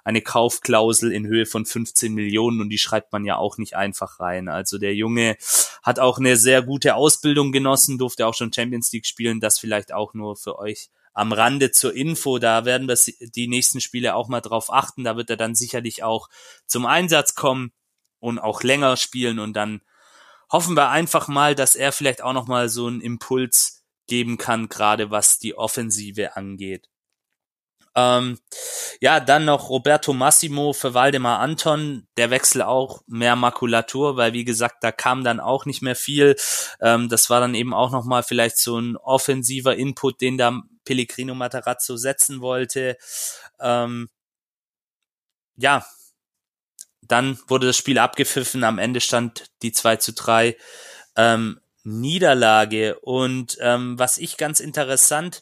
eine 0.03 0.21
Kaufklausel 0.21 1.11
in 1.11 1.27
Höhe 1.27 1.45
von 1.45 1.65
15 1.65 2.13
Millionen 2.13 2.61
und 2.61 2.69
die 2.69 2.77
schreibt 2.77 3.11
man 3.11 3.25
ja 3.25 3.37
auch 3.37 3.57
nicht 3.57 3.75
einfach 3.75 4.19
rein. 4.19 4.47
Also 4.47 4.77
der 4.77 4.95
Junge 4.95 5.37
hat 5.81 5.99
auch 5.99 6.17
eine 6.17 6.37
sehr 6.37 6.61
gute 6.61 6.95
Ausbildung 6.95 7.51
genossen, 7.51 7.97
durfte 7.97 8.27
auch 8.27 8.33
schon 8.33 8.53
Champions 8.53 8.91
League 8.91 9.05
spielen, 9.05 9.39
das 9.39 9.59
vielleicht 9.59 9.93
auch 9.93 10.13
nur 10.13 10.35
für 10.35 10.57
euch 10.57 10.89
am 11.13 11.31
Rande 11.31 11.71
zur 11.71 11.93
Info, 11.93 12.39
da 12.39 12.65
werden 12.65 12.87
wir 12.87 12.97
die 13.19 13.47
nächsten 13.47 13.81
Spiele 13.81 14.15
auch 14.15 14.29
mal 14.29 14.41
drauf 14.41 14.73
achten. 14.73 15.03
Da 15.03 15.15
wird 15.15 15.29
er 15.29 15.37
dann 15.37 15.53
sicherlich 15.53 16.03
auch 16.03 16.27
zum 16.65 16.87
Einsatz 16.87 17.35
kommen 17.35 17.71
und 18.19 18.39
auch 18.39 18.63
länger 18.63 18.97
spielen 18.97 19.37
und 19.39 19.53
dann 19.53 19.81
hoffen 20.51 20.75
wir 20.75 20.89
einfach 20.89 21.27
mal, 21.27 21.55
dass 21.55 21.75
er 21.75 21.91
vielleicht 21.91 22.23
auch 22.23 22.33
noch 22.33 22.47
mal 22.47 22.69
so 22.69 22.87
einen 22.87 23.01
Impuls 23.01 23.82
geben 24.07 24.37
kann, 24.37 24.69
gerade 24.69 25.11
was 25.11 25.39
die 25.39 25.55
Offensive 25.57 26.35
angeht. 26.35 26.89
Ähm, 27.95 28.39
ja, 29.01 29.19
dann 29.19 29.45
noch 29.45 29.69
Roberto 29.69 30.13
Massimo 30.13 30.73
für 30.73 30.93
Waldemar 30.93 31.39
Anton. 31.39 32.07
Der 32.17 32.31
Wechsel 32.31 32.63
auch 32.63 33.01
mehr 33.07 33.35
Makulatur, 33.35 34.17
weil 34.17 34.33
wie 34.33 34.45
gesagt, 34.45 34.83
da 34.83 34.91
kam 34.91 35.23
dann 35.23 35.39
auch 35.39 35.65
nicht 35.65 35.81
mehr 35.81 35.95
viel. 35.95 36.35
Ähm, 36.81 37.09
das 37.09 37.29
war 37.29 37.39
dann 37.39 37.53
eben 37.55 37.73
auch 37.73 37.91
nochmal 37.91 38.23
vielleicht 38.23 38.57
so 38.57 38.79
ein 38.79 38.97
offensiver 38.97 39.75
Input, 39.75 40.21
den 40.21 40.37
da 40.37 40.61
Pellegrino 40.85 41.35
Matarazzo 41.35 41.95
setzen 41.97 42.41
wollte. 42.41 42.97
Ähm, 43.59 44.09
ja, 45.55 45.85
dann 47.01 47.37
wurde 47.47 47.67
das 47.67 47.77
Spiel 47.77 47.99
abgepfiffen. 47.99 48.63
Am 48.63 48.79
Ende 48.79 49.01
stand 49.01 49.45
die 49.61 49.71
2 49.71 49.97
zu 49.97 50.13
3 50.13 50.57
ähm, 51.15 51.59
Niederlage. 51.83 52.99
Und 52.99 53.57
ähm, 53.61 53.97
was 53.99 54.17
ich 54.17 54.37
ganz 54.37 54.59
interessant 54.59 55.41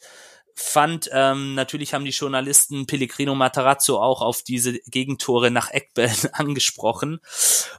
fand, 0.56 1.10
ähm, 1.12 1.56
natürlich 1.56 1.94
haben 1.94 2.06
die 2.06 2.12
Journalisten 2.12 2.86
Pellegrino 2.86 3.36
Matarazzo 3.36 4.00
auch 4.02 4.22
auf 4.22 4.44
diese 4.44 4.80
Gegentore 4.86 5.52
nach 5.52 5.72
Eckbällen 5.72 6.18
angesprochen. 6.34 7.20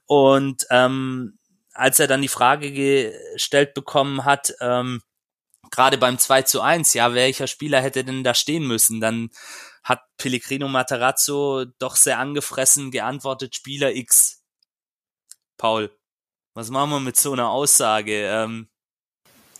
Und 0.07 0.67
ähm, 0.71 1.39
als 1.73 1.99
er 2.01 2.07
dann 2.07 2.23
die 2.23 2.29
Frage 2.29 2.73
gestellt 2.73 3.75
bekommen 3.75 4.25
hat, 4.25 4.55
ähm, 4.61 5.03
gerade 5.71 5.99
beim 5.99 6.19
2 6.19 6.43
zu 6.43 6.61
1, 6.61 6.95
ja, 6.95 7.15
welcher 7.15 7.47
Spieler 7.47 7.81
hätte 7.81 8.05
denn 8.05 8.25
da 8.25 8.35
stehen 8.35 8.67
müssen? 8.67 9.01
Dann 9.01 9.31
hat 9.83 10.03
Pellegrino 10.17 10.69
Matarazzo 10.69 11.65
doch 11.79 11.97
sehr 11.97 12.19
angefressen 12.19 12.91
geantwortet, 12.91 13.57
Spieler 13.57 13.95
X. 13.95 14.45
Paul, 15.57 15.91
was 16.55 16.71
machen 16.71 16.91
wir 16.91 17.01
mit 17.01 17.17
so 17.17 17.33
einer 17.33 17.51
Aussage? 17.51 18.27
Ähm, 18.27 18.67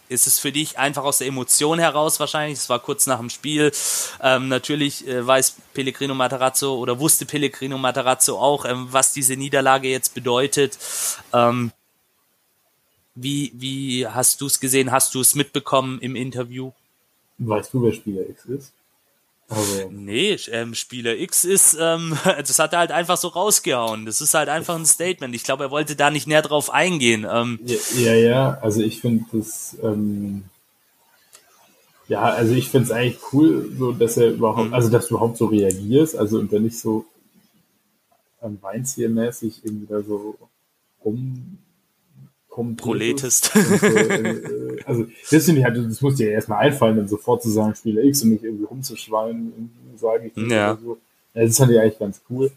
ist 0.09 0.27
es 0.27 0.39
für 0.39 0.53
dich 0.53 0.79
einfach 0.79 1.05
aus 1.05 1.19
der 1.19 1.27
Emotion 1.27 1.79
heraus 1.79 2.21
wahrscheinlich? 2.21 2.59
Es 2.59 2.69
war 2.69 2.81
kurz 2.81 3.07
nach 3.07 3.19
dem 3.19 3.31
Spiel. 3.31 3.73
Ähm, 4.21 4.49
natürlich 4.49 5.07
äh, 5.09 5.27
weiß 5.27 5.57
Pellegrino 5.73 6.15
Matarazzo 6.15 6.77
oder 6.77 7.01
wusste 7.01 7.25
Pellegrino 7.25 7.79
Matarazzo 7.79 8.39
auch, 8.39 8.67
ähm, 8.67 8.89
was 8.91 9.13
diese 9.13 9.37
Niederlage 9.37 9.89
jetzt 9.89 10.15
bedeutet. 10.15 10.79
Ähm, 11.33 11.73
wie, 13.15 13.53
wie 13.55 14.07
hast 14.07 14.41
du 14.41 14.47
es 14.47 14.61
gesehen? 14.61 14.93
Hast 14.93 15.15
du 15.15 15.21
es 15.21 15.35
mitbekommen 15.35 15.99
im 16.01 16.17
Interview? 16.17 16.73
Weißt 17.39 17.73
du, 17.73 17.83
wer 17.83 17.93
Spieler 17.93 18.29
X 18.29 18.45
ist? 18.47 18.73
Also. 19.53 19.91
Nee, 19.91 20.37
ähm, 20.51 20.75
Spieler 20.75 21.17
X 21.17 21.45
ist, 21.45 21.77
ähm, 21.81 22.17
das 22.25 22.59
hat 22.59 22.73
er 22.73 22.81
halt 22.81 22.93
einfach 22.93 23.17
so 23.17 23.29
rausgehauen. 23.29 24.07
Das 24.07 24.21
ist 24.21 24.35
halt 24.35 24.49
einfach 24.49 24.75
ein 24.75 24.87
Statement. 24.87 25.35
Ich 25.35 25.45
glaube, 25.45 25.65
er 25.65 25.71
wollte 25.71 25.97
da 25.97 26.11
nicht 26.11 26.27
näher 26.27 26.43
drauf 26.43 26.71
eingehen. 26.71 27.27
Ähm, 27.31 27.61
ja, 27.65 27.77
ja, 27.97 28.15
ja, 28.15 28.59
also 28.61 28.81
ich 28.81 29.01
finde 29.01 29.25
das, 29.33 29.77
ähm, 29.83 30.45
ja, 32.09 32.23
also 32.23 32.55
ich 32.55 32.69
finde 32.69 32.87
es 32.87 32.91
eigentlich 32.91 33.19
cool, 33.33 33.71
so 33.79 33.93
dass 33.93 34.17
er 34.17 34.31
überhaupt, 34.31 34.69
mhm. 34.69 34.75
also 34.75 34.89
dass 34.89 35.09
du 35.09 35.15
überhaupt 35.15 35.37
so 35.37 35.47
reagierst, 35.47 36.17
also 36.17 36.39
und 36.39 36.53
dann 36.53 36.63
nicht 36.63 36.79
so 36.79 37.05
ähm, 38.43 38.59
Weinziermäßig 38.61 39.65
irgendwie 39.65 39.87
da 39.87 40.03
so 40.03 40.37
rum 41.05 41.59
Proletist. 42.77 43.53
So, 43.55 43.87
äh, 43.87 44.77
also 44.85 45.07
das 45.31 45.45
finde 45.45 45.61
ich 45.61 45.65
halt, 45.65 45.77
das 45.77 46.01
muss 46.01 46.17
dir 46.17 46.27
ja 46.27 46.33
erstmal 46.33 46.59
einfallen, 46.59 46.97
dann 46.97 47.09
sofort 47.09 47.43
zu 47.43 47.51
sagen, 47.51 47.75
Spieler 47.75 48.05
X 48.05 48.23
und 48.23 48.31
nicht 48.31 48.45
irgendwie 48.45 48.65
rumzuschweinen, 48.65 49.71
sage 49.97 50.31
ich. 50.35 50.51
Ja. 50.51 50.79
So. 50.83 50.99
Das 51.35 51.51
ist 51.51 51.61
halt 51.61 51.71
ja 51.71 51.83
eigentlich 51.83 51.99
ganz 51.99 52.21
cool. 52.29 52.51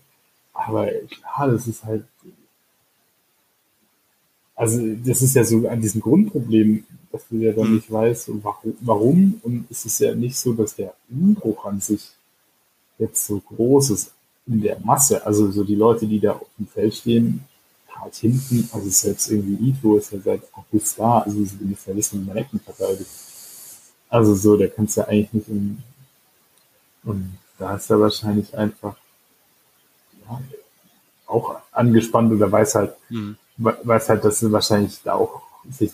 Aber 0.53 0.87
klar, 0.87 1.51
das 1.51 1.67
ist 1.67 1.83
halt. 1.83 2.03
Also, 4.55 4.81
das 5.05 5.21
ist 5.21 5.35
ja 5.35 5.43
so 5.43 5.67
an 5.67 5.81
diesem 5.81 6.01
Grundproblem, 6.01 6.85
dass 7.11 7.27
du 7.29 7.37
ja 7.37 7.51
dann 7.51 7.65
hm. 7.67 7.75
nicht 7.75 7.91
weißt, 7.91 8.31
warum. 8.81 9.39
Und 9.43 9.65
es 9.69 9.85
ist 9.85 9.99
ja 9.99 10.15
nicht 10.15 10.37
so, 10.37 10.53
dass 10.53 10.75
der 10.75 10.93
Umbruch 11.09 11.65
an 11.65 11.79
sich 11.81 12.09
jetzt 12.97 13.27
so 13.27 13.39
groß 13.39 13.89
ist 13.91 14.13
in 14.47 14.61
der 14.61 14.79
Masse. 14.79 15.25
Also, 15.25 15.51
so 15.51 15.63
die 15.63 15.75
Leute, 15.75 16.07
die 16.07 16.19
da 16.19 16.33
auf 16.33 16.47
dem 16.57 16.67
Feld 16.67 16.95
stehen, 16.95 17.45
halt 18.05 18.15
hinten, 18.15 18.69
also 18.71 18.89
selbst 18.89 19.29
irgendwie 19.29 19.69
Ito 19.69 19.97
ist 19.97 20.11
ja 20.11 20.19
seit 20.19 20.41
August 20.53 20.97
da, 20.99 21.19
also 21.19 21.37
sie 21.37 21.57
müssen 21.61 21.89
ja 21.89 21.95
wissen, 21.95 22.21
wie 22.21 22.27
man 22.27 22.37
Ecken 22.37 22.59
verteidigt. 22.59 23.09
Also 24.09 24.35
so, 24.35 24.55
der 24.55 24.69
kannst 24.69 24.97
ja 24.97 25.05
eigentlich 25.05 25.33
nicht 25.33 25.49
in, 25.49 25.83
und 27.03 27.37
da 27.57 27.75
ist 27.75 27.89
er 27.89 27.99
wahrscheinlich 27.99 28.55
einfach 28.57 28.95
ja, 30.27 30.41
auch 31.27 31.55
angespannt 31.71 32.31
oder 32.31 32.51
weiß 32.51 32.75
halt, 32.75 32.93
mhm. 33.09 33.35
weiß 33.57 34.09
halt, 34.09 34.23
dass 34.23 34.41
er 34.43 34.51
wahrscheinlich 34.51 34.99
da 35.03 35.13
auch 35.13 35.41
sich, 35.69 35.91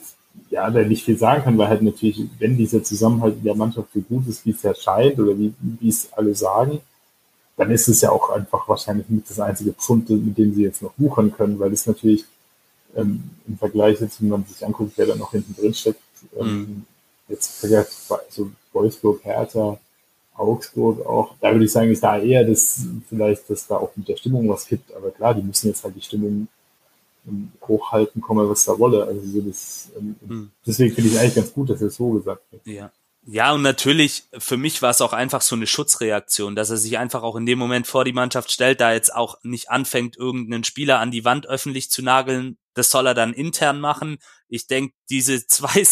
ja, 0.50 0.70
der 0.70 0.86
nicht 0.86 1.06
viel 1.06 1.18
sagen 1.18 1.44
kann, 1.44 1.58
weil 1.58 1.68
halt 1.68 1.82
natürlich, 1.82 2.24
wenn 2.40 2.58
dieser 2.58 2.84
Zusammenhalt 2.84 3.38
in 3.38 3.44
der 3.44 3.56
Mannschaft 3.56 3.90
so 3.94 4.02
gut 4.02 4.28
ist, 4.28 4.46
wie 4.46 4.52
es 4.52 4.64
ja 4.64 4.74
scheint 4.74 5.20
oder 5.20 5.38
wie, 5.38 5.54
wie 5.60 5.90
es 5.90 6.12
alle 6.14 6.36
sagen, 6.36 6.82
dann 7.58 7.72
ist 7.72 7.88
es 7.88 8.02
ja 8.02 8.12
auch 8.12 8.30
einfach 8.30 8.68
wahrscheinlich 8.68 9.10
mit 9.10 9.30
das 9.30 9.40
einzige 9.40 9.74
Pfund, 9.74 10.10
mit 10.10 10.38
dem 10.38 10.54
sie 10.54 10.64
jetzt 10.64 10.82
noch 10.82 10.94
buchern 10.94 11.32
können, 11.32 11.60
weil 11.60 11.72
es 11.74 11.86
natürlich 11.86 12.26
ähm, 12.96 13.24
im 13.48 13.58
Vergleich 13.58 14.00
jetzt, 14.02 14.22
wenn 14.22 14.30
man 14.30 14.46
sich 14.46 14.66
anguckt, 14.66 14.94
wer 14.96 15.08
da 15.08 15.16
noch 15.16 15.32
hinten 15.32 15.56
drin 15.56 15.74
steckt, 15.74 16.02
ähm, 16.40 16.48
mhm. 16.48 16.86
jetzt 17.30 17.60
vergleicht 17.60 17.92
so 18.30 18.52
Wolfsburg, 18.74 19.24
Hertha, 19.24 19.80
Augsburg 20.36 21.06
auch, 21.06 21.36
da 21.40 21.52
würde 21.52 21.66
ich 21.66 21.72
sagen, 21.72 21.92
ist 21.92 22.04
da 22.04 22.18
eher 22.18 22.44
das 22.44 22.86
vielleicht, 23.08 23.50
dass 23.50 23.68
da 23.68 23.78
auch 23.78 23.92
mit 23.96 24.08
der 24.08 24.18
Stimmung 24.18 24.50
was 24.50 24.66
gibt, 24.66 24.94
aber 24.94 25.12
klar, 25.12 25.34
die 25.34 25.42
müssen 25.42 25.68
jetzt 25.68 25.84
halt 25.84 25.96
die 25.96 26.02
Stimmung 26.02 26.48
ähm, 27.28 27.52
hochhalten, 27.68 28.22
komme 28.22 28.50
was 28.50 28.66
da 28.66 28.78
wolle. 28.78 29.06
Also 29.06 29.22
so 29.22 29.42
das, 29.42 29.90
ähm, 29.98 30.16
mhm. 30.22 30.52
deswegen 30.66 30.96
finde 30.96 31.12
ich 31.12 31.20
eigentlich 31.20 31.36
ganz 31.36 31.54
gut, 31.54 31.70
dass 31.70 31.82
er 31.82 31.88
es 31.88 31.96
so 31.96 32.10
gesagt 32.12 32.42
hat. 32.52 32.60
Ja. 32.66 32.92
Ja, 33.24 33.52
und 33.54 33.62
natürlich, 33.62 34.24
für 34.40 34.58
mich 34.58 34.82
war 34.82 34.90
es 34.90 35.00
auch 35.02 35.14
einfach 35.14 35.42
so 35.42 35.56
eine 35.56 35.68
Schutzreaktion, 35.68 36.56
dass 36.56 36.72
er 36.72 36.78
sich 36.78 36.98
einfach 36.98 37.22
auch 37.22 37.36
in 37.36 37.46
dem 37.46 37.60
Moment 37.60 37.86
vor 37.86 38.04
die 38.04 38.14
Mannschaft 38.14 38.52
stellt, 38.52 38.82
da 38.82 38.94
jetzt 38.94 39.14
auch 39.14 39.36
nicht 39.44 39.70
anfängt, 39.70 40.18
irgendeinen 40.18 40.64
Spieler 40.64 41.00
an 41.00 41.12
die 41.12 41.24
Wand 41.24 41.46
öffentlich 41.46 41.92
zu 41.92 42.02
nageln. 42.02 42.58
Das 42.74 42.90
soll 42.90 43.06
er 43.06 43.14
dann 43.14 43.34
intern 43.34 43.80
machen. 43.80 44.18
Ich 44.48 44.66
denke, 44.66 44.96
diese 45.12 45.46
zwei 45.48 45.84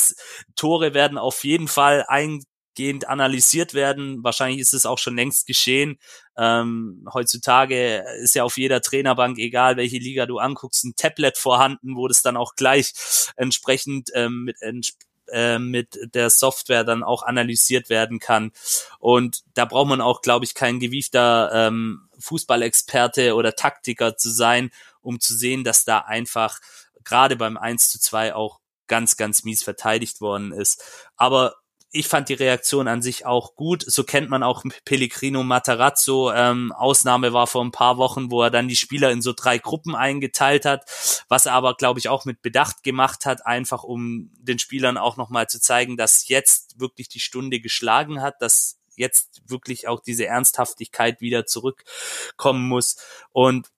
Tore 0.55 0.95
werden 0.95 1.19
auf 1.19 1.43
jeden 1.43 1.67
Fall 1.67 2.03
eingehend 2.07 3.07
analysiert 3.07 3.75
werden. 3.75 4.23
Wahrscheinlich 4.23 4.59
ist 4.59 4.73
es 4.73 4.87
auch 4.87 4.97
schon 4.97 5.15
längst 5.15 5.45
geschehen. 5.45 5.99
Ähm, 6.35 7.05
heutzutage 7.13 8.05
ist 8.23 8.33
ja 8.33 8.43
auf 8.43 8.57
jeder 8.57 8.81
Trainerbank, 8.81 9.37
egal 9.37 9.77
welche 9.77 9.99
Liga 9.99 10.25
du 10.25 10.39
anguckst, 10.39 10.83
ein 10.83 10.95
Tablet 10.95 11.37
vorhanden, 11.37 11.95
wo 11.95 12.07
das 12.07 12.23
dann 12.23 12.37
auch 12.37 12.55
gleich 12.55 12.91
entsprechend 13.35 14.09
ähm, 14.15 14.45
mit 14.45 14.59
entsprechend 14.61 15.08
äh, 15.31 15.59
mit 15.59 15.97
der 16.13 16.29
Software 16.29 16.83
dann 16.83 17.03
auch 17.03 17.23
analysiert 17.23 17.89
werden 17.89 18.19
kann. 18.19 18.51
Und 18.99 19.41
da 19.53 19.65
braucht 19.65 19.89
man 19.89 20.01
auch, 20.01 20.21
glaube 20.21 20.45
ich, 20.45 20.53
kein 20.53 20.79
gewiefter 20.79 21.51
ähm, 21.53 22.09
Fußballexperte 22.19 23.35
oder 23.35 23.55
Taktiker 23.55 24.17
zu 24.17 24.29
sein, 24.29 24.71
um 25.01 25.19
zu 25.19 25.35
sehen, 25.35 25.63
dass 25.63 25.85
da 25.85 25.99
einfach 25.99 26.59
gerade 27.03 27.35
beim 27.35 27.57
1 27.57 27.89
zu 27.89 27.99
2 27.99 28.35
auch 28.35 28.59
ganz, 28.87 29.17
ganz 29.17 29.43
mies 29.43 29.63
verteidigt 29.63 30.19
worden 30.21 30.51
ist. 30.51 30.83
Aber 31.15 31.55
ich 31.91 32.07
fand 32.07 32.29
die 32.29 32.35
Reaktion 32.35 32.87
an 32.87 33.01
sich 33.01 33.25
auch 33.25 33.55
gut. 33.55 33.83
So 33.85 34.03
kennt 34.03 34.29
man 34.29 34.43
auch 34.43 34.63
Pellegrino 34.85 35.43
Matarazzo. 35.43 36.31
Ähm, 36.31 36.71
Ausnahme 36.71 37.33
war 37.33 37.47
vor 37.47 37.63
ein 37.63 37.71
paar 37.71 37.97
Wochen, 37.97 38.29
wo 38.29 38.43
er 38.43 38.51
dann 38.51 38.67
die 38.67 38.75
Spieler 38.75 39.11
in 39.11 39.21
so 39.21 39.33
drei 39.33 39.57
Gruppen 39.57 39.95
eingeteilt 39.95 40.65
hat, 40.65 40.83
was 41.29 41.47
er 41.47 41.53
aber, 41.53 41.73
glaube 41.75 41.99
ich, 41.99 42.09
auch 42.09 42.25
mit 42.25 42.41
Bedacht 42.41 42.83
gemacht 42.83 43.25
hat, 43.25 43.45
einfach 43.45 43.83
um 43.83 44.31
den 44.37 44.59
Spielern 44.59 44.97
auch 44.97 45.17
nochmal 45.17 45.47
zu 45.47 45.59
zeigen, 45.59 45.97
dass 45.97 46.27
jetzt 46.27 46.79
wirklich 46.79 47.09
die 47.09 47.19
Stunde 47.19 47.59
geschlagen 47.59 48.21
hat, 48.21 48.41
dass 48.41 48.79
jetzt 48.95 49.41
wirklich 49.47 49.87
auch 49.87 50.01
diese 50.01 50.27
Ernsthaftigkeit 50.27 51.21
wieder 51.21 51.45
zurückkommen 51.45 52.67
muss. 52.67 52.97
Und 53.31 53.69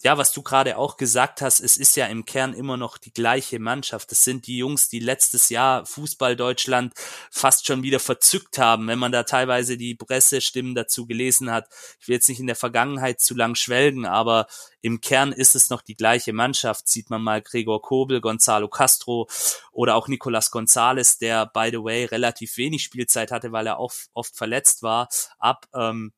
ja, 0.00 0.16
was 0.16 0.32
du 0.32 0.42
gerade 0.42 0.78
auch 0.78 0.96
gesagt 0.96 1.42
hast, 1.42 1.58
es 1.58 1.76
ist 1.76 1.96
ja 1.96 2.06
im 2.06 2.24
Kern 2.24 2.54
immer 2.54 2.76
noch 2.76 2.98
die 2.98 3.12
gleiche 3.12 3.58
Mannschaft. 3.58 4.12
Das 4.12 4.22
sind 4.22 4.46
die 4.46 4.58
Jungs, 4.58 4.88
die 4.88 5.00
letztes 5.00 5.48
Jahr 5.48 5.84
Fußball 5.86 6.36
Deutschland 6.36 6.94
fast 7.32 7.66
schon 7.66 7.82
wieder 7.82 7.98
verzückt 7.98 8.58
haben, 8.58 8.86
wenn 8.86 9.00
man 9.00 9.10
da 9.10 9.24
teilweise 9.24 9.76
die 9.76 9.96
Pressestimmen 9.96 10.76
dazu 10.76 11.06
gelesen 11.06 11.50
hat. 11.50 11.68
Ich 12.00 12.06
will 12.06 12.14
jetzt 12.14 12.28
nicht 12.28 12.38
in 12.38 12.46
der 12.46 12.54
Vergangenheit 12.54 13.20
zu 13.20 13.34
lang 13.34 13.56
schwelgen, 13.56 14.06
aber 14.06 14.46
im 14.82 15.00
Kern 15.00 15.32
ist 15.32 15.56
es 15.56 15.68
noch 15.68 15.82
die 15.82 15.96
gleiche 15.96 16.32
Mannschaft. 16.32 16.86
Sieht 16.86 17.10
man 17.10 17.22
mal 17.22 17.42
Gregor 17.42 17.82
Kobel, 17.82 18.20
Gonzalo 18.20 18.68
Castro 18.68 19.26
oder 19.72 19.96
auch 19.96 20.06
Nicolas 20.06 20.52
Gonzalez, 20.52 21.18
der 21.18 21.46
by 21.46 21.70
the 21.72 21.82
way 21.82 22.04
relativ 22.04 22.56
wenig 22.56 22.84
Spielzeit 22.84 23.32
hatte, 23.32 23.50
weil 23.50 23.66
er 23.66 23.78
auch 23.80 23.92
oft 24.12 24.36
verletzt 24.36 24.84
war, 24.84 25.08
ab, 25.38 25.66
ähm, 25.74 26.12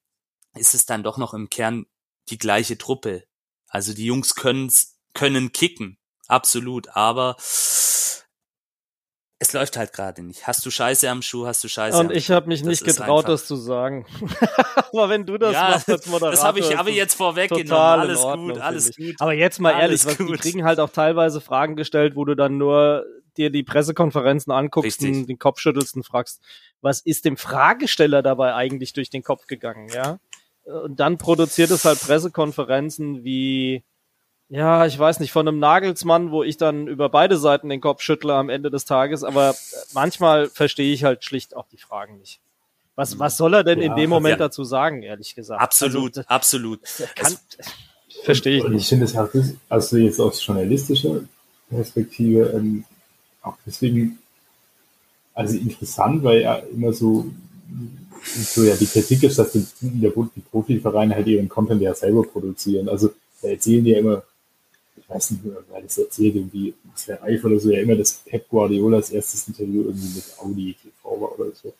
ist 0.55 0.75
es 0.75 0.85
dann 0.85 1.03
doch 1.03 1.17
noch 1.17 1.33
im 1.33 1.49
Kern 1.49 1.87
die 2.29 2.39
gleiche 2.39 2.77
Truppe 2.77 3.25
also 3.71 3.95
die 3.95 4.05
Jungs 4.05 4.35
können's, 4.35 4.99
können 5.15 5.53
kicken, 5.53 5.97
absolut, 6.29 6.89
aber 6.95 7.37
es 9.43 9.55
läuft 9.55 9.79
halt 9.79 9.95
gerade 9.95 10.23
nicht. 10.23 10.47
Hast 10.47 10.67
du 10.67 10.71
Scheiße 10.71 11.09
am 11.09 11.23
Schuh, 11.23 11.47
hast 11.47 11.65
du 11.65 11.69
Scheiße 11.69 11.97
Und 11.99 12.13
ich 12.13 12.31
habe 12.31 12.47
mich 12.47 12.63
nicht 12.63 12.85
getraut, 12.85 13.27
das 13.27 13.47
zu 13.47 13.57
sagen. 13.57 14.05
Aber 14.93 15.09
wenn 15.09 15.25
du 15.25 15.39
das 15.39 15.55
ja, 15.55 15.71
machst 15.71 15.89
als 15.89 16.07
Moderator. 16.07 16.33
Das 16.33 16.45
habe 16.45 16.59
ich 16.59 16.77
aber 16.77 16.91
jetzt 16.91 17.15
vorweggenommen. 17.15 17.71
Alles 17.73 18.19
Ordnung, 18.19 18.49
gut, 18.49 18.59
alles 18.59 18.95
gut. 18.95 19.15
Aber 19.19 19.33
jetzt 19.33 19.61
mal 19.61 19.71
ehrlich, 19.71 20.05
was, 20.05 20.19
die 20.19 20.33
kriegen 20.33 20.65
halt 20.65 20.81
auch 20.81 20.91
teilweise 20.91 21.41
Fragen 21.41 21.77
gestellt, 21.77 22.17
wo 22.17 22.25
du 22.25 22.35
dann 22.35 22.59
nur 22.59 23.07
dir 23.37 23.51
die 23.51 23.63
Pressekonferenzen 23.63 24.53
anguckst 24.53 25.01
Richtig. 25.01 25.17
und 25.17 25.27
den 25.29 25.39
Kopf 25.39 25.61
schüttelst 25.61 25.95
und 25.95 26.05
fragst, 26.05 26.43
was 26.83 27.01
ist 27.01 27.25
dem 27.25 27.37
Fragesteller 27.37 28.23
dabei 28.23 28.55
eigentlich 28.55 28.93
durch 28.93 29.11
den 29.11 29.23
Kopf 29.23 29.47
gegangen, 29.47 29.89
ja? 29.89 30.19
Und 30.65 31.01
dann 31.01 31.19
produziert 31.19 31.71
es 31.71 31.85
halt 31.85 32.01
Pressekonferenzen 32.01 33.25
wie, 33.25 33.83
ja, 34.49 34.87
ich 34.87 34.99
weiß 34.99 35.21
nicht, 35.21 35.33
von 35.33 35.47
einem 35.47 35.59
Nagelsmann, 35.59 36.31
wo 36.31 36.43
ich 36.43 36.57
dann 36.57 36.87
über 36.87 37.09
beide 37.09 37.37
Seiten 37.39 37.69
den 37.69 37.81
Kopf 37.81 38.03
schüttle 38.03 38.35
am 38.35 38.49
Ende 38.49 38.71
des 38.71 38.85
Tages, 38.85 39.25
aber 39.25 39.55
manchmal 39.95 40.49
verstehe 40.49 40.93
ich 40.93 41.05
halt 41.05 41.25
schlicht 41.25 41.57
auch 41.57 41.67
die 41.69 41.79
Fragen 41.79 42.19
nicht. 42.19 42.41
Was, 42.97 43.19
was 43.19 43.37
soll 43.37 43.55
er 43.55 43.65
denn 43.65 43.81
ja, 43.81 43.87
in 43.87 43.97
dem 43.97 44.11
Moment 44.11 44.41
ja. 44.41 44.47
dazu 44.49 44.65
sagen, 44.65 45.03
ehrlich 45.03 45.35
gesagt? 45.35 45.63
Absolut, 45.63 46.19
also, 46.19 46.29
absolut. 46.29 46.81
Kann, 47.15 47.37
verstehe 48.25 48.59
ich 48.59 48.69
nicht. 48.69 48.83
Ich 48.83 48.89
finde 48.89 49.07
es 49.07 49.17
halt, 49.17 49.31
also 49.69 49.97
jetzt 49.97 50.21
aus 50.21 50.45
journalistischer 50.45 51.21
Perspektive, 51.71 52.51
ähm, 52.51 52.85
auch 53.43 53.57
deswegen, 53.65 54.19
also 55.33 55.57
interessant, 55.57 56.23
weil 56.25 56.43
er 56.43 56.69
immer 56.69 56.93
so 56.93 57.31
so 58.23 58.65
ja 58.65 58.77
die 58.77 58.87
Kritik 58.87 59.23
ist, 59.23 59.39
dass 59.39 59.53
die, 59.53 59.67
die 59.81 60.43
Profivereine 60.51 61.15
halt 61.15 61.27
ihren 61.27 61.49
Content 61.49 61.81
ja 61.83 61.95
selber 61.95 62.23
produzieren. 62.23 62.89
Also 62.89 63.11
da 63.43 63.49
erzählen 63.49 63.85
die 63.85 63.91
ja 63.91 63.99
immer, 63.99 64.23
ich 64.97 65.09
weiß 65.09 65.33
nicht, 65.33 65.43
wer 65.45 65.81
das 65.81 65.99
erzählt, 65.99 66.37
irgendwie, 66.37 66.75
was 66.93 67.07
der 67.07 67.23
Eifel 67.23 67.53
oder 67.53 67.61
so, 67.61 67.71
ja 67.71 67.81
immer, 67.81 67.97
dass 67.97 68.23
Pep 68.27 68.49
Guardiolas 68.49 69.11
erstes 69.11 69.49
Interview 69.49 69.85
irgendwie 69.85 70.17
mit 70.17 70.25
Audi 70.39 70.77
TV 70.83 71.21
war 71.21 71.39
oder 71.39 71.51
so. 71.55 71.73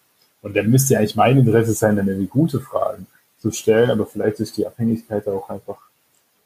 Und 0.43 0.57
dann 0.57 0.71
müsste 0.71 0.95
ja 0.95 1.01
eigentlich 1.01 1.17
mein 1.17 1.39
Interesse 1.39 1.75
sein, 1.75 1.97
dann 1.97 2.09
irgendwie 2.09 2.29
gute 2.29 2.61
Fragen 2.61 3.07
zu 3.39 3.51
stellen, 3.51 3.91
aber 3.91 4.07
vielleicht 4.07 4.41
ist 4.41 4.57
die 4.57 4.67
Abhängigkeit 4.67 5.27
auch 5.29 5.49
einfach, 5.51 5.79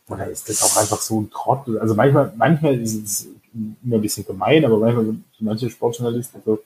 oder 0.09 0.29
ist 0.29 0.49
das 0.49 0.63
auch 0.63 0.81
einfach 0.81 1.01
so 1.01 1.21
ein 1.21 1.31
Trott? 1.31 1.69
Also 1.81 1.95
manchmal, 1.95 2.33
manchmal 2.37 2.81
ist 2.81 2.95
es 2.95 3.29
immer 3.85 3.97
ein 3.97 4.03
bisschen 4.03 4.27
gemein, 4.27 4.65
aber 4.65 4.79
manchmal, 4.79 5.17
manche 5.39 5.71
Sportjournalisten, 5.71 6.43
so, 6.45 6.59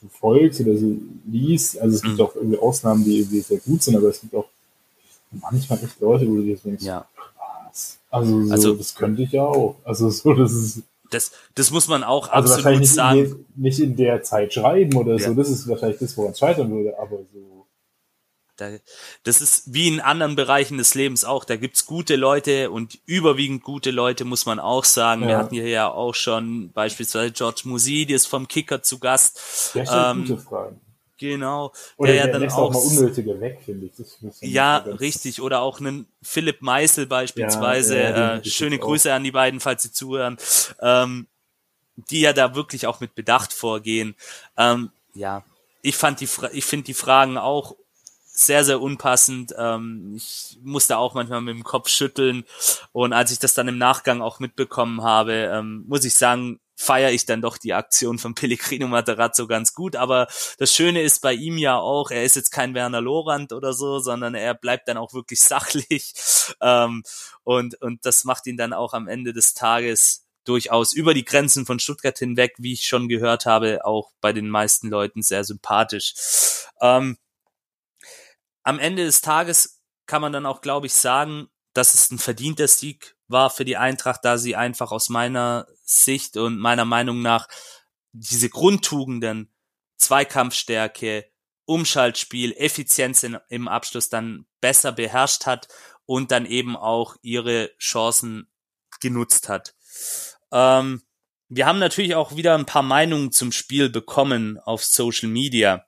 verfolgst 0.00 0.60
oder 0.60 0.76
so 0.76 0.96
liest. 1.26 1.78
Also 1.78 1.96
es 1.96 2.02
gibt 2.02 2.14
mhm. 2.14 2.20
auch 2.20 2.34
irgendwie 2.36 2.58
Ausnahmen, 2.58 3.04
die 3.04 3.18
irgendwie 3.18 3.40
sehr 3.40 3.58
gut 3.58 3.82
sind, 3.82 3.96
aber 3.96 4.08
es 4.08 4.20
gibt 4.20 4.34
auch 4.34 4.46
manchmal 5.30 5.82
echt 5.82 6.00
Leute, 6.00 6.28
wo 6.28 6.36
du 6.36 6.42
dir 6.42 6.56
denkst, 6.56 6.84
ja. 6.84 7.06
was? 7.66 7.98
Also, 8.10 8.44
so, 8.44 8.52
also 8.52 8.74
das 8.74 8.94
könnte 8.94 9.22
ich 9.22 9.32
ja 9.32 9.42
auch. 9.42 9.76
Also 9.84 10.10
so, 10.10 10.34
das 10.34 10.52
ist. 10.52 10.82
Das, 11.10 11.32
das 11.54 11.70
muss 11.70 11.88
man 11.88 12.04
auch 12.04 12.28
also 12.28 12.52
absolut 12.52 12.80
nicht 12.80 12.92
sagen. 12.92 13.18
In 13.20 13.24
der, 13.24 13.36
nicht 13.56 13.80
in 13.80 13.96
der 13.96 14.22
Zeit 14.22 14.52
schreiben 14.52 14.94
oder 14.94 15.16
ja. 15.16 15.28
so. 15.28 15.34
Das 15.34 15.48
ist 15.48 15.66
wahrscheinlich 15.66 15.98
das, 15.98 16.16
woran 16.18 16.32
es 16.32 16.38
scheitern 16.38 16.70
würde, 16.70 16.98
aber 16.98 17.16
so 17.16 17.47
da, 18.58 18.70
das 19.22 19.40
ist 19.40 19.72
wie 19.72 19.88
in 19.88 20.00
anderen 20.00 20.36
Bereichen 20.36 20.78
des 20.78 20.94
Lebens 20.94 21.24
auch. 21.24 21.44
Da 21.44 21.56
gibt's 21.56 21.86
gute 21.86 22.16
Leute 22.16 22.70
und 22.70 22.98
überwiegend 23.06 23.62
gute 23.62 23.90
Leute, 23.90 24.24
muss 24.24 24.46
man 24.46 24.58
auch 24.58 24.84
sagen. 24.84 25.22
Ja. 25.22 25.28
Wir 25.28 25.38
hatten 25.38 25.54
hier 25.54 25.68
ja 25.68 25.90
auch 25.90 26.14
schon 26.14 26.72
beispielsweise 26.72 27.32
George 27.32 27.62
Musidis 27.64 28.26
vom 28.26 28.48
Kicker 28.48 28.82
zu 28.82 28.98
Gast. 28.98 29.72
Der 29.74 29.86
stellt 29.86 30.06
ähm, 30.10 30.26
gute 30.26 30.40
Fragen. 30.40 30.80
Genau. 31.18 31.72
Oder 31.96 32.12
der, 32.12 32.26
der 32.26 32.32
ja 32.34 32.38
dann 32.38 32.50
auch, 32.50 32.58
auch 32.58 32.72
mal 32.72 32.78
unnötige 32.78 33.40
weg, 33.40 33.60
finde 33.64 33.86
ich. 33.86 34.40
Ja, 34.40 34.76
richtig. 34.78 35.42
Oder 35.42 35.60
auch 35.62 35.80
einen 35.80 36.06
Philipp 36.22 36.62
Meißel 36.62 37.06
beispielsweise. 37.06 37.98
Ja, 37.98 38.10
ja, 38.10 38.36
äh, 38.36 38.44
schöne 38.44 38.78
Grüße 38.78 39.10
auch. 39.10 39.16
an 39.16 39.24
die 39.24 39.32
beiden, 39.32 39.60
falls 39.60 39.82
sie 39.82 39.92
zuhören. 39.92 40.36
Ähm, 40.80 41.26
die 42.10 42.20
ja 42.20 42.32
da 42.32 42.54
wirklich 42.54 42.86
auch 42.86 43.00
mit 43.00 43.14
Bedacht 43.16 43.52
vorgehen. 43.52 44.14
Ähm, 44.56 44.90
ja, 45.14 45.42
ich 45.82 45.96
fand 45.96 46.20
die, 46.20 46.28
ich 46.52 46.64
finde 46.64 46.84
die 46.84 46.94
Fragen 46.94 47.36
auch 47.36 47.74
sehr, 48.38 48.64
sehr 48.64 48.80
unpassend. 48.80 49.52
Ähm, 49.58 50.14
ich 50.16 50.58
musste 50.62 50.96
auch 50.98 51.14
manchmal 51.14 51.40
mit 51.40 51.56
dem 51.56 51.64
Kopf 51.64 51.88
schütteln. 51.88 52.44
Und 52.92 53.12
als 53.12 53.32
ich 53.32 53.40
das 53.40 53.54
dann 53.54 53.66
im 53.66 53.78
Nachgang 53.78 54.22
auch 54.22 54.38
mitbekommen 54.38 55.02
habe, 55.02 55.50
ähm, 55.52 55.84
muss 55.88 56.04
ich 56.04 56.14
sagen, 56.14 56.60
feiere 56.76 57.10
ich 57.10 57.26
dann 57.26 57.42
doch 57.42 57.58
die 57.58 57.74
Aktion 57.74 58.18
von 58.20 58.36
Pellegrino 58.36 58.86
Materazzo 58.86 59.48
ganz 59.48 59.74
gut. 59.74 59.96
Aber 59.96 60.28
das 60.58 60.72
Schöne 60.72 61.02
ist 61.02 61.20
bei 61.20 61.34
ihm 61.34 61.58
ja 61.58 61.78
auch, 61.78 62.12
er 62.12 62.22
ist 62.22 62.36
jetzt 62.36 62.52
kein 62.52 62.74
Werner 62.74 63.00
Lorand 63.00 63.52
oder 63.52 63.72
so, 63.72 63.98
sondern 63.98 64.36
er 64.36 64.54
bleibt 64.54 64.86
dann 64.86 64.96
auch 64.96 65.14
wirklich 65.14 65.40
sachlich. 65.42 66.14
Ähm, 66.60 67.02
und, 67.42 67.80
und 67.82 68.06
das 68.06 68.24
macht 68.24 68.46
ihn 68.46 68.56
dann 68.56 68.72
auch 68.72 68.92
am 68.92 69.08
Ende 69.08 69.32
des 69.32 69.54
Tages 69.54 70.26
durchaus 70.44 70.92
über 70.92 71.12
die 71.12 71.24
Grenzen 71.24 71.66
von 71.66 71.80
Stuttgart 71.80 72.16
hinweg, 72.16 72.54
wie 72.58 72.72
ich 72.72 72.86
schon 72.86 73.08
gehört 73.08 73.46
habe, 73.46 73.84
auch 73.84 74.12
bei 74.20 74.32
den 74.32 74.48
meisten 74.48 74.88
Leuten 74.88 75.22
sehr 75.22 75.42
sympathisch. 75.42 76.14
Ähm, 76.80 77.18
am 78.68 78.78
Ende 78.78 79.06
des 79.06 79.22
Tages 79.22 79.82
kann 80.04 80.20
man 80.20 80.30
dann 80.30 80.44
auch, 80.44 80.60
glaube 80.60 80.88
ich, 80.88 80.92
sagen, 80.92 81.48
dass 81.72 81.94
es 81.94 82.10
ein 82.10 82.18
verdienter 82.18 82.68
Sieg 82.68 83.16
war 83.26 83.48
für 83.48 83.64
die 83.64 83.78
Eintracht, 83.78 84.26
da 84.26 84.36
sie 84.36 84.56
einfach 84.56 84.92
aus 84.92 85.08
meiner 85.08 85.66
Sicht 85.84 86.36
und 86.36 86.58
meiner 86.58 86.84
Meinung 86.84 87.22
nach 87.22 87.48
diese 88.12 88.50
Grundtugenden, 88.50 89.50
Zweikampfstärke, 89.96 91.30
Umschaltspiel, 91.64 92.52
Effizienz 92.58 93.22
in, 93.22 93.38
im 93.48 93.68
Abschluss 93.68 94.10
dann 94.10 94.44
besser 94.60 94.92
beherrscht 94.92 95.46
hat 95.46 95.68
und 96.04 96.30
dann 96.30 96.44
eben 96.44 96.76
auch 96.76 97.16
ihre 97.22 97.70
Chancen 97.78 98.52
genutzt 99.00 99.48
hat. 99.48 99.74
Ähm, 100.52 101.00
wir 101.48 101.64
haben 101.64 101.78
natürlich 101.78 102.14
auch 102.16 102.36
wieder 102.36 102.54
ein 102.54 102.66
paar 102.66 102.82
Meinungen 102.82 103.32
zum 103.32 103.50
Spiel 103.50 103.88
bekommen 103.88 104.58
auf 104.58 104.84
Social 104.84 105.30
Media. 105.30 105.87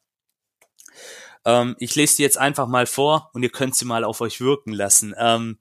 Ähm, 1.44 1.76
ich 1.78 1.94
lese 1.94 2.16
die 2.16 2.22
jetzt 2.22 2.38
einfach 2.38 2.66
mal 2.66 2.86
vor 2.86 3.30
und 3.32 3.42
ihr 3.42 3.50
könnt 3.50 3.74
sie 3.74 3.84
mal 3.84 4.04
auf 4.04 4.20
euch 4.20 4.40
wirken 4.40 4.72
lassen. 4.72 5.14
Ähm, 5.18 5.58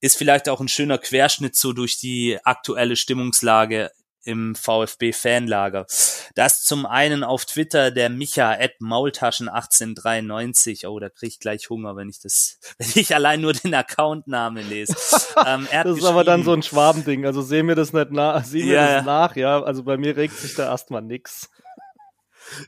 ist 0.00 0.16
vielleicht 0.16 0.48
auch 0.48 0.60
ein 0.60 0.68
schöner 0.68 0.98
Querschnitt 0.98 1.56
so 1.56 1.72
durch 1.72 1.98
die 1.98 2.38
aktuelle 2.44 2.96
Stimmungslage 2.96 3.90
im 4.24 4.54
VfB-Fanlager. 4.54 5.86
Das 6.34 6.64
zum 6.64 6.86
einen 6.86 7.24
auf 7.24 7.46
Twitter 7.46 7.90
der 7.90 8.10
Micha 8.10 8.52
at 8.52 8.72
Maultaschen1893. 8.80 10.86
Oh, 10.86 10.98
da 10.98 11.08
krieg 11.08 11.30
ich 11.30 11.40
gleich 11.40 11.70
Hunger, 11.70 11.96
wenn 11.96 12.08
ich 12.08 12.20
das, 12.20 12.58
wenn 12.78 12.88
ich 12.94 13.14
allein 13.14 13.40
nur 13.40 13.52
den 13.52 13.74
Accountnamen 13.74 14.68
lese. 14.68 14.94
ähm, 15.46 15.66
das 15.70 15.98
ist 15.98 16.04
aber 16.04 16.24
dann 16.24 16.44
so 16.44 16.52
ein 16.52 16.62
Schwabending. 16.62 17.26
Also 17.26 17.42
seh 17.42 17.62
mir 17.62 17.74
das 17.74 17.92
nicht 17.92 18.10
nach, 18.10 18.44
sieh 18.44 18.64
mir 18.64 18.74
ja, 18.74 18.96
das 18.96 19.04
nach, 19.04 19.36
ja. 19.36 19.62
Also 19.62 19.84
bei 19.84 19.96
mir 19.96 20.16
regt 20.16 20.36
sich 20.36 20.54
da 20.54 20.70
erstmal 20.70 21.02
nix. 21.02 21.50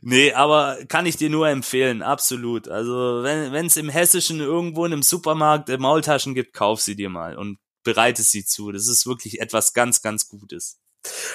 Nee, 0.01 0.33
aber 0.33 0.79
kann 0.89 1.07
ich 1.07 1.17
dir 1.17 1.31
nur 1.31 1.49
empfehlen, 1.49 2.03
absolut. 2.03 2.69
Also 2.69 3.23
wenn 3.23 3.67
es 3.67 3.77
im 3.77 3.89
Hessischen 3.89 4.41
irgendwo 4.41 4.85
in 4.85 4.93
einem 4.93 5.03
Supermarkt 5.03 5.69
äh, 5.69 5.79
Maultaschen 5.79 6.35
gibt, 6.35 6.53
kauf 6.53 6.81
sie 6.81 6.97
dir 6.97 7.09
mal 7.09 7.37
und 7.37 7.59
bereite 7.85 8.23
sie 8.23 8.45
zu. 8.45 8.73
Das 8.73 8.89
ist 8.89 9.07
wirklich 9.07 9.41
etwas 9.41 9.73
ganz, 9.73 10.03
ganz 10.03 10.29
Gutes. 10.29 10.79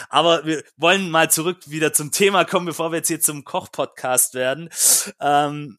Aber 0.10 0.46
wir 0.46 0.64
wollen 0.78 1.10
mal 1.10 1.30
zurück 1.30 1.70
wieder 1.70 1.94
zum 1.94 2.12
Thema 2.12 2.46
kommen, 2.46 2.66
bevor 2.66 2.92
wir 2.92 2.98
jetzt 2.98 3.10
hier 3.10 3.20
zum 3.20 3.44
Koch-Podcast 3.44 4.34
werden. 4.34 4.70
Ähm, 5.20 5.78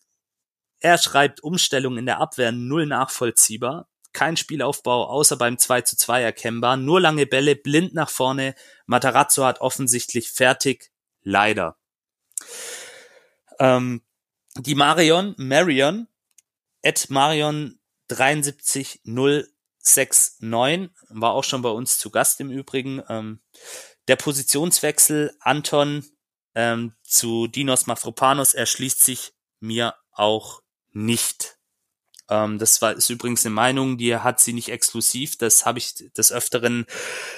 er 0.80 0.98
schreibt 0.98 1.42
Umstellung 1.42 1.98
in 1.98 2.06
der 2.06 2.20
Abwehr 2.20 2.52
null 2.52 2.86
nachvollziehbar. 2.86 3.88
Kein 4.12 4.36
Spielaufbau, 4.36 5.06
außer 5.06 5.36
beim 5.36 5.58
2 5.58 5.82
zu 5.82 5.96
2 5.96 6.22
erkennbar. 6.22 6.76
Nur 6.76 7.00
lange 7.00 7.26
Bälle, 7.26 7.56
blind 7.56 7.94
nach 7.94 8.10
vorne. 8.10 8.54
Matarazzo 8.86 9.44
hat 9.44 9.60
offensichtlich 9.60 10.30
fertig. 10.30 10.90
Leider. 11.22 11.76
Ähm, 13.58 14.02
die 14.56 14.74
Marion, 14.74 15.34
Marion, 15.36 16.08
at 16.84 17.10
Marion 17.10 17.78
73069, 18.08 19.50
war 21.10 21.32
auch 21.32 21.44
schon 21.44 21.62
bei 21.62 21.70
uns 21.70 21.98
zu 21.98 22.10
Gast 22.10 22.40
im 22.40 22.50
Übrigen. 22.50 23.02
Ähm, 23.08 23.40
der 24.08 24.16
Positionswechsel 24.16 25.36
Anton 25.40 26.04
ähm, 26.54 26.94
zu 27.02 27.46
Dinos 27.46 27.86
Mafropanos 27.86 28.54
erschließt 28.54 29.04
sich 29.04 29.32
mir 29.60 29.94
auch 30.12 30.62
nicht. 30.92 31.57
Ähm, 32.28 32.58
das 32.58 32.82
war 32.82 32.92
ist 32.92 33.10
übrigens 33.10 33.44
eine 33.44 33.54
Meinung, 33.54 33.98
die 33.98 34.16
hat 34.16 34.40
sie 34.40 34.52
nicht 34.52 34.68
exklusiv. 34.70 35.36
Das 35.36 35.64
habe 35.64 35.78
ich 35.78 35.94
des 36.16 36.32
Öfteren 36.32 36.86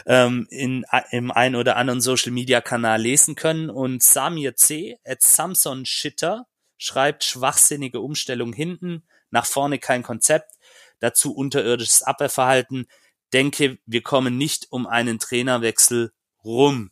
ähm, 0.07 0.47
in, 0.51 0.85
im 1.11 1.31
ein 1.31 1.57
oder 1.57 1.77
anderen 1.77 2.01
Social 2.01 2.33
Media 2.33 2.61
Kanal 2.61 3.01
lesen 3.01 3.35
können. 3.35 3.71
Und 3.71 4.03
Samir 4.03 4.57
C. 4.57 4.99
at 5.05 5.23
Samson 5.23 5.87
Shitter 5.87 6.47
schreibt 6.77 7.25
schwachsinnige 7.25 8.01
Umstellung 8.01 8.53
hinten, 8.53 9.05
nach 9.31 9.47
vorne 9.47 9.79
kein 9.79 10.03
Konzept, 10.03 10.55
dazu 10.99 11.35
unterirdisches 11.35 12.03
Abwehrverhalten. 12.03 12.87
Denke, 13.33 13.79
wir 13.87 14.03
kommen 14.03 14.37
nicht 14.37 14.67
um 14.71 14.87
einen 14.87 15.19
Trainerwechsel 15.19 16.13
rum. 16.43 16.91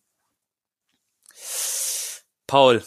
Paul, 2.47 2.85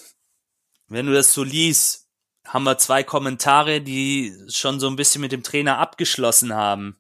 wenn 0.87 1.05
du 1.05 1.13
das 1.13 1.33
so 1.33 1.43
liest, 1.43 2.00
haben 2.45 2.63
wir 2.63 2.77
zwei 2.77 3.03
Kommentare, 3.03 3.81
die 3.81 4.35
schon 4.49 4.79
so 4.79 4.87
ein 4.87 4.95
bisschen 4.95 5.21
mit 5.21 5.31
dem 5.31 5.43
Trainer 5.43 5.77
abgeschlossen 5.77 6.53
haben. 6.53 6.97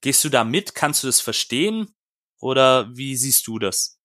Gehst 0.00 0.24
du 0.24 0.28
da 0.28 0.44
mit? 0.44 0.74
Kannst 0.74 1.02
du 1.02 1.06
das 1.06 1.20
verstehen? 1.20 1.94
Oder 2.40 2.94
wie 2.94 3.16
siehst 3.16 3.46
du 3.46 3.58
das? 3.58 3.98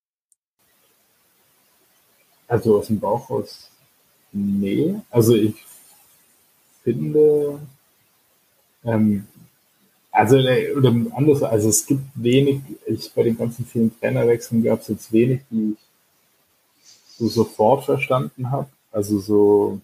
Also 2.48 2.80
aus 2.80 2.88
dem 2.88 3.00
Bauch 3.00 3.30
raus, 3.30 3.70
nee. 4.32 4.96
Also 5.10 5.36
ich 5.36 5.56
finde, 6.84 7.60
ähm, 8.84 9.28
also 10.12 10.38
äh, 10.38 10.74
oder 10.74 10.90
anders, 11.16 11.44
also 11.44 11.70
es 11.70 11.86
gibt 11.86 12.02
wenig, 12.16 12.62
ich 12.88 13.12
bei 13.14 13.24
den 13.24 13.38
ganzen 13.38 13.66
vielen 13.66 13.98
Trainerwechseln 14.00 14.64
gab 14.64 14.82
es 14.82 14.88
jetzt 14.88 15.12
wenig, 15.12 15.42
die 15.52 15.74
ich 15.74 15.80
so 17.18 17.28
sofort 17.28 17.86
verstanden 17.86 18.50
habe. 18.50 18.70
Also 18.92 19.20
so 19.20 19.80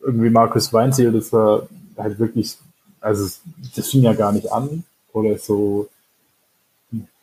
irgendwie 0.00 0.30
Markus 0.30 0.72
Weinziel, 0.72 1.12
das 1.12 1.32
war 1.32 1.66
halt 1.96 2.18
wirklich, 2.18 2.56
also 3.00 3.28
das 3.74 3.90
fing 3.90 4.02
ja 4.02 4.12
gar 4.12 4.32
nicht 4.32 4.50
an. 4.52 4.84
Oder 5.12 5.38
so, 5.38 5.88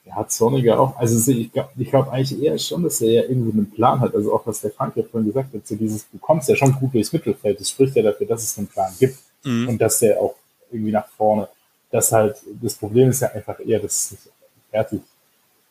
er 0.06 0.16
hat 0.16 0.32
Sonniger 0.32 0.80
auch, 0.80 0.98
also 0.98 1.32
ich 1.32 1.52
glaube 1.52 1.70
ich 1.78 1.90
glaub 1.90 2.10
eigentlich 2.10 2.42
eher 2.42 2.58
schon, 2.58 2.84
dass 2.84 3.02
er 3.02 3.12
ja 3.12 3.22
irgendwie 3.24 3.52
einen 3.52 3.70
Plan 3.70 4.00
hat. 4.00 4.16
Also 4.16 4.34
auch 4.34 4.46
was 4.46 4.62
der 4.62 4.72
Frank 4.72 4.96
ja 4.96 5.04
vorhin 5.04 5.30
gesagt 5.30 5.54
hat, 5.54 5.68
so 5.68 5.76
dieses, 5.76 6.10
du 6.10 6.18
kommst 6.18 6.50
ja 6.50 6.56
schon 6.56 6.74
gut 6.74 6.94
durchs 6.94 7.14
Mittelfeld, 7.14 7.60
das 7.60 7.70
spricht 7.70 7.96
ja 7.96 8.04
dafür, 8.04 8.28
dass 8.28 8.44
es 8.44 8.58
einen 8.58 8.68
Plan 8.68 8.92
gibt. 9.00 9.18
Mhm. 9.44 9.70
Und 9.70 9.82
dass 9.82 10.00
der 10.00 10.20
auch 10.20 10.36
irgendwie 10.72 10.92
nach 10.92 11.08
vorne, 11.08 11.48
das 11.92 12.12
halt, 12.12 12.38
das 12.62 12.76
Problem 12.76 13.10
ist 13.10 13.22
ja 13.22 13.32
einfach 13.32 13.60
eher, 13.60 13.80
dass 13.80 14.12
es 14.12 14.30
fertig 14.70 15.02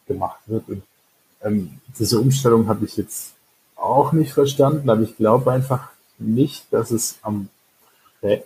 gemacht 0.06 0.40
wird. 0.46 0.68
Und 0.68 0.82
ähm, 1.42 1.78
diese 1.98 2.20
Umstellung 2.20 2.68
habe 2.68 2.84
ich 2.84 2.96
jetzt 2.96 3.32
auch 3.80 4.12
nicht 4.12 4.32
verstanden, 4.32 4.88
aber 4.90 5.02
ich 5.02 5.16
glaube 5.16 5.50
einfach, 5.52 5.88
nicht, 6.18 6.66
dass 6.70 6.90
es 6.90 7.18
am, 7.22 7.48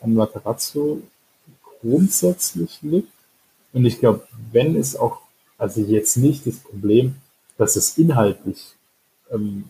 am 0.01 0.15
Materazzo 0.15 1.03
grundsätzlich 1.81 2.79
liegt. 2.83 3.13
Und 3.73 3.85
ich 3.85 3.99
glaube, 3.99 4.27
wenn 4.53 4.77
es 4.77 4.95
auch, 4.95 5.23
also 5.59 5.81
jetzt 5.81 6.17
nicht 6.17 6.47
das 6.47 6.57
Problem, 6.59 7.17
dass 7.59 7.75
es 7.75 7.99
inhaltlich 7.99 8.75
ähm, 9.31 9.65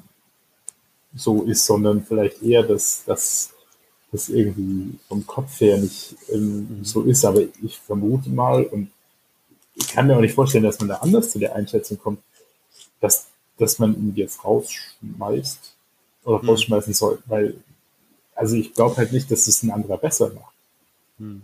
so 1.15 1.45
ist, 1.45 1.65
sondern 1.65 2.05
vielleicht 2.05 2.43
eher, 2.43 2.63
dass 2.63 3.05
dass 3.07 3.55
das 4.15 4.29
irgendwie 4.29 4.97
vom 5.09 5.27
Kopf 5.27 5.61
her 5.61 5.77
nicht 5.77 6.17
ähm, 6.31 6.81
so 6.83 7.03
ist. 7.03 7.25
Aber 7.25 7.41
ich 7.41 7.79
vermute 7.79 8.31
mal 8.31 8.65
und 8.65 8.91
ich 9.75 9.89
kann 9.89 10.07
mir 10.07 10.17
auch 10.17 10.21
nicht 10.21 10.35
vorstellen, 10.35 10.65
dass 10.65 10.79
man 10.79 10.89
da 10.89 10.97
anders 10.97 11.33
zu 11.33 11.41
der 11.41 11.55
Einschätzung 11.57 11.99
kommt, 11.99 12.21
dass, 13.01 13.27
dass 13.59 13.79
man 13.79 13.95
ihn 13.95 14.13
jetzt 14.17 14.45
rausschmeißt 14.45 15.75
oder 16.25 16.41
hm. 16.41 16.49
rausschmeißen 16.49 16.95
soll, 16.95 17.23
weil 17.27 17.57
also 18.35 18.57
ich 18.57 18.75
glaube 18.75 18.97
halt 18.97 19.13
nicht, 19.13 19.31
dass 19.31 19.47
es 19.47 19.63
ein 19.63 19.71
anderer 19.71 19.97
besser 19.97 20.31
macht. 20.31 20.55
Hm. 21.19 21.43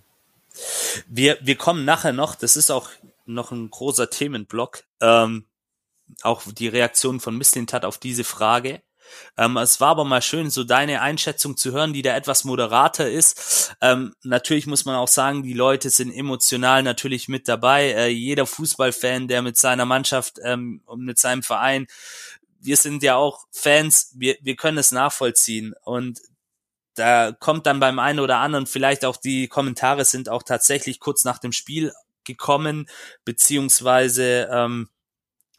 Wir, 1.09 1.39
wir 1.41 1.57
kommen 1.57 1.85
nachher 1.85 2.13
noch, 2.13 2.35
das 2.35 2.57
ist 2.57 2.71
auch 2.71 2.91
noch 3.27 3.53
ein 3.53 3.71
großer 3.71 4.11
Themenblock, 4.11 4.83
ähm, 5.01 5.45
auch 6.23 6.43
die 6.53 6.69
Reaktion 6.69 7.21
von 7.21 7.39
Misslintat 7.39 7.85
auf 7.85 7.99
diese 7.99 8.25
Frage. 8.25 8.83
Ähm, 9.37 9.57
es 9.57 9.81
war 9.81 9.89
aber 9.91 10.05
mal 10.05 10.23
schön, 10.23 10.51
so 10.51 10.65
deine 10.65 11.01
Einschätzung 11.01 11.57
zu 11.57 11.73
hören, 11.73 11.93
die 11.93 12.03
da 12.03 12.17
etwas 12.17 12.45
moderater 12.45 13.11
ist. 13.11 13.75
Ähm, 13.81 14.15
natürlich 14.23 14.67
muss 14.67 14.85
man 14.85 14.97
auch 14.97 15.09
sagen, 15.09 15.43
die 15.43 15.53
Leute 15.53 15.91
sind 15.91 16.13
emotional 16.13 16.83
natürlich 16.83 17.29
mit 17.29 17.49
dabei. 17.49 17.93
Äh, 17.93 18.09
jeder 18.09 18.47
Fußballfan, 18.47 19.29
der 19.29 19.43
mit 19.43 19.57
seiner 19.57 19.85
Mannschaft 19.85 20.39
ähm, 20.43 20.83
und 20.87 21.05
mit 21.05 21.19
seinem 21.19 21.43
Verein, 21.43 21.87
wir 22.61 22.77
sind 22.77 23.03
ja 23.03 23.17
auch 23.17 23.47
Fans, 23.53 24.13
wir, 24.17 24.37
wir 24.43 24.57
können 24.57 24.79
es 24.79 24.93
nachvollziehen. 24.93 25.75
Und 25.85 26.21
da 26.95 27.33
kommt 27.33 27.67
dann 27.67 27.81
beim 27.81 27.99
einen 27.99 28.21
oder 28.21 28.39
anderen 28.39 28.67
vielleicht 28.67 29.05
auch 29.05 29.17
die 29.17 29.49
Kommentare 29.49 30.05
sind 30.05 30.29
auch 30.29 30.43
tatsächlich 30.43 31.01
kurz 31.01 31.25
nach 31.25 31.39
dem 31.39 31.53
Spiel 31.53 31.93
gekommen, 32.25 32.89
beziehungsweise 33.25 34.49
ähm, 34.53 34.89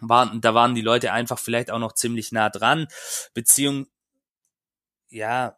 waren, 0.02 0.41
da 0.41 0.53
waren 0.53 0.76
die 0.76 0.82
Leute 0.82 1.11
einfach 1.14 1.40
vielleicht 1.40 1.72
auch 1.72 1.80
noch 1.80 1.94
ziemlich 1.94 2.32
nah 2.32 2.49
dran, 2.49 2.88
beziehung, 3.34 3.88
ja, 5.10 5.57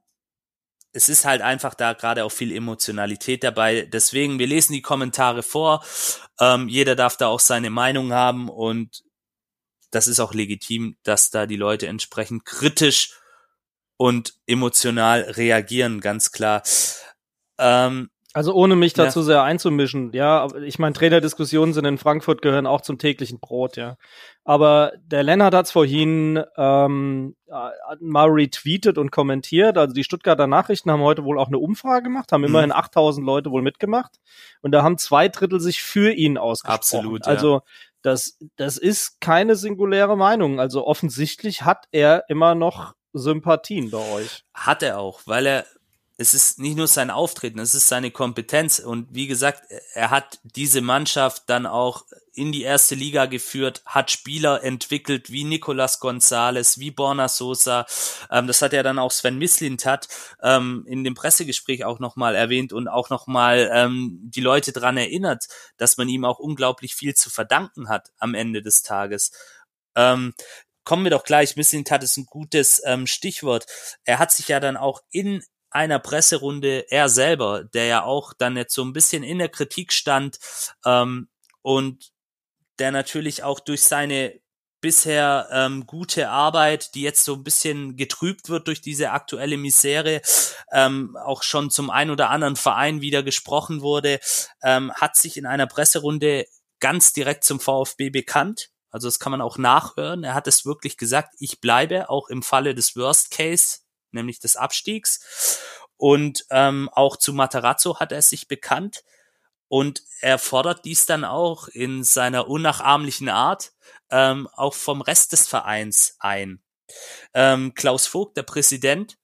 es 0.94 1.10
ist 1.10 1.26
halt 1.26 1.42
einfach 1.42 1.74
da 1.74 1.94
gerade 1.94 2.24
auch 2.24 2.32
viel 2.32 2.56
Emotionalität 2.56 3.44
dabei. 3.44 3.88
Deswegen, 3.92 4.38
wir 4.38 4.48
lesen 4.48 4.74
die 4.74 4.82
Kommentare 4.84 5.42
vor. 5.42 5.84
Ähm, 6.40 6.70
jeder 6.70 6.96
darf 6.96 7.18
da 7.18 7.28
auch 7.28 7.40
seine 7.40 7.72
Meinung 7.72 8.14
haben 8.14 8.48
und 8.48 9.04
das 9.92 10.08
ist 10.08 10.20
auch 10.20 10.34
legitim, 10.34 10.98
dass 11.04 11.30
da 11.30 11.46
die 11.46 11.56
Leute 11.56 11.88
entsprechend 11.88 12.46
kritisch 12.46 13.14
und 13.98 14.36
emotional 14.48 15.22
reagieren, 15.22 16.00
ganz 16.02 16.32
klar. 16.32 16.64
Ähm, 17.60 18.10
also 18.34 18.54
ohne 18.54 18.76
mich 18.76 18.94
dazu 18.94 19.20
ja. 19.20 19.26
sehr 19.26 19.44
einzumischen, 19.44 20.12
ja, 20.12 20.48
ich 20.66 20.80
meine, 20.80 20.94
Trainerdiskussionen 20.94 21.74
sind 21.74 21.86
in 21.86 22.00
Frankfurt 22.00 22.42
gehören 22.42 22.66
auch 22.66 22.82
zum 22.82 22.98
täglichen 22.98 23.40
Brot, 23.40 23.78
ja. 23.78 23.96
Aber 24.44 24.92
der 25.06 25.22
Lennart 25.22 25.54
hat 25.54 25.68
es 25.68 25.72
vorhin 25.72 26.44
ähm, 26.58 27.36
mal 28.00 28.30
retweetet 28.30 28.98
und 28.98 29.12
kommentiert. 29.12 29.78
Also 29.78 29.94
die 29.94 30.04
Stuttgarter 30.04 30.48
Nachrichten 30.48 30.92
haben 30.92 31.02
heute 31.02 31.24
wohl 31.24 31.40
auch 31.40 31.48
eine 31.48 31.60
Umfrage 31.60 32.04
gemacht, 32.04 32.32
haben 32.32 32.42
mhm. 32.42 32.48
immerhin 32.48 32.72
8000 32.72 33.26
Leute 33.26 33.52
wohl 33.52 33.62
mitgemacht. 33.62 34.20
Und 34.62 34.72
da 34.72 34.82
haben 34.82 34.98
zwei 34.98 35.30
Drittel 35.30 35.60
sich 35.60 35.84
für 35.84 36.12
ihn 36.12 36.38
ausgesprochen. 36.38 36.76
Absolut. 36.76 37.26
Ja. 37.26 37.32
Also 37.32 37.62
das, 38.02 38.38
das 38.58 38.78
ist 38.78 39.22
keine 39.22 39.56
singuläre 39.56 40.18
Meinung. 40.18 40.60
Also 40.60 40.86
offensichtlich 40.86 41.62
hat 41.62 41.86
er 41.92 42.26
immer 42.28 42.56
noch 42.56 42.96
Sympathien 43.14 43.92
bei 43.92 44.12
euch. 44.14 44.44
Hat 44.54 44.84
er 44.84 45.00
auch, 45.00 45.22
weil 45.26 45.46
er, 45.46 45.66
es 46.18 46.34
ist 46.34 46.60
nicht 46.60 46.78
nur 46.78 46.88
sein 46.88 47.10
Auftreten, 47.10 47.60
es 47.60 47.74
ist 47.74 47.88
seine 47.88 48.12
Kompetenz. 48.12 48.80
Und 48.80 49.08
wie 49.12 49.28
gesagt, 49.28 49.64
er 49.94 50.12
hat 50.12 50.40
diese 50.44 50.82
Mannschaft 50.82 51.44
dann 51.48 51.66
auch 51.66 52.06
in 52.34 52.52
die 52.52 52.64
erste 52.64 52.96
Liga 52.96 53.26
geführt, 53.26 53.82
hat 53.86 54.12
Spieler 54.12 54.64
entwickelt 54.64 55.32
wie 55.32 55.44
Nicolas 55.44 56.00
Gonzalez, 56.00 56.80
wie 56.80 56.92
Borna 56.92 57.28
Sosa. 57.28 57.86
Ähm, 58.32 58.48
das 58.48 58.62
hat 58.62 58.74
er 58.74 58.84
dann 58.84 59.00
auch 59.00 59.12
Sven 59.12 59.38
Mislint 59.38 59.86
hat 59.86 60.08
ähm, 60.42 60.84
in 60.88 61.04
dem 61.04 61.16
Pressegespräch 61.16 61.86
auch 61.86 62.00
nochmal 62.00 62.36
erwähnt 62.36 62.74
und 62.74 62.88
auch 62.88 63.10
nochmal 63.10 63.70
ähm, 63.72 64.20
die 64.24 64.42
Leute 64.42 64.72
dran 64.72 64.98
erinnert, 64.98 65.48
dass 65.78 65.98
man 65.98 66.10
ihm 66.10 66.26
auch 66.26 66.40
unglaublich 66.40 66.96
viel 66.96 67.16
zu 67.16 67.30
verdanken 67.30 67.90
hat 67.90 68.12
am 68.18 68.34
Ende 68.34 68.62
des 68.62 68.82
Tages. 68.82 69.32
Ähm, 69.96 70.34
kommen 70.84 71.04
wir 71.04 71.12
doch 71.12 71.24
gleich, 71.24 71.56
Misslintat 71.56 72.04
ist 72.04 72.18
ein 72.18 72.26
gutes 72.26 72.82
ähm, 72.86 73.08
Stichwort. 73.08 73.66
Er 74.06 74.20
hat 74.20 74.32
sich 74.32 74.48
ja 74.48 74.60
dann 74.60 74.76
auch 74.76 75.02
in 75.12 75.44
einer 75.74 76.00
Presserunde, 76.00 76.86
er 76.90 77.10
selber, 77.10 77.64
der 77.64 77.86
ja 77.86 78.04
auch 78.04 78.34
dann 78.34 78.58
jetzt 78.58 78.74
so 78.74 78.84
ein 78.84 78.94
bisschen 78.94 79.24
in 79.24 79.40
der 79.40 79.50
Kritik 79.50 79.92
stand 79.92 80.40
ähm, 80.86 81.30
und 81.62 82.12
der 82.80 82.92
natürlich 82.92 83.44
auch 83.44 83.60
durch 83.60 83.84
seine 83.84 84.40
bisher 84.82 85.48
ähm, 85.52 85.86
gute 85.86 86.30
Arbeit, 86.30 86.94
die 86.94 87.04
jetzt 87.04 87.24
so 87.24 87.36
ein 87.36 87.44
bisschen 87.44 87.96
getrübt 87.96 88.50
wird 88.50 88.68
durch 88.68 88.82
diese 88.82 89.12
aktuelle 89.12 89.58
Misere, 89.58 90.22
ähm, 90.74 91.16
auch 91.16 91.42
schon 91.44 91.70
zum 91.70 91.90
ein 91.90 92.10
oder 92.10 92.30
anderen 92.30 92.58
Verein 92.58 93.00
wieder 93.00 93.24
gesprochen 93.24 93.82
wurde, 93.82 94.20
ähm, 94.62 94.92
hat 94.94 95.16
sich 95.16 95.38
in 95.38 95.46
einer 95.46 95.68
Presserunde 95.68 96.46
ganz 96.82 97.14
direkt 97.14 97.46
zum 97.46 97.62
VfB 97.62 98.10
bekannt 98.10 98.74
also 98.94 99.08
das 99.08 99.20
kann 99.20 99.32
man 99.32 99.42
auch 99.42 99.58
nachhören. 99.58 100.24
Er 100.24 100.36
hat 100.36 100.48
es 100.48 100.66
wirklich 100.66 100.98
gesagt, 100.98 101.34
ich 101.40 101.60
bleibe 101.60 102.12
auch 102.12 102.30
im 102.30 102.44
Falle 102.44 102.76
des 102.76 102.96
Worst 102.96 103.32
Case, 103.32 103.80
nämlich 104.14 104.40
des 104.40 104.56
Abstiegs. 104.56 105.60
Und 105.98 106.46
ähm, 106.50 106.90
auch 106.92 107.18
zu 107.18 107.34
Matarazzo 107.34 108.00
hat 108.00 108.12
er 108.12 108.22
sich 108.22 108.48
bekannt. 108.48 109.04
Und 109.68 110.04
er 110.22 110.38
fordert 110.38 110.86
dies 110.86 111.06
dann 111.06 111.26
auch 111.26 111.68
in 111.68 112.04
seiner 112.04 112.48
unnachahmlichen 112.48 113.30
Art 113.30 113.74
ähm, 114.12 114.48
auch 114.54 114.76
vom 114.76 115.02
Rest 115.02 115.32
des 115.32 115.48
Vereins 115.48 116.16
ein. 116.20 116.62
Ähm, 117.34 117.74
Klaus 117.74 118.06
Vogt, 118.06 118.38
der 118.38 118.44
Präsident 118.44 119.18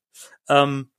ähm, 0.48 0.91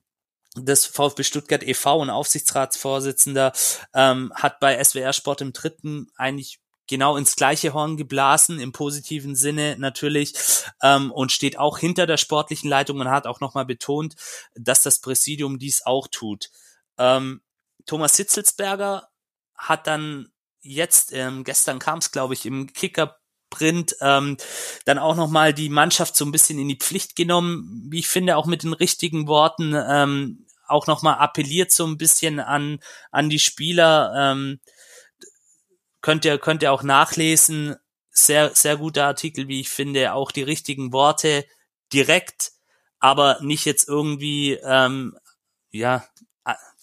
des 0.55 0.85
VfB 0.85 1.23
Stuttgart 1.23 1.63
e.V. 1.63 1.99
und 1.99 2.09
Aufsichtsratsvorsitzender, 2.09 3.51
ähm, 3.93 4.31
hat 4.35 4.59
bei 4.61 4.81
SWR 4.81 5.11
Sport 5.11 5.41
im 5.41 5.51
Dritten 5.51 6.07
eigentlich 6.15 6.60
genau 6.91 7.15
ins 7.15 7.37
gleiche 7.37 7.73
Horn 7.73 7.95
geblasen, 7.95 8.59
im 8.59 8.73
positiven 8.73 9.33
Sinne 9.33 9.77
natürlich, 9.79 10.33
ähm, 10.83 11.09
und 11.09 11.31
steht 11.31 11.57
auch 11.57 11.79
hinter 11.79 12.05
der 12.05 12.17
sportlichen 12.17 12.69
Leitung 12.69 12.99
und 12.99 13.09
hat 13.09 13.25
auch 13.25 13.39
nochmal 13.39 13.65
betont, 13.65 14.15
dass 14.55 14.83
das 14.83 14.99
Präsidium 14.99 15.57
dies 15.57 15.85
auch 15.85 16.09
tut. 16.09 16.51
Ähm, 16.97 17.41
Thomas 17.85 18.17
Hitzelsberger 18.17 19.07
hat 19.55 19.87
dann 19.87 20.31
jetzt, 20.59 21.13
ähm, 21.13 21.45
gestern 21.45 21.79
kam 21.79 21.99
es, 21.99 22.11
glaube 22.11 22.33
ich, 22.33 22.45
im 22.45 22.71
Kicker 22.73 23.17
Print 23.49 23.95
ähm, 24.01 24.37
dann 24.85 24.99
auch 24.99 25.15
nochmal 25.15 25.53
die 25.53 25.69
Mannschaft 25.69 26.15
so 26.17 26.25
ein 26.25 26.31
bisschen 26.31 26.59
in 26.59 26.67
die 26.67 26.77
Pflicht 26.77 27.15
genommen, 27.15 27.87
wie 27.89 27.99
ich 27.99 28.07
finde, 28.09 28.35
auch 28.35 28.45
mit 28.45 28.63
den 28.63 28.73
richtigen 28.73 29.27
Worten, 29.27 29.75
ähm, 29.75 30.45
auch 30.67 30.87
nochmal 30.87 31.15
appelliert 31.19 31.71
so 31.71 31.85
ein 31.85 31.97
bisschen 31.97 32.39
an, 32.39 32.79
an 33.11 33.29
die 33.29 33.39
Spieler. 33.39 34.13
Ähm, 34.15 34.59
könnt 36.01 36.25
ihr, 36.25 36.37
könnt 36.37 36.63
ihr 36.63 36.71
auch 36.71 36.83
nachlesen. 36.83 37.75
Sehr, 38.09 38.53
sehr 38.53 38.77
guter 38.77 39.05
Artikel, 39.05 39.47
wie 39.47 39.61
ich 39.61 39.69
finde, 39.69 40.13
auch 40.13 40.31
die 40.31 40.43
richtigen 40.43 40.91
Worte 40.91 41.45
direkt, 41.93 42.51
aber 42.99 43.39
nicht 43.41 43.65
jetzt 43.65 43.87
irgendwie, 43.87 44.53
ähm, 44.63 45.17
ja, 45.69 46.05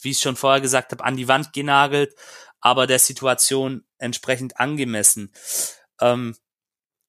wie 0.00 0.10
ich 0.10 0.20
schon 0.20 0.36
vorher 0.36 0.60
gesagt 0.60 0.92
habe, 0.92 1.04
an 1.04 1.16
die 1.16 1.28
Wand 1.28 1.52
genagelt, 1.52 2.14
aber 2.60 2.86
der 2.86 2.98
Situation 2.98 3.84
entsprechend 3.98 4.58
angemessen. 4.58 5.32
Ähm, 6.00 6.36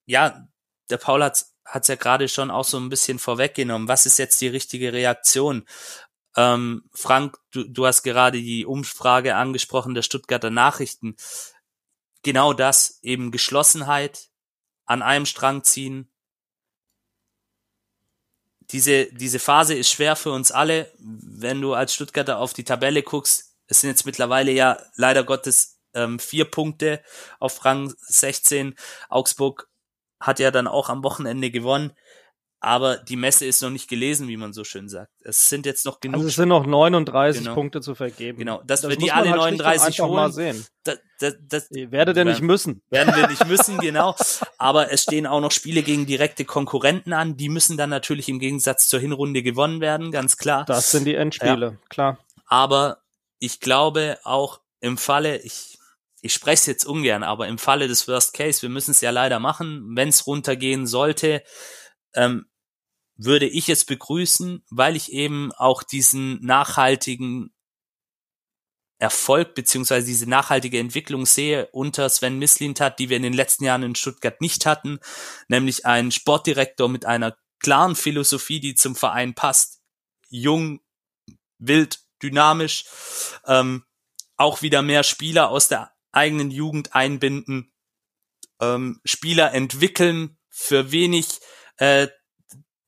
ja, 0.06 0.48
der 0.90 0.98
Paul 0.98 1.22
hat 1.22 1.44
es 1.74 1.88
ja 1.88 1.94
gerade 1.94 2.28
schon 2.28 2.50
auch 2.50 2.64
so 2.64 2.78
ein 2.78 2.88
bisschen 2.88 3.18
vorweggenommen. 3.18 3.88
Was 3.88 4.06
ist 4.06 4.18
jetzt 4.18 4.40
die 4.40 4.48
richtige 4.48 4.92
Reaktion? 4.92 5.66
Ähm, 6.36 6.84
Frank, 6.92 7.38
du, 7.52 7.64
du 7.64 7.86
hast 7.86 8.02
gerade 8.02 8.38
die 8.38 8.66
Umfrage 8.66 9.34
angesprochen 9.36 9.94
der 9.94 10.02
Stuttgarter 10.02 10.50
Nachrichten. 10.50 11.16
Genau 12.22 12.52
das, 12.52 12.98
eben 13.02 13.30
Geschlossenheit, 13.30 14.28
an 14.86 15.02
einem 15.02 15.26
Strang 15.26 15.64
ziehen. 15.64 16.12
Diese, 18.70 19.06
diese 19.06 19.38
Phase 19.38 19.74
ist 19.74 19.90
schwer 19.90 20.16
für 20.16 20.30
uns 20.30 20.52
alle. 20.52 20.92
Wenn 20.98 21.60
du 21.60 21.74
als 21.74 21.94
Stuttgarter 21.94 22.38
auf 22.38 22.52
die 22.52 22.64
Tabelle 22.64 23.02
guckst, 23.02 23.56
es 23.66 23.80
sind 23.80 23.90
jetzt 23.90 24.06
mittlerweile 24.06 24.52
ja 24.52 24.80
leider 24.96 25.24
Gottes 25.24 25.80
ähm, 25.94 26.18
vier 26.18 26.44
Punkte 26.44 27.02
auf 27.38 27.64
Rang 27.64 27.92
16. 27.98 28.76
Augsburg 29.08 29.68
hat 30.20 30.38
ja 30.38 30.50
dann 30.50 30.66
auch 30.66 30.88
am 30.88 31.02
Wochenende 31.02 31.50
gewonnen. 31.50 31.92
Aber 32.62 32.98
die 32.98 33.16
Messe 33.16 33.46
ist 33.46 33.62
noch 33.62 33.70
nicht 33.70 33.88
gelesen, 33.88 34.28
wie 34.28 34.36
man 34.36 34.52
so 34.52 34.64
schön 34.64 34.90
sagt. 34.90 35.10
Es 35.22 35.48
sind 35.48 35.64
jetzt 35.64 35.86
noch 35.86 35.98
genug. 35.98 36.16
Also 36.16 36.28
es 36.28 36.36
sind 36.36 36.50
noch 36.50 36.66
39 36.66 37.42
genau. 37.42 37.54
Punkte 37.54 37.80
zu 37.80 37.94
vergeben. 37.94 38.38
Genau, 38.38 38.60
dass 38.66 38.82
das 38.82 38.90
wir 38.90 38.98
die 38.98 39.10
alle 39.10 39.30
halt 39.30 39.58
39 39.58 40.00
holen. 40.00 40.12
Mal 40.12 40.32
sehen. 40.32 40.66
Das, 40.84 40.98
das, 41.20 41.36
das 41.40 41.68
werdet 41.70 42.18
ihr 42.18 42.26
nicht 42.26 42.42
müssen. 42.42 42.82
Werden 42.90 43.16
wir 43.16 43.28
nicht 43.28 43.46
müssen, 43.46 43.78
genau. 43.80 44.14
Aber 44.58 44.92
es 44.92 45.02
stehen 45.04 45.26
auch 45.26 45.40
noch 45.40 45.52
Spiele 45.52 45.82
gegen 45.82 46.04
direkte 46.04 46.44
Konkurrenten 46.44 47.14
an. 47.14 47.38
Die 47.38 47.48
müssen 47.48 47.78
dann 47.78 47.88
natürlich 47.88 48.28
im 48.28 48.38
Gegensatz 48.38 48.88
zur 48.88 49.00
Hinrunde 49.00 49.42
gewonnen 49.42 49.80
werden, 49.80 50.10
ganz 50.10 50.36
klar. 50.36 50.66
Das 50.66 50.90
sind 50.90 51.06
die 51.06 51.14
Endspiele, 51.14 51.66
ja. 51.66 51.88
klar. 51.88 52.18
Aber 52.46 52.98
ich 53.38 53.60
glaube 53.60 54.18
auch 54.22 54.60
im 54.80 54.98
Falle, 54.98 55.38
ich 55.38 55.78
ich 56.22 56.34
spreche 56.34 56.54
es 56.54 56.66
jetzt 56.66 56.84
ungern, 56.84 57.22
aber 57.22 57.48
im 57.48 57.56
Falle 57.56 57.88
des 57.88 58.06
Worst 58.06 58.34
Case, 58.34 58.60
wir 58.60 58.68
müssen 58.68 58.90
es 58.90 59.00
ja 59.00 59.10
leider 59.10 59.38
machen, 59.40 59.96
wenn 59.96 60.08
es 60.08 60.26
runtergehen 60.26 60.86
sollte, 60.86 61.42
ähm, 62.14 62.49
würde 63.22 63.46
ich 63.46 63.68
es 63.68 63.84
begrüßen, 63.84 64.64
weil 64.70 64.96
ich 64.96 65.12
eben 65.12 65.52
auch 65.52 65.82
diesen 65.82 66.42
nachhaltigen 66.44 67.52
Erfolg 68.98 69.54
beziehungsweise 69.54 70.06
diese 70.06 70.28
nachhaltige 70.28 70.78
Entwicklung 70.78 71.26
sehe 71.26 71.66
unter 71.72 72.08
Sven 72.08 72.38
Mislintat, 72.38 72.98
die 72.98 73.08
wir 73.08 73.16
in 73.16 73.22
den 73.22 73.32
letzten 73.32 73.64
Jahren 73.64 73.82
in 73.82 73.94
Stuttgart 73.94 74.40
nicht 74.40 74.66
hatten, 74.66 75.00
nämlich 75.48 75.86
einen 75.86 76.12
Sportdirektor 76.12 76.88
mit 76.88 77.04
einer 77.04 77.36
klaren 77.58 77.94
Philosophie, 77.94 78.60
die 78.60 78.74
zum 78.74 78.96
Verein 78.96 79.34
passt, 79.34 79.80
jung, 80.28 80.80
wild, 81.58 82.00
dynamisch, 82.22 82.84
ähm, 83.46 83.84
auch 84.36 84.62
wieder 84.62 84.80
mehr 84.80 85.02
Spieler 85.02 85.50
aus 85.50 85.68
der 85.68 85.92
eigenen 86.12 86.50
Jugend 86.50 86.94
einbinden, 86.94 87.72
ähm, 88.60 89.00
Spieler 89.04 89.52
entwickeln 89.52 90.38
für 90.48 90.90
wenig 90.90 91.40
äh, 91.76 92.08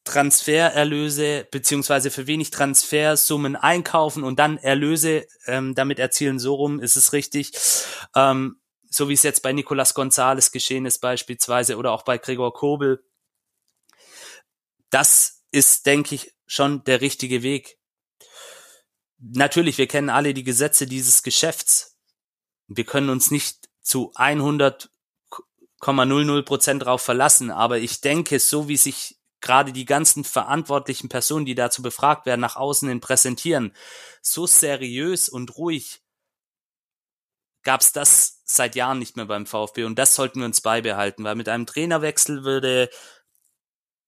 Transfererlöse 0.05 1.47
beziehungsweise 1.51 2.11
für 2.11 2.27
wenig 2.27 2.51
Transfersummen 2.51 3.57
einkaufen 3.57 4.24
und 4.24 4.39
dann 4.39 4.59
Erlöse 4.59 5.27
ähm, 5.47 5.74
damit 5.74 5.99
erzielen. 5.99 6.39
So 6.39 6.55
rum 6.55 6.81
ist 6.81 6.97
es 6.97 7.12
richtig. 7.12 7.53
Ähm, 8.15 8.61
so 8.91 9.09
wie 9.09 9.15
es 9.15 9.23
jetzt 9.23 9.43
bei 9.43 9.53
Nicolas 9.53 9.95
Gonzalez 9.95 10.51
geschehen 10.51 10.85
ist 10.85 10.99
beispielsweise 10.99 11.77
oder 11.77 11.93
auch 11.93 12.03
bei 12.03 12.19
Gregor 12.19 12.53
Kobel. 12.53 13.03
Das 14.91 15.43
ist, 15.51 15.87
denke 15.87 16.15
ich, 16.15 16.35
schon 16.47 16.85
der 16.85 17.01
richtige 17.01 17.43
Weg. 17.43 17.79
Natürlich, 19.19 19.79
wir 19.79 19.87
kennen 19.87 20.11
alle 20.11 20.35
die 20.35 20.45
Gesetze 20.45 20.87
dieses 20.87 21.23
Geschäfts 21.23 21.93
wir 22.77 22.85
können 22.85 23.11
uns 23.11 23.31
nicht 23.31 23.69
zu 23.81 24.12
100,00 24.15 26.43
Prozent 26.43 26.85
drauf 26.85 27.03
verlassen, 27.03 27.51
aber 27.51 27.79
ich 27.79 28.01
denke, 28.01 28.39
so 28.39 28.69
wie 28.69 28.77
sich 28.77 29.19
gerade 29.43 29.73
die 29.73 29.85
ganzen 29.85 30.24
verantwortlichen 30.24 31.09
Personen, 31.09 31.44
die 31.44 31.55
dazu 31.55 31.82
befragt 31.82 32.24
werden, 32.24 32.40
nach 32.40 32.56
außen 32.56 32.89
hin 32.89 33.01
präsentieren, 33.01 33.74
so 34.23 34.47
seriös 34.47 35.28
und 35.28 35.56
ruhig 35.59 36.02
gab 37.62 37.81
es 37.81 37.93
das 37.93 38.43
seit 38.44 38.74
Jahren 38.74 38.98
nicht 38.98 39.16
mehr 39.16 39.27
beim 39.27 39.47
VfB 39.47 39.85
und 39.85 39.98
das 39.98 40.14
sollten 40.14 40.40
wir 40.40 40.47
uns 40.47 40.60
beibehalten, 40.60 41.24
weil 41.24 41.35
mit 41.35 41.48
einem 41.48 41.66
Trainerwechsel 41.66 42.44
würde 42.44 42.90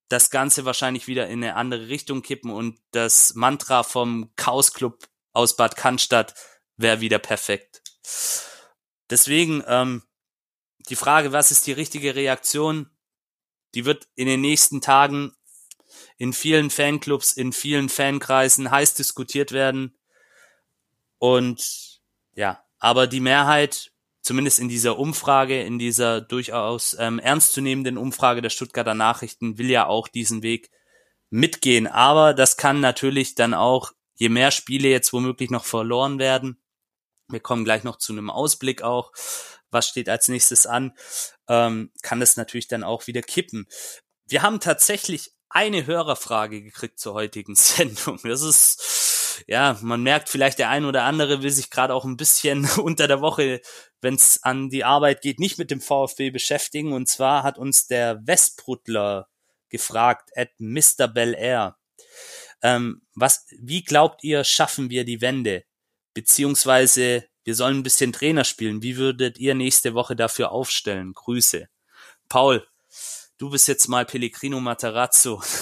das 0.08 0.30
Ganze 0.30 0.64
wahrscheinlich 0.64 1.06
wieder 1.06 1.28
in 1.28 1.42
eine 1.42 1.56
andere 1.56 1.88
Richtung 1.88 2.22
kippen 2.22 2.50
und 2.50 2.78
das 2.90 3.34
Mantra 3.34 3.82
vom 3.82 4.32
Chaos 4.36 4.72
Club 4.72 5.04
aus 5.32 5.56
Bad 5.56 5.76
Cannstatt 5.76 6.34
wäre 6.76 7.00
wieder 7.00 7.18
perfekt. 7.18 7.82
Deswegen 9.10 9.62
ähm, 9.66 10.02
die 10.88 10.96
Frage, 10.96 11.32
was 11.32 11.50
ist 11.50 11.66
die 11.66 11.72
richtige 11.72 12.14
Reaktion, 12.14 12.90
die 13.74 13.84
wird 13.84 14.08
in 14.14 14.26
den 14.26 14.40
nächsten 14.40 14.80
Tagen 14.80 15.32
in 16.16 16.32
vielen 16.32 16.70
Fanclubs, 16.70 17.32
in 17.32 17.52
vielen 17.52 17.88
Fankreisen 17.88 18.70
heiß 18.70 18.94
diskutiert 18.94 19.52
werden. 19.52 19.96
Und 21.18 22.00
ja, 22.34 22.64
aber 22.78 23.06
die 23.06 23.20
Mehrheit, 23.20 23.92
zumindest 24.22 24.58
in 24.58 24.68
dieser 24.68 24.98
Umfrage, 24.98 25.62
in 25.62 25.78
dieser 25.78 26.20
durchaus 26.20 26.96
ähm, 26.98 27.18
ernstzunehmenden 27.18 27.98
Umfrage 27.98 28.42
der 28.42 28.50
Stuttgarter 28.50 28.94
Nachrichten, 28.94 29.58
will 29.58 29.70
ja 29.70 29.86
auch 29.86 30.08
diesen 30.08 30.42
Weg 30.42 30.70
mitgehen. 31.30 31.86
Aber 31.86 32.34
das 32.34 32.56
kann 32.56 32.80
natürlich 32.80 33.34
dann 33.34 33.54
auch, 33.54 33.92
je 34.16 34.28
mehr 34.28 34.50
Spiele 34.50 34.88
jetzt 34.88 35.12
womöglich 35.12 35.50
noch 35.50 35.64
verloren 35.64 36.18
werden, 36.18 36.58
wir 37.28 37.40
kommen 37.40 37.64
gleich 37.64 37.84
noch 37.84 37.96
zu 37.96 38.12
einem 38.12 38.30
Ausblick 38.30 38.82
auch. 38.82 39.12
Was 39.70 39.88
steht 39.88 40.08
als 40.08 40.28
nächstes 40.28 40.66
an? 40.66 40.92
Ähm, 41.48 41.90
kann 42.02 42.20
das 42.20 42.36
natürlich 42.36 42.68
dann 42.68 42.84
auch 42.84 43.06
wieder 43.06 43.22
kippen. 43.22 43.66
Wir 44.26 44.42
haben 44.42 44.60
tatsächlich 44.60 45.32
eine 45.50 45.86
Hörerfrage 45.86 46.62
gekriegt 46.62 46.98
zur 46.98 47.14
heutigen 47.14 47.54
Sendung. 47.56 48.18
Das 48.22 48.42
ist, 48.42 49.44
ja, 49.46 49.78
man 49.82 50.02
merkt 50.02 50.28
vielleicht, 50.28 50.58
der 50.58 50.70
ein 50.70 50.84
oder 50.84 51.04
andere 51.04 51.42
will 51.42 51.50
sich 51.50 51.70
gerade 51.70 51.94
auch 51.94 52.04
ein 52.04 52.16
bisschen 52.16 52.68
unter 52.78 53.08
der 53.08 53.20
Woche, 53.20 53.60
wenn 54.00 54.14
es 54.14 54.42
an 54.42 54.70
die 54.70 54.84
Arbeit 54.84 55.22
geht, 55.22 55.38
nicht 55.38 55.58
mit 55.58 55.70
dem 55.70 55.80
VfB 55.80 56.30
beschäftigen. 56.30 56.92
Und 56.92 57.08
zwar 57.08 57.42
hat 57.42 57.58
uns 57.58 57.86
der 57.86 58.26
Westbrutler 58.26 59.28
gefragt, 59.68 60.30
at 60.36 60.50
Mr. 60.58 61.08
Bel 61.08 61.34
Air. 61.34 61.76
Ähm, 62.62 63.02
was, 63.14 63.46
wie 63.60 63.82
glaubt 63.82 64.24
ihr, 64.24 64.44
schaffen 64.44 64.88
wir 64.88 65.04
die 65.04 65.20
Wende? 65.20 65.64
beziehungsweise 66.14 67.24
wir 67.44 67.54
sollen 67.54 67.78
ein 67.78 67.82
bisschen 67.82 68.12
Trainer 68.12 68.44
spielen. 68.44 68.82
Wie 68.82 68.96
würdet 68.96 69.38
ihr 69.38 69.54
nächste 69.54 69.94
Woche 69.94 70.16
dafür 70.16 70.50
aufstellen? 70.50 71.12
Grüße. 71.12 71.68
Paul, 72.28 72.66
du 73.38 73.50
bist 73.50 73.68
jetzt 73.68 73.88
mal 73.88 74.04
Pellegrino 74.04 74.60
Matarazzo. 74.60 75.42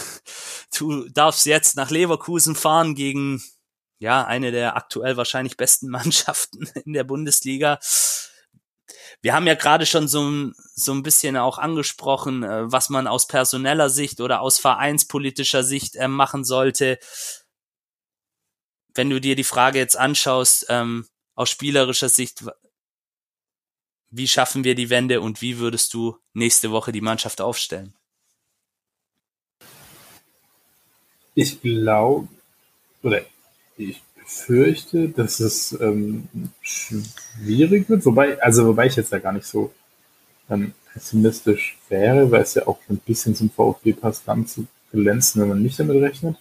Du 0.75 1.07
darfst 1.11 1.45
jetzt 1.45 1.77
nach 1.77 1.91
Leverkusen 1.91 2.55
fahren 2.55 2.95
gegen 2.95 3.43
ja 3.99 4.25
eine 4.25 4.53
der 4.53 4.75
aktuell 4.75 5.19
wahrscheinlich 5.19 5.59
besten 5.59 5.89
Mannschaften 5.91 6.67
in 6.87 6.95
der 6.95 7.05
Bundesliga. 7.05 7.79
Wir 9.21 9.35
haben 9.35 9.47
ja 9.47 9.55
gerade 9.55 9.85
schon 9.85 10.09
so, 10.09 10.51
so 10.75 10.93
ein 10.95 11.03
bisschen 11.03 11.37
auch 11.37 11.59
angesprochen, 11.59 12.43
äh, 12.43 12.73
was 12.73 12.89
man 12.89 13.07
aus 13.07 13.27
personeller 13.27 13.91
Sicht 13.91 14.23
oder 14.23 14.41
aus 14.41 14.59
vereinspolitischer 14.59 15.63
Sicht 15.63 15.97
äh, 15.97 16.09
machen 16.09 16.43
sollte 16.43 16.99
wenn 18.95 19.11
du 19.11 19.21
dir 19.21 19.37
die 19.37 19.45
Frage 19.45 19.79
jetzt 19.79 19.97
anschaust, 19.97 20.67
ähm, 20.69 21.07
aus 21.35 21.51
spielerischer 21.51 22.09
Sicht, 22.09 22.45
wie 24.11 24.29
schaffen 24.29 24.65
wir 24.65 24.75
die 24.75 24.91
Wende 24.91 25.21
und 25.21 25.41
wie 25.41 25.59
würdest 25.59 25.95
du 25.95 26.19
nächste 26.35 26.71
Woche 26.71 26.93
die 26.93 27.01
Mannschaft 27.01 27.41
aufstellen? 27.41 27.95
Ich 31.35 31.63
glaube, 31.63 32.29
oder 33.03 33.23
ich 33.79 34.03
befürchte, 34.15 35.09
dass 35.09 35.41
es 35.41 35.73
ähm, 35.81 36.29
schwierig 36.61 37.89
wird, 37.89 38.05
wobei, 38.05 38.41
also 38.43 38.67
wobei 38.67 38.87
ich 38.87 38.97
jetzt 38.97 39.13
da 39.13 39.19
gar 39.19 39.33
nicht 39.33 39.47
so 39.47 39.73
ähm, 40.51 40.75
pessimistisch 40.93 41.79
wäre, 41.89 42.31
weil 42.31 42.43
es 42.43 42.55
ja 42.55 42.67
auch 42.67 42.79
ein 42.91 42.99
bisschen 42.99 43.35
zum 43.35 43.51
VfB 43.51 43.95
passt, 43.95 44.29
dann 44.29 44.47
zu 44.47 44.67
glänzen, 44.91 45.41
wenn 45.41 45.49
man 45.49 45.63
nicht 45.63 45.81
damit 45.81 46.03
rechnet. 46.03 46.37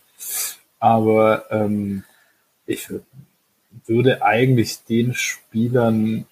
Aber 0.79 1.49
ähm, 1.51 2.03
ich 2.65 2.89
würde 3.85 4.23
eigentlich 4.23 4.83
den 4.83 5.13
Spielern 5.13 6.25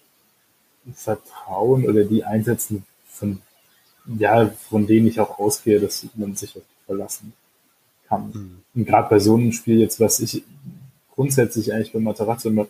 vertrauen 0.94 1.88
oder 1.88 2.04
die 2.04 2.24
einsetzen, 2.24 2.84
von, 3.06 3.40
ja, 4.18 4.48
von 4.68 4.86
denen 4.86 5.06
ich 5.06 5.20
auch 5.20 5.38
ausgehe, 5.38 5.80
dass 5.80 6.06
man 6.14 6.34
sich 6.34 6.56
auf 6.56 6.62
die 6.62 6.86
verlassen 6.86 7.32
kann. 8.08 8.30
Mhm. 8.32 8.62
Und 8.74 8.86
gerade 8.86 9.08
bei 9.08 9.18
so 9.18 9.36
einem 9.36 9.52
Spiel 9.52 9.78
jetzt, 9.78 10.00
was 10.00 10.20
ich 10.20 10.42
grundsätzlich 11.14 11.72
eigentlich 11.72 11.92
bei 11.92 12.00
Matarazzo 12.00 12.48
immer 12.48 12.66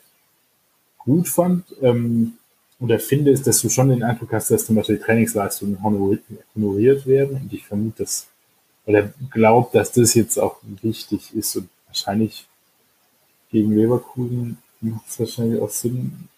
gut 0.98 1.28
fand 1.28 1.64
ähm, 1.82 2.34
oder 2.78 2.98
finde, 2.98 3.30
ist, 3.30 3.46
dass 3.46 3.60
du 3.60 3.68
schon 3.68 3.90
den 3.90 4.02
Eindruck 4.02 4.32
hast, 4.32 4.50
dass 4.50 4.66
zum 4.66 4.76
Beispiel 4.76 4.98
Trainingsleistungen 4.98 5.82
honoriert 5.82 7.06
werden. 7.06 7.40
Und 7.42 7.52
ich 7.52 7.64
vermute, 7.64 8.02
dass 8.02 8.26
oder 8.86 9.12
glaube, 9.30 9.68
dass 9.72 9.92
das 9.92 10.14
jetzt 10.14 10.38
auch 10.38 10.56
wichtig 10.82 11.34
ist 11.34 11.56
und 11.56 11.68
wahrscheinlich 11.86 12.46
gegen 13.50 13.72
Leverkusen 13.72 14.58
macht 14.80 15.08
es 15.08 15.18
wahrscheinlich 15.20 15.60
auch 15.60 15.70
Sinn, 15.70 16.28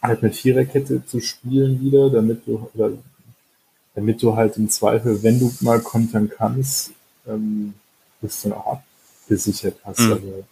halt 0.00 0.22
mit 0.22 0.34
Viererkette 0.34 1.04
zu 1.04 1.20
spielen 1.20 1.80
wieder, 1.80 2.10
damit 2.10 2.46
du, 2.46 2.68
oder, 2.74 2.92
damit 3.94 4.22
du 4.22 4.34
halt 4.34 4.56
im 4.56 4.68
Zweifel, 4.68 5.22
wenn 5.22 5.38
du 5.38 5.52
mal 5.60 5.80
kontern 5.80 6.30
kannst, 6.34 6.92
ähm, 7.26 7.74
bist 8.20 8.44
du 8.44 8.50
noch 8.50 8.66
abgesichert 8.66 9.76
hast. 9.84 10.00
Mhm. 10.00 10.12
Also, 10.12 10.44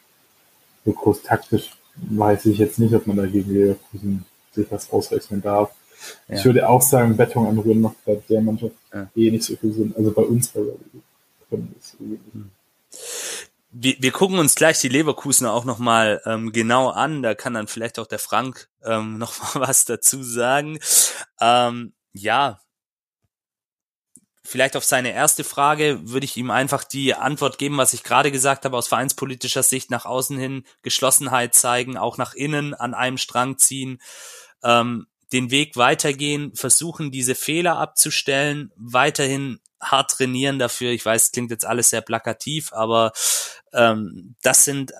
so 0.84 0.92
groß 0.92 1.22
taktisch 1.22 1.70
weiß 1.96 2.46
ich 2.46 2.58
jetzt 2.58 2.78
nicht, 2.78 2.94
ob 2.94 3.06
man 3.06 3.16
da 3.16 3.26
gegen 3.26 3.52
Leverkusen 3.52 4.24
sich 4.52 4.70
was 4.70 4.90
ausrechnen 4.90 5.42
darf. 5.42 5.70
Ja. 6.28 6.36
Ich 6.36 6.44
würde 6.44 6.68
auch 6.68 6.80
sagen, 6.80 7.16
Beton 7.16 7.46
anrühren 7.46 7.80
macht 7.80 8.02
bei 8.04 8.18
der 8.28 8.40
Mannschaft 8.40 8.74
ja. 8.92 9.10
eh 9.14 9.30
nicht 9.30 9.44
so 9.44 9.56
viel 9.56 9.72
Sinn. 9.72 9.94
Also 9.96 10.10
bei 10.12 10.22
uns 10.22 10.48
bei 10.48 10.60
können 11.50 11.74
es 11.78 11.94
eh 12.00 12.04
nicht. 12.04 12.34
Mhm 12.34 12.50
wir, 13.72 13.96
wir 13.98 14.12
gucken 14.12 14.38
uns 14.38 14.54
gleich 14.54 14.80
die 14.80 14.88
Leverkusen 14.88 15.46
auch 15.46 15.64
nochmal 15.64 16.20
ähm, 16.26 16.52
genau 16.52 16.88
an. 16.88 17.22
Da 17.22 17.34
kann 17.34 17.54
dann 17.54 17.68
vielleicht 17.68 17.98
auch 17.98 18.06
der 18.06 18.18
Frank 18.18 18.68
ähm, 18.84 19.18
noch 19.18 19.54
mal 19.54 19.68
was 19.68 19.84
dazu 19.84 20.22
sagen. 20.22 20.78
Ähm, 21.40 21.94
ja, 22.12 22.60
vielleicht 24.42 24.76
auf 24.76 24.84
seine 24.84 25.12
erste 25.12 25.44
Frage 25.44 26.00
würde 26.02 26.24
ich 26.24 26.36
ihm 26.36 26.50
einfach 26.50 26.82
die 26.82 27.14
Antwort 27.14 27.58
geben, 27.58 27.76
was 27.76 27.92
ich 27.92 28.02
gerade 28.02 28.32
gesagt 28.32 28.64
habe, 28.64 28.76
aus 28.76 28.88
vereinspolitischer 28.88 29.62
Sicht 29.62 29.90
nach 29.90 30.06
außen 30.06 30.36
hin 30.38 30.64
Geschlossenheit 30.82 31.54
zeigen, 31.54 31.96
auch 31.96 32.18
nach 32.18 32.34
innen 32.34 32.74
an 32.74 32.94
einem 32.94 33.18
Strang 33.18 33.58
ziehen. 33.58 34.00
Ähm, 34.64 35.06
den 35.32 35.52
Weg 35.52 35.76
weitergehen, 35.76 36.52
versuchen 36.56 37.12
diese 37.12 37.36
Fehler 37.36 37.78
abzustellen, 37.78 38.72
weiterhin 38.74 39.60
hart 39.80 40.10
trainieren 40.10 40.58
dafür. 40.58 40.90
Ich 40.90 41.04
weiß, 41.04 41.32
klingt 41.32 41.50
jetzt 41.50 41.66
alles 41.66 41.90
sehr 41.90 42.00
plakativ, 42.00 42.72
aber 42.72 43.12
ähm, 43.72 44.36
das 44.42 44.64
sind 44.64 44.92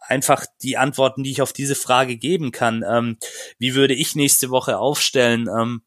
einfach 0.00 0.46
die 0.62 0.76
Antworten, 0.76 1.22
die 1.22 1.30
ich 1.30 1.42
auf 1.42 1.52
diese 1.52 1.74
Frage 1.74 2.16
geben 2.16 2.52
kann. 2.52 2.84
Ähm, 2.88 3.18
wie 3.58 3.74
würde 3.74 3.94
ich 3.94 4.14
nächste 4.14 4.50
Woche 4.50 4.78
aufstellen? 4.78 5.48
Ähm, 5.48 5.82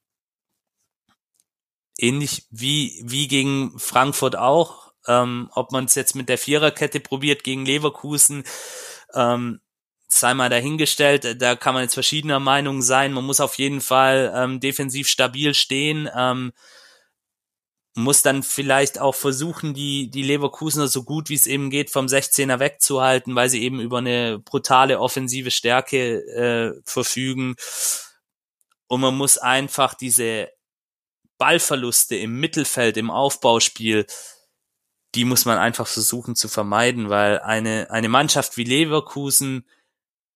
ähnlich 1.98 2.46
wie, 2.50 3.02
wie 3.06 3.28
gegen 3.28 3.78
Frankfurt 3.78 4.36
auch. 4.36 4.94
Ähm, 5.08 5.50
ob 5.54 5.72
man 5.72 5.86
es 5.86 5.96
jetzt 5.96 6.16
mit 6.16 6.30
der 6.30 6.38
Viererkette 6.38 7.00
probiert 7.00 7.44
gegen 7.44 7.66
Leverkusen, 7.66 8.44
ähm, 9.14 9.62
sei 10.08 10.34
mal 10.34 10.50
dahingestellt. 10.50 11.42
Da 11.42 11.56
kann 11.56 11.74
man 11.74 11.84
jetzt 11.84 11.94
verschiedener 11.94 12.40
Meinung 12.40 12.82
sein. 12.82 13.14
Man 13.14 13.26
muss 13.26 13.40
auf 13.40 13.56
jeden 13.56 13.82
Fall 13.82 14.32
ähm, 14.36 14.60
defensiv 14.60 15.08
stabil 15.08 15.54
stehen. 15.54 16.10
Ähm, 16.16 16.52
muss 18.02 18.22
dann 18.22 18.44
vielleicht 18.44 19.00
auch 19.00 19.16
versuchen, 19.16 19.74
die, 19.74 20.10
die 20.10 20.24
Leverkusener 20.24 20.88
so 20.88 21.04
gut 21.04 21.30
wie 21.30 21.36
es 21.36 21.48
eben 21.48 21.70
geht 21.70 21.90
vom 21.90 22.06
16er 22.06 22.60
wegzuhalten, 22.60 23.36
weil 23.36 23.50
sie 23.50 23.64
eben 23.64 23.80
über 23.80 24.00
eine 24.00 24.40
brutale 24.40 25.00
offensive 25.00 25.52
Stärke 25.52 26.20
äh, 26.26 26.82
verfügen. 26.86 27.56
Und 28.88 29.02
man 29.02 29.16
muss 29.16 29.38
einfach 29.38 29.94
diese 29.94 30.50
Ballverluste 31.38 32.16
im 32.16 32.40
Mittelfeld, 32.40 32.98
im 32.98 33.12
Aufbauspiel, 33.12 34.06
die 35.16 35.26
muss 35.26 35.46
man 35.46 35.58
einfach 35.58 35.88
versuchen 35.88 36.36
zu 36.36 36.48
vermeiden, 36.48 37.10
weil 37.10 37.40
eine, 37.40 37.90
eine 37.90 38.10
Mannschaft 38.10 38.58
wie 38.58 38.64
Leverkusen, 38.64 39.66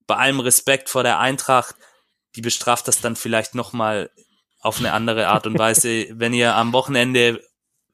bei 0.07 0.15
allem 0.15 0.40
Respekt 0.40 0.90
vor 0.90 1.03
der 1.03 1.19
Eintracht, 1.19 1.76
die 2.35 2.41
bestraft 2.41 2.88
das 2.88 2.99
dann 2.99 3.15
vielleicht 3.15 3.56
nochmal 3.56 4.10
auf 4.60 4.80
eine 4.80 4.94
andere 4.94 5.27
Art 5.27 5.45
und 5.45 5.60
Weise. 5.60 6.07
Wenn 6.11 6.34
ihr 6.34 6.56
am 6.56 6.73
Wochenende 6.73 7.44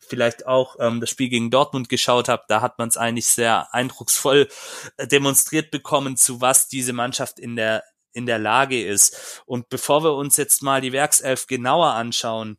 vielleicht 0.10 0.46
auch 0.46 0.76
ähm, 0.80 1.00
das 1.00 1.10
Spiel 1.10 1.30
gegen 1.30 1.52
Dortmund 1.52 1.90
geschaut 1.90 2.28
habt, 2.30 2.50
da 2.50 2.62
hat 2.62 2.78
man 2.78 2.90
es 2.90 2.98
eigentlich 2.98 3.28
sehr 3.28 3.74
eindrucksvoll 3.74 4.50
äh, 4.98 5.08
demonstriert 5.08 5.72
bekommen, 5.72 6.18
zu 6.18 6.42
was 6.42 6.68
diese 6.68 6.94
Mannschaft 6.94 7.40
in 7.40 7.56
der 7.56 7.84
in 8.12 8.26
der 8.26 8.40
Lage 8.40 8.84
ist. 8.84 9.44
Und 9.46 9.70
bevor 9.70 10.04
wir 10.04 10.14
uns 10.14 10.36
jetzt 10.38 10.64
mal 10.64 10.82
die 10.82 10.92
Werkself 10.92 11.48
genauer 11.48 11.94
anschauen, 11.94 12.58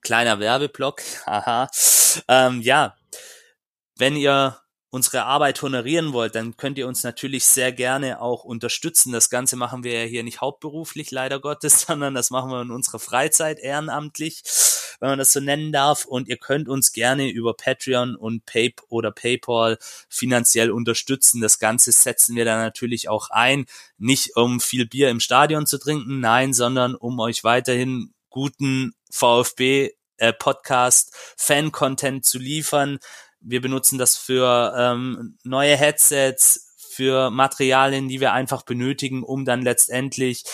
kleiner 0.00 0.38
Werbeblock, 0.38 1.02
haha, 1.26 1.68
ähm, 2.28 2.60
ja, 2.60 2.96
wenn 3.96 4.16
ihr 4.16 4.58
unsere 4.90 5.24
Arbeit 5.24 5.62
honorieren 5.62 6.12
wollt, 6.12 6.34
dann 6.34 6.56
könnt 6.56 6.76
ihr 6.76 6.88
uns 6.88 7.04
natürlich 7.04 7.46
sehr 7.46 7.72
gerne 7.72 8.20
auch 8.20 8.42
unterstützen. 8.42 9.12
Das 9.12 9.30
Ganze 9.30 9.56
machen 9.56 9.84
wir 9.84 9.92
ja 9.92 10.04
hier 10.04 10.24
nicht 10.24 10.40
hauptberuflich, 10.40 11.12
leider 11.12 11.40
Gottes, 11.40 11.80
sondern 11.86 12.14
das 12.14 12.30
machen 12.30 12.50
wir 12.50 12.60
in 12.60 12.72
unserer 12.72 12.98
Freizeit 12.98 13.60
ehrenamtlich, 13.60 14.42
wenn 14.98 15.10
man 15.10 15.18
das 15.18 15.32
so 15.32 15.40
nennen 15.40 15.70
darf. 15.72 16.04
Und 16.04 16.28
ihr 16.28 16.38
könnt 16.38 16.68
uns 16.68 16.92
gerne 16.92 17.30
über 17.30 17.54
Patreon 17.54 18.16
und 18.16 18.44
Pay 18.46 18.74
oder 18.88 19.12
PayPal 19.12 19.78
finanziell 20.08 20.72
unterstützen. 20.72 21.40
Das 21.40 21.60
Ganze 21.60 21.92
setzen 21.92 22.34
wir 22.34 22.44
dann 22.44 22.58
natürlich 22.58 23.08
auch 23.08 23.30
ein, 23.30 23.66
nicht 23.96 24.36
um 24.36 24.58
viel 24.58 24.86
Bier 24.86 25.08
im 25.10 25.20
Stadion 25.20 25.66
zu 25.66 25.78
trinken, 25.78 26.18
nein, 26.20 26.52
sondern 26.52 26.96
um 26.96 27.18
euch 27.20 27.44
weiterhin 27.44 28.12
guten 28.28 28.94
VfB 29.10 29.90
äh, 30.20 30.32
zu 32.22 32.38
liefern, 32.38 32.98
wir 33.40 33.60
benutzen 33.60 33.98
das 33.98 34.16
für 34.16 34.74
ähm, 34.76 35.38
neue 35.44 35.76
Headsets, 35.76 36.74
für 36.76 37.30
Materialien, 37.30 38.08
die 38.08 38.20
wir 38.20 38.32
einfach 38.32 38.62
benötigen, 38.62 39.22
um 39.22 39.44
dann 39.44 39.62
letztendlich 39.62 40.44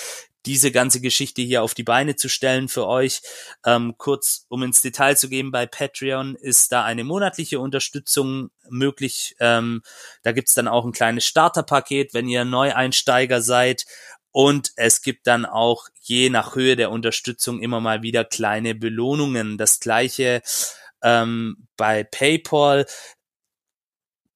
diese 0.46 0.70
ganze 0.70 1.00
Geschichte 1.00 1.42
hier 1.42 1.62
auf 1.62 1.74
die 1.74 1.82
Beine 1.82 2.14
zu 2.14 2.28
stellen 2.28 2.68
für 2.68 2.86
euch. 2.86 3.20
Ähm, 3.64 3.94
kurz, 3.98 4.46
um 4.48 4.62
ins 4.62 4.80
Detail 4.80 5.16
zu 5.16 5.28
gehen, 5.28 5.50
bei 5.50 5.66
Patreon 5.66 6.36
ist 6.36 6.70
da 6.70 6.84
eine 6.84 7.02
monatliche 7.02 7.58
Unterstützung 7.58 8.50
möglich. 8.68 9.34
Ähm, 9.40 9.82
da 10.22 10.32
gibt's 10.32 10.54
dann 10.54 10.68
auch 10.68 10.84
ein 10.84 10.92
kleines 10.92 11.26
Starterpaket, 11.26 12.14
wenn 12.14 12.28
ihr 12.28 12.44
Neueinsteiger 12.44 13.42
seid. 13.42 13.86
Und 14.30 14.70
es 14.76 15.02
gibt 15.02 15.26
dann 15.26 15.46
auch 15.46 15.88
je 16.00 16.30
nach 16.30 16.54
Höhe 16.54 16.76
der 16.76 16.90
Unterstützung 16.90 17.60
immer 17.60 17.80
mal 17.80 18.02
wieder 18.02 18.24
kleine 18.24 18.74
Belohnungen. 18.74 19.58
Das 19.58 19.80
gleiche 19.80 20.42
ähm, 21.02 21.68
bei 21.76 22.04
PayPal, 22.04 22.86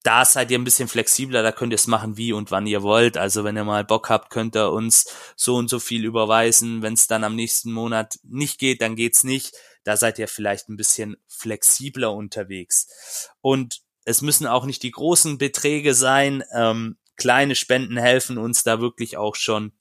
da 0.02 0.24
seid 0.24 0.50
ihr 0.50 0.58
ein 0.58 0.64
bisschen 0.64 0.88
flexibler, 0.88 1.42
da 1.42 1.52
könnt 1.52 1.72
ihr 1.72 1.76
es 1.76 1.86
machen, 1.86 2.16
wie 2.16 2.32
und 2.32 2.50
wann 2.50 2.66
ihr 2.66 2.82
wollt. 2.82 3.18
Also 3.18 3.44
wenn 3.44 3.56
ihr 3.56 3.64
mal 3.64 3.84
Bock 3.84 4.08
habt, 4.08 4.30
könnt 4.30 4.56
ihr 4.56 4.70
uns 4.70 5.06
so 5.36 5.56
und 5.56 5.68
so 5.68 5.78
viel 5.78 6.04
überweisen. 6.04 6.80
Wenn 6.80 6.94
es 6.94 7.06
dann 7.06 7.22
am 7.22 7.36
nächsten 7.36 7.70
Monat 7.72 8.18
nicht 8.22 8.58
geht, 8.58 8.80
dann 8.80 8.96
geht's 8.96 9.24
nicht. 9.24 9.54
Da 9.84 9.96
seid 9.96 10.18
ihr 10.18 10.28
vielleicht 10.28 10.68
ein 10.68 10.76
bisschen 10.76 11.16
flexibler 11.28 12.14
unterwegs. 12.14 13.30
Und 13.42 13.82
es 14.04 14.22
müssen 14.22 14.46
auch 14.46 14.64
nicht 14.64 14.82
die 14.82 14.90
großen 14.90 15.36
Beträge 15.36 15.94
sein. 15.94 16.44
Ähm, 16.54 16.96
kleine 17.16 17.54
Spenden 17.54 17.98
helfen 17.98 18.38
uns 18.38 18.62
da 18.62 18.80
wirklich 18.80 19.18
auch 19.18 19.36
schon, 19.36 19.72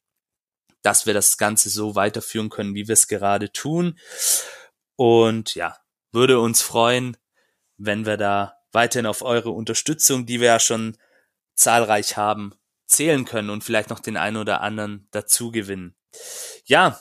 dass 0.82 1.06
wir 1.06 1.14
das 1.14 1.38
Ganze 1.38 1.70
so 1.70 1.96
weiterführen 1.96 2.50
können, 2.50 2.76
wie 2.76 2.88
wir 2.88 2.94
es 2.94 3.08
gerade 3.08 3.52
tun. 3.54 3.98
Und 4.98 5.56
ja, 5.56 5.78
würde 6.12 6.40
uns 6.40 6.62
freuen, 6.62 7.18
wenn 7.78 8.06
wir 8.06 8.18
da 8.18 8.58
weiterhin 8.72 9.06
auf 9.06 9.22
eure 9.22 9.52
Unterstützung, 9.52 10.26
die 10.26 10.40
wir 10.40 10.48
ja 10.48 10.60
schon 10.60 10.98
zahlreich 11.56 12.18
haben, 12.18 12.54
zählen 12.86 13.26
können 13.26 13.50
und 13.50 13.64
vielleicht 13.64 13.90
noch 13.90 14.00
den 14.00 14.18
einen 14.18 14.38
oder 14.38 14.62
anderen 14.62 15.08
dazu 15.12 15.52
gewinnen. 15.52 15.96
Ja, 16.66 17.00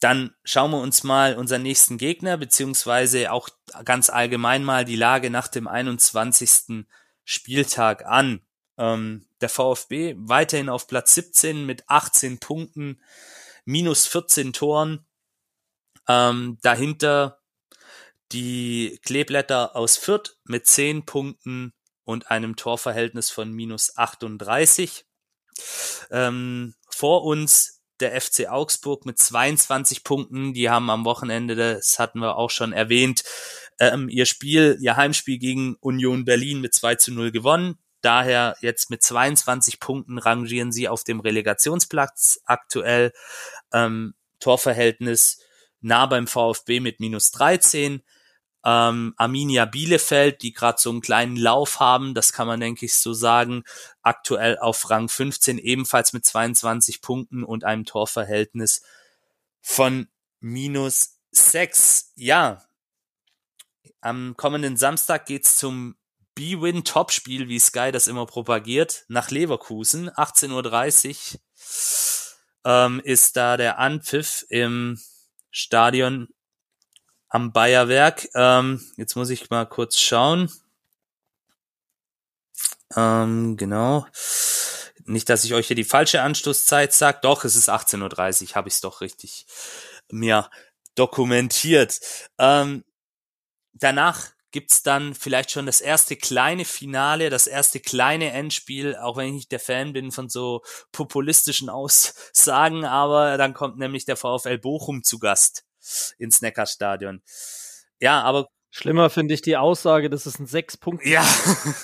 dann 0.00 0.34
schauen 0.44 0.70
wir 0.70 0.80
uns 0.80 1.02
mal 1.02 1.36
unseren 1.36 1.62
nächsten 1.62 1.98
Gegner, 1.98 2.36
beziehungsweise 2.36 3.32
auch 3.32 3.48
ganz 3.84 4.10
allgemein 4.10 4.62
mal 4.62 4.84
die 4.84 4.96
Lage 4.96 5.30
nach 5.30 5.48
dem 5.48 5.66
21. 5.66 6.86
Spieltag 7.24 8.06
an. 8.06 8.40
Ähm, 8.76 9.26
der 9.40 9.48
VfB 9.48 10.14
weiterhin 10.18 10.68
auf 10.68 10.86
Platz 10.86 11.14
17 11.14 11.66
mit 11.66 11.88
18 11.88 12.38
Punkten, 12.38 13.02
minus 13.64 14.06
14 14.06 14.52
Toren. 14.52 15.04
Ähm, 16.06 16.58
dahinter 16.62 17.40
die 18.32 18.98
Kleeblätter 19.04 19.76
aus 19.76 19.96
Fürth 19.96 20.36
mit 20.44 20.66
zehn 20.66 21.04
Punkten 21.04 21.72
und 22.04 22.30
einem 22.30 22.56
Torverhältnis 22.56 23.30
von 23.30 23.52
minus 23.52 23.96
38. 23.96 25.04
Ähm, 26.10 26.74
vor 26.88 27.24
uns 27.24 27.82
der 28.00 28.20
FC 28.20 28.48
Augsburg 28.48 29.06
mit 29.06 29.18
22 29.18 30.04
Punkten. 30.04 30.54
Die 30.54 30.70
haben 30.70 30.90
am 30.90 31.04
Wochenende, 31.04 31.56
das 31.56 31.98
hatten 31.98 32.20
wir 32.20 32.36
auch 32.36 32.50
schon 32.50 32.72
erwähnt, 32.72 33.24
ähm, 33.80 34.08
ihr 34.08 34.26
Spiel, 34.26 34.76
ihr 34.80 34.96
Heimspiel 34.96 35.38
gegen 35.38 35.76
Union 35.80 36.24
Berlin 36.24 36.60
mit 36.60 36.74
2 36.74 36.96
zu 36.96 37.12
0 37.12 37.32
gewonnen. 37.32 37.78
Daher 38.00 38.56
jetzt 38.60 38.90
mit 38.90 39.02
22 39.02 39.80
Punkten 39.80 40.18
rangieren 40.18 40.72
sie 40.72 40.88
auf 40.88 41.02
dem 41.04 41.20
Relegationsplatz 41.20 42.40
aktuell. 42.44 43.12
Ähm, 43.72 44.14
Torverhältnis 44.38 45.40
nah 45.80 46.06
beim 46.06 46.26
VfB 46.26 46.80
mit 46.80 47.00
minus 47.00 47.30
13. 47.32 48.02
Ähm, 48.64 49.14
Arminia 49.16 49.64
Bielefeld, 49.64 50.42
die 50.42 50.52
gerade 50.52 50.80
so 50.80 50.90
einen 50.90 51.00
kleinen 51.00 51.36
Lauf 51.36 51.80
haben, 51.80 52.14
das 52.14 52.32
kann 52.32 52.46
man 52.46 52.60
denke 52.60 52.86
ich 52.86 52.94
so 52.94 53.12
sagen, 53.12 53.62
aktuell 54.02 54.58
auf 54.58 54.90
Rang 54.90 55.08
15 55.08 55.58
ebenfalls 55.58 56.12
mit 56.12 56.24
22 56.24 57.00
Punkten 57.00 57.44
und 57.44 57.64
einem 57.64 57.84
Torverhältnis 57.84 58.82
von 59.60 60.08
minus 60.40 61.18
6. 61.30 62.12
Ja, 62.16 62.64
am 64.00 64.36
kommenden 64.36 64.76
Samstag 64.76 65.26
geht's 65.26 65.56
zum 65.56 65.96
B-Win 66.34 66.84
Topspiel, 66.84 67.48
wie 67.48 67.58
Sky 67.58 67.90
das 67.90 68.06
immer 68.06 68.26
propagiert, 68.26 69.04
nach 69.08 69.30
Leverkusen. 69.30 70.08
18.30 70.10 71.34
Uhr 71.34 71.40
ähm, 72.64 73.00
ist 73.02 73.36
da 73.36 73.56
der 73.56 73.78
Anpfiff 73.78 74.44
im 74.48 75.00
Stadion 75.50 76.28
am 77.28 77.52
Bayerwerk. 77.52 78.28
Ähm, 78.34 78.80
jetzt 78.96 79.16
muss 79.16 79.30
ich 79.30 79.50
mal 79.50 79.66
kurz 79.66 79.98
schauen. 79.98 80.50
Ähm, 82.96 83.56
genau. 83.56 84.06
Nicht, 85.04 85.28
dass 85.28 85.44
ich 85.44 85.54
euch 85.54 85.66
hier 85.66 85.76
die 85.76 85.84
falsche 85.84 86.22
Anstoßzeit 86.22 86.92
sage. 86.92 87.20
Doch, 87.22 87.44
es 87.44 87.56
ist 87.56 87.68
18.30 87.68 88.50
Uhr, 88.50 88.54
habe 88.54 88.68
ich 88.68 88.74
es 88.74 88.80
doch 88.80 89.00
richtig 89.00 89.46
mir 90.10 90.50
dokumentiert. 90.94 92.00
Ähm, 92.38 92.84
danach 93.72 94.26
gibt's 94.50 94.82
dann 94.82 95.14
vielleicht 95.14 95.50
schon 95.50 95.66
das 95.66 95.80
erste 95.80 96.16
kleine 96.16 96.64
Finale, 96.64 97.30
das 97.30 97.46
erste 97.46 97.80
kleine 97.80 98.32
Endspiel, 98.32 98.96
auch 98.96 99.16
wenn 99.16 99.28
ich 99.28 99.34
nicht 99.34 99.52
der 99.52 99.60
Fan 99.60 99.92
bin 99.92 100.10
von 100.10 100.30
so 100.30 100.62
populistischen 100.90 101.68
Aussagen, 101.68 102.84
aber 102.84 103.36
dann 103.36 103.52
kommt 103.52 103.78
nämlich 103.78 104.06
der 104.06 104.16
VfL 104.16 104.58
Bochum 104.58 105.04
zu 105.04 105.18
Gast 105.18 105.67
ins 106.18 106.40
Neckarstadion. 106.42 107.22
Ja, 108.00 108.22
aber 108.22 108.48
Schlimmer 108.70 109.08
finde 109.08 109.32
ich 109.32 109.40
die 109.40 109.56
Aussage, 109.56 110.10
das 110.10 110.26
ist 110.26 110.38
ein 110.38 110.46
sechs 110.46 110.76
Punkte. 110.76 111.08
Ja. 111.08 111.26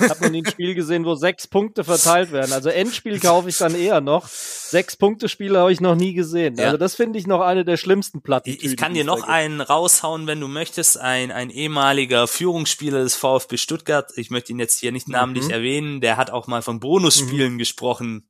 ich 0.00 0.10
habe 0.10 0.22
noch 0.24 0.30
nie 0.30 0.42
ein 0.44 0.50
Spiel 0.50 0.74
gesehen, 0.74 1.06
wo 1.06 1.14
sechs 1.14 1.48
Punkte 1.48 1.82
verteilt 1.82 2.30
werden. 2.30 2.52
Also 2.52 2.68
Endspiel 2.68 3.18
kaufe 3.20 3.48
ich 3.48 3.56
dann 3.56 3.74
eher 3.74 4.02
noch. 4.02 4.28
Sechs 4.28 4.94
Punkte 4.94 5.30
Spiele 5.30 5.58
habe 5.60 5.72
ich 5.72 5.80
noch 5.80 5.94
nie 5.94 6.12
gesehen. 6.12 6.56
Ja. 6.56 6.66
Also 6.66 6.76
das 6.76 6.94
finde 6.94 7.18
ich 7.18 7.26
noch 7.26 7.40
eine 7.40 7.64
der 7.64 7.78
schlimmsten 7.78 8.20
Platten. 8.20 8.50
Ich, 8.50 8.62
ich 8.62 8.76
kann 8.76 8.92
dir 8.92 9.04
noch 9.04 9.26
einen 9.26 9.62
raushauen, 9.62 10.26
wenn 10.26 10.40
du 10.40 10.46
möchtest. 10.46 10.98
Ein, 11.00 11.32
ein 11.32 11.48
ehemaliger 11.48 12.28
Führungsspieler 12.28 13.02
des 13.02 13.16
VfB 13.16 13.56
Stuttgart. 13.56 14.12
Ich 14.16 14.28
möchte 14.30 14.52
ihn 14.52 14.58
jetzt 14.58 14.78
hier 14.78 14.92
nicht 14.92 15.08
namentlich 15.08 15.46
Mhm. 15.46 15.50
erwähnen. 15.52 16.00
Der 16.02 16.18
hat 16.18 16.30
auch 16.30 16.46
mal 16.48 16.60
von 16.60 16.80
Bonusspielen 16.80 17.56
gesprochen. 17.56 18.28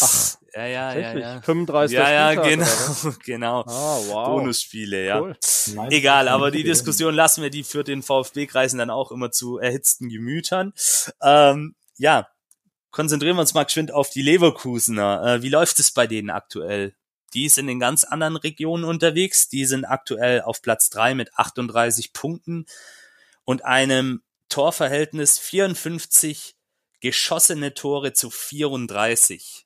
Ach, 0.00 0.36
Ja, 0.54 0.66
ja, 0.66 0.94
ja, 0.94 1.18
ja. 1.18 1.40
35. 1.40 1.96
Ja, 1.96 2.10
ja, 2.10 2.32
Spieltag, 2.32 2.50
genau, 3.04 3.16
genau. 3.24 3.60
Ah, 3.62 3.98
wow. 4.06 4.26
Bonusspiele, 4.28 5.06
ja. 5.06 5.20
Cool. 5.20 5.36
Nein, 5.74 5.90
Egal, 5.90 6.28
aber 6.28 6.48
ist 6.48 6.52
die 6.52 6.58
nicht 6.58 6.68
Diskussion 6.68 7.14
lassen 7.14 7.42
wir, 7.42 7.50
die 7.50 7.64
führt 7.64 7.88
den 7.88 8.02
VfB-Kreisen 8.02 8.78
dann 8.78 8.90
auch 8.90 9.12
immer 9.12 9.30
zu 9.30 9.58
erhitzten 9.58 10.10
Gemütern. 10.10 10.74
Ähm, 11.22 11.74
ja, 11.96 12.28
konzentrieren 12.90 13.36
wir 13.36 13.40
uns 13.40 13.54
mal 13.54 13.64
geschwind 13.64 13.92
auf 13.92 14.10
die 14.10 14.22
Leverkusener. 14.22 15.22
Äh, 15.24 15.42
wie 15.42 15.48
läuft 15.48 15.78
es 15.80 15.90
bei 15.90 16.06
denen 16.06 16.30
aktuell? 16.30 16.94
Die 17.34 17.48
sind 17.48 17.68
in 17.68 17.80
ganz 17.80 18.04
anderen 18.04 18.36
Regionen 18.36 18.84
unterwegs. 18.84 19.48
Die 19.48 19.64
sind 19.64 19.86
aktuell 19.86 20.42
auf 20.42 20.60
Platz 20.60 20.90
drei 20.90 21.14
mit 21.14 21.34
38 21.34 22.12
Punkten 22.12 22.66
und 23.44 23.64
einem 23.64 24.22
Torverhältnis 24.50 25.38
54 25.38 26.56
geschossene 27.00 27.72
Tore 27.72 28.12
zu 28.12 28.30
34. 28.30 29.61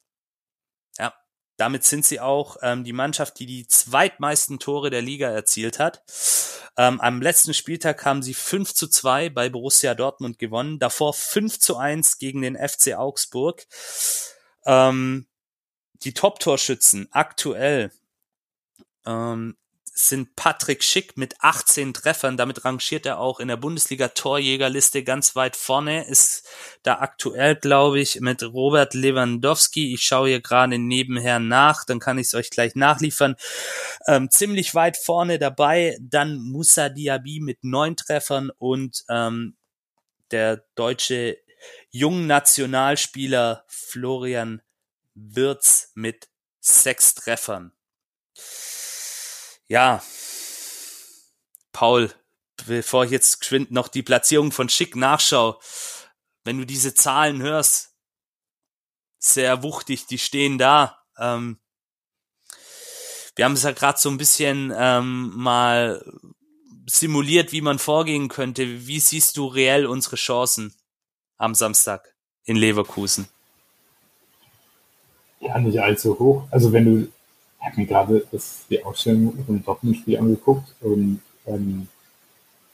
Damit 1.56 1.84
sind 1.84 2.04
sie 2.04 2.20
auch 2.20 2.56
ähm, 2.62 2.84
die 2.84 2.92
Mannschaft, 2.92 3.38
die 3.38 3.46
die 3.46 3.66
zweitmeisten 3.66 4.58
Tore 4.58 4.90
der 4.90 5.02
Liga 5.02 5.30
erzielt 5.30 5.78
hat. 5.78 6.02
Ähm, 6.76 7.00
am 7.00 7.22
letzten 7.22 7.54
Spieltag 7.54 8.04
haben 8.04 8.22
sie 8.22 8.34
5 8.34 8.74
zu 8.74 8.88
2 8.88 9.30
bei 9.30 9.48
Borussia 9.48 9.94
Dortmund 9.94 10.38
gewonnen, 10.38 10.78
davor 10.78 11.14
5 11.14 11.58
zu 11.58 11.76
1 11.78 12.18
gegen 12.18 12.42
den 12.42 12.56
FC 12.56 12.94
Augsburg. 12.94 13.66
Ähm, 14.66 15.26
die 16.02 16.12
Top-Torschützen 16.12 17.08
aktuell 17.12 17.90
ähm, 19.06 19.56
sind 19.98 20.36
Patrick 20.36 20.84
Schick 20.84 21.16
mit 21.16 21.40
18 21.40 21.94
Treffern. 21.94 22.36
Damit 22.36 22.66
rangiert 22.66 23.06
er 23.06 23.18
auch 23.18 23.40
in 23.40 23.48
der 23.48 23.56
Bundesliga-Torjägerliste 23.56 25.02
ganz 25.02 25.34
weit 25.34 25.56
vorne. 25.56 26.06
Ist 26.06 26.46
da 26.82 26.98
aktuell, 26.98 27.56
glaube 27.56 27.98
ich, 28.00 28.20
mit 28.20 28.42
Robert 28.42 28.92
Lewandowski. 28.92 29.94
Ich 29.94 30.02
schaue 30.02 30.28
hier 30.28 30.40
gerade 30.40 30.78
nebenher 30.78 31.38
nach, 31.38 31.84
dann 31.84 31.98
kann 31.98 32.18
ich 32.18 32.26
es 32.26 32.34
euch 32.34 32.50
gleich 32.50 32.74
nachliefern. 32.74 33.36
Ähm, 34.06 34.30
ziemlich 34.30 34.74
weit 34.74 34.98
vorne 34.98 35.38
dabei. 35.38 35.96
Dann 35.98 36.40
Musa 36.40 36.90
Diaby 36.90 37.40
mit 37.40 37.64
neun 37.64 37.96
Treffern 37.96 38.50
und 38.58 39.02
ähm, 39.08 39.56
der 40.30 40.62
deutsche 40.74 41.38
Jungnationalspieler 41.90 43.64
Florian 43.66 44.60
Wirz 45.14 45.92
mit 45.94 46.28
sechs 46.60 47.14
Treffern. 47.14 47.72
Ja, 49.68 50.02
Paul, 51.72 52.12
bevor 52.66 53.04
ich 53.04 53.10
jetzt 53.10 53.40
geschwind 53.40 53.70
noch 53.70 53.88
die 53.88 54.02
Platzierung 54.02 54.52
von 54.52 54.68
Schick 54.68 54.96
nachschaue, 54.96 55.58
wenn 56.44 56.58
du 56.58 56.64
diese 56.64 56.94
Zahlen 56.94 57.42
hörst, 57.42 57.94
sehr 59.18 59.62
wuchtig, 59.62 60.06
die 60.06 60.18
stehen 60.18 60.58
da. 60.58 60.98
Ähm, 61.18 61.58
wir 63.34 63.44
haben 63.44 63.52
es 63.52 63.64
ja 63.64 63.72
gerade 63.72 63.98
so 63.98 64.08
ein 64.08 64.18
bisschen 64.18 64.72
ähm, 64.76 65.32
mal 65.34 66.02
simuliert, 66.86 67.52
wie 67.52 67.60
man 67.60 67.78
vorgehen 67.78 68.28
könnte. 68.28 68.86
Wie 68.86 69.00
siehst 69.00 69.36
du 69.36 69.46
reell 69.46 69.86
unsere 69.86 70.16
Chancen 70.16 70.74
am 71.36 71.54
Samstag 71.54 72.14
in 72.44 72.56
Leverkusen? 72.56 73.28
Ja, 75.40 75.58
nicht 75.58 75.80
allzu 75.80 76.18
hoch. 76.18 76.44
Also 76.50 76.72
wenn 76.72 76.84
du, 76.84 77.12
ich 77.66 77.72
habe 77.72 77.80
mir 77.80 77.86
gerade 77.86 78.26
das, 78.30 78.64
die 78.70 78.82
Ausstellung 78.84 79.44
vom 79.44 79.64
Dortmund-Spiel 79.64 80.18
angeguckt 80.18 80.72
und 80.80 81.20
ähm, 81.46 81.88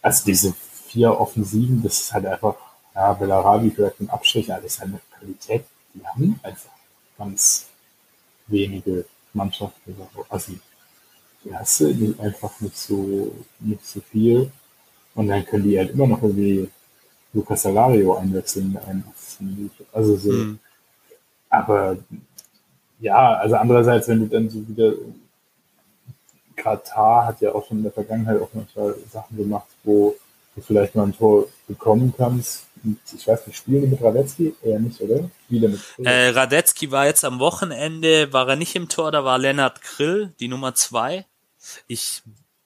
also 0.03 0.25
diese 0.27 0.53
vier 0.89 1.19
Offensiven, 1.19 1.83
das 1.83 2.01
ist 2.01 2.13
halt 2.13 2.27
einfach, 2.27 2.57
ja, 2.95 3.13
Bellarabi 3.15 3.71
vielleicht 3.71 4.01
ein 4.01 4.11
Abstrich, 4.11 4.53
aber 4.53 4.61
das 4.63 4.75
ist 4.75 4.81
halt 4.81 4.91
eine 4.91 5.01
Qualität, 5.19 5.65
die 5.95 6.05
haben 6.07 6.39
einfach 6.43 6.71
ganz 7.17 7.69
wenige 8.49 9.07
Mannschaften. 9.33 9.97
Also 10.29 10.53
die 11.45 11.55
hast 11.55 11.81
du 11.81 11.95
die 11.95 12.15
einfach 12.21 12.61
nicht 12.61 12.77
so, 12.77 13.35
nicht 13.61 13.87
so 13.87 14.01
viel. 14.01 14.51
Und 15.15 15.29
dann 15.29 15.45
können 15.47 15.65
die 15.65 15.79
halt 15.79 15.91
immer 15.91 16.07
noch 16.07 16.23
irgendwie 16.23 16.69
Lucas 17.33 17.63
Salario 17.63 18.15
einwechseln 18.17 18.67
in 18.67 18.73
der 18.75 18.87
81. 18.89 19.41
Minute. 19.41 19.87
Also 19.93 20.17
so, 20.17 20.31
Hm. 20.31 20.59
aber 21.49 21.97
ja, 23.03 23.35
also 23.35 23.57
andererseits, 23.57 24.09
wenn 24.09 24.21
du 24.21 24.27
dann 24.27 24.49
so 24.49 24.67
wieder 24.67 24.95
Katar 26.57 27.27
hat 27.27 27.41
ja 27.41 27.53
auch 27.53 27.67
schon 27.67 27.79
in 27.79 27.83
der 27.83 27.93
Vergangenheit 27.93 28.41
auch 28.41 28.51
manchmal 28.53 28.95
Sachen 29.11 29.37
gemacht, 29.37 29.67
wo 29.83 30.15
du 30.55 30.63
vielleicht 30.63 30.95
mal 30.95 31.05
ein 31.05 31.17
Tor 31.17 31.47
bekommen 31.67 32.15
kannst. 32.17 32.67
Und 32.85 32.99
ich 33.15 33.27
weiß 33.27 33.47
nicht, 33.47 33.57
spielen 33.57 33.83
die 33.83 33.89
mit 33.89 34.03
Radetzky? 34.03 34.55
Eher 34.63 34.79
nicht, 34.79 35.01
oder? 35.01 35.29
Spiele 35.47 35.69
mit 35.69 35.81
Äh, 35.99 36.29
Radetzky 36.31 36.91
war 36.91 37.07
jetzt 37.07 37.25
am 37.25 37.39
Wochenende, 37.39 38.33
war 38.33 38.49
er 38.49 38.57
nicht 38.57 38.77
im 38.77 38.89
Tor, 38.89 39.11
da 39.11 39.25
war 39.25 39.39
Lennart 39.39 39.83
Krill, 39.83 40.33
die 40.39 40.49
Nummer 40.49 40.75
zwei. 40.75 41.27
Ich 41.87 42.23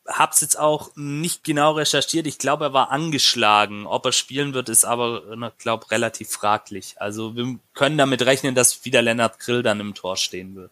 hab's 0.09 0.41
jetzt 0.41 0.59
auch 0.59 0.91
nicht 0.97 1.45
genau 1.45 1.73
recherchiert. 1.73 2.27
Ich 2.27 2.39
glaube, 2.39 2.67
er 2.67 2.73
war 2.73 2.91
angeschlagen. 2.91 3.87
Ob 3.87 4.07
er 4.07 4.13
spielen 4.13 4.55
wird, 4.55 4.69
ist 4.69 4.85
aber, 4.85 5.23
ich 5.33 5.59
glaube, 5.59 5.91
relativ 5.91 6.31
fraglich. 6.31 6.95
Also 6.99 7.35
wir 7.37 7.59
können 7.75 7.99
damit 7.99 8.23
rechnen, 8.25 8.55
dass 8.55 8.85
wieder 8.85 9.03
Lennart 9.03 9.39
Krill 9.39 9.63
dann 9.63 9.81
im 9.81 9.95
Tor 9.95 10.17
stehen 10.17 10.55
wird. 10.55 10.71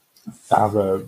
Aber, 0.49 1.03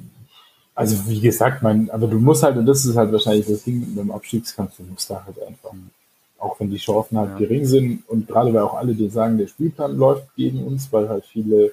also 0.74 1.08
wie 1.08 1.20
gesagt, 1.20 1.62
mein, 1.62 1.90
aber 1.90 2.06
du 2.06 2.18
musst 2.18 2.42
halt, 2.42 2.56
und 2.56 2.66
das 2.66 2.84
ist 2.84 2.96
halt 2.96 3.12
wahrscheinlich 3.12 3.46
das 3.46 3.62
Ding 3.64 3.80
mit 3.80 3.96
dem 3.96 4.10
Abstiegskampf, 4.10 4.76
du 4.76 4.82
musst 4.84 5.08
da 5.08 5.24
halt 5.24 5.40
einfach, 5.42 5.70
auch 6.38 6.60
wenn 6.60 6.70
die 6.70 6.76
Chancen 6.76 7.18
halt 7.18 7.30
Ja. 7.30 7.38
gering 7.38 7.64
sind 7.64 8.02
und 8.08 8.26
gerade 8.28 8.52
weil 8.52 8.62
auch 8.62 8.74
alle 8.74 8.94
dir 8.94 9.10
sagen, 9.10 9.38
der 9.38 9.46
Spielplan 9.46 9.96
läuft 9.96 10.34
gegen 10.36 10.64
uns, 10.64 10.92
weil 10.92 11.08
halt 11.08 11.24
viele 11.24 11.72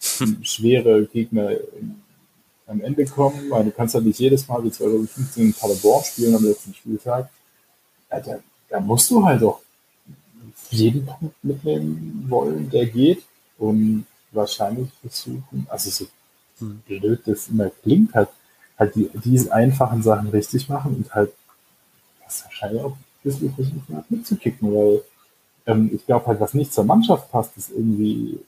schwere 0.42 1.06
Gegner 1.06 1.50
am 2.66 2.80
Ende 2.80 3.04
kommen, 3.06 3.50
weil 3.50 3.64
du 3.64 3.70
kannst 3.70 3.94
halt 3.94 4.04
nicht 4.04 4.18
jedes 4.18 4.46
Mal 4.48 4.62
wie 4.64 4.70
2015 4.70 5.44
in 5.44 5.54
Paderborn 5.54 6.04
spielen 6.04 6.34
am 6.34 6.44
letzten 6.44 6.74
Spieltag. 6.74 7.30
Ja, 8.10 8.20
da, 8.20 8.38
da 8.68 8.80
musst 8.80 9.10
du 9.10 9.24
halt 9.24 9.42
auch 9.42 9.60
jeden 10.70 11.06
Punkt 11.06 11.36
mitnehmen 11.42 12.26
wollen, 12.28 12.68
der 12.70 12.86
geht 12.86 13.22
und 13.58 14.06
wahrscheinlich 14.32 14.90
versuchen, 15.00 15.66
also 15.68 15.90
so 15.90 16.06
hm. 16.58 16.82
blöd 16.86 17.20
das 17.26 17.48
immer 17.48 17.70
klingt, 17.70 18.14
halt, 18.14 18.28
halt 18.78 18.94
die, 18.94 19.10
diese 19.24 19.52
einfachen 19.52 20.02
Sachen 20.02 20.28
richtig 20.28 20.68
machen 20.68 20.96
und 20.96 21.14
halt 21.14 21.32
das 22.24 22.44
wahrscheinlich 22.44 22.82
auch 22.82 22.92
ein 22.92 23.04
bisschen 23.22 23.54
versuchen 23.54 23.94
halt 23.94 24.10
mitzukicken, 24.10 24.74
weil 24.74 25.02
ähm, 25.66 25.90
ich 25.94 26.04
glaube 26.04 26.26
halt, 26.26 26.40
was 26.40 26.54
nicht 26.54 26.72
zur 26.72 26.84
Mannschaft 26.84 27.30
passt, 27.30 27.56
ist 27.56 27.70
irgendwie 27.70 28.40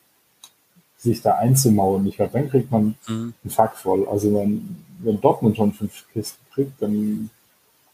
sich 0.98 1.22
da 1.22 1.36
einzumauern. 1.36 2.06
Ich 2.06 2.16
glaube, 2.16 2.32
dann 2.32 2.50
kriegt 2.50 2.70
man 2.70 2.96
mhm. 3.08 3.34
einen 3.42 3.50
Fuck 3.50 3.76
voll. 3.76 4.06
Also 4.08 4.34
wenn, 4.34 4.76
wenn 4.98 5.20
Dortmund 5.20 5.56
schon 5.56 5.72
fünf 5.72 6.04
Kisten 6.12 6.44
kriegt, 6.52 6.82
dann 6.82 7.30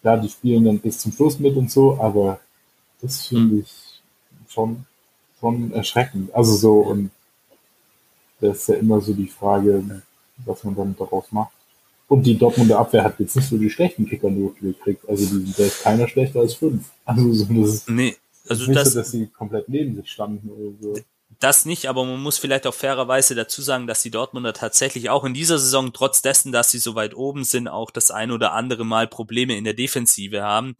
ja, 0.02 0.16
die 0.18 0.28
spielen 0.28 0.64
dann 0.64 0.78
bis 0.78 0.98
zum 0.98 1.12
Schluss 1.12 1.39
mit 1.39 1.56
und 1.56 1.70
so, 1.70 1.98
aber 1.98 2.39
das 3.01 3.26
finde 3.26 3.55
mhm. 3.55 3.60
ich 3.60 4.02
schon, 4.48 4.85
schon 5.40 5.72
erschreckend. 5.72 6.35
Also 6.35 6.55
so, 6.55 6.81
und 6.81 7.10
das 8.40 8.59
ist 8.59 8.68
ja 8.68 8.74
immer 8.76 9.01
so 9.01 9.14
die 9.14 9.28
Frage, 9.28 10.02
was 10.44 10.62
man 10.64 10.76
dann 10.76 10.94
daraus 10.98 11.32
macht. 11.32 11.52
Und 12.06 12.24
die 12.24 12.36
Dortmunder 12.36 12.78
Abwehr 12.78 13.02
hat 13.02 13.18
jetzt 13.18 13.35
nicht 13.35 13.48
so 13.48 13.56
die 13.56 13.70
schlechten 13.70 14.06
Kicker 14.06 14.28
nur 14.28 14.55
gekriegt. 14.55 15.09
Also 15.09 15.39
die, 15.39 15.52
da 15.56 15.64
ist 15.64 15.82
keiner 15.82 16.06
schlechter 16.06 16.40
als 16.40 16.55
fünf. 16.55 16.90
Also 17.06 17.32
so, 17.32 17.47
das 17.47 17.74
ist, 17.74 17.89
nee, 17.89 18.14
also 18.47 18.66
nicht 18.66 18.76
das, 18.76 18.93
so, 18.93 18.98
dass 18.98 19.10
sie 19.10 19.26
komplett 19.26 19.70
neben 19.70 19.97
sich 19.97 20.10
standen 20.10 20.51
oder 20.51 20.72
so. 20.81 21.01
Das 21.29 21.65
nicht, 21.65 21.87
aber 21.89 22.05
man 22.05 22.23
muss 22.23 22.39
vielleicht 22.39 22.67
auch 22.67 22.75
fairerweise 22.75 23.35
dazu 23.35 23.61
sagen, 23.61 23.87
dass 23.87 24.03
die 24.03 24.11
Dortmunder 24.11 24.53
tatsächlich 24.53 25.11
auch 25.11 25.25
in 25.25 25.35
dieser 25.35 25.59
Saison, 25.59 25.93
trotz 25.93 26.23
dessen, 26.23 26.53
dass 26.53 26.71
sie 26.71 26.79
so 26.79 26.95
weit 26.95 27.15
oben 27.15 27.45
sind, 27.45 27.67
auch 27.69 27.91
das 27.91 28.11
ein 28.11 28.31
oder 28.31 28.53
andere 28.53 28.85
Mal 28.85 29.09
Probleme 29.09 29.57
in 29.57 29.65
der 29.65 29.75
Defensive 29.75 30.43
haben. 30.43 30.77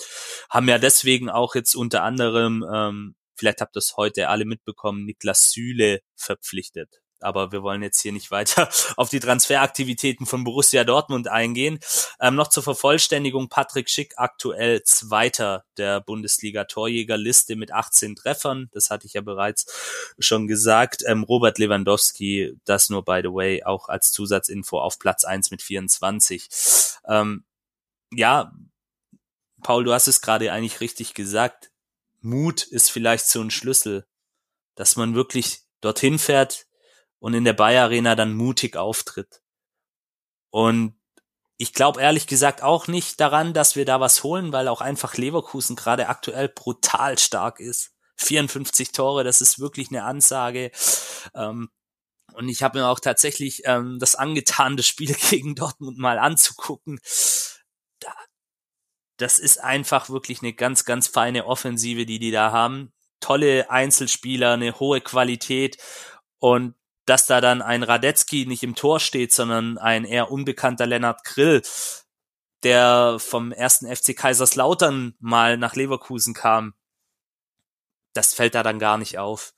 Haben 0.51 0.69
ja 0.69 0.79
deswegen 0.79 1.29
auch 1.29 1.55
jetzt 1.55 1.75
unter 1.75 2.03
anderem, 2.03 2.65
ähm, 2.73 3.16
vielleicht 3.37 3.61
habt 3.61 3.77
ihr 3.77 3.81
es 3.81 3.95
heute 3.97 4.29
alle 4.29 4.45
mitbekommen, 4.45 5.05
Niklas 5.05 5.51
Süle 5.51 6.01
verpflichtet 6.15 7.03
aber 7.24 7.52
wir 7.52 7.62
wollen 7.62 7.82
jetzt 7.82 8.01
hier 8.01 8.12
nicht 8.12 8.30
weiter 8.30 8.68
auf 8.96 9.09
die 9.09 9.20
Transferaktivitäten 9.20 10.26
von 10.26 10.44
Borussia 10.44 10.84
Dortmund 10.84 11.28
eingehen. 11.28 11.78
Ähm, 12.20 12.34
noch 12.34 12.48
zur 12.48 12.62
Vervollständigung, 12.62 13.48
Patrick 13.48 13.88
Schick 13.88 14.14
aktuell 14.16 14.82
Zweiter 14.82 15.64
der 15.76 16.01
Bundesliga-Torjägerliste 16.01 17.56
mit 17.56 17.72
18 17.72 18.16
Treffern, 18.16 18.68
das 18.72 18.90
hatte 18.90 19.06
ich 19.06 19.14
ja 19.14 19.20
bereits 19.20 20.14
schon 20.18 20.46
gesagt. 20.46 21.02
Ähm, 21.06 21.24
Robert 21.24 21.59
Lewandowski, 21.59 22.56
das 22.64 22.90
nur 22.90 23.05
by 23.05 23.20
the 23.22 23.32
way, 23.32 23.64
auch 23.64 23.88
als 23.88 24.12
Zusatzinfo 24.12 24.78
auf 24.78 24.98
Platz 24.98 25.24
1 25.24 25.51
mit 25.51 25.62
24. 25.62 26.48
Ähm, 27.09 27.44
ja, 28.12 28.52
Paul, 29.62 29.84
du 29.84 29.92
hast 29.92 30.09
es 30.09 30.20
gerade 30.20 30.52
eigentlich 30.52 30.80
richtig 30.80 31.14
gesagt. 31.14 31.70
Mut 32.20 32.62
ist 32.62 32.90
vielleicht 32.90 33.26
so 33.26 33.40
ein 33.40 33.51
Schlüssel, 33.51 34.06
dass 34.74 34.96
man 34.96 35.14
wirklich 35.14 35.62
dorthin 35.80 36.18
fährt, 36.18 36.66
und 37.24 37.32
in 37.32 37.44
der 37.44 37.55
Bayer 37.55 37.84
Arena 37.84 38.16
dann 38.16 38.34
mutig 38.34 38.76
auftritt. 38.76 39.40
Und 40.51 40.94
ich 41.56 41.72
glaube 41.72 42.02
ehrlich 42.02 42.26
gesagt 42.26 42.62
auch 42.62 42.86
nicht 42.86 43.18
daran, 43.18 43.55
dass 43.55 43.76
wir 43.76 43.86
da 43.86 43.98
was 43.98 44.22
holen, 44.24 44.52
weil 44.52 44.68
auch 44.68 44.82
einfach 44.82 45.16
Leverkusen 45.16 45.74
gerade 45.74 46.09
aktuell 46.09 46.51
brutal 46.51 47.18
stark 47.18 47.60
ist. 47.60 47.94
54 48.18 48.92
Tore, 48.92 49.24
das 49.24 49.40
ist 49.40 49.59
wirklich 49.59 49.88
eine 49.88 50.05
Ansage. 50.05 50.70
Ähm, 51.34 51.70
und 52.34 52.51
ich 52.51 52.62
habe 52.62 52.80
mir 52.80 52.88
auch 52.88 53.01
tatsächlich 53.01 53.62
ähm, 53.64 53.98
das 53.98 54.16
angetan, 54.16 54.76
das 54.76 54.86
Spiel 54.86 55.14
gegen 55.30 55.55
Dortmund 55.55 55.96
mal 55.96 56.18
anzugucken. 56.18 57.01
Da, 58.01 58.14
das 59.16 59.38
ist 59.38 59.64
einfach 59.64 60.10
wirklich 60.10 60.42
eine 60.42 60.52
ganz, 60.52 60.84
ganz 60.84 61.09
feine 61.09 61.46
Offensive, 61.46 62.05
die 62.05 62.18
die 62.18 62.32
da 62.32 62.52
haben. 62.52 62.92
Tolle 63.20 63.70
Einzelspieler, 63.70 64.52
eine 64.52 64.78
hohe 64.78 65.01
Qualität. 65.01 65.78
Und 66.38 66.74
dass 67.06 67.26
da 67.26 67.40
dann 67.40 67.62
ein 67.62 67.82
Radetzky 67.82 68.47
nicht 68.47 68.62
im 68.62 68.74
Tor 68.74 69.01
steht, 69.01 69.32
sondern 69.32 69.78
ein 69.78 70.05
eher 70.05 70.31
unbekannter 70.31 70.86
Lennart 70.86 71.24
Grill, 71.24 71.62
der 72.62 73.18
vom 73.18 73.52
ersten 73.52 73.94
FC 73.94 74.16
Kaiserslautern 74.16 75.14
mal 75.20 75.59
nach 75.59 75.76
Leverkusen 75.76 76.35
kam, 76.35 76.74
das 78.14 78.32
fällt 78.32 78.55
da 78.55 78.62
dann 78.62 78.78
gar 78.78 78.97
nicht 78.97 79.18
auf, 79.18 79.52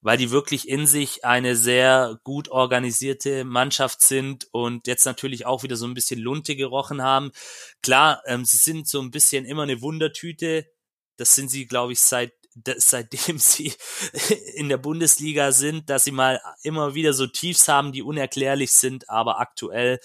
weil 0.00 0.16
die 0.16 0.30
wirklich 0.30 0.68
in 0.68 0.86
sich 0.86 1.24
eine 1.24 1.56
sehr 1.56 2.20
gut 2.22 2.48
organisierte 2.48 3.44
Mannschaft 3.44 4.02
sind 4.02 4.46
und 4.52 4.86
jetzt 4.86 5.06
natürlich 5.06 5.46
auch 5.46 5.62
wieder 5.62 5.76
so 5.76 5.86
ein 5.86 5.94
bisschen 5.94 6.20
Lunte 6.20 6.54
gerochen 6.54 7.02
haben. 7.02 7.32
Klar, 7.82 8.22
ähm, 8.26 8.44
sie 8.44 8.58
sind 8.58 8.86
so 8.86 9.00
ein 9.00 9.10
bisschen 9.10 9.44
immer 9.46 9.62
eine 9.62 9.80
Wundertüte. 9.80 10.66
Das 11.16 11.34
sind 11.34 11.50
sie, 11.50 11.66
glaube 11.66 11.94
ich, 11.94 12.00
seit 12.00 12.32
seitdem 12.76 13.38
sie 13.38 13.72
in 14.54 14.68
der 14.68 14.78
Bundesliga 14.78 15.52
sind, 15.52 15.90
dass 15.90 16.04
sie 16.04 16.12
mal 16.12 16.40
immer 16.62 16.94
wieder 16.94 17.12
so 17.12 17.26
Tiefs 17.26 17.68
haben, 17.68 17.92
die 17.92 18.02
unerklärlich 18.02 18.72
sind, 18.72 19.08
aber 19.08 19.40
aktuell 19.40 20.00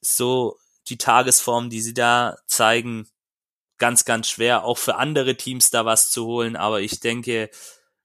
so 0.00 0.58
die 0.88 0.98
Tagesform, 0.98 1.70
die 1.70 1.80
sie 1.80 1.94
da 1.94 2.36
zeigen, 2.46 3.08
ganz, 3.78 4.04
ganz 4.04 4.28
schwer, 4.28 4.64
auch 4.64 4.78
für 4.78 4.96
andere 4.96 5.36
Teams 5.36 5.70
da 5.70 5.84
was 5.84 6.10
zu 6.10 6.26
holen. 6.26 6.56
Aber 6.56 6.80
ich 6.80 7.00
denke, 7.00 7.50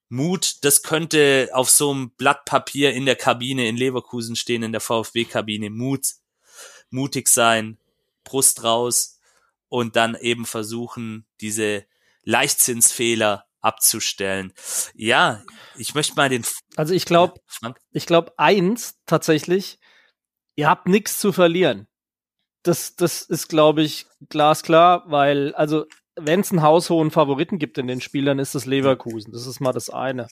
Mut, 0.08 0.64
das 0.64 0.82
könnte 0.82 1.50
auf 1.54 1.70
so 1.70 1.91
einem 1.91 2.12
Blatt 2.12 2.46
Papier 2.46 2.94
in 2.94 3.06
der 3.06 3.16
Kabine 3.16 3.68
in 3.68 3.78
Leverkusen 3.78 4.36
stehen, 4.36 4.64
in 4.64 4.72
der 4.72 4.82
VfB-Kabine. 4.82 5.70
Mut, 5.70 6.08
mutig 6.90 7.28
sein, 7.28 7.78
Brust 8.24 8.64
raus 8.64 9.20
und 9.68 9.96
dann 9.96 10.16
eben 10.16 10.46
versuchen, 10.46 11.26
diese 11.41 11.86
Leichtzinsfehler 12.30 13.45
abzustellen. 13.60 14.53
Ja, 14.93 15.43
ich 15.76 15.95
möchte 15.95 16.15
mal 16.15 16.30
den. 16.30 16.45
Also 16.76 16.93
ich 16.93 17.06
glaube, 17.06 17.41
ich 17.91 18.06
glaube 18.06 18.34
eins 18.38 18.99
tatsächlich, 19.07 19.80
ihr 20.56 20.69
habt 20.69 20.88
nichts 20.88 21.19
zu 21.19 21.31
verlieren. 21.31 21.88
Das, 22.64 22.95
das 22.95 23.23
ist, 23.23 23.47
glaube 23.47 23.81
ich, 23.81 24.06
glasklar, 24.27 25.06
weil, 25.07 25.56
also, 25.56 25.85
wenn 26.15 26.41
es 26.41 26.51
einen 26.51 26.61
haushohen 26.61 27.10
Favoriten 27.10 27.57
gibt 27.57 27.77
in 27.77 27.88
den 27.88 28.01
Spielern, 28.01 28.38
ist 28.38 28.53
das 28.53 28.65
Leverkusen. 28.65 29.31
Das 29.31 29.47
ist 29.47 29.61
mal 29.61 29.72
das 29.72 29.89
eine. 29.89 30.27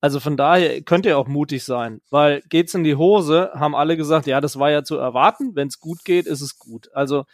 Also 0.00 0.20
von 0.20 0.36
daher 0.36 0.82
könnt 0.82 1.06
ihr 1.06 1.18
auch 1.18 1.26
mutig 1.26 1.64
sein, 1.64 2.00
weil 2.10 2.42
geht's 2.48 2.74
in 2.74 2.84
die 2.84 2.94
Hose, 2.94 3.50
haben 3.54 3.74
alle 3.74 3.96
gesagt, 3.96 4.26
ja, 4.26 4.40
das 4.40 4.58
war 4.58 4.70
ja 4.70 4.84
zu 4.84 4.96
erwarten. 4.96 5.56
Wenn 5.56 5.68
es 5.68 5.80
gut 5.80 6.04
geht, 6.04 6.26
ist 6.26 6.40
es 6.40 6.58
gut. 6.58 6.88
Also 6.94 7.24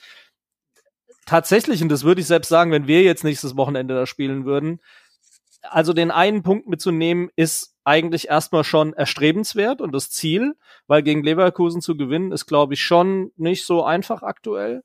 tatsächlich, 1.31 1.81
und 1.81 1.91
das 1.91 2.03
würde 2.03 2.21
ich 2.21 2.27
selbst 2.27 2.49
sagen, 2.49 2.73
wenn 2.73 2.89
wir 2.89 3.03
jetzt 3.03 3.23
nächstes 3.23 3.57
Wochenende 3.57 3.95
da 3.95 4.05
spielen 4.05 4.45
würden, 4.45 4.81
also 5.63 5.93
den 5.93 6.11
einen 6.11 6.43
Punkt 6.43 6.67
mitzunehmen, 6.67 7.31
ist 7.37 7.77
eigentlich 7.85 8.29
erstmal 8.29 8.65
schon 8.65 8.95
erstrebenswert 8.95 9.81
und 9.81 9.93
das 9.93 10.11
Ziel, 10.11 10.57
weil 10.89 11.05
gegen 11.05 11.23
Leverkusen 11.23 11.83
zu 11.83 11.97
gewinnen, 11.97 12.33
ist, 12.33 12.47
glaube 12.47 12.75
ich, 12.75 12.83
schon 12.83 13.31
nicht 13.37 13.65
so 13.65 13.85
einfach 13.85 14.25
aktuell. 14.25 14.83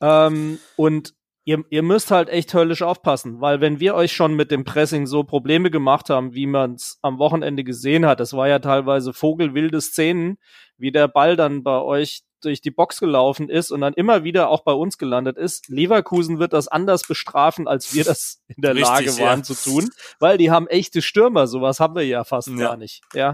Ähm, 0.00 0.58
und 0.74 1.14
ihr, 1.44 1.62
ihr 1.70 1.84
müsst 1.84 2.10
halt 2.10 2.28
echt 2.28 2.52
höllisch 2.54 2.82
aufpassen, 2.82 3.40
weil 3.40 3.60
wenn 3.60 3.78
wir 3.78 3.94
euch 3.94 4.12
schon 4.12 4.34
mit 4.34 4.50
dem 4.50 4.64
Pressing 4.64 5.06
so 5.06 5.22
Probleme 5.22 5.70
gemacht 5.70 6.10
haben, 6.10 6.34
wie 6.34 6.46
man 6.46 6.74
es 6.74 6.98
am 7.02 7.20
Wochenende 7.20 7.62
gesehen 7.62 8.04
hat, 8.04 8.18
das 8.18 8.32
war 8.32 8.48
ja 8.48 8.58
teilweise 8.58 9.12
vogelwilde 9.12 9.80
Szenen, 9.80 10.38
wie 10.76 10.90
der 10.90 11.06
Ball 11.06 11.36
dann 11.36 11.62
bei 11.62 11.80
euch 11.80 12.22
durch 12.40 12.60
die 12.60 12.70
Box 12.70 13.00
gelaufen 13.00 13.48
ist 13.48 13.70
und 13.70 13.80
dann 13.80 13.94
immer 13.94 14.24
wieder 14.24 14.48
auch 14.48 14.62
bei 14.62 14.72
uns 14.72 14.98
gelandet 14.98 15.36
ist. 15.36 15.68
Leverkusen 15.68 16.38
wird 16.38 16.52
das 16.52 16.68
anders 16.68 17.06
bestrafen, 17.06 17.68
als 17.68 17.94
wir 17.94 18.04
das 18.04 18.42
in 18.48 18.62
der 18.62 18.74
Richtig, 18.74 18.88
Lage 18.88 19.18
waren 19.18 19.40
ja. 19.40 19.44
zu 19.44 19.54
tun, 19.54 19.90
weil 20.18 20.38
die 20.38 20.50
haben 20.50 20.66
echte 20.66 21.02
Stürmer. 21.02 21.46
Sowas 21.46 21.80
haben 21.80 21.94
wir 21.94 22.06
ja 22.06 22.24
fast 22.24 22.48
ja. 22.48 22.56
gar 22.56 22.76
nicht. 22.76 23.02
Ja. 23.14 23.32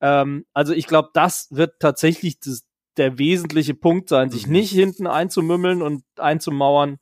Ähm, 0.00 0.44
also 0.52 0.72
ich 0.72 0.86
glaube, 0.86 1.10
das 1.14 1.48
wird 1.50 1.80
tatsächlich 1.80 2.38
das, 2.40 2.64
der 2.96 3.18
wesentliche 3.18 3.74
Punkt 3.74 4.08
sein, 4.08 4.30
sich 4.30 4.46
mhm. 4.46 4.52
nicht 4.52 4.70
hinten 4.70 5.06
einzumümmeln 5.06 5.82
und 5.82 6.04
einzumauern, 6.16 6.98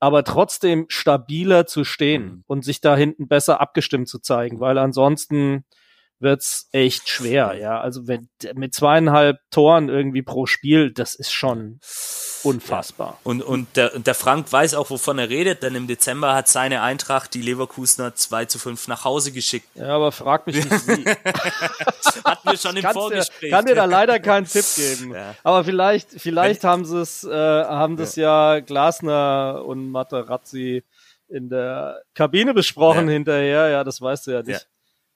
aber 0.00 0.24
trotzdem 0.24 0.86
stabiler 0.88 1.66
zu 1.66 1.84
stehen 1.84 2.24
mhm. 2.24 2.44
und 2.46 2.64
sich 2.64 2.80
da 2.80 2.96
hinten 2.96 3.28
besser 3.28 3.60
abgestimmt 3.60 4.08
zu 4.08 4.18
zeigen, 4.18 4.60
weil 4.60 4.78
ansonsten 4.78 5.64
wird's 6.20 6.68
echt 6.72 7.08
schwer, 7.08 7.54
ja. 7.54 7.80
Also 7.80 8.06
wenn 8.08 8.28
mit 8.54 8.74
zweieinhalb 8.74 9.38
Toren 9.50 9.88
irgendwie 9.88 10.22
pro 10.22 10.46
Spiel, 10.46 10.92
das 10.92 11.14
ist 11.14 11.32
schon 11.32 11.80
unfassbar. 12.42 13.08
Ja. 13.08 13.18
Und, 13.24 13.42
und 13.42 13.76
der, 13.76 13.98
der 13.98 14.14
Frank 14.14 14.50
weiß 14.52 14.74
auch, 14.74 14.90
wovon 14.90 15.18
er 15.18 15.28
redet, 15.28 15.62
denn 15.62 15.74
im 15.74 15.86
Dezember 15.86 16.34
hat 16.34 16.48
seine 16.48 16.82
Eintracht 16.82 17.34
die 17.34 17.42
Leverkusener 17.42 18.14
2 18.14 18.44
zu 18.46 18.58
5 18.58 18.88
nach 18.88 19.04
Hause 19.04 19.32
geschickt. 19.32 19.68
Ja, 19.74 19.88
aber 19.88 20.12
frag 20.12 20.46
mich 20.46 20.56
nicht 20.56 20.88
wie. 20.88 21.04
Hatten 22.24 22.50
wir 22.50 22.56
schon 22.56 22.76
im 22.76 22.84
Vorgespräch. 22.84 23.40
Dir, 23.40 23.50
kann 23.50 23.66
dir 23.66 23.74
da 23.74 23.84
leider 23.84 24.18
keinen 24.20 24.46
Tipp 24.46 24.64
geben. 24.76 25.14
Ja. 25.18 25.34
Aber 25.42 25.64
vielleicht, 25.64 26.10
vielleicht 26.10 26.62
Wenn, 26.62 26.70
haben 26.70 26.84
sie 26.84 27.00
es, 27.00 27.24
äh, 27.24 27.30
haben 27.30 27.96
das 27.96 28.14
ja. 28.14 28.54
ja 28.54 28.60
Glasner 28.60 29.64
und 29.64 29.90
Materazzi 29.90 30.84
in 31.28 31.48
der 31.48 32.02
Kabine 32.14 32.54
besprochen 32.54 33.08
hinterher. 33.08 33.68
Ja, 33.68 33.84
das 33.84 34.00
weißt 34.00 34.26
du 34.26 34.32
ja 34.32 34.42
nicht. 34.42 34.68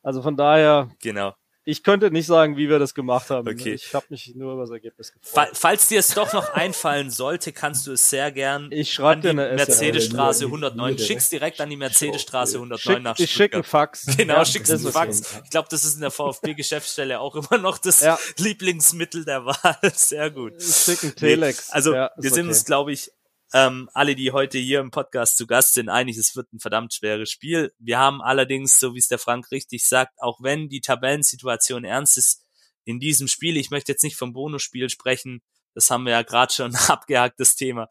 Also 0.02 0.22
von 0.22 0.36
daher. 0.36 0.90
Genau. 1.00 1.34
Ich 1.64 1.84
könnte 1.84 2.10
nicht 2.10 2.26
sagen, 2.26 2.56
wie 2.56 2.68
wir 2.68 2.80
das 2.80 2.92
gemacht 2.92 3.30
haben. 3.30 3.46
Okay. 3.48 3.74
Ich 3.74 3.94
habe 3.94 4.04
mich 4.08 4.34
nur 4.34 4.54
über 4.54 4.62
das 4.62 4.70
Ergebnis 4.72 5.12
Fa 5.20 5.44
gefreut. 5.44 5.56
falls 5.56 5.86
dir 5.86 6.00
es 6.00 6.08
doch 6.12 6.32
noch 6.32 6.50
einfallen 6.54 7.08
sollte, 7.08 7.52
kannst 7.52 7.86
du 7.86 7.92
es 7.92 8.10
sehr 8.10 8.32
gern 8.32 8.66
Ich 8.72 8.92
schreib 8.92 9.18
an 9.18 9.20
dir 9.20 9.22
die 9.22 9.38
eine 9.38 9.48
SMS. 9.50 9.68
Mercedesstraße 9.68 10.40
Ja, 10.42 10.46
die- 10.48 10.52
109. 10.54 10.96
die- 10.96 11.04
Schick's 11.04 11.30
direkt 11.30 11.60
an 11.60 11.70
die 11.70 11.76
Mercedesstraße 11.76 12.56
109 12.58 12.78
Schick, 12.96 13.02
nach 13.04 13.16
ich 13.20 13.30
schicke 13.30 13.54
einen 13.58 13.62
Stuttgart. 13.62 13.90
Fax. 13.90 14.16
Genau, 14.16 14.34
Ja, 14.34 14.44
schick's 14.44 14.70
das 14.70 14.82
einen 14.84 14.92
Fax. 14.92 15.20
Ich 15.44 15.50
glaube, 15.50 15.68
das 15.70 15.84
ist 15.84 15.94
in 15.94 16.00
der 16.00 16.10
VfB-Geschäftsstelle 16.10 17.20
auch 17.20 17.36
immer 17.36 17.58
noch 17.58 17.78
das 17.78 18.00
Ja. 18.00 18.18
Lieblingsmittel 18.38 19.24
der 19.24 19.44
Wahl. 19.46 19.76
Sehr 19.94 20.30
gut. 20.32 20.54
Ich 20.58 20.74
schicke 20.76 21.02
einen 21.02 21.10
Nee, 21.20 21.28
Telex. 21.28 21.70
also 21.70 21.94
ja, 21.94 22.10
wir 22.16 22.30
sind 22.30 22.40
okay. 22.40 22.48
uns, 22.48 22.64
glaube 22.64 22.92
ich, 22.92 23.12
ähm, 23.52 23.88
alle, 23.92 24.14
die 24.14 24.32
heute 24.32 24.58
hier 24.58 24.80
im 24.80 24.90
Podcast 24.90 25.36
zu 25.36 25.46
Gast 25.46 25.74
sind, 25.74 25.88
einig, 25.88 26.16
es 26.16 26.36
wird 26.36 26.52
ein 26.52 26.60
verdammt 26.60 26.94
schweres 26.94 27.30
Spiel. 27.30 27.72
Wir 27.78 27.98
haben 27.98 28.22
allerdings, 28.22 28.80
so 28.80 28.94
wie 28.94 28.98
es 28.98 29.08
der 29.08 29.18
Frank 29.18 29.50
richtig 29.50 29.86
sagt, 29.86 30.20
auch 30.20 30.42
wenn 30.42 30.68
die 30.68 30.80
Tabellensituation 30.80 31.84
ernst 31.84 32.18
ist, 32.18 32.44
in 32.84 32.98
diesem 32.98 33.28
Spiel, 33.28 33.56
ich 33.56 33.70
möchte 33.70 33.92
jetzt 33.92 34.02
nicht 34.02 34.16
vom 34.16 34.32
Bonusspiel 34.32 34.88
sprechen, 34.88 35.42
das 35.74 35.90
haben 35.90 36.04
wir 36.04 36.12
ja 36.12 36.22
gerade 36.22 36.52
schon 36.52 36.74
abgehakt, 36.88 37.38
das 37.40 37.54
Thema, 37.54 37.88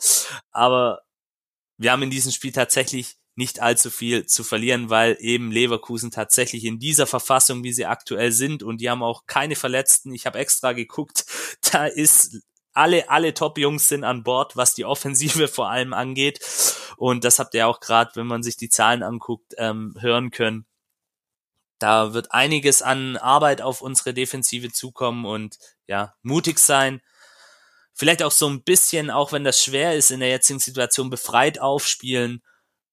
aber 0.52 1.02
wir 1.78 1.92
haben 1.92 2.04
in 2.04 2.12
diesem 2.12 2.32
Spiel 2.32 2.52
tatsächlich 2.52 3.18
nicht 3.36 3.62
allzu 3.62 3.90
viel 3.90 4.26
zu 4.26 4.44
verlieren, 4.44 4.90
weil 4.90 5.18
eben 5.20 5.52
Leverkusen 5.52 6.12
tatsächlich 6.12 6.66
in 6.66 6.80
dieser 6.80 7.08
Verfassung, 7.08 7.64
wie 7.64 7.74
sie 7.74 7.86
aktuell 7.86 8.32
sind, 8.32 8.62
und 8.62 8.82
die 8.82 8.90
haben 8.90 9.04
auch 9.04 9.26
keine 9.26 9.56
Verletzten. 9.56 10.14
Ich 10.14 10.26
habe 10.26 10.40
extra 10.40 10.74
geguckt, 10.74 11.26
da 11.72 11.86
ist 11.86 12.42
alle, 12.74 13.10
alle 13.10 13.34
Top-Jungs 13.34 13.88
sind 13.88 14.04
an 14.04 14.24
Bord, 14.24 14.56
was 14.56 14.74
die 14.74 14.86
Offensive 14.86 15.48
vor 15.50 15.70
allem 15.70 15.94
angeht. 15.94 16.40
Und 16.98 17.24
das 17.24 17.40
habt 17.40 17.54
ihr 17.54 17.68
auch 17.68 17.80
gerade, 17.80 18.12
wenn 18.16 18.28
man 18.28 18.44
sich 18.44 18.58
die 18.58 18.70
Zahlen 18.70 19.04
anguckt, 19.04 19.54
ähm, 19.58 19.96
hören 20.00 20.32
können. 20.32 20.66
Da 21.80 22.14
wird 22.14 22.32
einiges 22.32 22.84
an 22.84 23.18
Arbeit 23.18 23.62
auf 23.62 23.82
unsere 23.82 24.14
Defensive 24.14 24.72
zukommen 24.72 25.26
und 25.26 25.58
ja, 25.88 26.14
mutig 26.22 26.60
sein. 26.60 27.02
Vielleicht 27.94 28.22
auch 28.22 28.32
so 28.32 28.48
ein 28.48 28.64
bisschen, 28.64 29.10
auch 29.10 29.32
wenn 29.32 29.44
das 29.44 29.64
schwer 29.64 29.96
ist 29.96 30.12
in 30.12 30.20
der 30.20 30.30
jetzigen 30.30 30.60
Situation, 30.60 31.10
befreit 31.10 31.60
aufspielen 31.60 32.44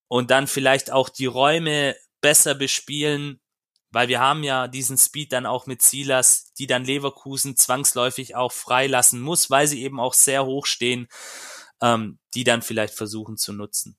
und 0.09 0.31
dann 0.31 0.47
vielleicht 0.47 0.91
auch 0.91 1.11
die 1.11 1.27
Räume 1.27 1.97
besser 2.23 2.55
bespielen, 2.55 3.41
weil 3.91 4.09
wir 4.09 4.21
haben 4.21 4.43
ja 4.45 4.69
diesen 4.69 4.99
Speed 4.99 5.33
dann 5.33 5.47
auch 5.47 5.67
mit 5.67 5.83
Silas, 5.83 6.53
die 6.55 6.67
dann 6.67 6.85
Leverkusen 6.85 7.57
zwangsläufig 7.57 8.37
auch 8.37 8.53
freilassen 8.53 9.21
muss, 9.21 9.51
weil 9.51 9.67
sie 9.67 9.83
eben 9.83 10.01
auch 10.01 10.15
sehr 10.15 10.45
hoch 10.45 10.67
stehen, 10.67 11.09
ähm, 11.81 12.19
die 12.35 12.45
dann 12.45 12.63
vielleicht 12.63 12.95
versuchen 12.95 13.37
zu 13.37 13.53
nutzen. 13.53 13.97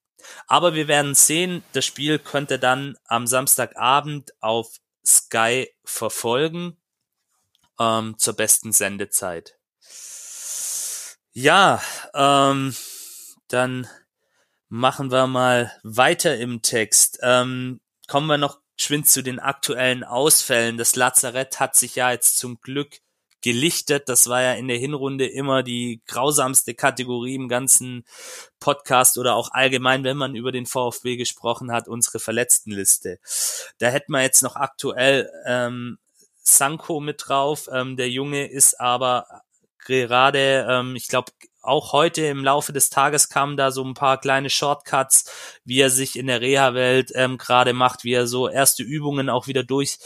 Aber 0.47 0.73
wir 0.73 0.87
werden 0.87 1.15
sehen, 1.15 1.63
das 1.73 1.85
Spiel 1.85 2.19
könnte 2.19 2.59
dann 2.59 2.97
am 3.05 3.25
Samstagabend 3.25 4.31
auf 4.41 4.77
Sky 5.05 5.73
verfolgen 5.83 6.77
ähm, 7.79 8.17
zur 8.17 8.35
besten 8.35 8.71
Sendezeit. 8.71 9.57
Ja, 11.31 11.81
ähm, 12.13 12.75
dann 13.47 13.87
machen 14.67 15.11
wir 15.11 15.25
mal 15.27 15.71
weiter 15.83 16.37
im 16.37 16.61
Text. 16.61 17.19
Ähm, 17.21 17.79
kommen 18.07 18.27
wir 18.27 18.37
noch 18.37 18.59
geschwind 18.79 19.09
zu 19.09 19.21
den 19.21 19.39
aktuellen 19.39 20.05
Ausfällen. 20.05 20.77
Das 20.77 20.95
Lazarett 20.95 21.59
hat 21.59 21.75
sich 21.75 21.95
ja 21.95 22.11
jetzt 22.11 22.37
zum 22.37 22.61
Glück 22.61 22.99
gelichtet. 23.41 24.07
Das 24.07 24.27
war 24.27 24.41
ja 24.41 24.53
in 24.53 24.69
der 24.69 24.77
Hinrunde 24.77 25.27
immer 25.27 25.63
die 25.63 26.01
grausamste 26.07 26.73
Kategorie 26.73 27.35
im 27.35 27.49
ganzen 27.49 28.05
Podcast 28.61 29.17
oder 29.17 29.35
auch 29.35 29.51
allgemein, 29.51 30.05
wenn 30.05 30.15
man 30.15 30.33
über 30.33 30.53
den 30.53 30.65
VfB 30.65 31.17
gesprochen 31.17 31.73
hat, 31.73 31.89
unsere 31.89 32.19
Verletztenliste. 32.19 33.19
Da 33.79 33.87
hätten 33.89 34.13
wir 34.13 34.21
jetzt 34.21 34.43
noch 34.43 34.55
aktuell 34.55 35.29
ähm, 35.45 35.97
Sanko 36.41 37.01
mit 37.01 37.23
drauf. 37.27 37.67
Ähm, 37.73 37.97
der 37.97 38.09
Junge 38.09 38.47
ist 38.49 38.79
aber 38.79 39.27
gerade, 39.79 40.65
ähm, 40.69 40.95
ich 40.95 41.09
glaube, 41.09 41.33
auch 41.61 41.93
heute 41.93 42.25
im 42.25 42.43
Laufe 42.43 42.73
des 42.73 42.89
Tages 42.89 43.29
kamen 43.29 43.57
da 43.57 43.71
so 43.71 43.83
ein 43.83 43.93
paar 43.93 44.19
kleine 44.19 44.49
Shortcuts, 44.49 45.25
wie 45.65 45.79
er 45.79 45.89
sich 45.89 46.17
in 46.17 46.27
der 46.27 46.41
Reha-Welt 46.41 47.11
ähm, 47.15 47.37
gerade 47.37 47.73
macht, 47.73 48.03
wie 48.03 48.13
er 48.13 48.27
so 48.27 48.47
erste 48.47 48.83
Übungen 48.83 49.29
auch 49.29 49.47
wieder 49.47 49.63
durch 49.63 49.97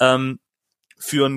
ähm, 0.00 0.40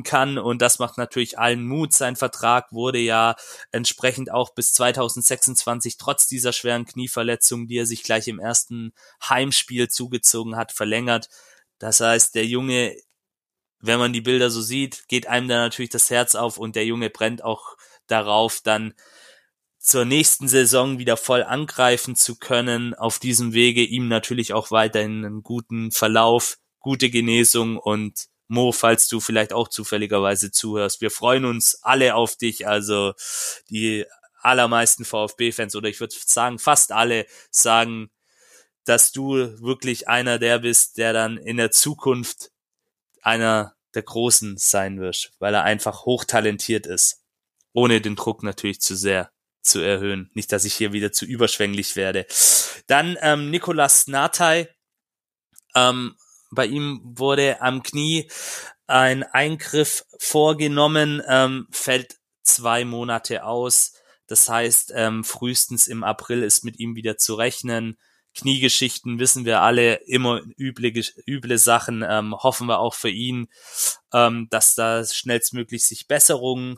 kann 0.03 0.38
und 0.38 0.61
das 0.61 0.80
macht 0.80 0.98
natürlich 0.98 1.38
allen 1.38 1.65
Mut. 1.65 1.93
Sein 1.93 2.15
Vertrag 2.15 2.72
wurde 2.72 2.99
ja 2.99 3.35
entsprechend 3.72 4.31
auch 4.31 4.53
bis 4.53 4.73
2026 4.73 5.98
trotz 5.98 6.27
dieser 6.27 6.52
schweren 6.52 6.85
Knieverletzung, 6.85 7.68
die 7.68 7.77
er 7.77 7.85
sich 7.85 8.03
gleich 8.03 8.27
im 8.27 8.39
ersten 8.39 8.93
Heimspiel 9.27 9.88
zugezogen 9.88 10.56
hat, 10.56 10.72
verlängert. 10.72 11.30
Das 11.80 11.99
heißt, 11.99 12.35
der 12.35 12.45
Junge, 12.45 12.95
wenn 13.80 13.99
man 13.99 14.14
die 14.14 14.22
Bilder 14.22 14.49
so 14.49 14.61
sieht, 14.61 15.07
geht 15.07 15.27
einem 15.27 15.48
da 15.48 15.57
natürlich 15.57 15.91
das 15.91 16.10
Herz 16.10 16.35
auf 16.35 16.57
und 16.57 16.76
der 16.76 16.85
Junge 16.85 17.10
brennt 17.10 17.43
auch 17.43 17.77
darauf, 18.07 18.61
dann 18.64 18.93
zur 19.82 20.06
nächsten 20.06 20.48
Saison 20.48 20.99
wieder 20.99 21.18
voll 21.18 21.44
angreifen 21.44 22.16
zu 22.16 22.38
können. 22.38 22.94
Auf 22.94 23.18
diesem 23.18 23.53
Wege 23.53 23.84
ihm 23.84 24.08
natürlich 24.08 24.53
auch 24.53 24.70
weiterhin 24.70 25.26
einen 25.26 25.41
guten 25.41 25.91
Verlauf, 25.91 26.58
gute 26.80 27.10
Genesung 27.10 27.78
und 27.78 28.28
Mo, 28.48 28.72
falls 28.74 29.08
du 29.08 29.20
vielleicht 29.20 29.53
auch 29.53 29.70
zufälligerweise 29.70 30.52
zuhörst. 30.52 31.02
Wir 31.02 31.10
freuen 31.10 31.45
uns 31.45 31.80
alle 31.82 32.16
auf 32.16 32.36
dich. 32.36 32.68
Also 32.68 33.14
die 33.70 34.06
allermeisten 34.41 35.03
VfB-Fans 35.03 35.76
oder 35.76 35.90
ich 35.90 35.99
würde 35.99 36.16
sagen 36.26 36.60
fast 36.60 36.91
alle 36.91 37.26
sagen, 37.49 38.12
dass 38.84 39.12
du 39.12 39.36
wirklich 39.62 40.08
einer 40.08 40.38
der 40.38 40.60
bist, 40.60 40.98
der 40.98 41.14
dann 41.14 41.38
in 41.38 41.58
der 41.58 41.72
Zukunft 41.72 42.52
einer 43.22 43.74
der 43.95 44.03
Großen 44.03 44.58
sein 44.58 44.99
wird, 44.99 45.32
weil 45.40 45.53
er 45.53 45.64
einfach 45.64 46.06
hochtalentiert 46.06 46.86
ist. 46.88 47.24
Ohne 47.74 48.02
den 48.02 48.16
Druck 48.16 48.44
natürlich 48.44 48.82
zu 48.82 48.95
sehr 48.95 49.32
zu 49.62 49.80
erhöhen. 49.80 50.30
Nicht, 50.34 50.52
dass 50.52 50.66
ich 50.66 50.74
hier 50.74 50.94
wieder 50.94 51.12
zu 51.12 51.26
überschwänglich 51.26 51.96
werde. 51.96 52.26
Dann 52.88 53.18
ähm, 53.22 53.50
Nikolas 53.50 54.08
Natai. 54.08 54.70
Ähm, 55.76 56.16
bei 56.52 56.66
ihm 56.66 57.02
wurde 57.04 57.62
am 57.62 57.82
Knie 57.82 58.30
ein 58.88 59.24
Eingriff 59.24 60.04
vorgenommen, 60.20 61.22
ähm, 61.28 61.68
fällt 61.72 62.18
zwei 62.44 62.84
Monate 62.84 63.46
aus. 63.46 63.94
Das 64.28 64.50
heißt, 64.50 64.92
ähm, 64.96 65.24
frühestens 65.24 65.88
im 65.88 66.04
April 66.04 66.44
ist 66.44 66.64
mit 66.64 66.80
ihm 66.80 66.96
wieder 66.96 67.18
zu 67.18 67.36
rechnen. 67.36 67.98
Kniegeschichten 68.34 69.20
wissen 69.20 69.46
wir 69.46 69.62
alle, 69.62 69.96
immer 70.08 70.42
üble, 70.58 71.04
üble 71.28 71.58
Sachen. 71.58 72.06
Ähm, 72.08 72.34
hoffen 72.36 72.68
wir 72.68 72.80
auch 72.80 72.94
für 72.94 73.10
ihn, 73.10 73.48
ähm, 74.14 74.48
dass 74.50 74.76
da 74.76 75.06
schnellstmöglich 75.06 75.84
sich 75.84 76.08
Besserungen 76.08 76.78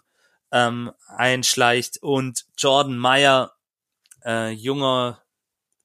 ähm, 0.54 0.92
einschleicht. 1.08 1.98
Und 2.02 2.46
Jordan 2.58 2.98
Meyer, 2.98 3.54
äh, 4.24 4.52
junger 4.52 5.24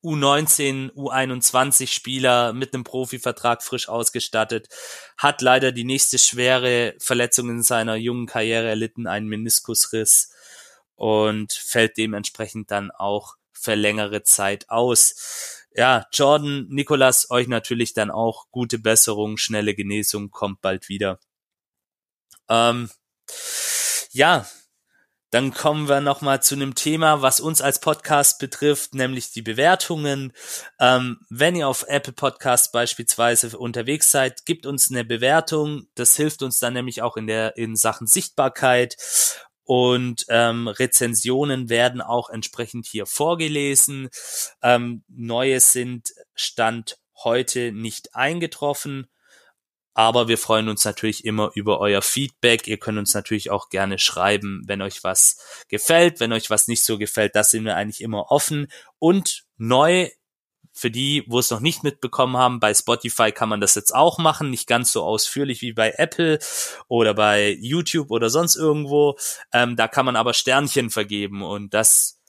U19, 0.05 0.93
U21 0.93 1.89
Spieler 1.89 2.53
mit 2.53 2.73
einem 2.73 2.85
Profivertrag 2.85 3.65
frisch 3.65 3.89
ausgestattet, 3.89 4.69
hat 5.16 5.43
leider 5.43 5.73
die 5.73 5.85
nächste 5.85 6.19
schwere 6.19 6.95
Verletzung 7.01 7.51
in 7.51 7.62
seiner 7.65 7.97
jungen 7.97 8.27
Karriere 8.27 8.69
erlitten, 8.69 9.09
einen 9.09 9.27
Meniskusriss 9.27 10.32
und 10.95 11.53
fällt 11.53 11.97
dementsprechend 11.97 12.70
dann 12.70 12.90
auch 12.93 13.35
für 13.53 13.74
längere 13.74 14.23
Zeit 14.23 14.70
aus. 14.70 15.66
Ja, 15.74 16.07
Jordan, 16.12 16.66
Nikolas, 16.69 17.31
euch 17.31 17.49
natürlich 17.49 17.93
dann 17.93 18.11
auch 18.11 18.47
gute 18.51 18.78
Besserung, 18.78 19.36
schnelle 19.36 19.74
Genesung, 19.74 20.31
kommt 20.31 20.61
bald 20.61 20.89
wieder. 20.89 21.19
Ähm, 22.49 22.89
ja, 24.12 24.47
dann 25.31 25.53
kommen 25.53 25.89
wir 25.89 26.01
nochmal 26.01 26.43
zu 26.43 26.55
einem 26.55 26.75
Thema, 26.75 27.21
was 27.21 27.41
uns 27.41 27.61
als 27.61 27.81
Podcast 27.81 28.39
betrifft, 28.39 28.95
nämlich 28.95 29.31
die 29.31 29.43
Bewertungen. 29.43 30.33
Ähm, 30.81 31.21
wenn 31.29 31.55
ihr 31.55 31.69
auf 31.69 31.85
Apple 31.87 32.15
Podcast 32.15 32.73
beispielsweise 32.73 33.57
unterwegs 33.59 34.11
seid, 34.11 34.47
gibt 34.47 34.65
uns 34.65 34.91
eine 34.91 35.05
Bewertung. 35.05 35.87
Das 35.95 36.17
hilft 36.17 36.43
uns 36.43 36.59
dann 36.59 36.73
nämlich 36.73 37.03
auch 37.03 37.17
in 37.17 37.27
der 37.27 37.57
in 37.59 37.77
Sachen 37.77 38.07
Sichtbarkeit. 38.07 38.97
Und 39.65 40.25
ähm, 40.31 40.67
Rezensionen 40.67 41.69
werden 41.69 42.01
auch 42.01 42.31
entsprechend 42.31 42.87
hier 42.87 43.05
vorgelesen. 43.05 44.09
Ähm, 44.63 45.05
neue 45.09 45.61
sind 45.61 46.09
Stand 46.35 46.97
heute 47.23 47.73
nicht 47.73 48.15
eingetroffen. 48.15 49.09
Aber 49.99 50.29
wir 50.29 50.39
freuen 50.39 50.69
uns 50.69 50.85
natürlich 50.85 51.25
immer 51.25 51.51
über 51.57 51.81
euer 51.81 52.03
Feedback. 52.03 52.69
Ihr 52.69 52.79
könnt 52.79 52.99
uns 52.99 53.15
natürlich 53.15 53.51
auch 53.51 53.69
gerne 53.69 53.99
schreiben, 53.99 54.62
wenn 54.65 54.81
euch 54.81 55.03
was 55.03 55.41
gefällt, 55.66 56.20
wenn 56.20 56.33
euch 56.33 56.51
was 56.51 56.69
nicht 56.69 56.85
so 56.85 56.99
gefällt. 56.99 57.35
Das 57.35 57.51
sind 57.51 57.65
wir 57.65 57.75
eigentlich 57.75 58.01
immer 58.01 58.31
offen. 58.31 58.69
Und 59.01 59.43
neu 59.57 60.09
für 60.73 60.93
die, 60.93 61.25
wo 61.27 61.41
es 61.41 61.51
noch 61.51 61.59
nicht 61.59 61.83
mitbekommen 61.83 62.37
haben, 62.37 62.61
bei 62.61 62.73
Spotify 62.75 63.33
kann 63.33 63.49
man 63.49 63.61
das 63.61 63.75
jetzt 63.75 63.93
auch 63.93 64.19
machen, 64.19 64.51
nicht 64.51 64.69
ganz 64.69 64.93
so 64.93 65.03
ausführlich 65.03 65.62
wie 65.62 65.73
bei 65.73 65.93
Apple 65.97 66.39
oder 66.87 67.12
bei 67.12 67.57
YouTube 67.61 68.12
oder 68.12 68.31
sonst 68.31 68.55
irgendwo. 68.55 69.19
Ähm, 69.53 69.75
da 69.75 69.89
kann 69.89 70.07
man 70.07 70.15
aber 70.15 70.33
Sternchen 70.33 70.91
vergeben 70.91 71.43
und 71.43 71.75
das 71.75 72.20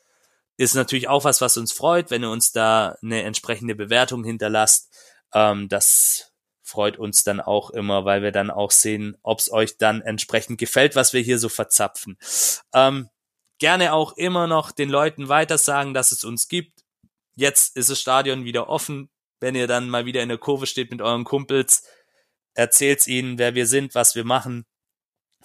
ist 0.58 0.74
natürlich 0.74 1.08
auch 1.08 1.24
was, 1.24 1.40
was 1.40 1.56
uns 1.56 1.72
freut, 1.72 2.10
wenn 2.10 2.24
ihr 2.24 2.32
uns 2.32 2.52
da 2.52 2.98
eine 3.04 3.22
entsprechende 3.22 3.76
Bewertung 3.76 4.24
hinterlasst. 4.24 4.92
Ähm, 5.36 5.70
das 5.70 6.29
freut 6.70 6.98
uns 6.98 7.24
dann 7.24 7.42
auch 7.42 7.70
immer, 7.72 8.06
weil 8.06 8.22
wir 8.22 8.32
dann 8.32 8.52
auch 8.52 8.72
sehen, 8.72 9.18
ob 9.24 9.40
es 9.40 9.52
euch 9.52 9.78
dann 9.78 10.02
entsprechend 10.02 10.60
gefällt, 10.60 10.96
was 10.96 11.14
wir 11.14 11.22
hier 11.22 11.40
so 11.40 11.50
verzapfen. 11.50 12.18
Ähm, 12.74 13.10
gerne 13.60 13.94
auch 13.94 14.16
immer 14.18 14.48
noch 14.48 14.72
den 14.72 14.90
Leuten 14.90 15.28
weitersagen, 15.28 15.94
dass 15.94 16.12
es 16.12 16.24
uns 16.24 16.48
gibt. 16.48 16.84
Jetzt 17.36 17.76
ist 17.76 17.90
das 17.90 18.00
Stadion 18.00 18.46
wieder 18.46 18.70
offen. 18.70 19.10
Wenn 19.40 19.56
ihr 19.56 19.68
dann 19.68 19.90
mal 19.90 20.06
wieder 20.06 20.22
in 20.22 20.30
der 20.30 20.38
Kurve 20.38 20.68
steht 20.68 20.92
mit 20.92 21.02
euren 21.02 21.24
Kumpels, 21.24 21.84
erzählt's 22.54 23.08
ihnen, 23.08 23.38
wer 23.38 23.56
wir 23.56 23.68
sind, 23.68 23.96
was 23.96 24.16
wir 24.16 24.26
machen 24.26 24.66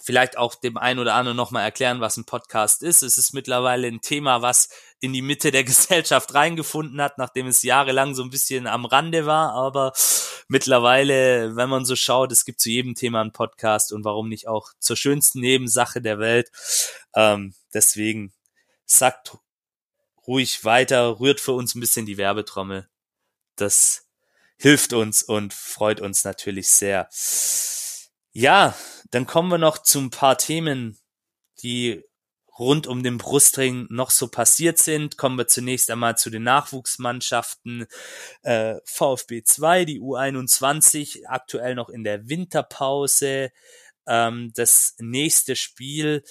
vielleicht 0.01 0.37
auch 0.37 0.55
dem 0.55 0.77
einen 0.77 0.99
oder 0.99 1.15
anderen 1.15 1.37
nochmal 1.37 1.63
erklären, 1.63 2.01
was 2.01 2.17
ein 2.17 2.25
Podcast 2.25 2.83
ist. 2.83 3.01
Es 3.01 3.17
ist 3.17 3.33
mittlerweile 3.33 3.87
ein 3.87 4.01
Thema, 4.01 4.41
was 4.41 4.69
in 5.05 5.13
die 5.13 5.21
Mitte 5.21 5.51
der 5.51 5.63
Gesellschaft 5.65 6.33
reingefunden 6.33 7.01
hat, 7.01 7.17
nachdem 7.17 7.47
es 7.47 7.63
jahrelang 7.63 8.15
so 8.15 8.23
ein 8.23 8.29
bisschen 8.29 8.67
am 8.67 8.85
Rande 8.85 9.25
war. 9.25 9.53
Aber 9.53 9.93
mittlerweile, 10.47 11.55
wenn 11.55 11.69
man 11.69 11.85
so 11.85 11.95
schaut, 11.95 12.31
es 12.31 12.45
gibt 12.45 12.59
zu 12.59 12.69
jedem 12.69 12.95
Thema 12.95 13.21
einen 13.21 13.31
Podcast 13.31 13.93
und 13.93 14.03
warum 14.03 14.29
nicht 14.29 14.47
auch 14.47 14.71
zur 14.79 14.97
schönsten 14.97 15.39
Nebensache 15.39 16.01
der 16.01 16.19
Welt. 16.19 16.51
Ähm, 17.15 17.53
deswegen 17.73 18.33
sagt 18.85 19.37
ruhig 20.27 20.63
weiter, 20.63 21.19
rührt 21.19 21.39
für 21.39 21.53
uns 21.53 21.75
ein 21.75 21.79
bisschen 21.79 22.05
die 22.05 22.17
Werbetrommel. 22.17 22.87
Das 23.55 24.07
hilft 24.57 24.93
uns 24.93 25.23
und 25.23 25.53
freut 25.53 26.01
uns 26.01 26.23
natürlich 26.23 26.69
sehr. 26.69 27.09
Ja, 28.31 28.75
dann 29.11 29.25
kommen 29.25 29.49
wir 29.49 29.57
noch 29.57 29.77
zu 29.77 29.99
ein 29.99 30.09
paar 30.09 30.37
Themen, 30.37 30.97
die 31.61 32.03
rund 32.57 32.87
um 32.87 33.03
den 33.03 33.17
Brustring 33.17 33.87
noch 33.89 34.11
so 34.11 34.27
passiert 34.27 34.77
sind. 34.77 35.17
Kommen 35.17 35.37
wir 35.37 35.47
zunächst 35.47 35.91
einmal 35.91 36.17
zu 36.17 36.29
den 36.29 36.43
Nachwuchsmannschaften. 36.43 37.87
Äh, 38.43 38.75
VfB 38.85 39.43
2, 39.43 39.85
die 39.85 39.99
U21, 39.99 41.25
aktuell 41.27 41.75
noch 41.75 41.89
in 41.89 42.03
der 42.03 42.29
Winterpause. 42.29 43.51
Ähm, 44.07 44.51
das 44.55 44.95
nächste 44.99 45.55
Spiel 45.55 46.23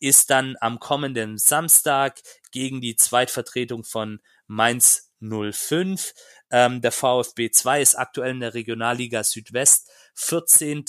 ist 0.00 0.30
dann 0.30 0.56
am 0.60 0.78
kommenden 0.78 1.38
Samstag 1.38 2.20
gegen 2.52 2.80
die 2.80 2.96
Zweitvertretung 2.96 3.84
von 3.84 4.20
Mainz 4.46 5.10
05. 5.20 6.14
Ähm, 6.50 6.80
der 6.80 6.92
VfB 6.92 7.50
2 7.50 7.82
ist 7.82 7.94
aktuell 7.96 8.30
in 8.32 8.40
der 8.40 8.54
Regionalliga 8.54 9.24
Südwest 9.24 9.90
14. 10.14 10.84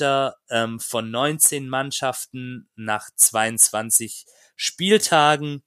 Ähm, 0.50 0.80
von 0.80 1.12
19 1.12 1.68
Mannschaften 1.68 2.70
nach 2.76 3.10
22 3.16 4.26
Spieltagen. 4.60 5.64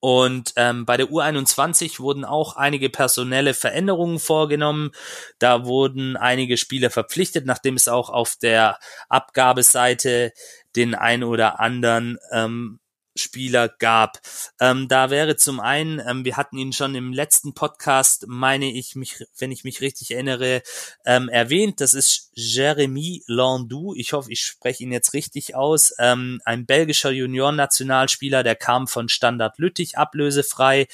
Und 0.00 0.52
ähm, 0.54 0.86
bei 0.86 0.96
der 0.96 1.08
U21 1.08 1.98
wurden 1.98 2.24
auch 2.24 2.54
einige 2.54 2.88
personelle 2.90 3.52
Veränderungen 3.52 4.20
vorgenommen. 4.20 4.92
Da 5.40 5.64
wurden 5.66 6.16
einige 6.16 6.56
Spieler 6.56 6.90
verpflichtet, 6.90 7.44
nachdem 7.44 7.74
es 7.74 7.88
auch 7.88 8.08
auf 8.08 8.36
der 8.40 8.78
Abgabeseite 9.08 10.32
den 10.76 10.94
ein 10.94 11.24
oder 11.24 11.58
anderen 11.58 12.18
ähm, 12.30 12.78
Spieler 13.18 13.68
gab. 13.68 14.20
Ähm, 14.60 14.88
da 14.88 15.10
wäre 15.10 15.36
zum 15.36 15.60
einen, 15.60 16.00
ähm, 16.00 16.24
wir 16.24 16.36
hatten 16.36 16.58
ihn 16.58 16.72
schon 16.72 16.94
im 16.94 17.12
letzten 17.12 17.54
Podcast, 17.54 18.26
meine 18.26 18.70
ich 18.70 18.94
mich, 18.94 19.24
wenn 19.38 19.52
ich 19.52 19.64
mich 19.64 19.80
richtig 19.80 20.10
erinnere, 20.12 20.62
ähm, 21.04 21.28
erwähnt. 21.28 21.80
Das 21.80 21.94
ist 21.94 22.30
Jeremy 22.34 23.22
Landou. 23.26 23.94
Ich 23.94 24.12
hoffe, 24.12 24.32
ich 24.32 24.40
spreche 24.40 24.84
ihn 24.84 24.92
jetzt 24.92 25.12
richtig 25.14 25.54
aus. 25.54 25.92
Ähm, 25.98 26.40
ein 26.44 26.66
belgischer 26.66 27.10
Juniorennationalspieler, 27.10 28.42
der 28.42 28.56
kam 28.56 28.86
von 28.86 29.08
Standard 29.08 29.58
Lüttich 29.58 29.98
ablösefrei 29.98 30.86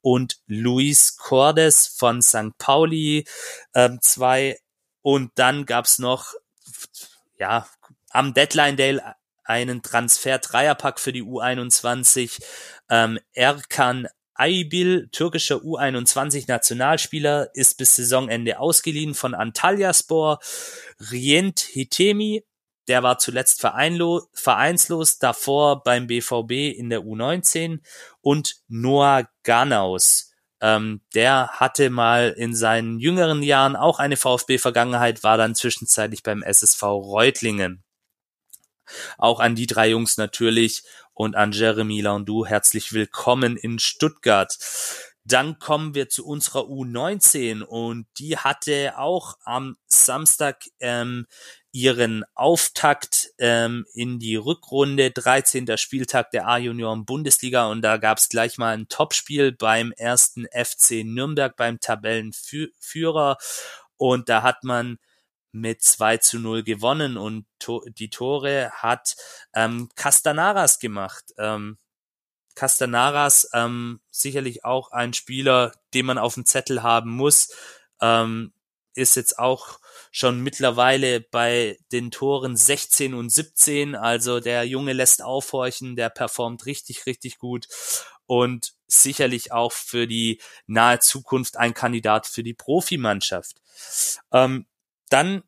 und 0.00 0.38
Luis 0.46 1.16
Cordes 1.16 1.86
von 1.86 2.22
St. 2.22 2.56
Pauli 2.58 3.26
ähm, 3.74 3.98
zwei. 4.00 4.58
Und 5.02 5.32
dann 5.36 5.66
gab's 5.66 5.98
noch, 5.98 6.34
ja, 7.38 7.66
am 8.10 8.34
Deadline 8.34 8.76
Day 8.76 9.00
einen 9.50 9.82
Transfer-Dreierpack 9.82 11.00
für 11.00 11.12
die 11.12 11.24
U21. 11.24 12.40
Ähm, 12.88 13.18
Erkan 13.32 14.06
Aybil, 14.34 15.08
türkischer 15.10 15.56
U21-Nationalspieler, 15.56 17.50
ist 17.54 17.76
bis 17.76 17.96
Saisonende 17.96 18.60
ausgeliehen 18.60 19.14
von 19.14 19.34
Antalyaspor. 19.34 20.38
Rient 21.10 21.60
Hitemi, 21.60 22.44
der 22.88 23.02
war 23.02 23.18
zuletzt 23.18 23.60
vereinslos, 23.60 25.18
davor 25.18 25.82
beim 25.82 26.06
BVB 26.06 26.78
in 26.78 26.88
der 26.88 27.00
U19 27.00 27.80
und 28.20 28.56
Noah 28.68 29.28
Ganaus. 29.42 30.32
Ähm, 30.62 31.00
der 31.14 31.48
hatte 31.48 31.90
mal 31.90 32.34
in 32.36 32.54
seinen 32.54 33.00
jüngeren 33.00 33.42
Jahren 33.42 33.76
auch 33.76 33.98
eine 33.98 34.16
VfB-Vergangenheit, 34.16 35.22
war 35.22 35.36
dann 35.36 35.54
zwischenzeitlich 35.54 36.22
beim 36.22 36.42
SSV 36.42 36.82
Reutlingen. 36.82 37.82
Auch 39.18 39.40
an 39.40 39.54
die 39.54 39.66
drei 39.66 39.90
Jungs 39.90 40.16
natürlich 40.16 40.82
und 41.14 41.36
an 41.36 41.52
Jeremy 41.52 42.00
Landou 42.00 42.46
herzlich 42.46 42.92
willkommen 42.92 43.56
in 43.56 43.78
Stuttgart. 43.78 44.56
Dann 45.24 45.58
kommen 45.58 45.94
wir 45.94 46.08
zu 46.08 46.26
unserer 46.26 46.62
U19 46.62 47.62
und 47.62 48.06
die 48.18 48.38
hatte 48.38 48.98
auch 48.98 49.36
am 49.44 49.76
Samstag 49.86 50.64
ähm, 50.80 51.26
ihren 51.72 52.24
Auftakt 52.34 53.30
ähm, 53.38 53.86
in 53.94 54.18
die 54.18 54.36
Rückrunde, 54.36 55.10
13. 55.10 55.76
Spieltag 55.76 56.30
der 56.30 56.48
A-Junioren 56.48 57.04
Bundesliga 57.04 57.66
und 57.68 57.82
da 57.82 57.98
gab 57.98 58.18
es 58.18 58.28
gleich 58.28 58.58
mal 58.58 58.74
ein 58.74 58.88
Topspiel 58.88 59.52
beim 59.52 59.92
ersten 59.92 60.46
FC 60.46 61.04
Nürnberg 61.04 61.54
beim 61.54 61.80
Tabellenführer 61.80 63.36
und 63.96 64.28
da 64.28 64.42
hat 64.42 64.64
man 64.64 64.98
mit 65.52 65.82
2 65.82 66.18
zu 66.18 66.38
0 66.38 66.62
gewonnen 66.62 67.16
und 67.16 67.46
to 67.58 67.84
die 67.88 68.10
Tore 68.10 68.70
hat 68.72 69.16
ähm, 69.54 69.88
Castanaras 69.96 70.78
gemacht. 70.78 71.24
Ähm, 71.38 71.78
Castanaras 72.54 73.48
ähm, 73.54 74.00
sicherlich 74.10 74.64
auch 74.64 74.90
ein 74.92 75.12
Spieler, 75.14 75.72
den 75.94 76.06
man 76.06 76.18
auf 76.18 76.34
dem 76.34 76.44
Zettel 76.44 76.82
haben 76.82 77.10
muss, 77.10 77.48
ähm, 78.00 78.52
ist 78.94 79.16
jetzt 79.16 79.38
auch 79.38 79.78
schon 80.10 80.40
mittlerweile 80.40 81.20
bei 81.20 81.78
den 81.92 82.10
Toren 82.10 82.56
16 82.56 83.14
und 83.14 83.30
17. 83.30 83.94
Also 83.94 84.40
der 84.40 84.64
Junge 84.64 84.92
lässt 84.92 85.22
aufhorchen, 85.22 85.96
der 85.96 86.10
performt 86.10 86.66
richtig, 86.66 87.06
richtig 87.06 87.38
gut 87.38 87.68
und 88.26 88.74
sicherlich 88.86 89.52
auch 89.52 89.72
für 89.72 90.06
die 90.06 90.40
nahe 90.66 90.98
Zukunft 90.98 91.56
ein 91.56 91.74
Kandidat 91.74 92.26
für 92.26 92.42
die 92.42 92.54
Profimannschaft. 92.54 93.56
Ähm, 94.32 94.66
dann 95.10 95.42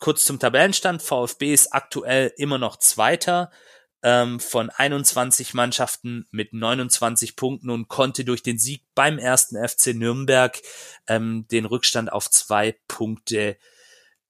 kurz 0.00 0.24
zum 0.24 0.38
Tabellenstand. 0.38 1.02
VfB 1.02 1.52
ist 1.52 1.72
aktuell 1.72 2.32
immer 2.36 2.58
noch 2.58 2.76
Zweiter 2.76 3.50
ähm, 4.02 4.40
von 4.40 4.70
21 4.70 5.54
Mannschaften 5.54 6.26
mit 6.30 6.52
29 6.52 7.36
Punkten 7.36 7.70
und 7.70 7.88
konnte 7.88 8.24
durch 8.24 8.42
den 8.42 8.58
Sieg 8.58 8.84
beim 8.94 9.18
ersten 9.18 9.56
FC 9.56 9.88
Nürnberg 9.94 10.58
ähm, 11.06 11.46
den 11.50 11.64
Rückstand 11.64 12.12
auf 12.12 12.30
zwei 12.30 12.78
Punkte 12.86 13.58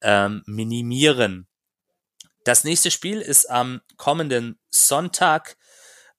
ähm, 0.01 0.43
minimieren. 0.47 1.47
Das 2.45 2.65
nächste 2.65 2.91
Spiel 2.91 3.21
ist 3.21 3.51
am 3.51 3.83
kommenden 3.97 4.59
Sonntag 4.71 5.59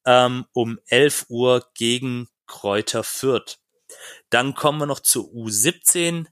ähm, 0.06 0.46
um 0.54 0.80
11 0.88 1.26
Uhr 1.30 1.66
gegen 1.74 2.30
Kräuter 2.46 3.04
Fürth. 3.04 3.58
Dann 4.30 4.54
kommen 4.54 4.80
wir 4.80 4.86
noch 4.86 5.00
zur 5.00 5.26
U17. 5.26 6.28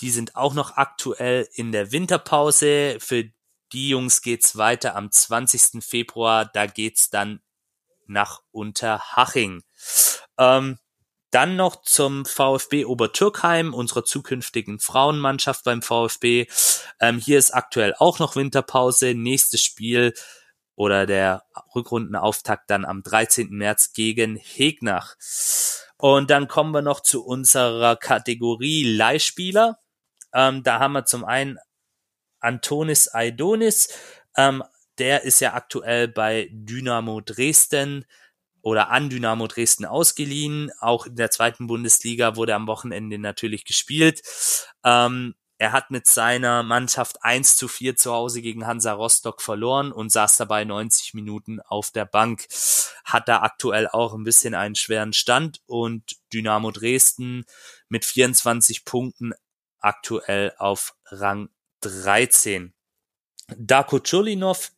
Die 0.00 0.10
sind 0.10 0.36
auch 0.36 0.54
noch 0.54 0.76
aktuell 0.76 1.48
in 1.54 1.72
der 1.72 1.92
Winterpause. 1.92 2.96
Für 3.00 3.24
die 3.72 3.88
Jungs 3.90 4.22
geht's 4.22 4.56
weiter 4.56 4.96
am 4.96 5.10
20. 5.10 5.84
Februar. 5.84 6.44
Da 6.44 6.66
geht's 6.66 7.10
dann 7.10 7.40
nach 8.06 8.42
Unterhaching. 8.50 9.62
Ähm, 10.38 10.78
dann 11.30 11.56
noch 11.56 11.82
zum 11.82 12.24
VfB 12.26 12.84
Obertürkheim, 12.84 13.74
unserer 13.74 14.04
zukünftigen 14.04 14.78
Frauenmannschaft 14.78 15.64
beim 15.64 15.82
VfB. 15.82 16.46
Ähm, 17.00 17.18
hier 17.18 17.38
ist 17.38 17.50
aktuell 17.52 17.94
auch 17.98 18.20
noch 18.20 18.36
Winterpause. 18.36 19.14
Nächstes 19.14 19.60
Spiel 19.60 20.14
oder 20.76 21.06
der 21.06 21.44
Rückrundenauftakt 21.74 22.70
dann 22.70 22.84
am 22.84 23.02
13. 23.02 23.50
März 23.50 23.92
gegen 23.92 24.36
Hegnach. 24.36 25.16
Und 25.96 26.30
dann 26.30 26.48
kommen 26.48 26.72
wir 26.72 26.82
noch 26.82 27.00
zu 27.00 27.24
unserer 27.24 27.96
Kategorie 27.96 28.84
Leihspieler. 28.84 29.78
Ähm, 30.34 30.62
da 30.62 30.80
haben 30.80 30.92
wir 30.92 31.04
zum 31.06 31.24
einen 31.24 31.58
Antonis 32.40 33.08
Aidonis, 33.14 33.88
ähm, 34.36 34.62
der 34.98 35.22
ist 35.24 35.40
ja 35.40 35.54
aktuell 35.54 36.08
bei 36.08 36.48
Dynamo 36.52 37.20
Dresden 37.20 38.04
oder 38.62 38.90
an 38.90 39.10
Dynamo 39.10 39.46
Dresden 39.46 39.84
ausgeliehen. 39.84 40.70
Auch 40.80 41.06
in 41.06 41.16
der 41.16 41.30
zweiten 41.30 41.66
Bundesliga 41.66 42.36
wurde 42.36 42.54
am 42.54 42.66
Wochenende 42.66 43.18
natürlich 43.18 43.64
gespielt. 43.64 44.22
Ähm, 44.84 45.34
er 45.58 45.72
hat 45.72 45.90
mit 45.90 46.06
seiner 46.06 46.62
Mannschaft 46.62 47.22
1 47.22 47.56
zu 47.56 47.68
4 47.68 47.96
zu 47.96 48.12
Hause 48.12 48.42
gegen 48.42 48.66
Hansa 48.66 48.92
Rostock 48.92 49.40
verloren 49.40 49.92
und 49.92 50.10
saß 50.10 50.36
dabei 50.36 50.64
90 50.64 51.14
Minuten 51.14 51.60
auf 51.60 51.90
der 51.90 52.06
Bank. 52.06 52.46
Hat 53.04 53.28
da 53.28 53.42
aktuell 53.42 53.88
auch 53.88 54.14
ein 54.14 54.24
bisschen 54.24 54.54
einen 54.54 54.74
schweren 54.74 55.12
Stand 55.12 55.60
und 55.66 56.16
Dynamo 56.32 56.70
Dresden 56.70 57.44
mit 57.88 58.04
24 58.04 58.84
Punkten 58.84 59.32
aktuell 59.84 60.54
auf 60.58 60.94
Rang 61.06 61.48
13. 61.80 62.72
Darko 63.56 64.00
Chulinov 64.00 64.72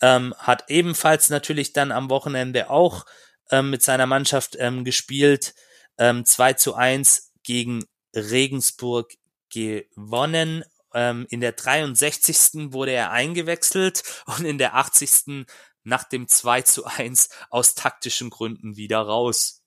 ähm, 0.00 0.34
hat 0.38 0.68
ebenfalls 0.68 1.30
natürlich 1.30 1.72
dann 1.72 1.92
am 1.92 2.10
Wochenende 2.10 2.68
auch 2.68 3.06
ähm, 3.50 3.70
mit 3.70 3.82
seiner 3.82 4.06
Mannschaft 4.06 4.56
ähm, 4.58 4.84
gespielt. 4.84 5.54
Ähm, 5.98 6.24
2 6.24 6.54
zu 6.54 6.74
1 6.74 7.32
gegen 7.42 7.84
Regensburg 8.14 9.12
gewonnen. 9.50 10.64
Ähm, 10.94 11.26
in 11.30 11.40
der 11.40 11.52
63. 11.52 12.72
wurde 12.72 12.92
er 12.92 13.10
eingewechselt 13.10 14.02
und 14.26 14.44
in 14.44 14.58
der 14.58 14.74
80. 14.74 15.46
nach 15.84 16.04
dem 16.04 16.28
2 16.28 16.62
zu 16.62 16.84
1 16.84 17.30
aus 17.48 17.74
taktischen 17.74 18.28
Gründen 18.28 18.76
wieder 18.76 19.00
raus. 19.00 19.61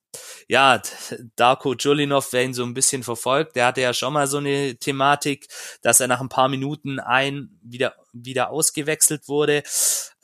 Ja, 0.48 0.80
Darko 1.36 1.74
Julinov, 1.74 2.32
wer 2.32 2.44
ihn 2.44 2.54
so 2.54 2.64
ein 2.64 2.74
bisschen 2.74 3.02
verfolgt, 3.02 3.56
der 3.56 3.66
hatte 3.66 3.80
ja 3.80 3.92
schon 3.92 4.12
mal 4.12 4.26
so 4.26 4.38
eine 4.38 4.76
Thematik, 4.76 5.48
dass 5.82 6.00
er 6.00 6.08
nach 6.08 6.20
ein 6.20 6.28
paar 6.28 6.48
Minuten 6.48 7.00
ein 7.00 7.58
wieder, 7.62 7.94
wieder 8.12 8.50
ausgewechselt 8.50 9.28
wurde. 9.28 9.62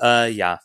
Äh, 0.00 0.30
ja, 0.30 0.60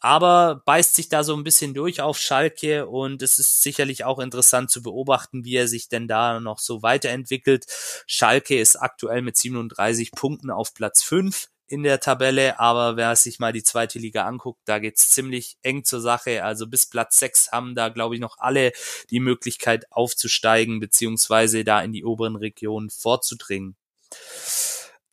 aber 0.00 0.62
beißt 0.64 0.94
sich 0.96 1.08
da 1.10 1.24
so 1.24 1.36
ein 1.36 1.44
bisschen 1.44 1.74
durch 1.74 2.00
auf 2.00 2.18
Schalke 2.18 2.86
und 2.86 3.22
es 3.22 3.38
ist 3.38 3.62
sicherlich 3.62 4.04
auch 4.04 4.18
interessant 4.18 4.70
zu 4.70 4.82
beobachten, 4.82 5.44
wie 5.44 5.56
er 5.56 5.68
sich 5.68 5.88
denn 5.88 6.08
da 6.08 6.40
noch 6.40 6.58
so 6.58 6.82
weiterentwickelt. 6.82 7.66
Schalke 8.06 8.58
ist 8.58 8.76
aktuell 8.76 9.20
mit 9.22 9.36
37 9.36 10.12
Punkten 10.12 10.50
auf 10.50 10.72
Platz 10.74 11.02
5 11.02 11.48
in 11.70 11.84
der 11.84 12.00
Tabelle, 12.00 12.58
aber 12.58 12.96
wer 12.96 13.14
sich 13.14 13.38
mal 13.38 13.52
die 13.52 13.62
zweite 13.62 14.00
Liga 14.00 14.26
anguckt, 14.26 14.60
da 14.64 14.80
geht's 14.80 15.08
ziemlich 15.08 15.56
eng 15.62 15.84
zur 15.84 16.00
Sache. 16.00 16.42
Also 16.42 16.66
bis 16.66 16.86
Platz 16.86 17.18
6 17.18 17.52
haben 17.52 17.76
da, 17.76 17.90
glaube 17.90 18.16
ich, 18.16 18.20
noch 18.20 18.38
alle 18.38 18.72
die 19.10 19.20
Möglichkeit 19.20 19.90
aufzusteigen, 19.92 20.80
beziehungsweise 20.80 21.62
da 21.62 21.80
in 21.80 21.92
die 21.92 22.04
oberen 22.04 22.34
Regionen 22.34 22.90
vorzudringen. 22.90 23.76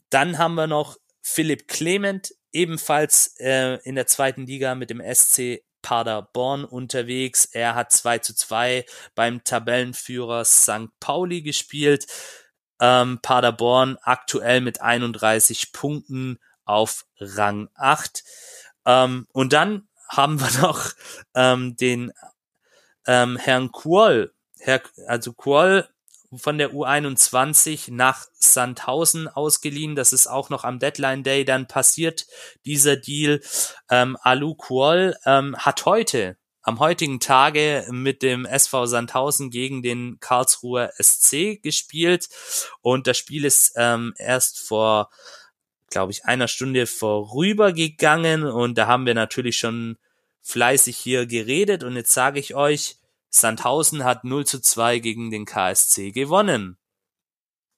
Dann 0.09 0.39
haben 0.39 0.55
wir 0.55 0.65
noch 0.65 0.97
Philipp 1.21 1.67
Clement 1.67 2.33
ebenfalls 2.51 3.35
äh, 3.39 3.75
in 3.83 3.93
der 3.93 4.07
zweiten 4.07 4.47
Liga 4.47 4.73
mit 4.73 4.89
dem 4.89 5.01
SC 5.01 5.61
Paderborn 5.83 6.65
unterwegs. 6.65 7.45
Er 7.45 7.75
hat 7.75 7.91
2 7.91 8.17
zu 8.19 8.35
2 8.35 8.83
beim 9.13 9.43
Tabellenführer 9.43 10.43
St. 10.43 10.89
Pauli 10.99 11.43
gespielt. 11.43 12.07
Ähm, 12.79 13.19
Paderborn 13.21 13.97
aktuell 14.01 14.61
mit 14.61 14.81
31 14.81 15.71
Punkten 15.71 16.39
auf 16.67 17.05
Rang 17.19 17.69
8. 17.75 18.23
Ähm, 18.85 19.27
und 19.31 19.53
dann 19.53 19.87
haben 20.09 20.39
wir 20.39 20.61
noch 20.61 20.91
ähm, 21.35 21.75
den 21.75 22.11
ähm, 23.05 23.37
Herrn 23.37 23.71
Kuol. 23.71 24.33
Herr, 24.59 24.81
also 25.07 25.33
Kuol 25.33 25.87
von 26.35 26.57
der 26.57 26.71
U21 26.71 27.93
nach 27.93 28.25
Sandhausen 28.33 29.27
ausgeliehen. 29.27 29.95
Das 29.95 30.11
ist 30.11 30.27
auch 30.27 30.49
noch 30.49 30.63
am 30.63 30.79
Deadline 30.79 31.23
Day 31.23 31.45
dann 31.45 31.67
passiert, 31.67 32.27
dieser 32.65 32.97
Deal. 32.97 33.41
Ähm, 33.89 34.17
Alu 34.21 34.55
Kuol 34.55 35.15
ähm, 35.25 35.55
hat 35.57 35.85
heute, 35.85 36.37
am 36.67 36.79
heutigen 36.79 37.21
Tage 37.21 37.87
mit 37.91 38.21
dem 38.21 38.45
SV 38.45 38.87
Sandhausen 38.87 39.51
gegen 39.51 39.81
den 39.81 40.19
Karlsruher 40.19 40.91
SC 41.01 41.61
gespielt. 41.63 42.27
Und 42.81 43.07
das 43.07 43.17
Spiel 43.17 43.45
ist 43.45 43.71
ähm, 43.77 44.13
erst 44.17 44.59
vor, 44.59 45.09
glaube 45.89 46.11
ich, 46.11 46.25
einer 46.25 46.47
Stunde 46.47 46.87
vorübergegangen. 46.87 48.43
Und 48.43 48.77
da 48.77 48.87
haben 48.87 49.05
wir 49.05 49.13
natürlich 49.13 49.57
schon 49.57 49.97
fleißig 50.41 50.97
hier 50.97 51.25
geredet. 51.25 51.83
Und 51.83 51.95
jetzt 51.95 52.13
sage 52.13 52.39
ich 52.39 52.55
euch, 52.55 52.97
Sandhausen 53.29 54.03
hat 54.03 54.23
0 54.23 54.45
zu 54.45 54.61
2 54.61 54.99
gegen 54.99 55.31
den 55.31 55.45
KSC 55.45 56.11
gewonnen. 56.11 56.77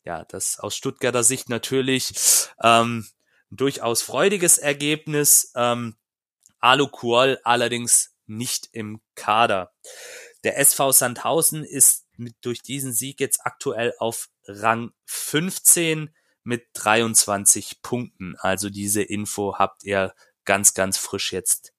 Ja, 0.04 0.26
das 0.26 0.60
aus 0.60 0.76
Stuttgarter 0.76 1.24
Sicht 1.24 1.50
natürlich 1.50 2.14
ähm, 2.62 3.08
durchaus 3.52 4.02
freudiges 4.02 4.58
Ergebnis. 4.58 5.52
Ähm, 5.56 5.96
Alu 6.60 6.88
Kuol 6.88 7.40
allerdings 7.44 8.14
nicht 8.26 8.70
im 8.72 9.02
Kader. 9.16 9.72
Der 10.44 10.58
SV 10.58 10.92
Sandhausen 10.92 11.64
ist 11.64 12.06
mit, 12.16 12.36
durch 12.42 12.62
diesen 12.62 12.94
Sieg 12.94 13.20
jetzt 13.20 13.46
aktuell 13.46 13.94
auf 13.98 14.30
Rang 14.46 14.92
15 15.06 16.14
mit 16.44 16.68
23 16.74 17.82
Punkten. 17.82 18.36
Also 18.40 18.70
diese 18.70 19.02
Info 19.02 19.56
habt 19.58 19.84
ihr 19.84 20.14
ganz, 20.46 20.74
ganz 20.74 20.98
frisch 20.98 21.32
jetzt 21.32 21.74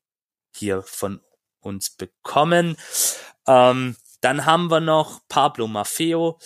hier 0.55 0.82
von 0.82 1.20
uns 1.61 1.91
bekommen. 1.91 2.77
Ähm, 3.47 3.97
dann 4.20 4.45
haben 4.45 4.70
wir 4.70 4.81
noch 4.81 5.20
Pablo 5.28 5.66
Maffeo. 5.66 6.39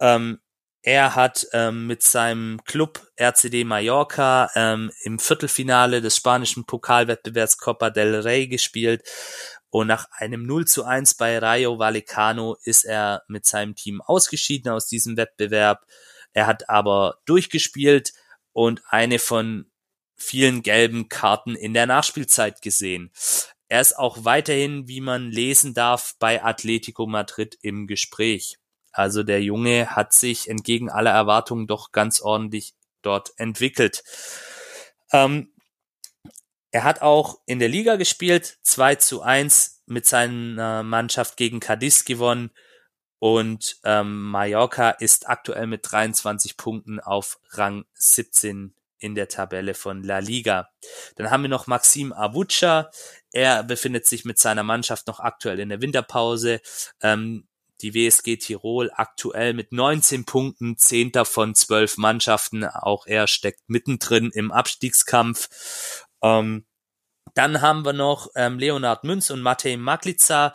Ähm, 0.00 0.40
er 0.82 1.14
hat 1.14 1.46
ähm, 1.52 1.86
mit 1.86 2.02
seinem 2.02 2.64
Club 2.64 3.06
RCD 3.18 3.64
Mallorca 3.64 4.50
ähm, 4.54 4.90
im 5.02 5.18
Viertelfinale 5.18 6.00
des 6.00 6.16
spanischen 6.16 6.64
Pokalwettbewerbs 6.64 7.58
Copa 7.58 7.90
del 7.90 8.14
Rey 8.20 8.48
gespielt. 8.48 9.02
Und 9.68 9.86
nach 9.86 10.06
einem 10.12 10.46
0 10.46 10.66
zu 10.66 10.84
1 10.84 11.14
bei 11.14 11.38
Rayo 11.38 11.78
Vallecano 11.78 12.56
ist 12.64 12.84
er 12.84 13.22
mit 13.28 13.44
seinem 13.44 13.76
Team 13.76 14.00
ausgeschieden 14.00 14.72
aus 14.72 14.86
diesem 14.86 15.16
Wettbewerb. 15.16 15.84
Er 16.32 16.46
hat 16.46 16.68
aber 16.68 17.18
durchgespielt 17.24 18.12
und 18.52 18.82
eine 18.88 19.18
von 19.18 19.70
vielen 20.16 20.62
gelben 20.62 21.08
Karten 21.08 21.54
in 21.56 21.74
der 21.74 21.86
Nachspielzeit 21.86 22.62
gesehen. 22.62 23.10
Er 23.68 23.80
ist 23.80 23.96
auch 23.96 24.24
weiterhin, 24.24 24.88
wie 24.88 25.00
man 25.00 25.30
lesen 25.30 25.74
darf, 25.74 26.14
bei 26.18 26.42
Atletico 26.42 27.06
Madrid 27.06 27.56
im 27.62 27.86
Gespräch. 27.86 28.58
Also 28.92 29.22
der 29.22 29.42
Junge 29.42 29.94
hat 29.94 30.12
sich 30.12 30.48
entgegen 30.48 30.90
aller 30.90 31.12
Erwartungen 31.12 31.66
doch 31.66 31.92
ganz 31.92 32.20
ordentlich 32.20 32.74
dort 33.02 33.32
entwickelt. 33.36 34.02
Ähm, 35.12 35.52
er 36.72 36.84
hat 36.84 37.02
auch 37.02 37.40
in 37.46 37.58
der 37.58 37.68
Liga 37.68 37.96
gespielt, 37.96 38.58
2 38.62 38.96
zu 38.96 39.22
1 39.22 39.82
mit 39.86 40.06
seiner 40.06 40.82
Mannschaft 40.82 41.36
gegen 41.36 41.60
Cadiz 41.60 42.04
gewonnen 42.04 42.50
und 43.20 43.76
ähm, 43.84 44.22
Mallorca 44.22 44.90
ist 44.90 45.28
aktuell 45.28 45.66
mit 45.66 45.82
23 45.84 46.56
Punkten 46.56 46.98
auf 46.98 47.38
Rang 47.50 47.84
17 47.92 48.74
in 48.98 49.14
der 49.14 49.28
Tabelle 49.28 49.74
von 49.74 50.02
La 50.02 50.18
Liga. 50.18 50.70
Dann 51.16 51.30
haben 51.30 51.42
wir 51.42 51.48
noch 51.48 51.66
Maxim 51.66 52.14
Avucha. 52.14 52.90
Er 53.30 53.62
befindet 53.62 54.06
sich 54.06 54.24
mit 54.24 54.38
seiner 54.38 54.62
Mannschaft 54.62 55.06
noch 55.06 55.20
aktuell 55.20 55.60
in 55.60 55.68
der 55.68 55.82
Winterpause. 55.82 56.62
Ähm, 57.02 57.46
die 57.82 57.94
WSG 57.94 58.38
Tirol 58.38 58.90
aktuell 58.94 59.52
mit 59.52 59.70
19 59.72 60.24
Punkten, 60.24 60.78
zehnter 60.78 61.26
von 61.26 61.54
zwölf 61.54 61.98
Mannschaften. 61.98 62.64
Auch 62.64 63.06
er 63.06 63.26
steckt 63.26 63.68
mittendrin 63.68 64.30
im 64.32 64.50
Abstiegskampf. 64.50 66.06
Ähm, 66.22 66.64
dann 67.40 67.62
haben 67.62 67.86
wir 67.86 67.94
noch 67.94 68.28
ähm, 68.34 68.58
Leonard 68.58 69.02
Münz 69.02 69.30
und 69.30 69.40
Matej 69.40 69.78
Maklica, 69.78 70.52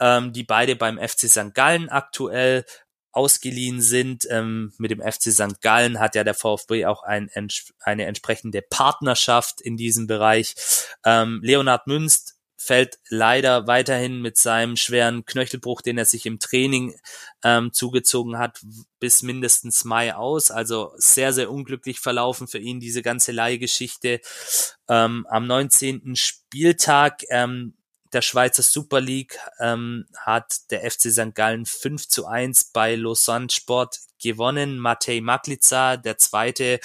ähm, 0.00 0.32
die 0.32 0.42
beide 0.42 0.74
beim 0.74 0.98
FC 0.98 1.30
St. 1.30 1.54
Gallen 1.54 1.88
aktuell 1.88 2.64
ausgeliehen 3.12 3.80
sind. 3.80 4.26
Ähm, 4.28 4.72
mit 4.76 4.90
dem 4.90 5.00
FC 5.00 5.30
St. 5.30 5.60
Gallen 5.60 6.00
hat 6.00 6.16
ja 6.16 6.24
der 6.24 6.34
VfB 6.34 6.84
auch 6.86 7.04
ein, 7.04 7.30
eine 7.78 8.06
entsprechende 8.06 8.60
Partnerschaft 8.60 9.60
in 9.60 9.76
diesem 9.76 10.08
Bereich. 10.08 10.56
Ähm, 11.04 11.42
Leonhard 11.44 11.86
Münst 11.86 12.35
fällt 12.56 12.98
leider 13.08 13.66
weiterhin 13.66 14.20
mit 14.22 14.36
seinem 14.36 14.76
schweren 14.76 15.24
Knöchelbruch, 15.24 15.82
den 15.82 15.98
er 15.98 16.04
sich 16.04 16.26
im 16.26 16.38
Training 16.38 16.98
ähm, 17.44 17.72
zugezogen 17.72 18.38
hat, 18.38 18.60
bis 18.98 19.22
mindestens 19.22 19.84
Mai 19.84 20.14
aus. 20.14 20.50
Also 20.50 20.92
sehr, 20.96 21.32
sehr 21.32 21.50
unglücklich 21.50 22.00
verlaufen 22.00 22.48
für 22.48 22.58
ihn 22.58 22.80
diese 22.80 23.02
ganze 23.02 23.32
Leihgeschichte. 23.32 24.20
Ähm, 24.88 25.26
am 25.28 25.46
19. 25.46 26.16
Spieltag 26.16 27.22
ähm, 27.28 27.74
der 28.12 28.22
Schweizer 28.22 28.62
Super 28.62 29.00
League 29.00 29.38
ähm, 29.60 30.06
hat 30.16 30.70
der 30.70 30.90
FC 30.90 31.10
St. 31.10 31.34
Gallen 31.34 31.66
5 31.66 32.08
zu 32.08 32.26
1 32.26 32.70
bei 32.72 32.94
Lausanne 32.94 33.48
Sport 33.50 33.98
gewonnen. 34.22 34.78
Matej 34.78 35.20
Maklica, 35.20 35.96
der 35.96 36.16
zweite 36.16 36.80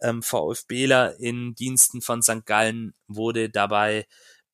ähm, 0.00 0.22
VfBler 0.22 1.18
in 1.20 1.54
Diensten 1.54 2.00
von 2.00 2.22
St. 2.22 2.44
Gallen, 2.44 2.94
wurde 3.06 3.50
dabei 3.50 4.06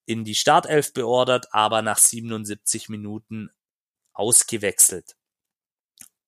in 0.07 0.25
die 0.25 0.35
Startelf 0.35 0.93
beordert, 0.93 1.49
aber 1.53 1.83
nach 1.83 1.99
77 1.99 2.89
Minuten 2.89 3.51
ausgewechselt. 4.13 5.17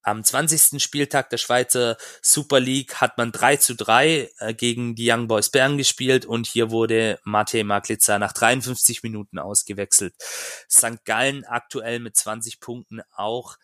Am 0.05 0.25
20. 0.25 0.83
Spieltag 0.83 1.31
der 1.31 1.37
Schweizer 1.37 1.97
Super 2.23 2.59
League 2.59 2.97
hat 2.97 3.19
man 3.19 3.31
3 3.31 3.57
zu 3.59 3.77
3 3.77 4.31
äh, 4.39 4.55
gegen 4.55 4.97
die 4.97 5.09
Young 5.09 5.29
Boys 5.29 5.49
Bern 5.51 5.79
gespielt 5.79 6.27
und 6.27 6.49
hier 6.49 6.73
wurde 6.73 7.21
Mate 7.23 7.63
Maklica 7.63 8.19
nach 8.19 8.33
53 8.33 9.05
Minuten 9.05 9.39
ausgewechselt. 9.39 10.15
St. 10.69 11.05
Gallen 11.05 11.45
aktuell 11.45 12.01
mit 12.01 12.17
20 12.17 12.59
Punkten 12.59 13.01
auch 13.13 13.57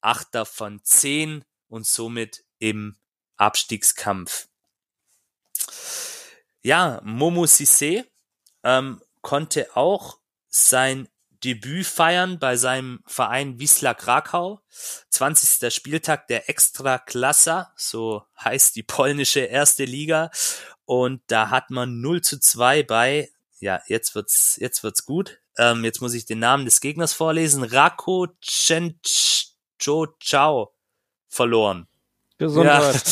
Achter 0.00 0.44
von 0.44 0.80
10 0.82 1.44
und 1.68 1.86
somit 1.86 2.44
im 2.58 2.96
Abstiegskampf. 3.36 4.48
Ja, 6.62 7.00
Momo 7.04 7.44
Sissé 7.44 8.04
ähm, 8.64 9.00
konnte 9.24 9.76
auch 9.76 10.20
sein 10.48 11.08
Debüt 11.42 11.86
feiern 11.86 12.38
bei 12.38 12.56
seinem 12.56 13.02
Verein 13.06 13.58
Wisla 13.58 13.94
Krakau. 13.94 14.60
20. 15.10 15.74
Spieltag 15.74 16.28
der 16.28 16.48
Extraklassa, 16.48 17.72
so 17.76 18.22
heißt 18.38 18.76
die 18.76 18.84
polnische 18.84 19.40
erste 19.40 19.84
Liga. 19.84 20.30
Und 20.84 21.22
da 21.26 21.50
hat 21.50 21.70
man 21.70 22.00
0 22.00 22.22
zu 22.22 22.38
2 22.38 22.84
bei, 22.84 23.32
ja, 23.58 23.82
jetzt 23.88 24.14
wird's, 24.14 24.56
jetzt 24.60 24.84
wird's 24.84 25.04
gut. 25.04 25.40
Ähm, 25.58 25.82
jetzt 25.84 26.00
muss 26.00 26.14
ich 26.14 26.26
den 26.26 26.38
Namen 26.38 26.66
des 26.66 26.80
Gegners 26.80 27.12
vorlesen. 27.12 27.64
Rako 27.64 28.28
Ciao 28.40 30.20
verloren. 31.28 31.88
Gesundheit. 32.38 33.02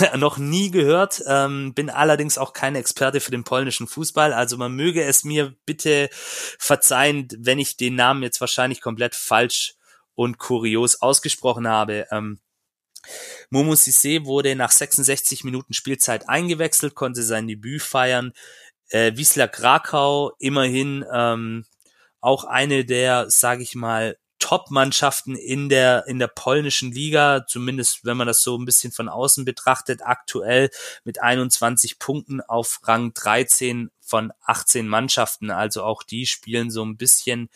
Ja, 0.00 0.16
noch 0.16 0.38
nie 0.38 0.70
gehört, 0.70 1.22
ähm, 1.26 1.72
bin 1.74 1.90
allerdings 1.90 2.36
auch 2.36 2.52
kein 2.52 2.74
Experte 2.74 3.20
für 3.20 3.30
den 3.30 3.44
polnischen 3.44 3.86
Fußball, 3.86 4.32
also 4.32 4.56
man 4.56 4.74
möge 4.74 5.02
es 5.04 5.24
mir 5.24 5.54
bitte 5.64 6.08
verzeihen, 6.12 7.28
wenn 7.38 7.58
ich 7.58 7.76
den 7.76 7.94
Namen 7.94 8.22
jetzt 8.22 8.40
wahrscheinlich 8.40 8.80
komplett 8.80 9.14
falsch 9.14 9.74
und 10.14 10.38
kurios 10.38 11.00
ausgesprochen 11.00 11.68
habe. 11.68 12.06
Ähm, 12.10 12.40
Momo 13.50 13.72
Sissé 13.72 14.24
wurde 14.24 14.54
nach 14.56 14.72
66 14.72 15.44
Minuten 15.44 15.72
Spielzeit 15.72 16.28
eingewechselt, 16.28 16.94
konnte 16.94 17.22
sein 17.22 17.46
Debüt 17.46 17.82
feiern. 17.82 18.32
Äh, 18.90 19.16
Wiesler 19.16 19.48
Krakau 19.48 20.32
immerhin 20.38 21.04
ähm, 21.12 21.64
auch 22.20 22.44
eine 22.44 22.84
der, 22.84 23.30
sage 23.30 23.62
ich 23.62 23.74
mal, 23.74 24.18
Top-Mannschaften 24.38 25.34
in 25.34 25.68
der, 25.68 26.06
in 26.06 26.18
der 26.18 26.28
polnischen 26.28 26.92
Liga, 26.92 27.46
zumindest 27.46 28.04
wenn 28.04 28.16
man 28.16 28.26
das 28.26 28.42
so 28.42 28.56
ein 28.56 28.64
bisschen 28.64 28.92
von 28.92 29.08
außen 29.08 29.44
betrachtet, 29.44 30.00
aktuell 30.04 30.70
mit 31.04 31.20
21 31.20 31.98
Punkten 31.98 32.40
auf 32.40 32.80
Rang 32.84 33.12
13 33.14 33.90
von 34.00 34.32
18 34.42 34.88
Mannschaften. 34.88 35.50
Also 35.50 35.82
auch 35.82 36.02
die 36.02 36.26
spielen 36.26 36.70
so 36.70 36.84
ein 36.84 36.96
bisschen 36.96 37.50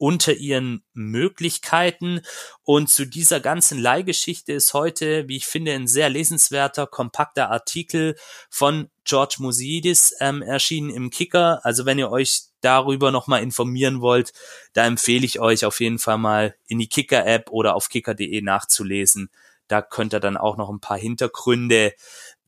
unter 0.00 0.32
ihren 0.32 0.82
Möglichkeiten. 0.94 2.22
Und 2.62 2.88
zu 2.88 3.04
dieser 3.04 3.38
ganzen 3.38 3.78
Leihgeschichte 3.78 4.52
ist 4.54 4.72
heute, 4.72 5.28
wie 5.28 5.36
ich 5.36 5.46
finde, 5.46 5.74
ein 5.74 5.86
sehr 5.86 6.08
lesenswerter, 6.08 6.86
kompakter 6.86 7.50
Artikel 7.50 8.16
von 8.48 8.88
George 9.04 9.36
Musidis 9.40 10.14
ähm, 10.20 10.40
erschienen 10.40 10.88
im 10.88 11.10
Kicker. 11.10 11.60
Also 11.64 11.84
wenn 11.84 11.98
ihr 11.98 12.10
euch 12.10 12.49
darüber 12.60 13.10
nochmal 13.10 13.42
informieren 13.42 14.00
wollt, 14.00 14.32
da 14.72 14.86
empfehle 14.86 15.24
ich 15.24 15.40
euch 15.40 15.64
auf 15.64 15.80
jeden 15.80 15.98
Fall 15.98 16.18
mal 16.18 16.54
in 16.66 16.78
die 16.78 16.88
Kicker-App 16.88 17.50
oder 17.50 17.74
auf 17.74 17.88
kicker.de 17.88 18.40
nachzulesen. 18.42 19.30
Da 19.68 19.82
könnt 19.82 20.14
ihr 20.14 20.20
dann 20.20 20.36
auch 20.36 20.56
noch 20.56 20.70
ein 20.70 20.80
paar 20.80 20.98
Hintergründe 20.98 21.94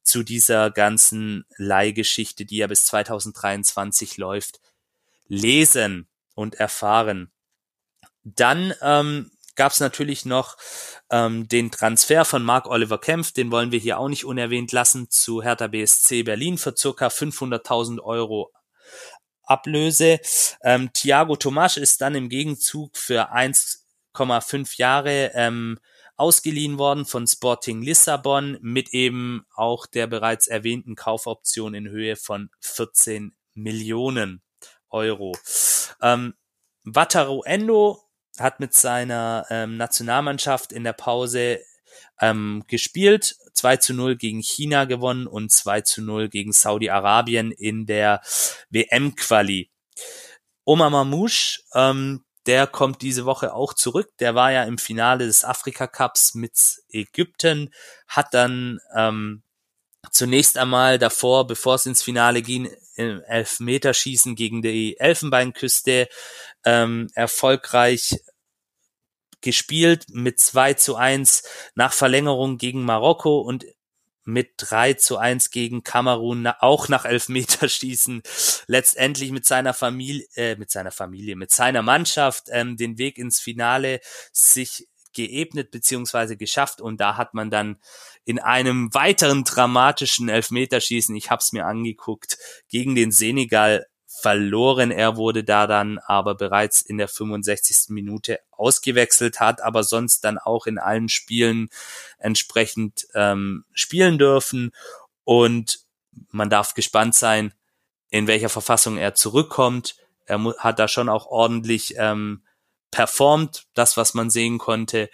zu 0.03 0.23
dieser 0.23 0.71
ganzen 0.71 1.45
Leihgeschichte, 1.57 2.45
die 2.45 2.57
ja 2.59 2.67
bis 2.67 2.85
2023 2.87 4.17
läuft, 4.17 4.61
lesen 5.29 6.09
und 6.35 6.57
erfahren. 6.57 7.31
Dann 8.25 8.75
ähm, 8.83 9.31
gab 9.55 9.73
es 9.73 9.81
natürlich 9.81 10.25
noch 10.25 10.57
ähm, 11.11 11.49
den 11.49 11.71
Transfer 11.71 12.25
von 12.25 12.43
Mark 12.43 12.67
Oliver 12.67 12.99
Kempf, 12.99 13.33
den 13.33 13.51
wollen 13.51 13.73
wir 13.73 13.79
hier 13.79 13.99
auch 13.99 14.09
nicht 14.09 14.25
unerwähnt 14.25 14.73
lassen, 14.73 15.11
zu 15.11 15.43
Hertha 15.43 15.69
BSC 15.69 16.23
Berlin 16.23 16.59
für 16.59 16.75
circa 16.77 17.09
500.000 17.09 18.01
Euro 18.01 18.53
Ablöse. 19.53 20.19
Ähm, 20.63 20.93
Thiago 20.93 21.37
Tomasch 21.37 21.77
ist 21.77 22.01
dann 22.01 22.15
im 22.15 22.29
Gegenzug 22.29 22.97
für 22.97 23.33
1,5 23.33 24.79
Jahre 24.79 25.33
ähm, 25.35 25.79
ausgeliehen 26.17 26.79
worden 26.79 27.05
von 27.05 27.27
Sporting 27.27 27.83
Lissabon 27.83 28.59
mit 28.61 28.91
eben 28.91 29.45
auch 29.55 29.87
der 29.87 30.07
bereits 30.07 30.47
erwähnten 30.47 30.95
Kaufoption 30.95 31.75
in 31.75 31.89
Höhe 31.89 32.17
von 32.17 32.51
14 32.61 33.35
Millionen 33.55 34.43
Euro. 34.91 35.37
Ähm, 36.01 36.35
Wataru 36.85 37.43
Endo 37.43 38.03
hat 38.39 38.61
mit 38.61 38.75
seiner 38.75 39.47
ähm, 39.51 39.77
Nationalmannschaft 39.77 40.73
in 40.73 40.85
der 40.85 40.95
Pause 40.95 41.61
ähm, 42.21 42.65
gespielt, 42.67 43.37
2 43.63 43.77
zu 43.77 43.95
0 43.95 44.17
gegen 44.17 44.41
China 44.43 44.87
gewonnen 44.87 45.29
und 45.29 45.53
2 45.53 45.83
zu 45.83 46.03
0 46.03 46.29
gegen 46.29 46.53
Saudi-Arabien 46.53 47.53
in 47.53 47.87
der 47.87 48.21
WM-Quali. 48.71 49.71
Omar 50.65 50.91
Mamouche, 50.91 51.61
ähm, 51.73 52.25
der 52.47 52.67
kommt 52.67 53.03
diese 53.03 53.25
Woche 53.25 53.55
auch 53.55 53.73
zurück. 53.73 54.09
Der 54.19 54.35
war 54.35 54.51
ja 54.51 54.65
im 54.65 54.79
Finale 54.79 55.27
des 55.27 55.45
Afrika 55.45 55.87
Cups 55.87 56.35
mit 56.35 56.55
Ägypten, 56.89 57.73
hat 58.09 58.35
dann 58.35 58.81
ähm, 58.97 59.45
zunächst 60.11 60.59
einmal 60.59 60.99
davor, 60.99 61.47
bevor 61.47 61.77
es 61.77 61.87
ins 61.87 62.03
Finale 62.03 62.43
ging, 62.43 62.69
im 62.97 63.23
Elfmeterschießen 63.23 64.35
gegen 64.35 64.61
die 64.61 64.99
Elfenbeinküste 64.99 66.09
ähm, 66.65 67.07
erfolgreich 67.15 68.17
gespielt 69.43 70.07
mit 70.09 70.41
2 70.41 70.75
zu 70.75 70.97
1 70.97 71.43
nach 71.75 71.93
Verlängerung 71.93 72.59
gegen 72.59 72.85
Marokko 72.85 73.41
und 73.41 73.67
mit 74.25 74.53
3 74.59 74.95
zu 74.95 75.19
1 75.19 75.51
gegen 75.51 75.83
Kamerun 75.83 76.47
auch 76.47 76.89
nach 76.89 77.05
Elfmeterschießen. 77.05 78.23
Letztendlich 78.67 79.33
mit 79.33 79.45
seiner 79.45 79.75
Familie, 79.75 80.25
äh, 80.37 80.57
mit 80.57 80.71
seiner 80.71 80.93
Familie, 80.93 81.37
mit 81.37 81.51
seiner 81.51 81.83
Mannschaft 81.83 82.45
ähm, 82.51 82.77
den 82.77 82.99
Weg 82.99 83.19
ins 83.19 83.41
Finale 83.41 84.01
sich 84.33 84.87
geebnet 85.13 85.71
beziehungsweise 85.71 86.37
geschafft. 86.37 86.81
Und 86.81 87.01
da 87.01 87.17
hat 87.17 87.35
man 87.35 87.51
dann 87.51 87.81
in 88.25 88.39
einem 88.39 88.93
weiteren 88.95 89.45
dramatischen 89.45 90.29
Elfmeterschießen, 90.29 91.15
ich 91.17 91.31
habe 91.31 91.41
es 91.41 91.53
mir 91.53 91.67
angeguckt, 91.67 92.39
gegen 92.69 92.95
den 92.95 93.11
Senegal 93.11 93.87
verloren. 94.21 94.91
Er 94.91 95.17
wurde 95.17 95.43
da 95.45 95.67
dann 95.67 95.99
aber 95.99 96.35
bereits 96.35 96.83
in 96.83 96.99
der 96.99 97.09
65. 97.09 97.89
Minute 97.89 98.41
ausgewechselt, 98.51 99.41
hat 99.41 99.63
aber 99.63 99.85
sonst 99.85 100.25
dann 100.25 100.39
auch 100.39 100.67
in 100.67 100.79
allen 100.79 101.09
Spielen 101.09 101.71
entsprechend 102.19 103.07
ähm, 103.15 103.65
spielen 103.73 104.19
dürfen 104.19 104.73
und 105.25 105.81
man 106.31 106.51
darf 106.51 106.75
gespannt 106.75 107.15
sein, 107.15 107.55
in 108.11 108.27
welcher 108.27 108.51
Verfassung 108.51 108.99
er 108.99 109.15
zurückkommt. 109.15 109.97
Er 110.27 110.43
hat 110.59 110.79
da 110.79 110.89
schon 110.89 111.09
auch 111.09 111.27
ordentlich 111.27 111.95
ähm, 111.97 112.43
performt, 112.91 113.67
das, 113.75 113.97
was 113.97 114.15
man 114.15 114.31
sehen 114.31 114.59
konnte. 114.59 115.09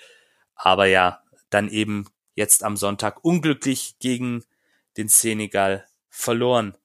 Aber 0.55 0.87
ja, 0.87 1.23
dann 1.51 1.69
eben 1.69 2.07
jetzt 2.35 2.65
am 2.65 2.77
Sonntag 2.77 3.25
unglücklich 3.25 3.97
gegen 4.01 4.45
den 4.97 5.09
Senegal 5.09 5.87
verloren. 6.09 6.77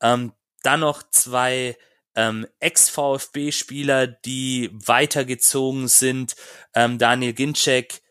Ähm, 0.00 0.32
dann 0.62 0.80
noch 0.80 1.02
zwei 1.10 1.76
ähm, 2.14 2.46
Ex-VfB-Spieler, 2.60 4.06
die 4.06 4.70
weitergezogen 4.72 5.88
sind. 5.88 6.36
Ähm, 6.74 6.98
Daniel 6.98 7.32
Ginczek 7.32 8.02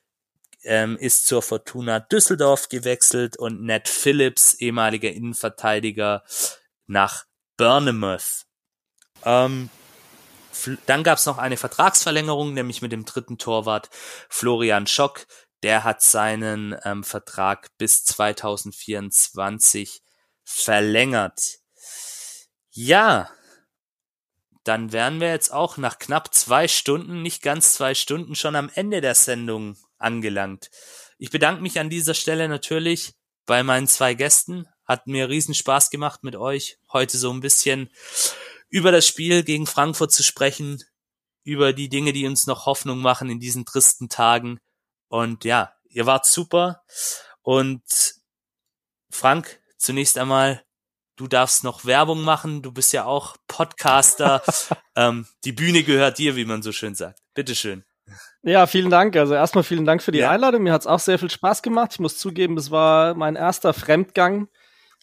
ähm, 0.64 0.98
ist 0.98 1.26
zur 1.26 1.42
Fortuna 1.42 2.00
Düsseldorf 2.00 2.70
gewechselt 2.70 3.38
und 3.38 3.62
Ned 3.64 3.88
Phillips, 3.88 4.54
ehemaliger 4.56 5.12
Innenverteidiger, 5.12 6.24
nach 6.88 7.26
Bournemouth. 7.58 8.46
Ähm, 9.24 9.70
dann 10.86 11.04
gab 11.04 11.18
es 11.18 11.26
noch 11.26 11.38
eine 11.38 11.58
Vertragsverlängerung, 11.58 12.54
nämlich 12.54 12.82
mit 12.82 12.92
dem 12.92 13.06
dritten 13.06 13.38
Torwart 13.38 13.90
Florian 14.30 14.88
Schock. 14.88 15.26
Der 15.64 15.84
hat 15.84 16.02
seinen 16.02 16.76
ähm, 16.84 17.04
Vertrag 17.04 17.70
bis 17.78 18.04
2024 18.04 20.02
verlängert. 20.44 21.61
Ja, 22.74 23.30
dann 24.64 24.94
wären 24.94 25.20
wir 25.20 25.30
jetzt 25.30 25.52
auch 25.52 25.76
nach 25.76 26.00
knapp 26.00 26.34
zwei 26.34 26.70
Stunden, 26.70 27.22
nicht 27.22 27.42
ganz 27.42 27.74
zwei 27.74 27.94
Stunden, 27.94 28.36
schon 28.36 28.56
am 28.56 28.70
Ende 28.74 29.02
der 29.02 29.16
Sendung 29.16 29.76
angelangt. 29.98 30.70
Ich 31.18 31.32
bedanke 31.32 31.62
mich 31.62 31.80
an 31.80 31.90
dieser 31.90 32.14
Stelle 32.14 32.48
natürlich 32.48 33.14
bei 33.46 33.64
meinen 33.64 33.88
zwei 33.88 34.14
Gästen. 34.14 34.68
Hat 34.86 35.08
mir 35.08 35.28
riesen 35.28 35.54
Spaß 35.54 35.90
gemacht 35.90 36.24
mit 36.24 36.36
euch, 36.38 36.78
heute 36.94 37.18
so 37.18 37.32
ein 37.32 37.42
bisschen 37.42 37.90
über 38.70 38.92
das 38.94 39.06
Spiel 39.06 39.44
gegen 39.44 39.68
Frankfurt 39.68 40.14
zu 40.14 40.24
sprechen, 40.24 40.82
über 41.44 41.74
die 41.74 41.90
Dinge, 41.90 42.14
die 42.14 42.26
uns 42.26 42.48
noch 42.48 42.66
Hoffnung 42.68 43.00
machen 43.00 43.30
in 43.30 43.40
diesen 43.40 43.66
tristen 43.66 44.08
Tagen. 44.08 44.60
Und 45.10 45.44
ja, 45.44 45.74
ihr 45.90 46.06
wart 46.06 46.26
super. 46.26 46.84
Und 47.42 47.84
Frank, 49.10 49.60
zunächst 49.78 50.18
einmal 50.18 50.64
Du 51.22 51.28
darfst 51.28 51.64
noch 51.64 51.86
Werbung 51.86 52.24
machen. 52.24 52.64
Du 52.64 52.72
bist 52.72 52.94
ja 52.94 53.06
auch 53.06 53.36
Podcaster. 53.48 54.42
ähm, 54.96 55.28
die 55.44 55.52
Bühne 55.52 55.84
gehört 55.84 56.18
dir, 56.18 56.36
wie 56.36 56.46
man 56.46 56.64
so 56.64 56.72
schön 56.72 56.96
sagt. 56.96 57.20
Bitteschön. 57.36 57.84
Ja, 58.42 58.66
vielen 58.66 58.90
Dank. 58.90 59.16
Also 59.16 59.36
erstmal 59.36 59.64
vielen 59.64 59.86
Dank 59.86 60.02
für 60.02 60.12
die 60.12 60.18
ja. 60.18 60.32
Einladung. 60.32 60.64
Mir 60.64 60.74
hat 60.74 60.82
es 60.82 60.88
auch 60.88 60.98
sehr 60.98 61.20
viel 61.20 61.30
Spaß 61.30 61.62
gemacht. 61.62 61.92
Ich 61.94 62.00
muss 62.00 62.18
zugeben, 62.18 62.58
es 62.58 62.72
war 62.72 63.14
mein 63.14 63.36
erster 63.36 63.72
Fremdgang 63.72 64.48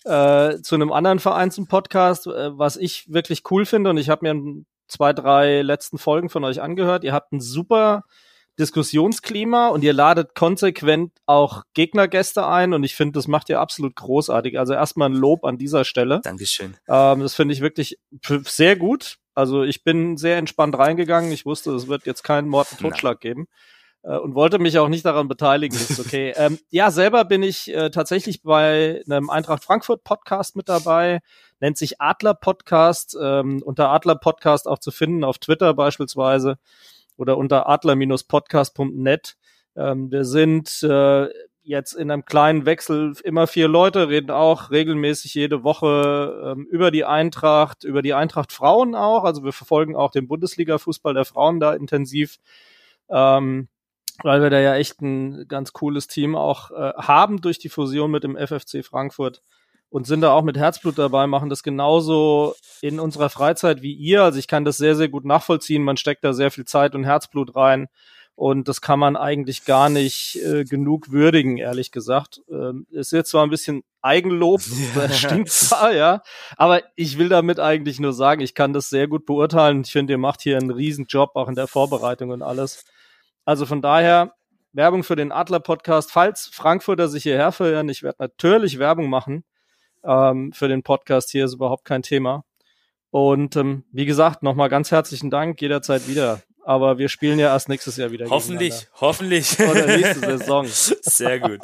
äh, 0.06 0.56
zu 0.60 0.74
einem 0.74 0.90
anderen 0.90 1.20
Verein 1.20 1.52
zum 1.52 1.68
Podcast, 1.68 2.26
äh, 2.26 2.58
was 2.58 2.76
ich 2.76 3.12
wirklich 3.12 3.44
cool 3.52 3.64
finde. 3.64 3.90
Und 3.90 3.96
ich 3.96 4.08
habe 4.08 4.26
mir 4.28 4.64
zwei, 4.88 5.12
drei 5.12 5.62
letzten 5.62 5.98
Folgen 5.98 6.30
von 6.30 6.42
euch 6.42 6.60
angehört. 6.60 7.04
Ihr 7.04 7.12
habt 7.12 7.30
ein 7.30 7.40
super 7.40 8.02
Diskussionsklima 8.58 9.68
und 9.68 9.84
ihr 9.84 9.92
ladet 9.92 10.34
konsequent 10.34 11.12
auch 11.26 11.62
Gegnergäste 11.74 12.46
ein 12.46 12.72
und 12.72 12.82
ich 12.82 12.96
finde, 12.96 13.12
das 13.12 13.28
macht 13.28 13.48
ihr 13.48 13.60
absolut 13.60 13.94
großartig. 13.94 14.58
Also 14.58 14.74
erstmal 14.74 15.10
ein 15.10 15.14
Lob 15.14 15.44
an 15.44 15.58
dieser 15.58 15.84
Stelle. 15.84 16.20
Dankeschön. 16.24 16.76
Ähm, 16.88 17.20
das 17.20 17.34
finde 17.34 17.54
ich 17.54 17.60
wirklich 17.60 17.98
sehr 18.44 18.76
gut. 18.76 19.18
Also 19.34 19.62
ich 19.62 19.84
bin 19.84 20.16
sehr 20.16 20.38
entspannt 20.38 20.76
reingegangen. 20.76 21.30
Ich 21.30 21.46
wusste, 21.46 21.70
es 21.72 21.86
wird 21.86 22.06
jetzt 22.06 22.24
keinen 22.24 22.48
Mord 22.48 22.72
und 22.72 22.80
Totschlag 22.80 23.20
geben 23.20 23.46
äh, 24.02 24.16
und 24.16 24.34
wollte 24.34 24.58
mich 24.58 24.78
auch 24.78 24.88
nicht 24.88 25.04
daran 25.04 25.28
beteiligen. 25.28 25.76
Ist 25.76 26.00
okay. 26.00 26.32
ähm, 26.36 26.58
ja, 26.70 26.90
selber 26.90 27.24
bin 27.24 27.44
ich 27.44 27.72
äh, 27.72 27.90
tatsächlich 27.90 28.42
bei 28.42 29.02
einem 29.08 29.30
Eintracht 29.30 29.62
Frankfurt 29.62 30.02
Podcast 30.02 30.56
mit 30.56 30.68
dabei. 30.68 31.20
Nennt 31.60 31.78
sich 31.78 32.00
Adler 32.00 32.34
Podcast. 32.34 33.16
Ähm, 33.20 33.62
unter 33.64 33.90
Adler 33.90 34.16
Podcast 34.16 34.66
auch 34.66 34.78
zu 34.78 34.90
finden 34.90 35.22
auf 35.22 35.38
Twitter 35.38 35.74
beispielsweise 35.74 36.58
oder 37.18 37.36
unter 37.36 37.68
adler-podcast.net. 37.68 39.36
Ähm, 39.76 40.10
wir 40.10 40.24
sind 40.24 40.82
äh, 40.82 41.28
jetzt 41.62 41.92
in 41.92 42.10
einem 42.10 42.24
kleinen 42.24 42.64
Wechsel 42.64 43.14
immer 43.24 43.46
vier 43.46 43.68
Leute, 43.68 44.08
reden 44.08 44.30
auch 44.30 44.70
regelmäßig 44.70 45.34
jede 45.34 45.64
Woche 45.64 46.54
ähm, 46.56 46.66
über 46.70 46.90
die 46.90 47.04
Eintracht, 47.04 47.84
über 47.84 48.00
die 48.00 48.14
Eintracht 48.14 48.52
Frauen 48.52 48.94
auch. 48.94 49.24
Also 49.24 49.44
wir 49.44 49.52
verfolgen 49.52 49.94
auch 49.94 50.10
den 50.10 50.28
Bundesliga-Fußball 50.28 51.12
der 51.12 51.26
Frauen 51.26 51.60
da 51.60 51.74
intensiv, 51.74 52.38
ähm, 53.10 53.68
weil 54.22 54.40
wir 54.40 54.48
da 54.48 54.60
ja 54.60 54.76
echt 54.76 55.02
ein 55.02 55.46
ganz 55.46 55.74
cooles 55.74 56.06
Team 56.06 56.36
auch 56.36 56.70
äh, 56.70 56.94
haben 56.96 57.42
durch 57.42 57.58
die 57.58 57.68
Fusion 57.68 58.10
mit 58.10 58.24
dem 58.24 58.36
FFC 58.36 58.82
Frankfurt 58.82 59.42
und 59.90 60.06
sind 60.06 60.20
da 60.20 60.32
auch 60.32 60.42
mit 60.42 60.58
Herzblut 60.58 60.98
dabei, 60.98 61.26
machen 61.26 61.48
das 61.48 61.62
genauso 61.62 62.54
in 62.82 63.00
unserer 63.00 63.30
Freizeit 63.30 63.82
wie 63.82 63.94
ihr. 63.94 64.22
Also 64.22 64.38
ich 64.38 64.48
kann 64.48 64.64
das 64.64 64.76
sehr, 64.76 64.94
sehr 64.94 65.08
gut 65.08 65.24
nachvollziehen. 65.24 65.82
Man 65.82 65.96
steckt 65.96 66.24
da 66.24 66.32
sehr 66.32 66.50
viel 66.50 66.64
Zeit 66.64 66.94
und 66.94 67.04
Herzblut 67.04 67.56
rein. 67.56 67.88
Und 68.34 68.68
das 68.68 68.80
kann 68.80 69.00
man 69.00 69.16
eigentlich 69.16 69.64
gar 69.64 69.88
nicht 69.88 70.38
äh, 70.44 70.62
genug 70.62 71.10
würdigen, 71.10 71.56
ehrlich 71.56 71.90
gesagt. 71.90 72.40
Ähm, 72.48 72.86
ist 72.90 73.10
jetzt 73.10 73.30
zwar 73.30 73.44
ein 73.44 73.50
bisschen 73.50 73.82
Eigenlob, 74.00 74.60
das 74.94 75.18
stimmt 75.18 75.48
zwar, 75.48 75.92
ja. 75.92 76.22
Aber 76.56 76.82
ich 76.94 77.18
will 77.18 77.28
damit 77.28 77.58
eigentlich 77.58 77.98
nur 77.98 78.12
sagen, 78.12 78.40
ich 78.40 78.54
kann 78.54 78.72
das 78.72 78.90
sehr 78.90 79.08
gut 79.08 79.26
beurteilen. 79.26 79.80
Ich 79.84 79.90
finde, 79.90 80.12
ihr 80.12 80.18
macht 80.18 80.42
hier 80.42 80.56
einen 80.56 80.70
riesen 80.70 81.06
Job, 81.06 81.32
auch 81.34 81.48
in 81.48 81.56
der 81.56 81.66
Vorbereitung 81.66 82.30
und 82.30 82.42
alles. 82.42 82.84
Also 83.44 83.66
von 83.66 83.82
daher, 83.82 84.34
Werbung 84.72 85.02
für 85.02 85.16
den 85.16 85.32
Adler-Podcast. 85.32 86.12
Falls 86.12 86.48
Frankfurter 86.52 87.08
sich 87.08 87.24
hierher 87.24 87.50
verirren, 87.50 87.88
ich 87.88 88.04
werde 88.04 88.18
natürlich 88.20 88.78
Werbung 88.78 89.10
machen 89.10 89.42
ähm, 90.04 90.52
für 90.52 90.68
den 90.68 90.82
Podcast 90.82 91.30
hier, 91.30 91.44
ist 91.44 91.54
überhaupt 91.54 91.84
kein 91.84 92.02
Thema. 92.02 92.44
Und 93.10 93.56
ähm, 93.56 93.84
wie 93.92 94.06
gesagt, 94.06 94.42
nochmal 94.42 94.68
ganz 94.68 94.90
herzlichen 94.90 95.30
Dank, 95.30 95.60
jederzeit 95.60 96.08
wieder 96.08 96.42
aber 96.68 96.98
wir 96.98 97.08
spielen 97.08 97.38
ja 97.38 97.46
erst 97.46 97.70
nächstes 97.70 97.96
Jahr 97.96 98.10
wieder. 98.10 98.28
Hoffentlich, 98.28 98.88
hoffentlich. 99.00 99.58
Oder 99.58 99.86
nächste 99.86 100.20
Saison. 100.20 100.66
Sehr 100.68 101.40
gut. 101.40 101.60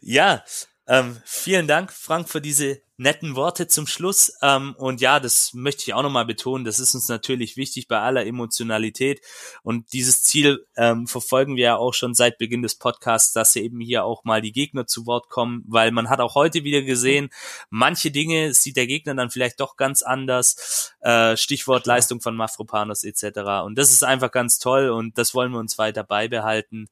Ja, 0.00 0.42
ähm, 0.90 1.16
vielen 1.24 1.68
Dank, 1.68 1.92
Frank, 1.92 2.28
für 2.28 2.40
diese 2.40 2.82
netten 2.96 3.36
Worte 3.36 3.68
zum 3.68 3.86
Schluss. 3.86 4.32
Ähm, 4.42 4.74
und 4.76 5.00
ja, 5.00 5.20
das 5.20 5.54
möchte 5.54 5.84
ich 5.84 5.94
auch 5.94 6.02
nochmal 6.02 6.26
betonen. 6.26 6.64
Das 6.64 6.80
ist 6.80 6.96
uns 6.96 7.06
natürlich 7.06 7.56
wichtig 7.56 7.86
bei 7.86 8.00
aller 8.00 8.26
Emotionalität. 8.26 9.20
Und 9.62 9.92
dieses 9.92 10.24
Ziel 10.24 10.66
ähm, 10.76 11.06
verfolgen 11.06 11.54
wir 11.54 11.62
ja 11.62 11.76
auch 11.76 11.94
schon 11.94 12.12
seit 12.12 12.38
Beginn 12.38 12.62
des 12.62 12.74
Podcasts, 12.74 13.32
dass 13.32 13.54
eben 13.54 13.78
hier 13.78 14.02
auch 14.02 14.24
mal 14.24 14.40
die 14.42 14.50
Gegner 14.50 14.84
zu 14.84 15.06
Wort 15.06 15.28
kommen, 15.28 15.62
weil 15.68 15.92
man 15.92 16.10
hat 16.10 16.18
auch 16.18 16.34
heute 16.34 16.64
wieder 16.64 16.82
gesehen, 16.82 17.30
manche 17.70 18.10
Dinge 18.10 18.52
sieht 18.52 18.76
der 18.76 18.88
Gegner 18.88 19.14
dann 19.14 19.30
vielleicht 19.30 19.60
doch 19.60 19.76
ganz 19.76 20.02
anders. 20.02 20.92
Äh, 21.02 21.36
Stichwort 21.36 21.86
Leistung 21.86 22.20
von 22.20 22.34
Mafropanos 22.34 23.04
etc. 23.04 23.62
Und 23.64 23.78
das 23.78 23.92
ist 23.92 24.02
einfach 24.02 24.32
ganz 24.32 24.58
toll 24.58 24.90
und 24.90 25.16
das 25.18 25.34
wollen 25.34 25.52
wir 25.52 25.60
uns 25.60 25.78
weiter 25.78 26.02
beibehalten. 26.02 26.88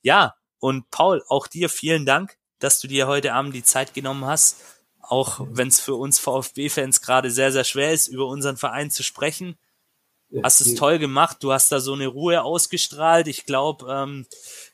Ja, 0.00 0.34
und 0.60 0.90
Paul, 0.90 1.22
auch 1.28 1.46
dir 1.46 1.68
vielen 1.68 2.06
Dank, 2.06 2.38
dass 2.64 2.80
du 2.80 2.88
dir 2.88 3.06
heute 3.06 3.32
Abend 3.32 3.54
die 3.54 3.62
Zeit 3.62 3.94
genommen 3.94 4.24
hast 4.24 4.56
auch 5.08 5.40
wenn 5.50 5.68
es 5.68 5.80
für 5.80 5.94
uns 5.94 6.18
VfB-Fans 6.18 7.00
gerade 7.00 7.30
sehr, 7.30 7.52
sehr 7.52 7.64
schwer 7.64 7.92
ist, 7.92 8.08
über 8.08 8.26
unseren 8.26 8.56
Verein 8.56 8.90
zu 8.90 9.02
sprechen. 9.02 9.56
Hast 10.42 10.60
es 10.60 10.74
toll 10.74 10.98
gemacht, 10.98 11.36
du 11.42 11.52
hast 11.52 11.70
da 11.70 11.78
so 11.78 11.92
eine 11.92 12.08
Ruhe 12.08 12.42
ausgestrahlt. 12.42 13.28
Ich 13.28 13.46
glaube, 13.46 13.86
ähm, 13.88 14.26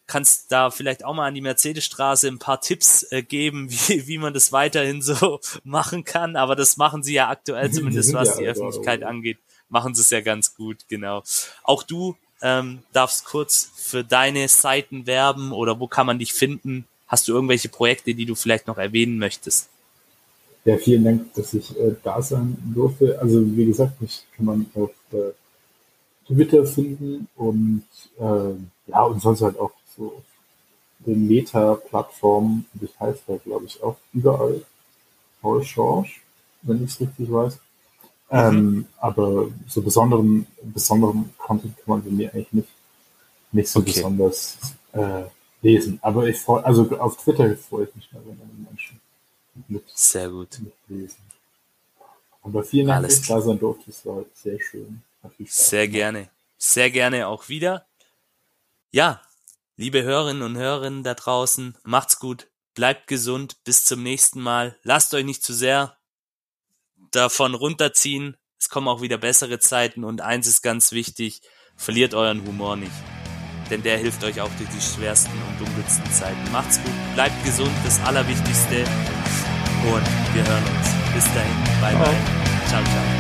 kannst 0.06 0.50
da 0.50 0.70
vielleicht 0.70 1.04
auch 1.04 1.12
mal 1.12 1.26
an 1.26 1.34
die 1.34 1.42
Mercedesstraße 1.42 2.28
ein 2.28 2.38
paar 2.38 2.62
Tipps 2.62 3.02
äh, 3.10 3.22
geben, 3.22 3.70
wie, 3.88 4.06
wie 4.06 4.16
man 4.16 4.32
das 4.32 4.52
weiterhin 4.52 5.02
so 5.02 5.38
machen 5.62 6.04
kann. 6.04 6.36
Aber 6.36 6.56
das 6.56 6.78
machen 6.78 7.02
sie 7.02 7.12
ja 7.12 7.28
aktuell, 7.28 7.70
zumindest 7.72 8.14
was 8.14 8.38
die 8.38 8.46
Öffentlichkeit 8.46 9.02
angeht, 9.02 9.38
machen 9.68 9.94
sie 9.94 10.00
es 10.00 10.08
ja 10.08 10.22
ganz 10.22 10.54
gut, 10.54 10.88
genau. 10.88 11.22
Auch 11.62 11.82
du 11.82 12.16
ähm, 12.40 12.82
darfst 12.94 13.26
kurz 13.26 13.70
für 13.76 14.02
deine 14.02 14.48
Seiten 14.48 15.06
werben 15.06 15.52
oder 15.52 15.78
wo 15.78 15.88
kann 15.88 16.06
man 16.06 16.18
dich 16.18 16.32
finden? 16.32 16.86
Hast 17.10 17.26
du 17.26 17.32
irgendwelche 17.32 17.68
Projekte, 17.68 18.14
die 18.14 18.24
du 18.24 18.36
vielleicht 18.36 18.68
noch 18.68 18.78
erwähnen 18.78 19.18
möchtest? 19.18 19.68
Ja, 20.64 20.78
vielen 20.78 21.02
Dank, 21.02 21.34
dass 21.34 21.52
ich 21.54 21.76
äh, 21.76 21.96
da 22.04 22.22
sein 22.22 22.56
durfte. 22.72 23.18
Also 23.20 23.44
wie 23.56 23.66
gesagt, 23.66 24.00
mich 24.00 24.22
kann 24.36 24.46
man 24.46 24.66
auf 24.76 24.90
äh, 25.12 25.32
Twitter 26.28 26.64
finden 26.64 27.26
und 27.34 27.82
äh, 28.20 28.90
ja, 28.90 29.02
und 29.02 29.20
sonst 29.20 29.40
halt 29.40 29.58
auch 29.58 29.72
so 29.96 30.06
auf 30.18 30.22
den 31.00 31.26
Meta-Plattformen, 31.26 32.66
ich 32.80 33.00
heiße 33.00 33.22
da 33.26 33.36
glaube 33.38 33.64
ich 33.64 33.82
auch 33.82 33.96
überall 34.12 34.62
Paul 35.42 35.64
Schorsch, 35.64 36.22
wenn 36.62 36.84
ich 36.84 36.92
es 36.92 37.00
richtig 37.00 37.32
weiß. 37.32 37.54
Mhm. 38.30 38.38
Ähm, 38.38 38.86
aber 38.98 39.48
so 39.66 39.82
besonderen, 39.82 40.46
besonderen 40.62 41.30
Content 41.38 41.74
kann 41.78 41.84
man 41.86 42.04
bei 42.04 42.10
mir 42.10 42.32
eigentlich 42.32 42.52
nicht, 42.52 42.68
nicht 43.50 43.68
so 43.68 43.80
okay. 43.80 43.94
besonders 43.94 44.58
äh, 44.92 45.22
lesen. 45.62 45.98
Aber 46.02 46.26
ich 46.26 46.38
freue, 46.38 46.64
also 46.64 46.88
auf 46.98 47.16
Twitter 47.16 47.56
freue 47.56 47.84
ich 47.84 47.94
mich 47.94 48.12
mal, 48.12 48.22
wenn 48.24 48.64
Menschen 48.64 49.00
mit, 49.68 49.84
sehr 49.94 50.28
gut. 50.28 50.58
mitlesen. 50.60 51.18
Aber 52.42 52.64
vielen 52.64 52.86
Dank, 52.86 53.06
dass 53.06 53.20
ich 53.20 53.26
da 53.26 53.40
sein 53.40 53.58
durfte. 53.58 53.90
Es 53.90 54.04
war 54.06 54.24
sehr 54.34 54.58
schön. 54.60 55.02
Sehr 55.46 55.88
gerne. 55.88 56.28
Sehr 56.56 56.90
gerne 56.90 57.28
auch 57.28 57.48
wieder. 57.48 57.86
Ja, 58.90 59.20
liebe 59.76 60.02
Hörerinnen 60.02 60.42
und 60.42 60.56
Hörer 60.56 60.90
da 61.02 61.14
draußen, 61.14 61.76
macht's 61.84 62.18
gut, 62.18 62.48
bleibt 62.74 63.06
gesund, 63.06 63.62
bis 63.64 63.84
zum 63.84 64.02
nächsten 64.02 64.40
Mal. 64.40 64.76
Lasst 64.82 65.14
euch 65.14 65.24
nicht 65.24 65.42
zu 65.42 65.54
sehr 65.54 65.96
davon 67.12 67.54
runterziehen. 67.54 68.36
Es 68.58 68.68
kommen 68.68 68.88
auch 68.88 69.00
wieder 69.00 69.18
bessere 69.18 69.58
Zeiten 69.58 70.04
und 70.04 70.20
eins 70.20 70.46
ist 70.46 70.62
ganz 70.62 70.92
wichtig, 70.92 71.42
verliert 71.76 72.14
euren 72.14 72.46
Humor 72.46 72.76
nicht. 72.76 72.92
Denn 73.70 73.82
der 73.82 73.98
hilft 73.98 74.24
euch 74.24 74.40
auch 74.40 74.50
durch 74.58 74.68
die 74.70 74.80
schwersten 74.80 75.32
und 75.48 75.66
dunkelsten 75.66 76.10
Zeiten. 76.12 76.52
Macht's 76.52 76.80
gut, 76.82 77.14
bleibt 77.14 77.44
gesund, 77.44 77.70
das 77.84 78.00
Allerwichtigste 78.04 78.80
und 79.84 80.34
wir 80.34 80.44
hören 80.46 80.64
uns. 80.76 81.14
Bis 81.14 81.24
dahin. 81.34 81.56
Bye, 81.80 81.94
bye. 81.96 82.14
Ciao, 82.68 82.82
ciao. 82.82 83.19